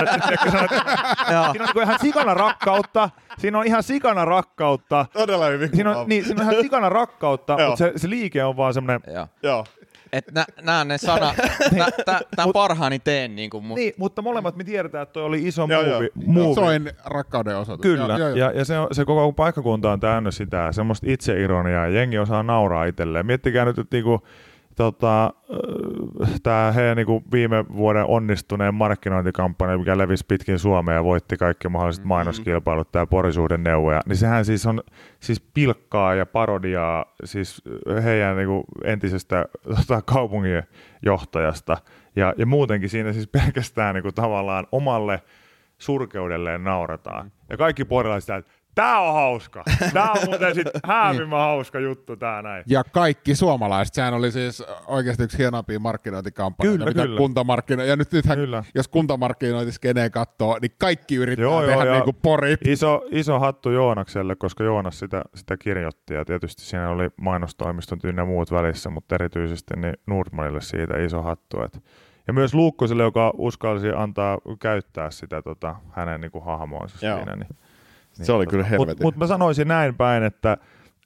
siinä 1.26 1.42
on 1.50 1.56
niinku 1.60 1.80
ihan 1.80 2.00
sikana 2.02 2.34
rakkautta, 2.34 3.10
siinä 3.38 3.60
on 3.60 3.66
ihan 3.66 3.84
sikana 3.84 4.26
rakkautta, 4.26 5.06
Todella 5.14 5.46
hyvin 5.46 5.70
siinä 5.76 5.98
on, 5.98 6.10
niin, 6.10 6.26
siinä 6.26 6.44
on 6.44 6.50
ihan 6.52 6.64
sikana 6.64 6.90
rakkautta, 6.90 7.58
mutta 7.58 7.76
se, 7.76 7.92
se 7.96 8.10
liike 8.10 8.44
on 8.44 8.58
vaan 8.58 8.74
semmoinen, 8.74 9.02
Joo. 9.44 9.66
Joo. 10.16 10.18
Et 10.18 10.32
nä, 10.32 10.46
nää 10.62 10.82
on 10.82 10.88
ne 10.88 10.98
sana, 10.98 11.34
nä, 11.78 11.88
tä, 12.06 12.20
tämän 12.36 12.54
parhaani 12.54 13.00
teen 13.00 13.36
niin 13.36 13.50
kuin 13.50 13.64
mun. 13.64 13.76
niin, 13.76 13.94
mutta 13.98 14.22
molemmat 14.22 14.56
me 14.56 14.64
tiedetään, 14.64 15.04
että 15.04 15.14
toi 15.14 15.24
oli 15.24 15.48
iso 15.48 15.68
Joo, 15.70 15.84
movie. 16.26 16.76
joo. 16.76 16.94
rakkauden 17.06 17.58
osoitus. 17.58 17.82
Kyllä, 17.82 18.18
joo, 18.18 18.28
joo. 18.28 18.38
ja, 18.38 18.52
ja 18.52 18.66
se, 18.66 18.78
on, 18.80 18.88
se 18.92 19.06
koko 19.06 19.34
paikkakunta 19.34 19.92
on 19.92 20.00
täynnä 20.00 20.32
sitä, 20.32 20.72
semmoista 20.72 21.08
itseironiaa, 21.10 21.88
ja 21.88 21.92
jengi 21.92 22.18
osaa 22.18 22.44
nauraa 22.44 22.86
itselleen. 22.86 23.26
Miettikää 23.26 23.66
nyt, 23.66 23.80
että 23.80 23.96
niinku, 23.96 24.22
tota, 24.76 25.34
tämä 26.44 26.72
heidän 26.72 26.98
niinku 26.98 27.24
viime 27.32 27.66
vuoden 27.76 28.06
onnistuneen 28.06 28.76
markkinointikampanja, 28.76 29.78
mikä 29.78 29.98
levisi 29.98 30.26
pitkin 30.28 30.60
Suomea 30.60 30.96
ja 30.96 31.04
voitti 31.04 31.38
kaikki 31.38 31.70
mahdolliset 31.70 32.04
Mm-hmm. 32.04 32.08
mainoskilpailut, 32.08 32.92
tämä 32.92 33.06
porisuuden 33.06 33.64
neuvoja, 33.64 34.02
niin 34.06 34.18
sehän 34.18 34.46
siis 34.46 34.66
on 34.66 34.84
siis 35.20 35.42
pilkkaa 35.54 36.16
ja 36.16 36.26
parodiaa 36.26 37.06
siis 37.24 37.62
heidän 38.04 38.38
niinku 38.38 38.64
entisestä 38.84 39.46
tota, 39.76 40.02
kaupungin 40.02 40.64
johtajasta. 41.02 41.78
Ja, 42.16 42.34
ja 42.38 42.46
muutenkin 42.46 42.90
siinä 42.90 43.14
siis 43.14 43.28
pelkästään 43.28 43.96
niinku 43.96 44.12
tavallaan 44.12 44.68
omalle 44.72 45.22
surkeudelleen 45.78 46.64
naurataan. 46.64 47.32
Ja 47.50 47.58
kaikki 47.58 47.86
porilaiset 47.86 48.36
että 48.36 48.52
tää 48.76 49.00
on 49.00 49.14
hauska. 49.14 49.64
Tää 49.94 50.12
on 50.12 50.18
muuten 50.26 50.56
sit 50.56 50.68
häävimmä 50.88 51.38
hauska 51.38 51.80
juttu 51.80 52.16
tää 52.16 52.42
näin. 52.42 52.64
Ja 52.68 52.84
kaikki 52.84 53.36
suomalaiset, 53.36 53.94
sehän 53.94 54.14
oli 54.14 54.32
siis 54.32 54.64
oikeasti 54.88 55.24
yksi 55.24 55.38
hienompia 55.38 55.80
markkinointikampanjoita, 55.80 56.78
Kyllä, 56.78 56.86
mitä 56.86 57.02
kyllä. 57.02 57.18
kuntamarkkino... 57.18 57.84
Ja 57.84 57.96
nyt 57.96 58.12
nythän, 58.12 58.38
Kyllä. 58.38 58.64
jos 58.76 58.88
kuntamarkkinointiskeneen 58.88 60.12
katsoo, 60.12 60.58
niin 60.62 60.72
kaikki 60.80 61.16
yrittää 61.16 61.44
Joo, 61.44 61.62
joo, 61.62 61.70
tehdä 61.70 61.86
ja 61.86 61.94
niin 61.94 62.04
kuin 62.04 62.18
pori. 62.22 62.56
Iso, 62.66 63.02
iso 63.12 63.40
hattu 63.40 63.70
Joonakselle, 63.70 64.36
koska 64.36 64.64
Joonas 64.64 65.00
sitä, 65.00 65.22
sitä 65.36 65.58
kirjoitti 65.58 66.14
ja 66.14 66.26
tietysti 66.26 66.62
siinä 66.62 66.90
oli 66.90 67.10
mainostoimistot 67.22 68.04
ynnä 68.04 68.26
muut 68.26 68.52
välissä, 68.52 68.90
mutta 68.90 69.16
erityisesti 69.16 69.74
niin 69.76 69.94
Nordmanille 70.08 70.62
siitä 70.62 70.98
iso 70.98 71.22
hattu. 71.22 71.62
Et. 71.62 71.84
Ja 72.28 72.34
myös 72.34 72.54
Luukkoselle, 72.54 73.04
joka 73.04 73.34
uskalsi 73.38 73.88
antaa 73.96 74.38
käyttää 74.62 75.12
sitä 75.12 75.42
tota, 75.42 75.76
hänen 75.92 76.22
niin 76.22 76.32
kuin, 76.32 76.44
hahmoonsa 76.44 77.06
Joo. 77.08 77.18
siinä. 77.18 77.36
Niin, 77.36 77.58
Se 78.24 78.32
oli 78.32 78.48
kyllä 78.48 78.64
helvetin. 78.64 78.88
Mutta 78.88 79.04
mut 79.04 79.18
mä 79.18 79.28
sanoisin 79.28 79.68
näin 79.68 79.96
päin, 79.96 80.24
että, 80.24 80.58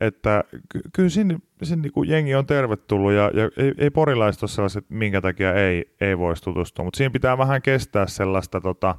että 0.02 0.44
ky- 0.70 0.82
kyllä 0.94 1.10
sinne, 1.10 1.40
sinne 1.64 1.90
niin 1.96 2.10
jengi 2.10 2.36
on 2.36 2.46
tervetullut 2.46 3.12
ja, 3.12 3.32
ja 3.34 3.50
ei, 3.58 3.74
ei 3.78 3.90
porilaiset 3.90 4.44
ole 4.44 4.50
sellaiset, 4.50 4.86
minkä 4.90 5.22
takia 5.22 5.54
ei, 5.54 5.96
ei 6.02 6.18
voisi 6.18 6.44
tutustua, 6.44 6.86
mutta 6.86 6.98
siinä 6.98 7.12
pitää 7.12 7.38
vähän 7.38 7.62
kestää 7.62 8.08
sellaista 8.08 8.62
tota, 8.62 8.96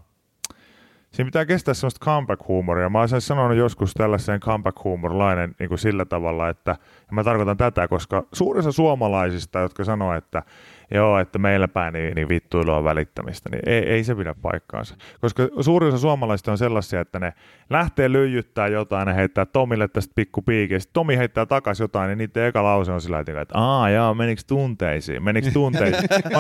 Siinä 1.11 1.27
pitää 1.27 1.47
kestää 1.47 1.75
sellaista 1.75 2.05
comeback-huumoria. 2.05 2.89
Mä 2.89 3.01
olisin 3.01 3.21
sanonut 3.21 3.57
joskus 3.57 3.95
tällaisen 3.95 4.41
comeback-huumorilainen 4.41 5.55
niin 5.59 5.69
kuin 5.69 5.79
sillä 5.79 6.05
tavalla, 6.05 6.49
että 6.49 6.71
ja 6.71 7.13
mä 7.13 7.25
tarkoitan 7.25 7.57
tätä, 7.57 7.89
koska 7.89 8.27
suurissa 8.33 8.73
suomalaisista, 8.73 9.59
jotka 9.59 9.85
sanoo, 9.85 10.15
että 10.15 10.43
joo, 10.91 11.19
että 11.19 11.39
meillä 11.39 11.69
päin 11.69 11.93
niin, 11.93 12.15
niin 12.15 12.29
vittuilu 12.29 12.73
on 12.73 12.85
välittämistä, 12.85 13.49
niin 13.53 13.63
ei, 13.67 13.83
ei 13.89 14.05
se 14.05 14.15
pidä 14.15 14.35
paikkaansa. 14.43 14.97
Koska 15.21 15.49
suurissa 15.61 15.99
suomalaisista 15.99 16.53
on 16.53 16.59
sellaisia, 16.59 17.01
että 17.01 17.19
ne 17.21 17.33
lähtee 17.71 18.13
lyijyttää 18.13 18.69
jotain, 18.69 19.07
ne 19.07 19.15
heittää 19.15 19.47
Tomille 19.47 19.89
tästä 19.89 20.13
pikku 20.15 20.43
piikin, 20.43 20.75
ja 20.75 20.81
sitten 20.81 20.93
Tomi 20.93 21.17
heittää 21.17 21.47
takaisin 21.47 21.85
jotain, 21.85 22.09
niin 22.09 22.19
niiden 22.19 22.47
eka 22.47 22.63
lause 22.63 22.93
on 22.93 23.01
sillä 23.01 23.25
tavalla, 23.25 23.43
että 23.43 23.59
aa 23.59 23.91
jaa, 23.91 24.15
menikö 24.15 24.43
tunteisiin, 24.47 25.23
menikö 25.23 25.51
tunteisiin. 25.53 26.09
mä, 26.33 26.39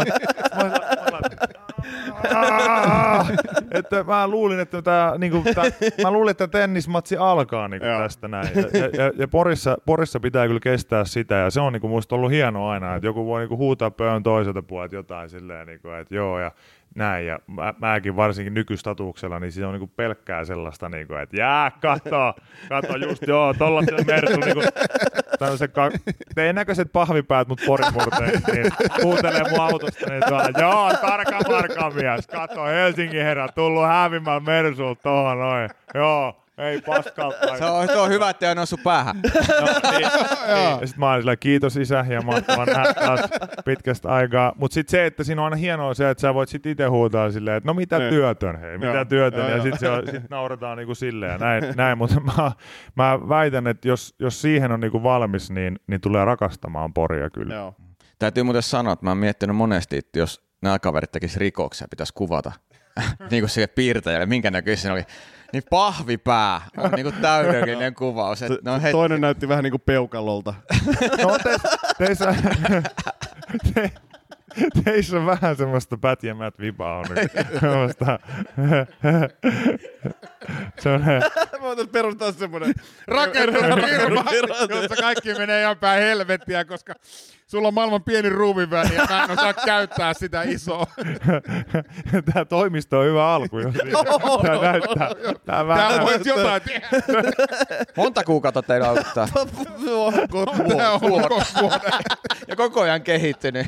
mä, 0.56 0.62
mä, 0.64 0.70
mä, 1.10 1.20
Aa! 1.20 1.69
Että 3.70 4.04
mä 4.04 4.28
luulin, 4.28 4.60
että 4.60 4.82
tää, 4.82 5.18
niinku, 5.18 5.44
mä 6.02 6.10
luulin, 6.10 6.30
että 6.30 6.48
tennismatsi 6.48 7.16
alkaa 7.16 7.68
niinku 7.68 7.86
tästä 7.86 8.28
näin. 8.28 8.48
Ja, 8.54 8.78
ja, 8.78 9.04
ja, 9.04 9.12
ja 9.16 9.28
Porissa, 9.28 9.78
Porissa, 9.86 10.20
pitää 10.20 10.46
kyllä 10.46 10.60
kestää 10.60 11.04
sitä, 11.04 11.34
ja 11.34 11.50
se 11.50 11.60
on 11.60 11.72
niinku 11.72 11.88
musta 11.88 12.14
ollut 12.14 12.30
hienoa 12.30 12.72
aina, 12.72 12.94
että 12.94 13.06
joku 13.06 13.26
voi 13.26 13.40
niinku 13.40 13.56
huutaa 13.56 13.90
pöön 13.90 14.22
toiselta 14.22 14.62
puolelta 14.62 14.94
jotain 14.94 15.30
silleen, 15.30 15.66
niinku, 15.66 15.88
että 15.88 16.14
joo, 16.14 16.40
ja 16.40 16.52
näin, 16.94 17.26
ja 17.26 17.38
mä, 17.46 17.74
mäkin 17.80 18.16
varsinkin 18.16 18.54
nykystatuksella, 18.54 19.38
niin 19.40 19.52
se 19.52 19.66
on 19.66 19.72
niinku 19.72 19.86
pelkkää 19.86 20.44
sellaista, 20.44 20.88
niinku, 20.88 21.14
että 21.14 21.36
jää, 21.36 21.70
kato, 21.80 22.34
kato 22.68 22.96
just 22.96 23.26
joo, 23.26 23.54
tollasen 23.54 24.06
Mersu, 24.06 24.40
niinku, 24.40 24.62
tämmöiset 25.38 25.72
ka- 25.72 25.90
teidän 26.34 26.54
näköiset 26.54 26.92
pahvipäät 26.92 27.48
mut 27.48 27.60
porimurteen, 27.66 28.42
niin 28.52 28.72
kuuntelee 29.02 29.50
mun 29.50 29.60
autosta, 29.60 30.10
niin 30.10 30.22
tuolla, 30.28 30.60
joo, 30.60 30.92
tarkka 31.00 31.38
markan 31.48 31.94
mies, 31.94 32.26
kato, 32.26 32.64
Helsingin 32.64 33.22
herra, 33.22 33.48
tullut 33.48 33.86
hävimällä 33.86 34.40
Mersulta 34.40 35.02
tohon 35.02 35.38
noin, 35.38 35.70
joo, 35.94 36.42
ei 36.60 36.80
paskalta. 36.80 37.58
Se 37.58 37.64
on, 37.64 37.86
se 37.86 37.96
on 37.98 38.08
hyvä, 38.10 38.30
että 38.30 38.48
ei 38.48 38.54
noussut 38.54 38.82
päähän. 38.84 39.16
No, 39.60 39.90
niin, 39.90 39.92
niin. 40.54 40.80
Ja 40.80 40.86
sit 40.86 40.96
mä 40.96 41.12
olin 41.12 41.22
sillä, 41.22 41.36
kiitos 41.36 41.76
isä 41.76 42.04
ja 42.08 42.22
mahtavaa 42.22 42.66
nähdä 42.66 42.94
taas 42.94 43.20
pitkästä 43.64 44.08
aikaa. 44.08 44.52
Mutta 44.56 44.74
sitten 44.74 44.90
se, 44.90 45.06
että 45.06 45.24
siinä 45.24 45.40
on 45.40 45.44
aina 45.44 45.56
hienoa 45.56 45.94
se, 45.94 46.10
että 46.10 46.20
sä 46.20 46.34
voit 46.34 46.48
sit 46.48 46.66
itse 46.66 46.86
huutaa 46.86 47.30
silleen, 47.30 47.56
että 47.56 47.66
no 47.68 47.74
mitä 47.74 47.98
Niin. 47.98 48.10
työtön, 48.10 48.60
hei, 48.60 48.78
mitä 48.78 48.92
Joo. 48.92 49.04
työtön. 49.04 49.40
Joo, 49.40 49.48
ja 49.48 49.56
joo. 49.56 49.62
sitten 49.62 49.78
se 49.80 49.90
on, 49.90 50.06
sit 50.10 50.30
naurataan 50.30 50.78
niinku 50.78 50.94
silleen 50.94 51.32
ja 51.32 51.38
näin, 51.38 51.64
näin. 51.76 51.98
mutta 51.98 52.20
mä, 52.20 52.52
mä 52.96 53.18
väitän, 53.28 53.66
että 53.66 53.88
jos, 53.88 54.14
jos 54.18 54.42
siihen 54.42 54.72
on 54.72 54.80
niinku 54.80 55.02
valmis, 55.02 55.50
niin, 55.50 55.80
niin 55.86 56.00
tulee 56.00 56.24
rakastamaan 56.24 56.94
Poria 56.94 57.30
kyllä. 57.30 57.54
Joo. 57.54 57.74
Täytyy 58.18 58.42
muuten 58.42 58.62
sanoa, 58.62 58.92
että 58.92 59.06
mä 59.06 59.10
oon 59.10 59.18
miettinyt 59.18 59.56
monesti, 59.56 59.96
että 59.96 60.18
jos 60.18 60.42
nämä 60.62 60.78
kaverit 60.78 61.12
tekis 61.12 61.36
rikoksia, 61.36 61.86
pitäisi 61.90 62.12
kuvata 62.14 62.52
niin 63.30 63.42
kuin 63.42 63.50
sille 63.50 63.66
piirtäjälle, 63.66 64.26
minkä 64.26 64.50
näköistä 64.50 64.82
siinä 64.82 64.94
oli. 64.94 65.04
Niin 65.52 65.62
pahvipää 65.70 66.60
on 66.76 66.90
niin 66.90 67.04
kuin 67.04 67.14
täydellinen 67.22 67.94
kuvaus. 67.94 68.42
Että 68.42 68.58
ne 68.64 68.70
on 68.70 68.80
heti, 68.80 68.92
Toinen 68.92 69.20
näytti 69.20 69.48
vähän 69.48 69.64
niin 69.64 69.70
kuin 69.70 69.82
peukalolta. 69.86 70.54
No 71.24 71.38
te, 71.42 71.56
teissä, 71.98 72.34
te, 73.74 73.92
teissä 74.84 75.16
on 75.16 75.26
vähän 75.26 75.56
semmoista 75.56 75.96
pätjämät 75.96 76.58
vipaa 76.60 76.98
on. 76.98 77.06
Semmoista, 77.60 78.18
semmoinen, 80.78 81.22
Mä 81.52 81.60
voitais 81.60 81.88
perustaa 81.88 82.32
semmonen 82.32 82.74
rakentunut 83.06 83.80
firma, 84.30 84.54
jossa 84.68 84.96
kaikki 85.00 85.34
menee 85.34 85.62
ihan 85.62 85.78
päin 85.78 86.02
helvettiä, 86.02 86.64
koska 86.64 86.94
sulla 87.50 87.68
on 87.68 87.74
maailman 87.74 88.04
pieni 88.04 88.28
ruumiväli 88.28 88.94
ja 88.94 89.06
mä 89.10 89.24
en 89.24 89.30
osaa 89.30 89.52
käyttää 89.52 90.14
sitä 90.14 90.42
isoa. 90.42 90.86
Tämä 92.32 92.44
toimisto 92.44 92.98
on 92.98 93.06
hyvä 93.06 93.34
alku. 93.34 93.58
jo 93.58 93.72
siinä. 93.72 93.90
Tämä 94.42 94.62
näyttää. 94.62 95.10
Tämä 95.46 95.66
vähän, 95.66 96.00
voisi 96.00 96.28
jotain 96.28 96.62
tehdä. 96.62 96.88
monta 97.96 98.24
kuukautta 98.24 98.62
teillä 98.62 98.88
auttaa. 98.88 99.28
Tää 100.76 100.92
on 100.92 101.00
koko 101.00 101.42
vuoden. 101.60 101.80
Ja 102.48 102.56
koko 102.56 102.80
ajan 102.80 103.02
kehittynyt. 103.02 103.66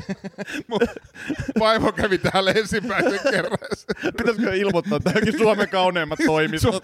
Vaimo 1.59 1.91
kävi 1.91 2.17
täällä 2.17 2.51
ensimmäisen 2.51 3.19
kerran. 3.31 3.57
Pitäisikö 4.17 4.55
ilmoittaa 4.55 4.99
tämäkin 4.99 5.37
Suomen 5.37 5.69
kauneimmat 5.69 6.19
toimistot? 6.25 6.83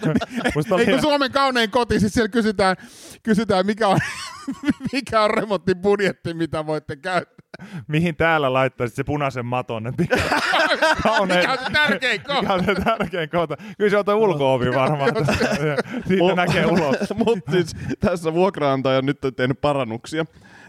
musta 0.56 0.76
oli, 0.76 0.84
Ei 0.84 0.92
kun 0.92 1.02
Suomen 1.02 1.32
kaunein 1.32 1.72
koti, 1.72 2.00
siis 2.00 2.14
siellä 2.14 2.30
kysytään, 2.30 2.76
kysytään 3.24 3.66
mikä 3.66 3.88
on, 3.88 4.00
mikä 4.94 5.22
on 5.22 5.30
remonttibudjetti, 5.30 6.34
mitä 6.34 6.66
voitte 6.90 6.96
käyttää. 7.10 7.66
mihin 7.88 8.16
täällä 8.16 8.54
laittaisit 8.54 8.96
se 8.96 9.04
punaisen 9.04 9.46
maton? 9.46 9.94
Mikä, 9.98 10.16
kaunein- 11.04 11.40
Mikä 11.50 11.52
on 11.52 11.58
se 11.58 11.72
tärkein 11.74 12.22
mikä 12.22 12.34
kohta? 12.34 12.54
on 12.54 12.66
se 12.66 12.76
tärkein 12.76 13.30
kohta? 13.30 13.58
Kyllä 13.78 13.90
se 13.90 13.98
on 13.98 14.06
tuo 14.06 14.16
ulko-ovi 14.16 14.76
varmaan. 14.76 15.12
Siitä 16.08 16.36
näkee 16.36 16.66
ulos. 16.66 16.98
Mutta 17.26 17.52
siis 17.52 17.76
tässä 18.00 18.34
vuokraantaja 18.34 18.98
on 18.98 19.06
nyt 19.06 19.18
tehnyt 19.36 19.62
parannuksia. 19.62 20.26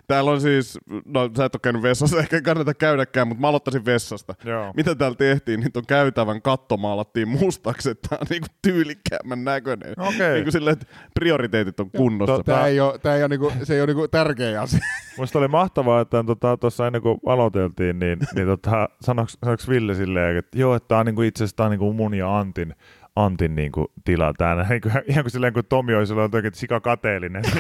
Täällä 0.06 0.30
on 0.30 0.40
siis, 0.40 0.78
no 1.04 1.30
sä 1.36 1.44
et 1.44 1.54
ole 1.54 1.60
käynyt 1.62 1.82
vessassa, 1.82 2.18
ehkä 2.20 2.36
ei 2.36 2.42
kannata 2.42 2.74
käydäkään, 2.74 3.28
mutta 3.28 3.40
mä 3.40 3.48
aloittaisin 3.48 3.84
vessasta. 3.84 4.34
Joo. 4.44 4.72
Mitä 4.76 4.94
täällä 4.94 5.16
tehtiin, 5.16 5.60
niin 5.60 5.72
tuon 5.72 5.86
käytävän 5.86 6.42
katto 6.42 6.76
maalattiin 6.76 7.28
mustaksi, 7.28 7.90
että 7.90 8.08
tää 8.08 8.18
on 8.20 8.26
niinku 8.30 8.46
tyylikkäämmän 8.62 9.44
näköinen. 9.44 9.94
Okei. 9.98 10.34
Niinku 10.34 10.50
silleen, 10.50 10.72
että 10.72 10.86
prioriteetit 11.14 11.80
on 11.80 11.90
kunnossa. 11.90 12.36
Totta. 12.36 12.52
Tämä 12.52 12.66
ei 12.66 12.80
ole, 12.80 12.98
tää 12.98 13.16
ei 13.16 13.22
ole, 13.22 13.28
niinku, 13.28 13.52
se 13.62 13.74
ei 13.74 13.80
ole 13.80 13.86
niinku 13.86 14.08
tärkeä 14.08 14.62
asia. 14.62 14.80
Musta 15.18 15.38
oli 15.38 15.48
mahtavaa, 15.48 16.00
että 16.00 16.24
tuossa 16.26 16.56
tota, 16.56 16.86
ennen 16.86 17.02
kuin 17.02 17.20
aloiteltiin, 17.26 17.98
niin, 17.98 18.18
niin 18.34 18.46
tota, 18.46 18.88
sanoks, 19.00 19.38
sanoks 19.44 19.68
Ville 19.68 19.94
silleen, 19.94 20.36
että 20.36 20.58
joo, 20.58 20.74
että 20.74 20.88
tämä 20.88 20.98
on 20.98 21.06
niinku, 21.06 21.22
itse 21.22 21.44
asiassa 21.44 21.56
tää 21.56 21.66
on 21.66 21.70
niinku 21.70 21.92
mun 21.92 22.14
ja 22.14 22.38
Antin, 22.38 22.74
Antin 23.16 23.54
niinku, 23.54 23.92
tila 24.04 24.32
täällä. 24.38 24.66
Niinku, 24.70 24.88
ihan 25.06 25.24
kuin 25.24 25.30
silleen, 25.30 25.52
kun 25.52 25.62
Tomi 25.68 25.94
olisi 25.94 26.12
ollut 26.12 26.24
jotenkin 26.24 26.54
sika 26.54 26.80
kateellinen. 26.80 27.42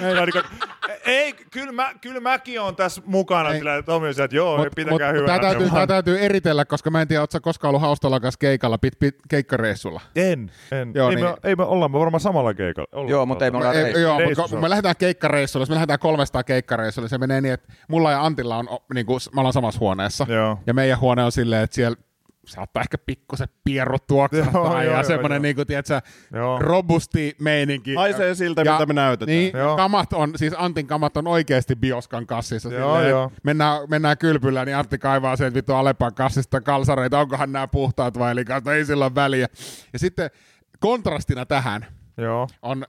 Ja 0.00 0.26
niinku, 0.26 0.40
ei, 1.06 1.32
kyllä, 1.50 1.72
mä, 1.72 1.92
kyllä 2.00 2.20
mäkin 2.20 2.60
on 2.60 2.76
tässä 2.76 3.02
mukana. 3.06 3.50
Ei. 3.50 3.56
Sillä 3.58 3.82
Tomi 3.82 4.06
on 4.06 4.10
että 4.24 4.36
joo, 4.36 4.58
Mut, 4.58 4.68
pitäkää 4.76 5.12
mut, 5.12 5.20
hyvänä. 5.20 5.38
tää, 5.38 5.50
täytyy, 5.50 5.70
tää 5.70 5.86
täytyy 5.86 6.18
eritellä, 6.18 6.64
koska 6.64 6.90
mä 6.90 7.02
en 7.02 7.08
tiedä, 7.08 7.20
ootko 7.20 7.32
sä 7.32 7.40
koskaan 7.40 7.68
ollut 7.70 7.82
Haustolan 7.82 8.20
kanssa 8.20 8.38
keikalla, 8.38 8.78
pit, 8.78 8.98
pit, 8.98 9.14
keikkareissulla. 9.28 10.00
En, 10.16 10.50
en. 10.72 10.92
Joo, 10.94 11.10
ei, 11.10 11.16
niin- 11.16 11.26
me, 11.26 11.34
ei 11.44 11.56
me 11.56 11.64
ollaan 11.64 11.90
me 11.90 11.98
varmaan 11.98 12.20
samalla 12.20 12.54
keikalla. 12.54 12.88
Ollaan. 12.92 13.08
Joo, 13.10 13.26
mutta 13.26 13.44
ei 13.44 13.50
me 13.50 13.56
olla 13.56 13.72
Ei, 13.72 13.82
reissu. 13.82 14.00
joo, 14.00 14.20
mutta 14.20 14.42
kun 14.50 14.60
me 14.60 14.70
lähdetään 14.70 14.96
keikkareissulle, 14.98 15.62
jos 15.62 15.68
me 15.68 15.74
lähdetään 15.74 15.98
300 15.98 16.44
keikkareissulle, 16.44 17.08
se 17.08 17.18
menee 17.18 17.40
niin, 17.40 17.54
että 17.54 17.72
mulla 17.88 18.10
ja 18.10 18.24
Antilla 18.24 18.56
on, 18.56 18.68
niin 18.94 19.06
kuin, 19.06 19.20
me 19.34 19.40
ollaan 19.40 19.52
samassa 19.52 19.80
huoneessa. 19.80 20.26
Joo. 20.28 20.58
Ja 20.66 20.74
meidän 20.74 21.00
huone 21.00 21.24
on 21.24 21.32
silleen, 21.32 21.62
että 21.62 21.74
siellä 21.74 21.96
saattaa 22.46 22.80
ehkä 22.80 22.98
pikkusen 22.98 23.48
pierrut 23.64 24.02
Joo, 24.02 24.06
tuoksahtaa 24.06 24.62
joo, 24.62 24.92
ja 24.92 24.92
joo, 24.92 25.02
semmoinen 25.02 25.36
joo. 25.36 25.42
niinku, 25.42 25.64
tiedätkö, 25.64 26.00
Joo. 26.32 26.58
robusti 26.58 27.36
meininki. 27.40 27.94
Haisee 27.94 28.34
siltä, 28.34 28.60
mitä 28.60 28.86
me 28.86 28.94
näytetään. 28.94 29.36
Niin, 29.36 29.56
Joo. 29.56 29.76
kamat 29.76 30.12
on, 30.12 30.32
siis 30.36 30.54
Antin 30.56 30.86
kamat 30.86 31.16
on 31.16 31.26
oikeasti 31.26 31.76
bioskan 31.76 32.26
kassissa. 32.26 32.72
Joo, 32.72 32.94
silleen, 32.94 33.10
joo. 33.10 33.32
Mennään, 33.42 33.80
mennään 33.88 34.18
kylpyllä, 34.18 34.64
niin 34.64 34.76
Antti 34.76 34.98
kaivaa 34.98 35.36
sen 35.36 35.54
vittu 35.54 35.72
Alepan 35.72 36.14
kassista 36.14 36.60
kalsareita, 36.60 37.20
onkohan 37.20 37.52
nämä 37.52 37.68
puhtaat 37.68 38.18
vai 38.18 38.32
eli 38.32 38.44
ei 38.74 38.84
sillä 38.84 39.04
ole 39.04 39.14
väliä. 39.14 39.46
Ja 39.92 39.98
sitten 39.98 40.30
kontrastina 40.80 41.46
tähän 41.46 41.86
Joo. 42.16 42.48
on 42.62 42.84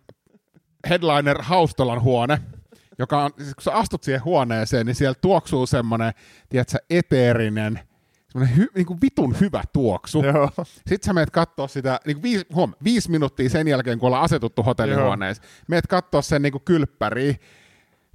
headliner 0.90 1.42
Haustolan 1.42 2.02
huone, 2.02 2.40
joka 3.00 3.24
on, 3.24 3.32
siis 3.38 3.56
kun 3.56 3.64
sä 3.64 3.74
astut 3.74 4.04
siihen 4.04 4.24
huoneeseen, 4.24 4.86
niin 4.86 4.96
siellä 4.96 5.16
tuoksuu 5.22 5.66
semmoinen, 5.66 6.14
tiedätkö, 6.50 6.78
eteerinen, 6.90 7.80
semmoinen 8.36 8.58
hy, 8.58 8.68
niin 8.76 8.86
kuin 8.86 9.02
vitun 9.02 9.36
hyvä 9.40 9.64
tuoksu. 9.74 10.24
Joo. 10.24 10.50
Sitten 10.64 11.06
sä 11.06 11.14
meet 11.14 11.30
kattoo 11.30 11.68
sitä, 11.68 12.00
niin 12.06 12.16
kuin 12.16 12.24
viisi, 12.24 12.46
huom, 12.54 12.74
viisi 12.84 13.12
minuuttia 13.12 13.50
sen 13.50 13.68
jälkeen, 13.68 14.00
kun 14.00 14.08
ollaan 14.08 14.24
asetuttu 14.24 14.64
hotellihuoneeseen, 14.64 15.50
meet 15.68 15.88
kattoo 15.88 16.22
sen 16.22 16.42
niin 16.42 16.52
kuin 16.52 16.64
kylppäriä, 16.66 17.36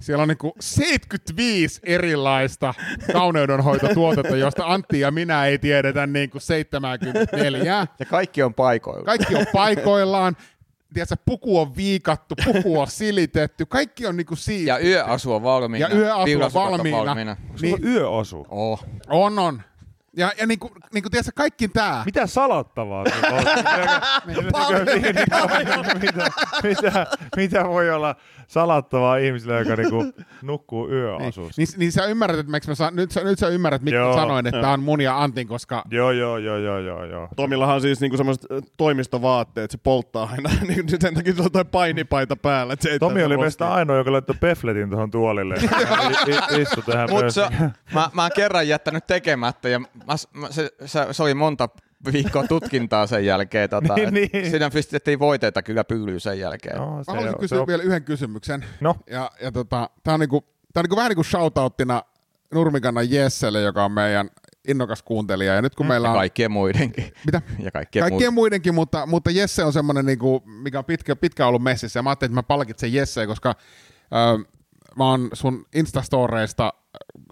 siellä 0.01 0.21
on 0.21 0.27
niinku 0.27 0.55
75 0.59 1.79
erilaista 1.83 2.73
kauneudenhoitotuotetta, 3.13 4.37
josta 4.37 4.65
Antti 4.65 4.99
ja 4.99 5.11
minä 5.11 5.45
ei 5.45 5.57
tiedetä 5.57 6.07
niinku 6.07 6.39
74. 6.39 7.87
Ja 7.99 8.05
kaikki 8.05 8.43
on 8.43 8.53
paikoilla. 8.53 9.03
Kaikki 9.03 9.35
on 9.35 9.45
paikoillaan. 9.53 10.37
Tiedätkö, 10.93 11.15
puku 11.25 11.59
on 11.59 11.75
viikattu, 11.75 12.35
puku 12.45 12.79
on 12.79 12.87
silitetty, 12.87 13.65
kaikki 13.65 14.05
on 14.07 14.17
niinku 14.17 14.35
siitä. 14.35 14.71
Ja 14.71 14.79
yöasu 14.79 15.33
on 15.33 15.43
valmiina. 15.43 15.87
Ja 15.87 15.95
yöasu 15.95 16.41
on 16.41 16.53
valmiina. 16.53 16.97
valmiina. 16.97 17.37
Niin. 17.61 17.75
Niin, 17.81 17.93
Yöasu. 17.93 18.45
Oh. 18.49 18.85
on, 19.09 19.39
on. 19.39 19.61
Ja, 20.17 20.31
ja 20.37 20.47
niinku, 20.47 20.71
niinku 20.93 21.09
tiedätkö, 21.09 21.31
kaikki 21.35 21.67
tää. 21.67 22.03
Mitä 22.05 22.27
salattavaa? 22.27 23.05
sulla 23.05 23.37
on? 23.37 23.43
mitä, 26.01 26.31
mitä, 26.63 27.07
mitä, 27.37 27.67
voi 27.67 27.91
olla 27.91 28.15
salattavaa 28.47 29.17
ihmiselle, 29.17 29.59
joka 29.59 29.75
niinku 29.75 30.05
nukkuu 30.41 30.87
Niin, 30.87 30.97
yöasussa? 30.97 31.53
niin, 31.61 31.67
niin 31.77 31.91
sä 31.91 32.05
ymmärrät, 32.05 32.39
että 32.39 32.51
miksi 32.51 32.69
mä 32.69 32.75
sa- 32.75 32.91
nyt, 32.91 33.11
sä, 33.11 33.23
nyt 33.23 33.39
sä 33.39 33.47
ymmärrät, 33.47 33.81
miksi 33.81 33.95
Joo. 33.95 34.15
sanoin, 34.15 34.47
että 34.47 34.61
tää 34.61 34.71
on 34.71 34.83
mun 34.83 35.01
ja 35.01 35.23
Antin, 35.23 35.47
koska 35.47 35.83
Joo, 35.91 36.11
joo, 36.11 36.37
joo, 36.37 36.57
joo, 36.57 36.79
joo, 36.79 37.05
joo. 37.05 37.27
Tomillahan 37.35 37.75
on 37.75 37.81
siis 37.81 38.01
niinku 38.01 38.17
semmoiset 38.17 38.45
ö, 38.51 38.61
toimistovaatteet, 38.77 39.71
se 39.71 39.77
polttaa 39.77 40.29
aina, 40.31 40.49
niin 40.67 40.89
sen 41.01 41.13
takia 41.13 41.33
se 41.35 41.41
on 41.41 41.51
toi 41.51 41.65
painipaita 41.65 42.35
päällä. 42.35 42.73
Että 42.73 42.89
se 42.89 42.99
Tomi 42.99 43.23
oli 43.23 43.37
meistä 43.37 43.73
ainoa, 43.73 43.97
joka 43.97 44.11
laittoi 44.11 44.35
pefletin 44.39 44.89
tuohon 44.89 45.11
tuolille. 45.11 45.55
Istu 46.61 46.81
tähän 46.81 47.09
Mut 47.09 47.23
mä, 47.93 48.09
mä 48.13 48.21
oon 48.21 48.31
kerran 48.35 48.67
jättänyt 48.67 49.07
tekemättä 49.07 49.69
ja 49.69 49.81
mä, 50.07 50.15
mä, 50.33 50.51
se, 50.51 50.69
se, 50.85 51.07
se, 51.11 51.23
oli 51.23 51.33
monta 51.33 51.69
viikkoa 52.13 52.47
tutkintaa 52.47 53.07
sen 53.07 53.25
jälkeen. 53.25 53.69
Tota, 53.69 53.95
Niin, 53.95 54.13
niin, 54.13 54.29
niin. 54.33 54.49
Siinä 54.51 54.69
pistettiin 54.69 55.19
voiteita 55.19 55.61
kyllä 55.61 55.83
pyylyyn 55.83 56.19
sen 56.19 56.39
jälkeen. 56.39 56.77
No, 56.77 56.97
Mä 56.97 57.03
se 57.03 57.11
haluaisin 57.11 57.35
on- 57.35 57.39
kysyä 57.39 57.55
se 57.55 57.61
on- 57.61 57.67
vielä 57.67 57.83
yhden 57.83 58.03
kysymyksen. 58.03 58.65
No. 58.81 58.95
Ja, 59.09 59.31
ja 59.41 59.51
tota, 59.51 59.89
tää 60.03 60.13
on, 60.13 60.19
niinku, 60.19 60.41
tää 60.73 60.81
on 60.81 60.83
niinku 60.83 60.95
vähän 60.95 61.09
niin 61.09 61.15
kuin 61.15 61.25
shoutouttina 61.25 62.03
Nurmikannan 62.53 63.11
Jesselle, 63.11 63.61
joka 63.61 63.85
on 63.85 63.91
meidän 63.91 64.29
innokas 64.67 65.03
kuuntelija. 65.03 65.53
Ja 65.55 65.61
nyt 65.61 65.75
kun 65.75 65.85
meillä 65.85 66.07
Ja 66.07 66.11
on... 66.11 66.17
kaikkien 66.17 66.51
muidenkin. 66.51 67.13
Mitä? 67.25 67.41
Ja 67.59 67.71
kaikkien, 67.71 68.03
Kaikkien 68.03 68.33
muidenkin, 68.33 68.75
mutta, 68.75 69.05
mutta 69.05 69.31
Jesse 69.31 69.63
on 69.63 69.73
semmoinen, 69.73 70.05
niinku, 70.05 70.43
mikä 70.45 70.79
on 70.79 70.85
pitkä, 70.85 71.15
pitkä 71.15 71.47
ollut 71.47 71.63
messissä. 71.63 71.97
Ja 71.99 72.03
mä 72.03 72.09
ajattelin, 72.09 72.29
että 72.31 72.37
mä 72.37 72.43
palkitsen 72.43 72.93
Jesseä, 72.93 73.27
koska 73.27 73.55
ö, 74.39 74.45
mä 74.97 75.05
oon 75.09 75.29
sun 75.33 75.65
Instastoreista 75.75 76.73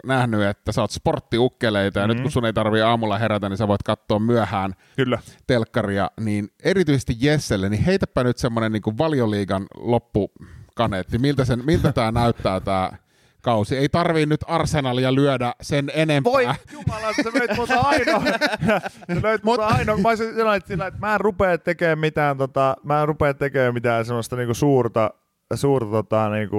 nähnyt, 0.06 0.42
että 0.42 0.72
sä 0.72 0.82
oot 0.82 0.92
sporttiukkeleita, 0.92 2.00
ja 2.00 2.08
Mhm. 2.08 2.14
nyt 2.14 2.22
kun 2.22 2.32
sun 2.32 2.46
ei 2.46 2.54
tarvii 2.54 2.82
aamulla 2.82 3.18
herätä, 3.18 3.50
niin 3.50 3.58
sä 3.58 3.68
voit 3.68 3.84
katsoa 3.84 4.20
myöhään 4.20 4.76
Kyllä. 4.96 5.20
telkkaria, 5.48 6.12
niin 6.20 6.50
erityisesti 6.64 7.16
Jesselle, 7.20 7.70
niin 7.70 7.84
heitäpä 7.84 8.24
nyt 8.24 8.38
semmoinen 8.38 8.72
niin 8.72 8.98
valioliigan 8.98 9.66
loppukaneetti. 9.78 11.18
Miltä, 11.18 11.46
sen, 11.46 11.66
miltä 11.66 11.92
tämä 11.94 12.12
näyttää 12.12 12.60
tämä 12.60 12.90
kausi? 13.42 13.78
Ei 13.78 13.90
tarvii 13.90 14.26
nyt 14.26 14.42
Arsenalia 14.48 15.16
lyödä 15.16 15.54
sen 15.62 15.92
enempää. 15.94 16.34
Voi 16.34 16.44
jumala, 16.74 17.14
sä 17.24 17.30
löit 17.40 17.58
muuta 17.58 17.80
ainoa. 17.80 18.24
sä 19.14 19.22
löit 19.24 19.44
muuta 19.44 19.66
ainoa. 19.68 19.98
Mä 19.98 20.10
olisin 20.10 20.34
sillä, 20.34 20.56
että, 20.56 20.68
sillä, 20.68 20.88
että 20.88 21.00
mä 21.00 21.14
en 21.14 21.22
rupea 21.22 21.58
tekemään 21.58 22.00
mitään, 22.00 22.38
tota, 22.38 22.76
mä 22.84 23.02
en 23.02 23.08
rupea 23.08 23.34
tekemään 23.34 23.74
mitään 23.74 24.06
semmoista 24.06 24.36
niinku 24.36 24.54
suurta, 24.54 25.12
suurta 25.56 25.92
tota, 25.92 26.30
niinku, 26.30 26.58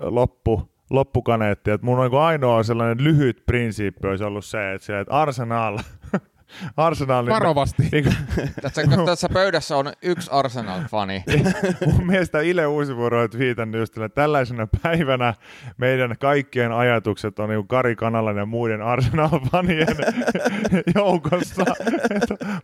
loppu, 0.00 0.70
loppukaneettia. 0.90 1.74
Et 1.74 1.82
mun 1.82 1.98
niinku 1.98 2.16
ainoa 2.16 2.62
sellainen 2.62 3.04
lyhyt 3.04 3.46
prinsiippi 3.46 4.08
olisi 4.08 4.24
ollut 4.24 4.44
se, 4.44 4.72
että, 4.72 4.86
sillä, 4.86 5.00
että 5.00 5.14
Arsenal, 5.20 5.78
Arsenal 6.76 7.24
niin 7.24 7.32
Varovasti. 7.34 7.82
Niin, 7.92 8.04
Tässä, 8.62 8.82
tässä 9.06 9.28
pöydässä 9.32 9.76
on 9.76 9.92
yksi 10.02 10.30
Arsenal-fani. 10.32 11.24
mun 11.92 12.06
mielestä 12.06 12.40
Ile 12.40 12.66
Uusivuoro 12.66 13.20
on 13.22 13.28
viitannut 13.38 13.80
just 13.80 13.98
että 13.98 14.08
tällaisena 14.08 14.68
päivänä 14.82 15.34
meidän 15.78 16.14
kaikkien 16.20 16.72
ajatukset 16.72 17.38
on 17.38 17.48
niin 17.48 17.68
Kari 17.68 17.96
Kanalan 17.96 18.36
ja 18.36 18.46
muiden 18.46 18.80
Arsenal-fanien 18.82 19.96
joukossa. 20.94 21.64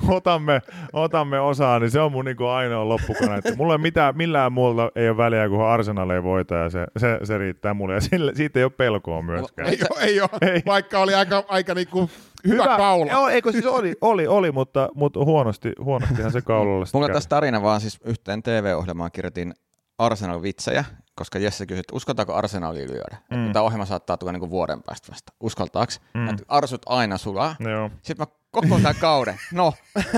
Otamme, 0.09 0.62
otamme 0.93 1.40
osaa, 1.40 1.78
niin 1.78 1.90
se 1.90 2.01
on 2.01 2.12
mun 2.12 2.24
niin 2.24 2.36
ainoa 2.55 2.88
loppukana. 2.88 3.36
Että 3.36 3.57
mulla 3.57 3.74
ei 3.74 3.78
mitään, 3.78 4.16
millään 4.16 4.53
muulla 4.53 4.90
ei 4.97 5.09
ole 5.09 5.16
väliä, 5.16 5.49
kun 5.49 5.64
Arsenal 5.66 6.11
ei 6.11 6.22
voita 6.22 6.55
ja 6.55 6.70
se, 6.70 6.86
se, 6.97 7.18
se 7.24 7.38
riittää 7.38 7.74
mulle. 7.74 7.95
Ja 7.95 8.01
sille, 8.01 8.32
siitä 8.34 8.59
ei 8.59 8.64
ole 8.64 8.72
pelkoa 8.76 9.22
myöskään. 9.22 9.68
Ei 9.68 9.78
ole, 9.90 10.01
ei 10.01 10.20
ole. 10.20 10.53
Ei. 10.53 10.62
vaikka 10.66 10.99
oli 10.99 11.14
aika, 11.14 11.45
aika 11.49 11.74
niinku 11.74 12.11
hyvä, 12.49 12.62
hyvä 12.62 12.76
kaula. 12.76 13.12
Joo, 13.12 13.28
eikö 13.28 13.53
siis 13.53 13.66
oli, 13.66 13.95
oli, 14.01 14.26
oli 14.26 14.53
mutta, 14.53 14.88
mutta 14.95 15.24
huonosti, 15.24 15.72
huonostihan 15.84 16.32
se 16.32 16.43
kaulalla 16.43 16.86
Mulla 16.95 17.09
tässä 17.09 17.28
tarina 17.28 17.62
vaan 17.62 17.80
siis 17.80 18.01
yhteen 18.05 18.43
TV-ohjelmaan 18.43 19.11
kirjoitin 19.12 19.55
Arsenal-vitsejä, 19.99 20.84
koska 21.14 21.38
Jesse 21.38 21.66
kysyi, 21.66 21.80
että 21.80 21.97
uskaltaako 21.97 22.34
Arsenalia 22.34 22.88
lyödä. 22.88 23.16
Mm. 23.30 23.53
Tämä 23.53 23.62
ohjelma 23.62 23.84
saattaa 23.86 24.16
tulla 24.16 24.32
niin 24.32 24.51
vuoden 24.51 24.82
päästä 24.82 25.12
vasta. 25.12 25.32
Uskaltaako? 25.40 25.93
Mm. 26.14 26.36
Arsut 26.49 26.82
aina 26.86 27.18
sulaa. 27.18 27.57
Joo. 27.61 27.90
Sitten 28.03 28.26
mä 28.28 28.41
koko 28.53 28.76
tämän 28.76 28.94
kauden, 29.00 29.34
no, 29.53 29.72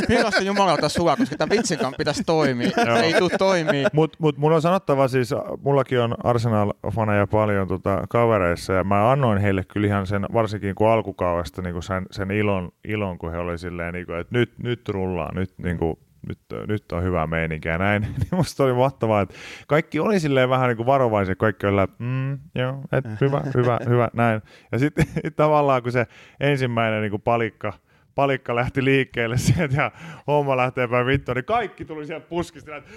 millaista 0.09 0.43
jumalauta 0.43 0.89
sulaa, 0.89 1.17
koska 1.17 1.37
tämän 1.37 1.57
vitsin 1.57 1.79
kanssa 1.79 1.97
pitäisi 1.99 2.25
toimia. 2.25 2.71
Joo. 2.87 2.97
Ei 2.97 3.15
tuu 3.15 3.31
toimii. 3.39 3.85
Mut, 3.93 4.17
mut 4.19 4.39
mun 4.39 4.53
on 4.53 4.63
sanottava 4.63 5.09
siis, 5.09 5.31
mullakin 5.65 6.01
on 6.01 6.15
Arsenal-faneja 6.25 7.27
paljon 7.27 7.69
tota, 7.69 8.05
kavereissa 8.09 8.73
ja 8.73 8.85
mä 8.85 9.11
annoin 9.11 9.39
heille 9.39 9.65
kyllä 9.65 9.87
ihan 9.87 10.07
sen, 10.07 10.27
varsinkin 10.33 10.75
kun 10.75 10.91
alkukaudesta 10.91 11.63
niin 11.63 11.83
sen, 11.83 12.07
sen 12.11 12.31
ilon, 12.31 12.73
ilon, 12.89 13.19
kun 13.19 13.33
he 13.33 13.39
oli 13.39 13.59
silleen, 13.59 13.95
niin 13.95 14.07
kuin, 14.07 14.19
että 14.19 14.39
nyt, 14.39 14.53
nyt 14.59 14.89
rullaa, 14.89 15.35
nyt, 15.35 15.55
niin 15.59 15.79
kuin, 15.79 15.99
nyt, 16.29 16.39
nyt 16.69 16.93
on 16.93 17.03
hyvä 17.03 17.27
meininki 17.27 17.69
ja 17.69 17.79
näin. 17.79 18.03
Niin 18.19 18.29
musta 18.33 18.65
oli 18.65 18.73
mahtavaa, 18.73 19.21
että 19.21 19.35
kaikki 19.67 20.01
oli 20.01 20.21
silleen 20.21 20.49
vähän 20.49 20.69
niin 20.69 20.77
kuin 20.77 20.87
varovaisia, 20.87 21.37
kaikki 21.37 21.67
oli, 21.67 21.83
että 21.83 21.97
mm, 21.99 22.39
joo, 22.55 22.81
et, 22.93 23.05
hyvä, 23.21 23.43
hyvä, 23.55 23.79
hyvä, 23.89 24.09
näin. 24.13 24.43
Ja 24.73 24.79
sitten 24.79 25.07
tavallaan 25.37 25.83
kun 25.83 25.93
se 25.93 26.07
ensimmäinen 26.41 27.01
niin 27.03 27.11
kuin 27.11 27.23
palikka, 27.23 27.73
palikka 28.15 28.55
lähti 28.55 28.85
liikkeelle 28.85 29.39
sieltä 29.39 29.77
ja 29.77 29.91
homma 30.27 30.57
lähtee 30.57 30.89
päin 30.89 31.07
vittuun, 31.07 31.37
niin 31.37 31.45
kaikki 31.45 31.85
tuli 31.85 32.07
sieltä 32.07 32.27
puskista, 32.27 32.77
että 32.77 32.91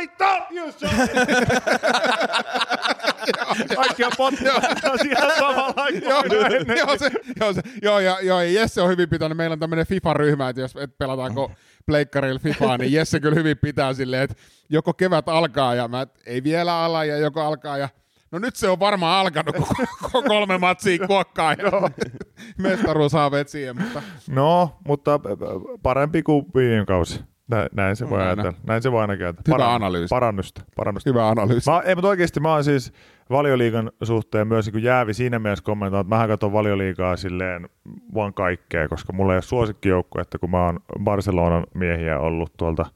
I 0.00 0.08
told 0.08 0.42
you 0.50 0.72
so! 0.72 0.86
Kaikki 3.76 4.04
on 4.04 4.12
pottia 4.16 4.52
siellä 5.02 5.34
samalla 5.40 5.88
joo, 5.88 6.22
joo, 6.76 6.98
se, 6.98 7.10
joo, 7.40 7.52
se, 7.52 7.60
joo, 7.82 8.00
ja, 8.00 8.18
joo, 8.22 8.40
ja 8.40 8.52
Jesse 8.52 8.82
on 8.82 8.90
hyvin 8.90 9.08
pitänyt. 9.08 9.36
Meillä 9.36 9.52
on 9.52 9.60
tämmöinen 9.60 9.86
FIFA-ryhmä, 9.86 10.48
että 10.48 10.60
jos 10.60 10.76
et 10.76 10.98
pelataanko 10.98 11.52
pleikkarilla 11.86 12.38
FIFAa, 12.38 12.78
niin 12.78 12.92
Jesse 12.92 13.20
kyllä 13.20 13.34
hyvin 13.34 13.58
pitää 13.58 13.94
silleen, 13.94 14.22
että 14.22 14.36
joko 14.68 14.92
kevät 14.94 15.28
alkaa 15.28 15.74
ja 15.74 15.88
mä, 15.88 16.06
ei 16.26 16.44
vielä 16.44 16.84
ala 16.84 17.04
ja 17.04 17.16
joko 17.16 17.40
alkaa 17.40 17.78
ja 17.78 17.88
No 18.32 18.38
nyt 18.38 18.56
se 18.56 18.68
on 18.68 18.80
varmaan 18.80 19.20
alkanut, 19.20 19.56
kun 19.56 20.22
kolme 20.28 20.58
matsia 20.58 21.06
kuokkaa 21.06 21.52
ja 21.52 21.70
mestaruushaaveet 22.68 23.48
siihen, 23.48 23.80
mutta 23.80 24.02
No, 24.30 24.76
mutta 24.86 25.20
parempi 25.82 26.22
kuin 26.22 26.46
viime 26.54 26.86
kausi. 26.86 27.20
Nä- 27.50 27.68
Näin 27.72 27.96
se 27.96 28.10
voi 28.10 28.18
aina. 28.18 28.42
ajatella. 28.42 28.58
Näin 28.66 28.82
se 28.82 28.92
voi 28.92 29.00
aina 29.00 29.16
käyttää. 29.16 29.54
Hyvä 29.54 29.74
analyysi. 29.74 30.10
Parannusta. 30.14 30.62
parannusta. 30.76 31.10
hyvä 31.10 31.28
analyysi. 31.28 31.70
Mä, 31.70 31.80
ei, 31.80 31.94
mutta 31.94 32.08
oikeasti 32.08 32.40
mä 32.40 32.52
oon 32.52 32.64
siis 32.64 32.92
valioliigan 33.30 33.90
suhteen 34.02 34.48
myös 34.48 34.72
niin 34.72 34.82
jäävi 34.82 35.14
siinä 35.14 35.38
mielessä 35.38 35.64
kommentoin, 35.64 36.00
että 36.00 36.08
mähän 36.14 36.28
katson 36.28 36.52
valioliigaa 36.52 37.16
silleen 37.16 37.68
vaan 38.14 38.34
kaikkea, 38.34 38.88
koska 38.88 39.12
mulla 39.12 39.32
ei 39.32 39.36
ole 39.36 39.42
suosikkijoukko, 39.42 40.20
että 40.20 40.38
kun 40.38 40.50
mä 40.50 40.64
oon 40.66 40.80
Barcelonan 41.04 41.64
miehiä 41.74 42.18
ollut 42.18 42.52
tuolta, 42.56 42.86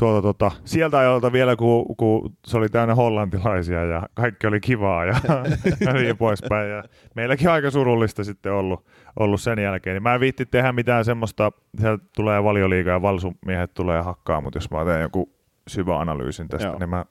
tuolta 0.00 0.22
tota, 0.22 0.50
sieltä 0.64 0.98
ajoilta 0.98 1.32
vielä, 1.32 1.56
kun, 1.56 1.96
kun, 1.96 2.36
se 2.46 2.56
oli 2.56 2.68
täynnä 2.68 2.94
hollantilaisia 2.94 3.84
ja 3.84 4.02
kaikki 4.14 4.46
oli 4.46 4.60
kivaa 4.60 5.04
ja, 5.04 5.14
ja 5.86 5.92
niin 5.92 6.16
poispäin. 6.16 6.70
Ja 6.70 6.84
meilläkin 7.14 7.50
aika 7.50 7.70
surullista 7.70 8.24
sitten 8.24 8.52
ollut, 8.52 8.86
ollut 9.18 9.40
sen 9.40 9.58
jälkeen. 9.58 9.94
Niin 9.94 10.02
mä 10.02 10.14
en 10.14 10.20
viitti 10.20 10.46
tehdä 10.46 10.72
mitään 10.72 11.04
semmoista, 11.04 11.52
sieltä 11.80 12.04
tulee 12.16 12.44
valioliiga 12.44 12.90
ja 12.90 13.02
valsumiehet 13.02 13.74
tulee 13.74 14.02
hakkaa, 14.02 14.40
mutta 14.40 14.56
jos 14.56 14.70
mä 14.70 14.84
teen 14.84 15.00
joku 15.00 15.32
syvä 15.68 16.00
analyysin 16.00 16.48
tästä, 16.48 16.68
Joo. 16.68 16.78
niin 16.78 16.90
mä 16.90 17.04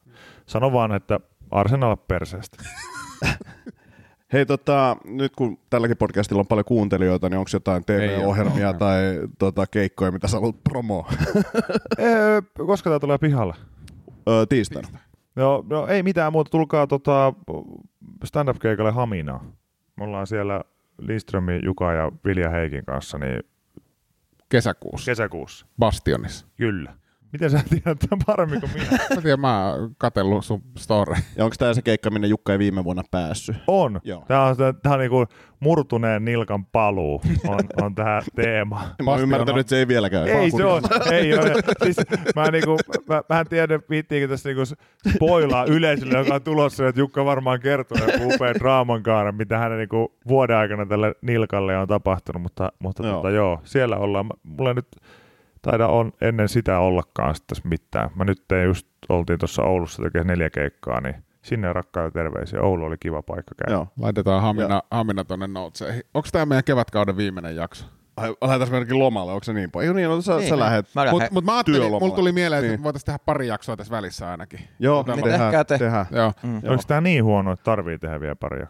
sanon 0.46 0.74
vaan, 0.74 0.92
että 0.92 1.20
Arsenal 1.52 1.96
perseestä. 1.96 2.64
Hei, 4.34 4.46
tota, 4.46 4.98
nyt 5.06 5.36
kun 5.36 5.60
tälläkin 5.70 5.98
podcastilla 5.98 6.40
on 6.40 6.48
paljon 6.48 6.66
kuuntelijoita, 6.66 7.30
niin 7.30 7.38
onko 7.38 7.50
jotain 7.54 7.86
TV-ohjelmia 7.86 8.74
tai 8.74 9.00
tota, 9.40 9.68
keikkoja, 9.68 10.12
mitä 10.12 10.28
sä 10.28 10.38
haluat 10.38 10.64
promoa 10.64 11.12
Öö, 12.00 12.42
koska 12.58 12.90
tää 12.90 13.00
tulee 13.00 13.18
pihalle? 13.18 13.54
Öö, 14.30 14.46
tiistaina? 14.46 14.88
No, 15.36 15.66
no 15.70 15.88
ei 15.88 16.04
mitään 16.04 16.32
muuta, 16.32 16.52
tulkaa 16.52 16.88
tota, 16.88 17.34
stand-up-keikalle 18.26 18.92
Haminaa. 18.92 19.44
Me 19.98 20.04
ollaan 20.04 20.28
siellä 20.28 20.62
Lindströmin, 20.98 21.62
Juka 21.66 21.94
ja 21.94 22.12
Vilja 22.26 22.50
Heikin 22.50 22.86
kanssa 22.86 23.18
niin 23.18 23.44
Kesäkuussa, 24.50 25.12
kesäkuussa. 25.12 25.66
Bastionissa. 25.80 26.48
Kyllä. 26.58 26.94
Miten 27.32 27.52
sä 27.52 27.62
tiedät 27.70 28.00
tämän 28.10 28.20
paremmin 28.26 28.60
kuin 28.60 28.72
minä? 28.74 28.86
Mä 29.16 29.22
tiedän, 29.22 29.40
mä 29.40 29.70
oon 29.74 29.96
katsellut 29.98 30.46
sun 30.46 30.62
story. 30.78 31.16
Ja 31.36 31.44
onko 31.44 31.56
tämä 31.60 31.74
se 31.74 31.82
keikka, 31.82 32.10
minne 32.10 32.28
Jukka 32.28 32.52
ei 32.52 32.60
viime 32.60 32.84
vuonna 32.84 33.04
päässyt? 33.12 33.56
On. 33.68 34.00
Joo. 34.04 34.24
Tämä 34.28 34.44
on, 34.46 34.56
tää 34.84 34.94
on 34.94 35.00
niinku 35.00 35.26
murtuneen 35.60 36.26
nilkan 36.26 36.66
paluu 36.66 37.22
on, 37.48 37.60
on 37.82 37.96
tämä 37.96 38.22
teema. 38.36 38.82
Mä 39.04 39.12
oon 39.12 39.22
ymmärtänyt, 39.22 39.60
että 39.60 39.70
se 39.70 39.78
ei 39.78 39.88
vieläkään. 39.88 40.28
Ei 40.28 40.52
se 40.52 40.66
on, 40.66 40.82
ei 41.12 41.34
ole. 41.34 41.54
Siis 41.84 41.98
mä, 42.36 42.52
niinku, 42.52 42.78
mä, 43.10 43.22
mä 43.30 43.40
en 43.40 43.48
tiedä, 43.48 43.80
viittiinkö 43.90 44.28
tässä 44.28 44.50
niinku 44.50 44.64
spoilaa 45.16 45.66
yleisölle, 45.66 46.18
joka 46.18 46.36
on 46.36 46.42
tulossa, 46.42 46.88
että 46.88 47.02
Jukka 47.02 47.26
varmaan 47.26 47.60
kertoo 47.60 47.98
joku 47.98 48.34
upean 48.36 48.56
draaman 48.60 49.04
kaaren, 49.04 49.36
mitä 49.36 49.58
hänen 49.58 49.78
niinku 49.78 50.14
vuoden 50.28 50.58
aikana 50.58 50.86
tälle 50.86 51.16
nilkalle 51.22 51.78
on 51.78 51.88
tapahtunut, 51.88 52.42
mutta, 52.42 52.72
mutta 52.80 53.08
Joo. 53.08 53.16
Tota, 53.16 53.30
joo, 53.30 53.62
siellä 53.64 53.98
ollaan. 53.98 54.26
Mä- 54.26 54.34
Mulla 54.44 54.74
nyt 54.74 54.88
taida 55.62 55.88
on 55.88 56.14
ennen 56.22 56.50
sitä 56.50 56.80
ollakaan 56.80 57.36
sit 57.36 57.48
tässä 57.48 57.68
mitään. 57.68 58.10
Mä 58.16 58.24
nyt 58.24 58.44
tein 58.48 58.66
just, 58.66 58.88
oltiin 59.10 59.40
tuossa 59.40 59.64
Oulussa 59.64 60.04
tekee 60.04 60.24
neljä 60.24 60.50
keikkaa, 60.50 61.02
niin 61.02 61.16
sinne 61.42 61.74
rakkaita 61.74 62.12
terveisiä. 62.12 62.62
Oulu 62.62 62.86
oli 62.86 62.98
kiva 63.00 63.22
paikka 63.22 63.56
käydä. 63.56 63.74
Joo. 63.74 63.88
Laitetaan 64.00 64.42
Hamina, 64.42 64.82
Hamina 64.92 65.24
tonne 65.24 65.48
noteseihin. 65.48 66.04
Onko 66.14 66.30
tämä 66.32 66.46
meidän 66.46 66.64
kevätkauden 66.64 67.18
viimeinen 67.18 67.56
jakso? 67.56 67.86
Lähdetäänkö 68.22 68.72
meidänkin 68.72 69.00
lomalle, 69.00 69.32
onko 69.32 69.44
se 69.44 69.54
niin 69.54 69.72
paljon? 69.72 69.98
Ei, 69.98 70.04
niin, 70.08 70.16
no, 70.16 70.22
sä, 70.22 70.36
Niin, 70.38 70.50
sä 70.50 70.56
niin. 70.56 70.60
lähet. 70.60 70.86
Mä. 70.96 71.12
Mutta 71.12 71.28
mut 71.32 71.46
mä 71.46 71.54
ajattelin, 71.56 71.78
Työlomalle. 71.78 72.00
mulla 72.06 72.16
tuli 72.16 72.32
mieleen, 72.32 72.64
että 72.64 72.72
Niin. 72.76 72.84
voitaisiin 72.84 73.06
tehdä 73.06 73.20
pari 73.26 73.48
jaksoa 73.48 73.78
tässä 73.78 73.92
välissä 73.92 74.30
ainakin. 74.32 74.60
Joo, 74.80 75.04
Niin 75.08 75.24
tehdään, 75.24 75.66
te. 75.66 75.78
tehdään. 75.78 76.06
Joo, 76.12 76.34
Mm. 76.44 76.56
Onko 76.56 76.84
tämä 76.88 77.02
niin 77.02 77.24
huono, 77.24 77.52
että 77.52 77.64
tarvii 77.64 78.00
tehdä 78.00 78.20
vielä 78.20 78.36
paria? 78.36 78.68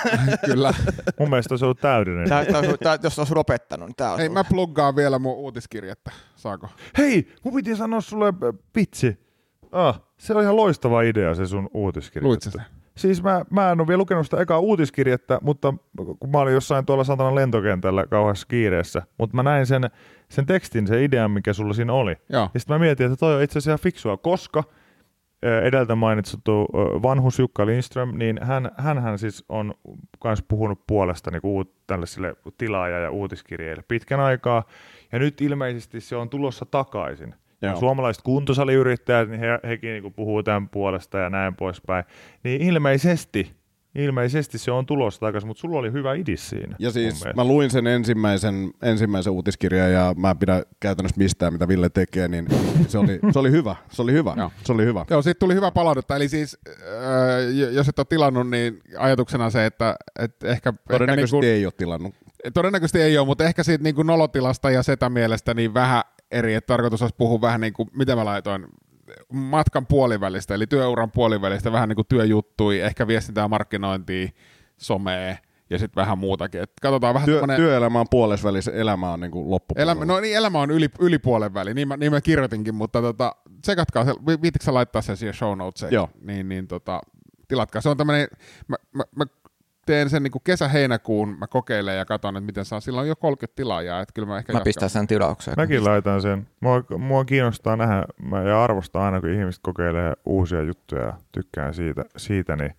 kyllä. 0.46 0.74
Mun 1.18 1.30
mielestä 1.30 1.56
se 1.56 1.66
on 1.66 1.76
täydellinen. 1.76 2.28
Tää, 2.28 2.44
tää, 2.44 2.62
tää, 2.82 2.98
jos 3.02 3.18
olisi 3.18 3.34
lopettanut, 3.34 3.88
niin 3.88 3.96
tää 3.96 4.12
on 4.12 4.18
Hei, 4.18 4.28
mä 4.28 4.44
pluggaan 4.44 4.96
vielä 4.96 5.18
mun 5.18 5.34
uutiskirjettä. 5.34 6.10
Saako? 6.36 6.68
Hei, 6.98 7.32
mun 7.44 7.54
piti 7.54 7.76
sanoa 7.76 8.00
sulle 8.00 8.28
äh, 8.28 8.34
vitsi. 8.76 9.26
Ah, 9.72 10.00
se 10.18 10.34
on 10.34 10.42
ihan 10.42 10.56
loistava 10.56 11.02
idea 11.02 11.34
se 11.34 11.46
sun 11.46 11.70
uutiskirja. 11.74 12.28
Luit 12.28 12.42
sen? 12.42 12.52
Siis 12.96 13.22
mä, 13.22 13.44
mä 13.50 13.72
en 13.72 13.80
ole 13.80 13.88
vielä 13.88 13.98
lukenut 13.98 14.26
sitä 14.26 14.40
ekaa 14.40 14.58
uutiskirjettä, 14.58 15.38
mutta 15.42 15.74
kun 16.20 16.30
mä 16.30 16.38
olin 16.38 16.54
jossain 16.54 16.86
tuolla 16.86 17.04
satanan 17.04 17.34
lentokentällä 17.34 18.06
kauheassa 18.06 18.46
kiireessä, 18.46 19.02
mutta 19.18 19.36
mä 19.36 19.42
näin 19.42 19.66
sen, 19.66 19.90
sen 20.28 20.46
tekstin, 20.46 20.86
sen 20.86 21.02
idean, 21.02 21.30
mikä 21.30 21.52
sulla 21.52 21.74
siinä 21.74 21.92
oli. 21.92 22.16
Joo. 22.28 22.50
Ja 22.54 22.60
sitten 22.60 22.74
mä 22.74 22.78
mietin, 22.78 23.06
että 23.06 23.16
toi 23.16 23.34
on 23.34 23.42
itse 23.42 23.58
asiassa 23.58 23.82
fiksua, 23.82 24.16
koska 24.16 24.64
edeltä 25.42 25.94
mainittu 25.94 26.66
ö, 26.74 27.02
vanhus 27.02 27.38
Jukka 27.38 27.66
Lindström, 27.66 28.18
niin 28.18 28.38
hän, 28.42 28.70
hänhän 28.76 29.18
siis 29.18 29.44
on 29.48 29.74
myös 30.24 30.42
puhunut 30.48 30.86
puolesta 30.86 31.30
niin 31.30 31.40
uut, 31.42 31.86
tällaisille 31.86 32.36
tilaaja- 32.58 32.98
ja 32.98 33.10
uutiskirjeille 33.10 33.84
pitkän 33.88 34.20
aikaa, 34.20 34.64
ja 35.12 35.18
nyt 35.18 35.40
ilmeisesti 35.40 36.00
se 36.00 36.16
on 36.16 36.28
tulossa 36.28 36.66
takaisin. 36.70 37.34
Joo. 37.62 37.76
Suomalaiset 37.76 38.22
kuntosaliyrittäjät, 38.22 39.28
niin 39.28 39.40
he, 39.40 39.46
hekin 39.68 39.90
niin 39.90 40.14
puhuu 40.14 40.42
tämän 40.42 40.68
puolesta 40.68 41.18
ja 41.18 41.30
näin 41.30 41.56
poispäin. 41.56 42.04
Niin 42.44 42.62
ilmeisesti, 42.62 43.52
ilmeisesti 43.94 44.58
se 44.58 44.70
on 44.70 44.86
tulossa 44.86 45.20
takaisin, 45.20 45.48
mutta 45.48 45.60
sulla 45.60 45.78
oli 45.78 45.92
hyvä 45.92 46.14
idis 46.14 46.48
siinä. 46.48 46.76
Ja 46.78 46.90
siis 46.90 47.24
mä 47.36 47.44
luin 47.44 47.70
sen 47.70 47.86
ensimmäisen, 47.86 48.70
ensimmäisen 48.82 49.32
uutiskirjan 49.32 49.92
ja 49.92 50.14
mä 50.16 50.30
en 50.30 50.38
pidä 50.38 50.62
käytännössä 50.80 51.18
mistään, 51.18 51.52
mitä 51.52 51.68
Ville 51.68 51.88
tekee, 51.88 52.28
niin 52.28 52.46
se 52.88 52.98
oli, 52.98 53.18
se 53.32 53.38
oli 53.38 53.50
hyvä. 53.50 53.76
Se 53.90 54.02
oli 54.02 54.12
hyvä. 54.12 54.34
Joo. 54.36 54.50
Se 54.64 54.72
oli 54.72 54.84
hyvä. 54.84 55.04
Joo, 55.10 55.22
siitä 55.22 55.38
tuli 55.38 55.54
hyvä 55.54 55.70
palautetta. 55.70 56.16
Eli 56.16 56.28
siis, 56.28 56.58
äh, 56.68 57.72
jos 57.72 57.88
et 57.88 57.98
ole 57.98 58.06
tilannut, 58.08 58.50
niin 58.50 58.80
ajatuksena 58.98 59.50
se, 59.50 59.66
että, 59.66 59.96
että 60.18 60.48
ehkä... 60.48 60.72
Todennäköisesti 60.90 61.36
ehkä 61.36 61.46
niin 61.46 61.54
ei 61.54 61.66
ole 61.66 61.72
tilannut. 61.76 62.14
kuin, 62.14 62.52
todennäköisesti 62.54 63.00
ei 63.00 63.18
ole, 63.18 63.26
mutta 63.26 63.44
ehkä 63.44 63.62
siitä 63.62 63.84
niin 63.84 63.94
kuin 63.94 64.06
nolotilasta 64.06 64.70
ja 64.70 64.82
setä 64.82 65.08
mielestä 65.08 65.54
niin 65.54 65.74
vähän 65.74 66.02
eri, 66.30 66.54
että 66.54 66.66
tarkoitus 66.66 67.02
olisi 67.02 67.14
puhua 67.18 67.40
vähän 67.40 67.60
niin 67.60 67.72
kuin, 67.72 67.90
mitä 67.92 68.16
mä 68.16 68.24
laitoin, 68.24 68.66
matkan 69.32 69.86
puolivälistä, 69.86 70.54
eli 70.54 70.66
työuran 70.66 71.10
puolivälistä, 71.10 71.72
vähän 71.72 71.88
niin 71.88 71.96
kuin 71.96 72.06
työjuttui, 72.08 72.80
ehkä 72.80 73.06
viestintää 73.06 73.48
markkinointia, 73.48 74.28
somea 74.76 75.36
ja 75.70 75.78
sitten 75.78 76.00
vähän 76.00 76.18
muutakin. 76.18 76.62
Et 76.62 76.72
katsotaan 76.82 77.14
vähän 77.14 77.26
Työ, 77.26 77.34
semmoinen- 77.34 77.56
työelämä 77.56 78.00
on 78.00 78.06
puolesvälissä, 78.10 78.72
elämä 78.72 79.12
on 79.12 79.20
niin 79.20 79.30
kuin 79.30 79.50
loppupuolella. 79.50 79.92
Elämä, 79.92 80.04
no 80.04 80.20
niin, 80.20 80.36
elämä 80.36 80.60
on 80.60 80.70
yli, 80.70 80.88
yli 81.00 81.18
puolen 81.18 81.54
väli, 81.54 81.74
niin 81.74 81.88
mä, 81.88 81.96
niin 81.96 82.12
mä 82.12 82.20
kirjoitinkin, 82.20 82.74
mutta 82.74 83.00
tota, 83.02 83.36
tsekatkaa 83.62 84.04
se, 84.04 84.10
vi- 84.26 84.42
viittikö 84.42 84.64
sä 84.64 84.74
laittaa 84.74 85.02
sen 85.02 85.16
siihen 85.16 85.34
show 85.34 85.58
notesiin? 85.58 85.92
Joo. 85.92 86.08
Niin, 86.20 86.48
niin 86.48 86.66
tota, 86.68 87.00
tilatkaa. 87.48 87.80
Se 87.82 87.88
on 87.88 87.96
tämmönen, 87.96 88.28
mä, 88.68 88.76
mä, 88.92 89.04
mä 89.16 89.24
teen 89.86 90.10
sen 90.10 90.22
niin 90.22 90.32
kesä-heinäkuun, 90.44 91.38
mä 91.38 91.46
kokeilen 91.46 91.96
ja 91.98 92.04
katson, 92.04 92.36
että 92.36 92.46
miten 92.46 92.64
saa. 92.64 92.80
Silloin 92.80 93.02
on 93.04 93.08
jo 93.08 93.16
30 93.16 93.56
tilaajaa, 93.56 94.00
että 94.00 94.12
kyllä 94.14 94.28
mä 94.28 94.38
ehkä 94.38 94.52
Mä 94.52 94.56
jatkan. 94.56 94.64
pistän 94.64 94.90
sen 94.90 95.06
tilaukseen. 95.06 95.54
Mäkin 95.56 95.84
laitan 95.84 96.22
sen. 96.22 96.48
Mua, 96.60 96.84
mua 96.98 97.24
kiinnostaa 97.24 97.76
nähdä 97.76 98.04
mä 98.22 98.42
ja 98.42 98.64
arvostaa 98.64 99.04
aina, 99.04 99.20
kun 99.20 99.30
ihmiset 99.30 99.60
kokeilee 99.62 100.12
uusia 100.26 100.62
juttuja 100.62 101.02
ja 101.02 101.12
tykkään 101.32 101.74
siitä, 101.74 102.04
siitä 102.16 102.56
niin 102.56 102.74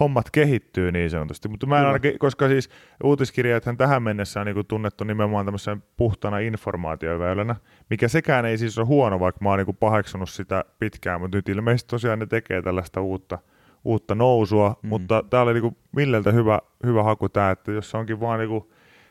hommat 0.00 0.30
kehittyy 0.30 0.92
niin 0.92 1.10
sanotusti. 1.10 1.48
Mutta 1.48 1.66
mä 1.66 1.80
en 1.80 1.86
ainakin, 1.86 2.18
koska 2.18 2.48
siis 2.48 2.70
uutiskirjathan 3.04 3.76
tähän 3.76 4.02
mennessä 4.02 4.40
on 4.40 4.46
niin 4.46 4.66
tunnettu 4.68 5.04
nimenomaan 5.04 5.44
tämmöisen 5.46 5.82
puhtana 5.96 6.38
informaatioväylänä, 6.38 7.56
mikä 7.90 8.08
sekään 8.08 8.44
ei 8.44 8.58
siis 8.58 8.78
ole 8.78 8.86
huono, 8.86 9.20
vaikka 9.20 9.38
mä 9.44 9.50
oon 9.50 9.58
niin 9.58 9.76
paheksunut 9.76 10.30
sitä 10.30 10.64
pitkään, 10.78 11.20
mutta 11.20 11.38
nyt 11.38 11.48
ilmeisesti 11.48 11.88
tosiaan 11.90 12.18
ne 12.18 12.26
tekee 12.26 12.62
tällaista 12.62 13.00
uutta, 13.00 13.38
uutta 13.84 14.14
nousua, 14.14 14.76
mm. 14.82 14.88
mutta 14.88 15.24
tää 15.30 15.42
oli 15.42 15.54
niin 15.54 15.76
Milleltä 15.96 16.32
hyvä, 16.32 16.60
hyvä 16.86 17.02
haku 17.02 17.28
tämä, 17.28 17.50
että 17.50 17.72
jos 17.72 17.90
se 17.90 17.96
onkin 17.96 18.20
vaan 18.20 18.38
niin 18.38 18.68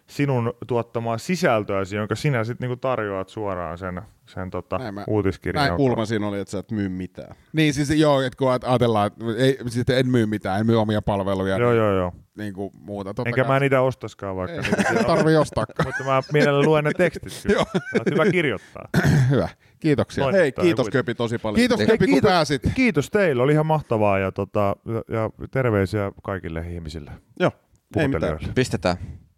sinun 0.10 0.54
tuottamaa 0.68 1.18
sisältöä, 1.18 1.82
jonka 1.96 2.16
sinä 2.16 2.44
sitten 2.44 2.68
niinku 2.70 2.80
tarjoat 2.82 3.30
suoraan 3.30 3.78
sen, 3.78 4.02
sen 4.26 4.50
tota, 4.50 4.78
Näin 4.78 4.94
mä- 4.94 5.04
uutiskirjan. 5.08 5.66
Näin 5.66 5.78
kulma 5.78 6.06
siinä 6.06 6.28
oli, 6.28 6.40
että 6.40 6.52
sä 6.52 6.60
et 6.60 6.72
myy 6.72 6.90
mitään. 6.90 7.36
Niin 7.54 7.74
siis 7.74 7.90
joo, 7.90 8.22
että 8.22 8.38
kun 8.38 8.50
ajatellaan, 8.52 9.08
että 9.08 9.26
ei, 9.38 9.58
siis 9.68 9.86
en 9.90 10.08
myy 10.08 10.26
mitään, 10.26 10.60
en 10.60 10.66
myy 10.66 10.82
omia 10.82 11.02
palveluja, 11.02 11.58
Joo, 11.58 11.74
joo, 11.74 11.94
joo. 11.94 12.14
niin 12.38 12.54
kuin 12.54 12.72
muuta. 12.80 13.14
Totta 13.14 13.30
Enkä 13.30 13.44
kai. 13.44 13.54
mä 13.54 13.60
niitä 13.60 13.82
ostaskaan 13.82 14.36
vaikka. 14.36 14.56
Ei, 14.56 14.62
niitä 14.62 14.94
ei 15.00 15.04
tarvii 15.04 15.36
ostaa. 15.36 15.66
Mutta 15.86 16.04
mä 16.04 16.22
mielellä 16.34 16.62
luen 16.64 16.84
ne 16.84 16.92
tekstit 16.98 17.34
kyllä. 17.44 17.56
Joo. 17.56 17.66
Hyvä 18.12 18.26
kirjoittaa. 18.32 18.90
Hyvä, 19.32 19.50
kiitoksia. 19.80 20.24
Noin. 20.24 20.36
Hei, 20.36 20.52
kiitos 20.52 20.90
Köpi 20.90 21.16
tosi 21.16 21.38
paljon. 21.38 21.56
Kiitos 21.56 21.80
Köpi, 21.80 21.98
kun 21.98 22.08
kiitos. 22.08 22.30
pääsit. 22.32 22.62
Kiitos 22.76 23.10
teille, 23.10 23.44
oli 23.44 23.52
ihan 23.54 23.66
mahtavaa 23.66 24.20
ja, 24.20 24.32
tota, 24.32 24.76
ja, 24.88 25.20
ja 25.20 25.30
terveisiä 25.52 26.12
kaikille 26.24 26.66
ihmisille. 26.74 27.12
Joo, 27.40 27.52
ei 27.98 28.08
mitään. 28.08 28.38
Pistetään. 28.56 28.98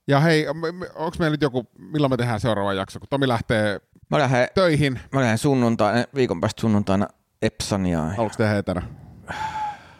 Ja 0.09 0.19
hei, 0.19 0.47
onko 0.95 1.15
meillä 1.19 1.33
nyt 1.33 1.41
joku, 1.41 1.67
milloin 1.77 2.11
me 2.11 2.17
tehdään 2.17 2.39
seuraava 2.39 2.73
jakso, 2.73 2.99
kun 2.99 3.07
Tomi 3.09 3.27
lähtee 3.27 3.79
Mä 4.09 4.19
lähden, 4.19 4.47
töihin. 4.53 4.99
mä 5.13 5.21
lähden 5.21 5.37
sunnuntaina, 5.37 6.03
viikon 6.15 6.41
päästä 6.41 6.61
sunnuntaina 6.61 7.07
Epsaniaan. 7.41 8.15
Haluatko 8.15 8.43
tehdä 8.43 8.57
etänä? 8.57 8.81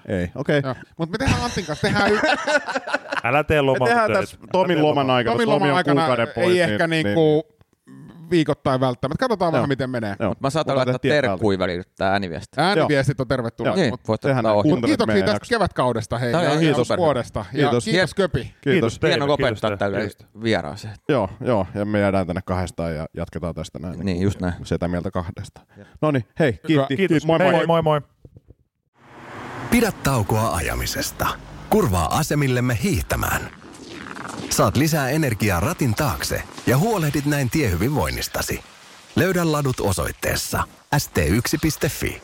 Ei, 0.08 0.32
okei. 0.36 0.60
Okay. 0.60 0.76
Mutta 0.98 1.12
me 1.12 1.18
tehdään 1.18 1.44
Antin 1.44 1.66
kanssa, 1.66 1.88
tehdään 1.88 2.12
y- 2.14 2.20
Älä 3.24 3.44
tee 3.44 3.58
Me 3.58 3.62
lomaa. 3.62 3.88
tehdään 3.88 4.12
tässä 4.12 4.38
Tomin 4.52 4.82
loman 4.82 5.10
aikana. 5.10 5.34
Tomin 5.34 5.46
Tomi 5.46 5.56
loman 5.56 5.70
on 5.72 5.78
aikana 5.78 6.02
kuukauden 6.02 6.28
pois, 6.36 6.48
ei 6.48 6.62
ehkä 6.62 6.88
niin, 6.88 7.06
niinku 7.06 7.48
viikoittain 8.32 8.80
välttämättä. 8.80 9.20
Katsotaan 9.20 9.48
Joo. 9.48 9.54
vähän, 9.54 9.70
miten 9.70 9.90
menee. 9.90 10.16
Joo. 10.20 10.36
Mä 10.40 10.50
saatan 10.50 10.74
Mulla 10.74 10.86
laittaa 10.86 11.10
terkkui 11.10 11.60
välillä 11.60 11.84
tää 11.98 12.12
ääniviesti. 12.12 12.62
Ääniviestit 12.62 13.20
on 13.20 13.28
tervetulleet. 13.28 13.76
Niin, 13.76 13.90
Mut 13.94 14.08
voit 14.08 14.26
ottaa 14.26 14.54
ohi. 14.54 14.70
Kiitoksia 14.86 15.26
tästä 15.26 15.46
kevätkaudesta 15.50 16.18
hei, 16.18 16.32
Tämä 16.32 16.44
ja, 16.44 16.60
kiitos. 16.60 16.90
vuodesta. 16.98 17.40
Ja 17.40 17.60
Kiitos. 17.60 17.86
kiitos 17.86 18.14
Köpi. 18.14 18.40
Kiitos. 18.40 18.54
Kiitos. 18.62 19.00
Hieno 19.04 19.28
lopettaa 19.28 19.70
kiitos 19.70 19.80
tälle 19.80 20.10
vieraaseen. 20.44 20.94
Joo, 21.10 21.30
joo, 21.42 21.68
ja 21.76 21.86
me 21.86 22.00
jäädään 22.00 22.28
tänne 22.28 22.42
kahdestaan 22.46 22.96
ja 22.96 23.08
jatketaan 23.14 23.56
tästä 23.56 23.80
näin. 23.80 24.00
Niin, 24.00 24.22
just 24.22 24.42
näin. 24.42 24.54
Setä 24.64 24.88
mieltä 24.88 25.12
kahdesta. 25.12 25.62
No 26.02 26.12
niin, 26.12 26.26
hei, 26.40 26.60
kiitti. 26.68 26.98
Kiitos. 26.98 27.26
Moi 27.26 27.40
moi. 27.40 27.54
Hei, 27.54 27.68
moi 27.68 27.82
moi. 27.82 28.02
Pidä 29.72 29.92
taukoa 30.04 30.56
ajamisesta. 30.56 31.28
Kurvaa 31.70 32.18
asemillemme 32.18 32.78
hiihtämään. 32.84 33.59
Saat 34.50 34.78
lisää 34.78 35.10
energiaa 35.10 35.60
ratin 35.60 35.96
taakse 35.96 36.44
ja 36.66 36.78
huolehdit 36.78 37.26
näin 37.26 37.50
tiehyvinvoinnistasi. 37.50 38.64
Löydä 39.16 39.52
ladut 39.52 39.80
osoitteessa 39.80 40.64
st1.fi. 40.96 42.22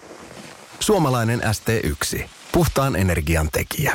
Suomalainen 0.80 1.42
ST1. 1.42 2.24
Puhtaan 2.52 2.96
energian 2.96 3.50
tekijä. 3.52 3.94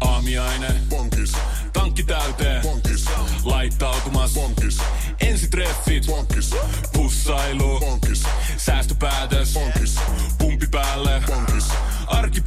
Aamiaine. 0.00 0.68
Bonkis. 0.88 1.32
Tankki 1.72 2.04
täyteen. 2.04 2.62
Bonkis. 2.62 3.04
Laittautumas. 3.44 4.34
Bonkis. 4.34 4.78
Ensitreffit. 5.20 6.06
Bonkis. 6.06 6.50
Pussailu. 6.92 7.80
Bonkis. 7.80 8.22
Säästöpäätös. 8.56 9.54
Bonkis. 9.54 9.96